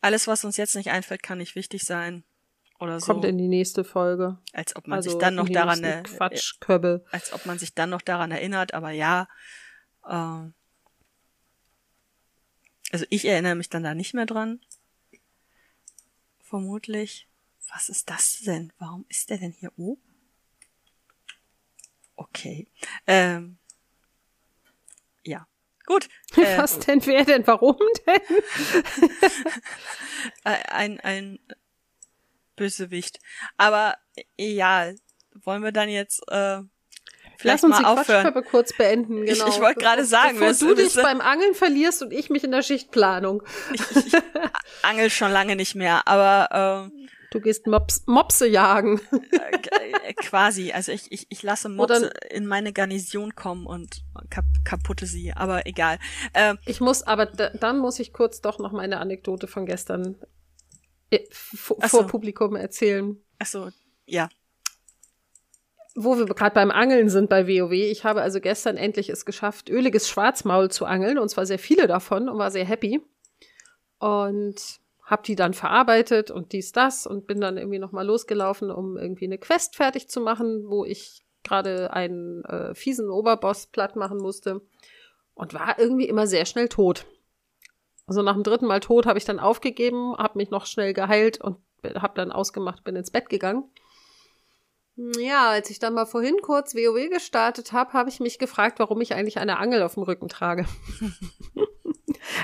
alles, 0.00 0.26
was 0.26 0.44
uns 0.44 0.56
jetzt 0.56 0.74
nicht 0.76 0.90
einfällt, 0.90 1.22
kann 1.22 1.38
nicht 1.38 1.54
wichtig 1.56 1.84
sein. 1.84 2.24
Oder 2.80 2.98
so. 2.98 3.06
kommt 3.12 3.24
in 3.26 3.36
die 3.38 3.48
nächste 3.48 3.84
Folge. 3.84 4.38
als 4.52 4.74
ob 4.74 4.86
man 4.88 4.96
Also 4.96 5.10
sich 5.10 5.18
dann 5.18 5.34
noch 5.34 5.48
daran 5.48 5.82
Quatschköbel. 6.02 7.04
als 7.10 7.32
ob 7.32 7.44
man 7.46 7.58
sich 7.58 7.74
dann 7.74 7.90
noch 7.90 8.00
daran 8.02 8.30
erinnert, 8.30 8.72
aber 8.74 8.90
ja. 8.90 9.28
Äh, 10.04 10.50
also 12.92 13.04
ich 13.10 13.24
erinnere 13.26 13.54
mich 13.54 13.68
dann 13.68 13.84
da 13.84 13.94
nicht 13.94 14.14
mehr 14.14 14.26
dran. 14.26 14.60
Vermutlich. 16.42 17.28
Was 17.72 17.88
ist 17.88 18.10
das 18.10 18.40
denn? 18.40 18.72
Warum 18.78 19.04
ist 19.08 19.30
der 19.30 19.38
denn 19.38 19.52
hier 19.52 19.72
oben? 19.78 20.02
Okay. 22.16 22.66
Ähm, 23.06 23.58
ja. 25.24 25.46
Gut. 25.86 26.08
Äh, 26.36 26.58
Was 26.58 26.78
denn, 26.78 27.04
wer 27.06 27.24
denn, 27.24 27.44
warum 27.46 27.76
denn? 28.06 28.20
ein, 30.44 31.00
ein 31.00 31.38
Bösewicht. 32.60 33.18
Aber 33.56 33.94
ja, 34.38 34.90
wollen 35.44 35.62
wir 35.62 35.72
dann 35.72 35.88
jetzt 35.88 36.20
äh, 36.30 36.60
vielleicht 37.38 37.62
Lass 37.62 37.64
uns 37.64 37.72
mal 37.72 37.78
die 37.80 38.00
aufhören? 38.00 38.44
Kurz 38.50 38.76
beenden, 38.76 39.24
Ich- 39.26 39.38
genau. 39.38 39.48
ich 39.48 39.60
wollte 39.60 39.80
gerade 39.80 40.04
sagen, 40.04 40.38
bevor 40.38 40.68
du 40.68 40.74
dich 40.74 40.94
beim 40.94 41.20
Angeln 41.22 41.54
verlierst 41.54 42.02
und 42.02 42.12
ich 42.12 42.28
mich 42.28 42.44
in 42.44 42.50
der 42.52 42.62
Schichtplanung. 42.62 43.42
Angel 44.82 45.08
schon 45.10 45.32
lange 45.32 45.56
nicht 45.56 45.74
mehr, 45.74 46.06
aber 46.06 46.84
ähm, 46.92 47.08
Du 47.32 47.40
gehst 47.40 47.68
Mops, 47.68 48.02
Mopse 48.06 48.48
jagen. 48.48 49.00
äh, 49.12 50.12
quasi. 50.16 50.72
Also 50.72 50.90
ich, 50.90 51.12
ich, 51.12 51.26
ich 51.28 51.44
lasse 51.44 51.68
Mopse 51.68 52.10
in 52.28 52.44
meine 52.44 52.72
Garnison 52.72 53.36
kommen 53.36 53.66
und 53.66 54.02
kap 54.30 54.44
kaputte 54.64 55.06
sie, 55.06 55.32
aber 55.32 55.64
egal. 55.64 55.98
Ähm, 56.34 56.58
Ich 56.66 56.80
muss, 56.80 57.04
aber 57.04 57.26
da, 57.26 57.50
dann 57.50 57.78
muss 57.78 58.00
ich 58.00 58.12
kurz 58.12 58.40
doch 58.40 58.58
noch 58.58 58.72
meine 58.72 58.98
Anekdote 58.98 59.46
von 59.46 59.64
gestern 59.64 60.16
vor, 61.30 61.76
Ach 61.80 61.88
so. 61.88 61.98
vor 61.98 62.06
Publikum 62.06 62.56
erzählen. 62.56 63.16
achso, 63.38 63.70
ja. 64.06 64.28
Wo 65.96 66.16
wir 66.16 66.26
gerade 66.26 66.54
beim 66.54 66.70
Angeln 66.70 67.08
sind 67.08 67.28
bei 67.28 67.48
WoW. 67.48 67.72
Ich 67.72 68.04
habe 68.04 68.22
also 68.22 68.40
gestern 68.40 68.76
endlich 68.76 69.10
es 69.10 69.24
geschafft, 69.24 69.68
öliges 69.68 70.08
Schwarzmaul 70.08 70.70
zu 70.70 70.86
angeln 70.86 71.18
und 71.18 71.28
zwar 71.28 71.46
sehr 71.46 71.58
viele 71.58 71.86
davon 71.88 72.28
und 72.28 72.38
war 72.38 72.50
sehr 72.50 72.64
happy. 72.64 73.00
Und 73.98 74.80
habe 75.02 75.22
die 75.24 75.34
dann 75.34 75.52
verarbeitet 75.52 76.30
und 76.30 76.52
dies, 76.52 76.70
das 76.70 77.06
und 77.06 77.26
bin 77.26 77.40
dann 77.40 77.56
irgendwie 77.58 77.80
nochmal 77.80 78.06
losgelaufen, 78.06 78.70
um 78.70 78.96
irgendwie 78.96 79.24
eine 79.24 79.38
Quest 79.38 79.74
fertig 79.74 80.08
zu 80.08 80.20
machen, 80.20 80.70
wo 80.70 80.84
ich 80.84 81.24
gerade 81.42 81.92
einen 81.92 82.44
äh, 82.44 82.74
fiesen 82.74 83.10
Oberboss 83.10 83.66
platt 83.66 83.96
machen 83.96 84.18
musste 84.18 84.60
und 85.34 85.52
war 85.52 85.78
irgendwie 85.78 86.06
immer 86.06 86.28
sehr 86.28 86.46
schnell 86.46 86.68
tot. 86.68 87.06
Also 88.10 88.22
nach 88.22 88.34
dem 88.34 88.42
dritten 88.42 88.66
Mal 88.66 88.80
tot 88.80 89.06
habe 89.06 89.20
ich 89.20 89.24
dann 89.24 89.38
aufgegeben, 89.38 90.16
habe 90.18 90.36
mich 90.36 90.50
noch 90.50 90.66
schnell 90.66 90.94
geheilt 90.94 91.40
und 91.40 91.58
habe 91.94 92.14
dann 92.16 92.32
ausgemacht, 92.32 92.82
bin 92.82 92.96
ins 92.96 93.12
Bett 93.12 93.28
gegangen. 93.28 93.70
Ja, 94.96 95.50
als 95.50 95.70
ich 95.70 95.78
dann 95.78 95.94
mal 95.94 96.06
vorhin 96.06 96.34
kurz 96.42 96.74
WoW 96.74 97.08
gestartet 97.08 97.72
habe, 97.72 97.92
habe 97.92 98.08
ich 98.08 98.18
mich 98.18 98.40
gefragt, 98.40 98.80
warum 98.80 99.00
ich 99.00 99.14
eigentlich 99.14 99.38
eine 99.38 99.58
Angel 99.58 99.84
auf 99.84 99.94
dem 99.94 100.02
Rücken 100.02 100.26
trage. 100.26 100.66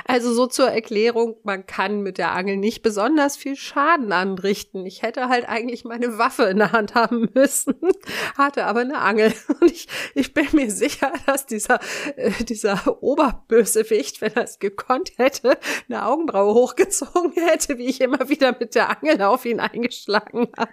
also 0.04 0.32
so 0.32 0.46
zur 0.46 0.70
Erklärung, 0.70 1.36
man 1.42 1.66
kann 1.66 2.02
mit 2.02 2.18
der 2.18 2.32
Angel 2.32 2.56
nicht 2.56 2.82
besonders 2.82 3.36
viel 3.36 3.56
Schaden 3.56 4.12
anrichten. 4.12 4.86
Ich 4.86 5.02
hätte 5.02 5.28
halt 5.28 5.48
eigentlich 5.48 5.84
meine 5.84 6.18
Waffe 6.18 6.44
in 6.44 6.58
der 6.58 6.72
Hand 6.72 6.94
haben 6.94 7.28
müssen, 7.34 7.74
hatte 8.38 8.64
aber 8.64 8.80
eine 8.80 8.98
Angel. 8.98 9.32
Und 9.60 9.70
ich, 9.70 9.88
ich 10.14 10.34
bin 10.34 10.46
mir 10.52 10.70
sicher, 10.70 11.12
dass 11.26 11.46
dieser, 11.46 11.80
äh, 12.16 12.30
dieser 12.44 13.02
Oberbösewicht, 13.02 14.20
wenn 14.20 14.34
er 14.34 14.44
es 14.44 14.58
gekonnt 14.58 15.12
hätte, 15.16 15.58
eine 15.88 16.06
Augenbraue 16.06 16.54
hochgezogen 16.54 17.32
hätte, 17.32 17.78
wie 17.78 17.86
ich 17.86 18.00
immer 18.00 18.28
wieder 18.28 18.56
mit 18.58 18.74
der 18.74 18.90
Angel 18.90 19.22
auf 19.22 19.44
ihn 19.44 19.60
eingeschlagen 19.60 20.48
habe. 20.56 20.72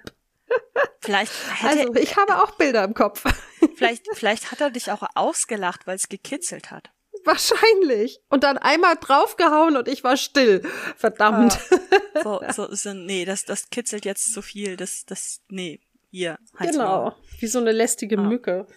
Vielleicht 1.02 1.32
hätte, 1.62 1.80
Also 1.82 1.96
ich 1.96 2.16
habe 2.16 2.44
auch 2.44 2.52
Bilder 2.52 2.84
im 2.84 2.94
Kopf. 2.94 3.24
vielleicht, 3.76 4.06
vielleicht 4.14 4.52
hat 4.52 4.62
er 4.62 4.70
dich 4.70 4.92
auch 4.92 5.04
ausgelacht, 5.16 5.88
weil 5.88 5.96
es 5.96 6.10
gekitzelt 6.10 6.72
hat. 6.72 6.93
Wahrscheinlich. 7.26 8.20
Und 8.30 8.44
dann 8.44 8.58
einmal 8.58 8.96
draufgehauen 9.00 9.78
und 9.78 9.88
ich 9.88 10.04
war 10.04 10.18
still. 10.18 10.62
Verdammt. 10.98 11.60
So, 12.24 12.42
so, 12.52 12.74
so 12.74 12.94
nee, 12.94 13.26
das, 13.26 13.44
das 13.44 13.70
kitzelt 13.72 14.06
jetzt 14.06 14.34
zu 14.34 14.42
viel. 14.44 14.78
Das, 14.78 15.04
das, 15.06 15.42
nee, 15.50 15.82
hier. 16.12 16.38
halt's 16.56 16.74
genau. 16.74 17.06
Maul. 17.06 17.16
Wie 17.40 17.48
so 17.48 17.60
eine 17.60 17.72
lästige 17.72 18.18
Ah. 18.20 18.22
Mücke. 18.22 18.68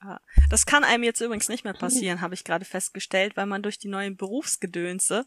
Ah. 0.00 0.18
Das 0.50 0.66
kann 0.66 0.82
einem 0.82 1.04
jetzt 1.04 1.20
übrigens 1.20 1.48
nicht 1.48 1.62
mehr 1.64 1.74
passieren, 1.74 2.20
habe 2.20 2.34
ich 2.34 2.42
gerade 2.42 2.64
festgestellt, 2.64 3.36
weil 3.36 3.46
man 3.46 3.62
durch 3.62 3.78
die 3.78 3.86
neuen 3.88 4.16
Berufsgedönse 4.16 5.24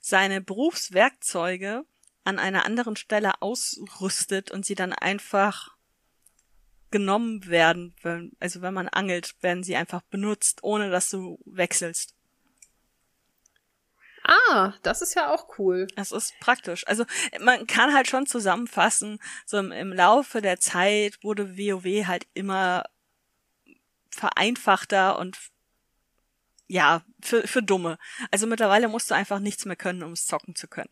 seine 0.00 0.40
Berufswerkzeuge 0.40 1.84
an 2.24 2.38
einer 2.40 2.66
anderen 2.66 2.96
Stelle 2.96 3.40
ausrüstet 3.40 4.50
und 4.50 4.66
sie 4.66 4.74
dann 4.74 4.92
einfach 4.92 5.75
genommen 6.90 7.46
werden. 7.46 7.94
Wenn, 8.02 8.32
also 8.40 8.62
wenn 8.62 8.74
man 8.74 8.88
angelt, 8.88 9.34
werden 9.40 9.64
sie 9.64 9.76
einfach 9.76 10.02
benutzt, 10.02 10.62
ohne 10.62 10.90
dass 10.90 11.10
du 11.10 11.38
wechselst. 11.44 12.14
Ah, 14.28 14.74
das 14.82 15.02
ist 15.02 15.14
ja 15.14 15.32
auch 15.32 15.58
cool. 15.58 15.86
Das 15.94 16.10
ist 16.10 16.38
praktisch. 16.40 16.86
Also 16.88 17.04
man 17.40 17.66
kann 17.68 17.94
halt 17.94 18.08
schon 18.08 18.26
zusammenfassen, 18.26 19.20
so 19.44 19.58
im, 19.58 19.70
im 19.70 19.92
Laufe 19.92 20.42
der 20.42 20.58
Zeit 20.58 21.22
wurde 21.22 21.56
WoW 21.56 22.06
halt 22.06 22.26
immer 22.34 22.84
vereinfachter 24.10 25.18
und 25.18 25.38
ja, 26.66 27.02
für, 27.20 27.46
für 27.46 27.62
Dumme. 27.62 27.98
Also 28.32 28.48
mittlerweile 28.48 28.88
musst 28.88 29.10
du 29.10 29.14
einfach 29.14 29.38
nichts 29.38 29.64
mehr 29.64 29.76
können, 29.76 30.02
um 30.02 30.12
es 30.12 30.26
zocken 30.26 30.56
zu 30.56 30.66
können. 30.66 30.90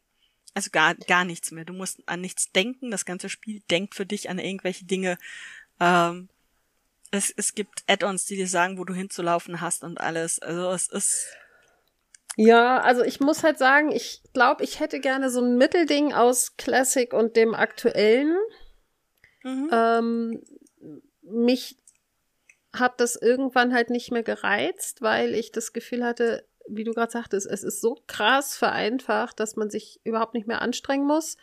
Also 0.55 0.71
gar, 0.71 0.95
gar 0.95 1.25
nichts 1.25 1.51
mehr. 1.51 1.65
Du 1.65 1.73
musst 1.73 2.09
an 2.09 2.21
nichts 2.21 2.53
denken. 2.53 2.93
Das 2.93 3.05
ganze 3.05 3.29
Spiel 3.29 3.63
denkt 3.71 3.97
für 3.97 4.07
dich 4.07 4.31
an 4.31 4.39
irgendwelche 4.39 4.85
Dinge. 4.85 5.19
Ähm, 5.81 6.29
es, 7.11 7.33
es 7.37 7.55
gibt 7.55 7.85
Add-ons, 7.87 8.27
die 8.27 8.37
dir 8.37 8.49
sagen, 8.49 8.79
wo 8.79 8.85
du 8.85 8.95
hinzulaufen 8.95 9.61
hast 9.61 9.85
und 9.85 10.01
alles. 10.01 10.41
Also 10.41 10.71
es 10.71 10.89
ist 10.89 11.27
Ja, 12.37 12.81
also 12.81 13.03
ich 13.03 13.21
muss 13.21 13.43
halt 13.43 13.59
sagen, 13.59 13.93
ich 13.93 14.23
glaube, 14.33 14.65
ich 14.65 14.81
hätte 14.81 15.01
gerne 15.01 15.31
so 15.31 15.41
ein 15.41 15.57
Mittelding 15.57 16.13
aus 16.13 16.57
Classic 16.57 17.13
und 17.13 17.37
dem 17.37 17.55
aktuellen. 17.55 18.37
mhm. 19.43 19.69
Ähm, 19.73 20.43
mich 21.23 21.79
hat 22.73 23.01
das 23.01 23.17
irgendwann 23.17 23.73
halt 23.73 23.91
nicht 23.91 24.11
mehr 24.11 24.25
gereizt, 24.25 25.01
weil 25.01 25.35
ich 25.35 25.53
das 25.53 25.73
Gefühl 25.73 26.05
hatte, 26.05 26.47
wie 26.67 26.85
du 26.85 26.93
gerade 26.93 27.13
sagtest, 27.13 27.47
es 27.47 27.63
ist 27.63 27.81
so 27.81 28.03
krass 28.07 28.57
vereinfacht, 28.57 29.39
dass 29.39 29.57
man 29.57 29.71
sich 29.71 30.01
überhaupt 30.05 30.35
nicht 30.35 30.47
mehr 30.47 30.63
anstrengen 30.63 31.07
muss. 31.07 31.37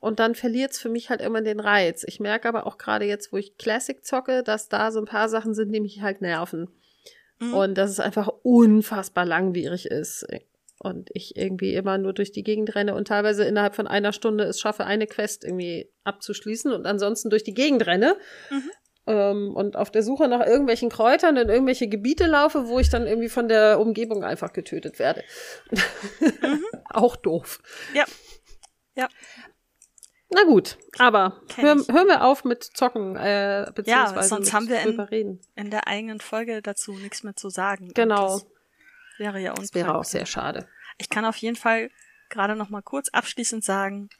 Und 0.00 0.20
dann 0.20 0.34
verliert 0.34 0.72
es 0.72 0.78
für 0.78 0.88
mich 0.88 1.10
halt 1.10 1.20
immer 1.20 1.40
den 1.42 1.60
Reiz. 1.60 2.04
Ich 2.06 2.20
merke 2.20 2.48
aber 2.48 2.66
auch 2.66 2.78
gerade 2.78 3.04
jetzt, 3.04 3.32
wo 3.32 3.36
ich 3.36 3.58
Classic 3.58 4.04
zocke, 4.04 4.42
dass 4.42 4.68
da 4.68 4.92
so 4.92 5.00
ein 5.00 5.06
paar 5.06 5.28
Sachen 5.28 5.54
sind, 5.54 5.72
die 5.72 5.80
mich 5.80 6.02
halt 6.02 6.20
nerven. 6.20 6.68
Mhm. 7.40 7.54
Und 7.54 7.78
dass 7.78 7.90
es 7.90 8.00
einfach 8.00 8.28
unfassbar 8.42 9.24
langwierig 9.24 9.86
ist. 9.86 10.26
Und 10.78 11.10
ich 11.12 11.36
irgendwie 11.36 11.74
immer 11.74 11.98
nur 11.98 12.12
durch 12.12 12.30
die 12.30 12.44
Gegend 12.44 12.76
renne 12.76 12.94
und 12.94 13.08
teilweise 13.08 13.44
innerhalb 13.44 13.74
von 13.74 13.88
einer 13.88 14.12
Stunde 14.12 14.44
es 14.44 14.60
schaffe, 14.60 14.84
eine 14.84 15.08
Quest 15.08 15.44
irgendwie 15.44 15.90
abzuschließen 16.04 16.72
und 16.72 16.86
ansonsten 16.86 17.30
durch 17.30 17.42
die 17.42 17.54
Gegend 17.54 17.84
renne. 17.84 18.16
Mhm. 18.50 18.70
Ähm, 19.08 19.56
und 19.56 19.74
auf 19.74 19.90
der 19.90 20.04
Suche 20.04 20.28
nach 20.28 20.46
irgendwelchen 20.46 20.90
Kräutern 20.90 21.36
in 21.36 21.48
irgendwelche 21.48 21.88
Gebiete 21.88 22.26
laufe, 22.26 22.68
wo 22.68 22.78
ich 22.78 22.90
dann 22.90 23.08
irgendwie 23.08 23.28
von 23.28 23.48
der 23.48 23.80
Umgebung 23.80 24.22
einfach 24.22 24.52
getötet 24.52 25.00
werde. 25.00 25.24
Mhm. 25.72 26.64
Auch 26.90 27.16
doof. 27.16 27.60
Ja. 27.94 28.04
Ja. 28.94 29.08
Na 30.30 30.44
gut, 30.44 30.76
aber 30.98 31.40
hör, 31.56 31.74
hören 31.74 32.06
wir 32.06 32.22
auf 32.22 32.44
mit 32.44 32.62
Zocken, 32.62 33.16
äh, 33.16 33.70
beziehungsweise 33.74 34.28
sonst 34.28 34.46
mit 34.46 34.52
haben 34.52 34.68
wir 34.68 35.12
in-. 35.12 35.40
In 35.54 35.70
der 35.70 35.86
eigenen 35.86 36.20
Folge 36.20 36.60
dazu 36.60 36.92
nichts 36.92 37.22
mehr 37.22 37.34
zu 37.34 37.48
sagen. 37.48 37.92
Genau. 37.94 38.34
Das 38.38 38.46
wäre 39.16 39.40
ja 39.40 39.54
Das 39.54 39.72
wäre 39.74 39.94
auch 39.94 40.04
sehr 40.04 40.26
schade. 40.26 40.68
Ich 40.98 41.08
kann 41.08 41.24
auf 41.24 41.36
jeden 41.36 41.56
Fall 41.56 41.90
gerade 42.28 42.56
noch 42.56 42.68
mal 42.68 42.82
kurz 42.82 43.08
abschließend 43.08 43.64
sagen, 43.64 44.10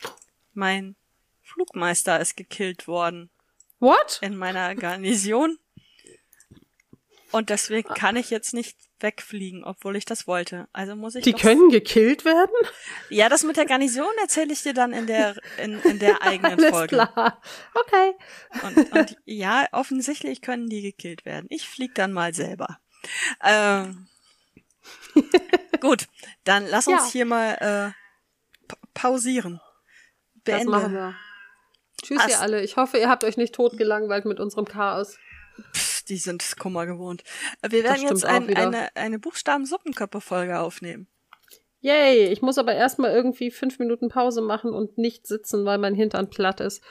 mein 0.55 0.97
Flugmeister 1.43 2.19
ist 2.21 2.37
gekillt 2.37 2.89
worden 2.89 3.31
What? 3.79 4.19
in 4.23 4.37
meiner 4.37 4.75
Garnison. 4.75 5.59
Und 7.33 7.51
deswegen 7.51 7.89
kann 7.91 8.17
ich 8.17 8.31
jetzt 8.31 8.55
nicht 8.55 8.79
wegfliegen, 9.01 9.65
obwohl 9.65 9.97
ich 9.97 10.05
das 10.05 10.27
wollte. 10.27 10.69
Also 10.73 10.97
muss 10.97 11.15
ich 11.15 11.25
Die 11.25 11.33
können 11.33 11.71
gekillt 11.71 12.25
werden? 12.25 12.51
Ja, 13.11 13.29
das 13.29 13.45
mit 13.45 13.57
der 13.57 13.67
Garnison 13.67 14.11
erzähle 14.21 14.53
ich 14.53 14.63
dir 14.63 14.75
dann 14.75 14.93
in 14.93 15.07
der 15.07 15.37
in, 15.63 15.81
in 15.83 15.99
der 15.99 16.23
eigenen 16.23 16.59
Alles 16.59 16.71
Folge. 16.71 16.97
klar. 16.97 17.41
Okay. 17.75 18.13
Und, 18.65 18.93
und 18.93 19.17
ja, 19.25 19.67
offensichtlich 19.73 20.41
können 20.43 20.69
die 20.69 20.83
gekillt 20.83 21.25
werden. 21.25 21.47
Ich 21.51 21.69
flieg 21.69 21.95
dann 21.95 22.13
mal 22.13 22.35
selber. 22.35 22.79
Ähm, 23.45 24.09
gut, 25.81 26.07
dann 26.45 26.67
lass 26.67 26.87
uns 26.87 27.07
Ja. 27.07 27.11
hier 27.13 27.25
mal 27.27 27.53
äh, 27.55 28.67
pa 28.67 28.77
pausieren. 28.95 29.61
Das 30.45 30.57
Beende. 30.57 30.71
machen 30.71 30.93
wir. 30.95 31.15
Tschüss, 32.03 32.21
Ast- 32.21 32.31
ihr 32.31 32.41
alle. 32.41 32.63
Ich 32.63 32.77
hoffe, 32.77 32.99
ihr 32.99 33.09
habt 33.09 33.25
euch 33.25 33.37
nicht 33.37 33.55
totgelangweilt 33.55 34.25
mit 34.25 34.41
unserem 34.41 34.65
Chaos. 34.67 35.19
Die 36.09 36.17
sind 36.17 36.57
Kummer 36.59 36.87
gewohnt. 36.87 37.23
Wir 37.69 37.85
werden 37.85 38.03
jetzt 38.03 38.25
ein, 38.25 38.55
eine, 38.55 38.95
eine 38.97 39.19
Buchstaben-Suppenköppe-Folge 39.19 40.59
aufnehmen. 40.59 41.07
Yay, 41.81 42.27
ich 42.27 42.43
muss 42.43 42.59
aber 42.59 42.75
erstmal 42.75 43.13
irgendwie 43.13 43.51
fünf 43.51 43.79
Minuten 43.79 44.09
Pause 44.09 44.41
machen 44.41 44.73
und 44.73 44.99
nicht 44.99 45.27
sitzen, 45.27 45.65
weil 45.65 45.79
mein 45.79 45.95
Hintern 45.95 46.31
platt 46.31 46.61
ist. 46.61 46.83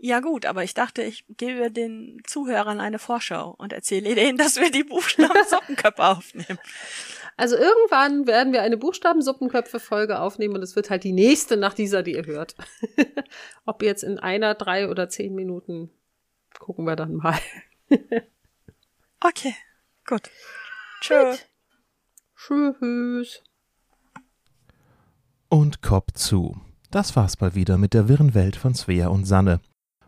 Ja 0.00 0.20
gut, 0.20 0.46
aber 0.46 0.62
ich 0.62 0.74
dachte, 0.74 1.02
ich 1.02 1.24
gebe 1.28 1.72
den 1.72 2.22
Zuhörern 2.24 2.78
eine 2.78 3.00
Vorschau 3.00 3.56
und 3.58 3.72
erzähle 3.72 4.14
denen, 4.14 4.38
dass 4.38 4.56
wir 4.56 4.70
die 4.70 4.84
Buchstaben-Suppenköppe 4.84 6.04
aufnehmen. 6.06 6.58
Also 7.38 7.56
irgendwann 7.56 8.26
werden 8.26 8.52
wir 8.52 8.62
eine 8.62 8.76
Buchstabensuppenköpfe-Folge 8.76 10.20
aufnehmen 10.20 10.56
und 10.56 10.62
es 10.62 10.74
wird 10.74 10.90
halt 10.90 11.04
die 11.04 11.12
nächste 11.12 11.56
nach 11.56 11.72
dieser, 11.72 12.02
die 12.02 12.14
ihr 12.14 12.26
hört. 12.26 12.56
Ob 13.64 13.82
jetzt 13.82 14.02
in 14.02 14.18
einer, 14.18 14.54
drei 14.54 14.88
oder 14.88 15.08
zehn 15.08 15.36
Minuten, 15.36 15.90
gucken 16.58 16.84
wir 16.84 16.96
dann 16.96 17.14
mal. 17.14 17.38
Okay, 19.20 19.54
gut. 20.06 20.30
Tschö. 21.00 21.34
Tschüss. 22.36 23.42
Und 25.48 25.82
Kopf 25.82 26.12
zu. 26.12 26.60
Das 26.90 27.16
war's 27.16 27.40
mal 27.40 27.54
wieder 27.54 27.78
mit 27.78 27.94
der 27.94 28.08
wirren 28.08 28.34
Welt 28.34 28.54
von 28.54 28.74
Svea 28.74 29.08
und 29.08 29.24
Sanne. 29.24 29.60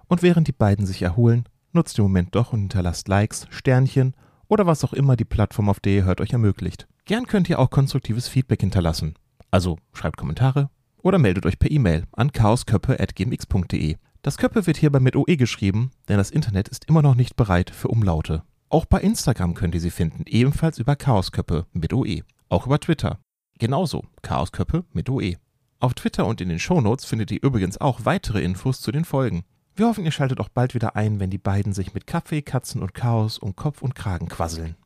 Und 0.06 0.22
während 0.22 0.46
die 0.48 0.52
beiden 0.52 0.86
sich 0.86 1.02
erholen, 1.02 1.44
nutzt 1.72 1.98
den 1.98 2.04
Moment 2.04 2.34
doch 2.34 2.52
und 2.52 2.60
hinterlasst 2.60 3.08
Likes, 3.08 3.46
Sternchen 3.50 4.14
oder 4.48 4.66
was 4.66 4.84
auch 4.84 4.92
immer 4.92 5.16
die 5.16 5.24
Plattform, 5.24 5.68
auf 5.68 5.80
der 5.80 5.92
ihr 5.92 6.04
hört, 6.04 6.20
euch 6.20 6.32
ermöglicht. 6.32 6.86
Gern 7.04 7.26
könnt 7.26 7.48
ihr 7.50 7.58
auch 7.58 7.70
konstruktives 7.70 8.28
Feedback 8.28 8.60
hinterlassen. 8.60 9.14
Also 9.50 9.78
schreibt 9.92 10.16
Kommentare 10.18 10.70
oder 11.02 11.18
meldet 11.18 11.46
euch 11.46 11.58
per 11.58 11.70
E-Mail 11.70 12.04
an 12.12 12.30
chaosköppe.gmx.de. 12.32 13.96
Das 14.22 14.38
Köppe 14.38 14.66
wird 14.66 14.76
hierbei 14.76 15.00
mit 15.00 15.16
OE 15.16 15.36
geschrieben, 15.36 15.90
denn 16.08 16.18
das 16.18 16.30
Internet 16.30 16.68
ist 16.68 16.84
immer 16.84 17.02
noch 17.02 17.14
nicht 17.14 17.36
bereit 17.36 17.70
für 17.70 17.88
Umlaute. 17.88 18.44
Auch 18.72 18.84
bei 18.84 19.00
Instagram 19.00 19.54
könnt 19.54 19.74
ihr 19.74 19.80
sie 19.80 19.90
finden, 19.90 20.22
ebenfalls 20.26 20.78
über 20.78 20.94
Chaosköppe 20.94 21.66
mit 21.72 21.92
OE. 21.92 22.22
Auch 22.48 22.66
über 22.66 22.78
Twitter. 22.78 23.18
Genauso, 23.58 24.04
Chaosköppe 24.22 24.84
mit 24.92 25.10
OE. 25.10 25.34
Auf 25.80 25.94
Twitter 25.94 26.24
und 26.24 26.40
in 26.40 26.48
den 26.48 26.60
Shownotes 26.60 27.04
findet 27.04 27.32
ihr 27.32 27.42
übrigens 27.42 27.80
auch 27.80 28.04
weitere 28.04 28.44
Infos 28.44 28.80
zu 28.80 28.92
den 28.92 29.04
Folgen. 29.04 29.42
Wir 29.74 29.88
hoffen, 29.88 30.04
ihr 30.04 30.12
schaltet 30.12 30.38
auch 30.38 30.50
bald 30.50 30.74
wieder 30.76 30.94
ein, 30.94 31.18
wenn 31.18 31.30
die 31.30 31.38
beiden 31.38 31.72
sich 31.72 31.94
mit 31.94 32.06
Kaffee, 32.06 32.42
Katzen 32.42 32.80
und 32.80 32.94
Chaos 32.94 33.38
um 33.38 33.56
Kopf 33.56 33.82
und 33.82 33.96
Kragen 33.96 34.28
quasseln. 34.28 34.76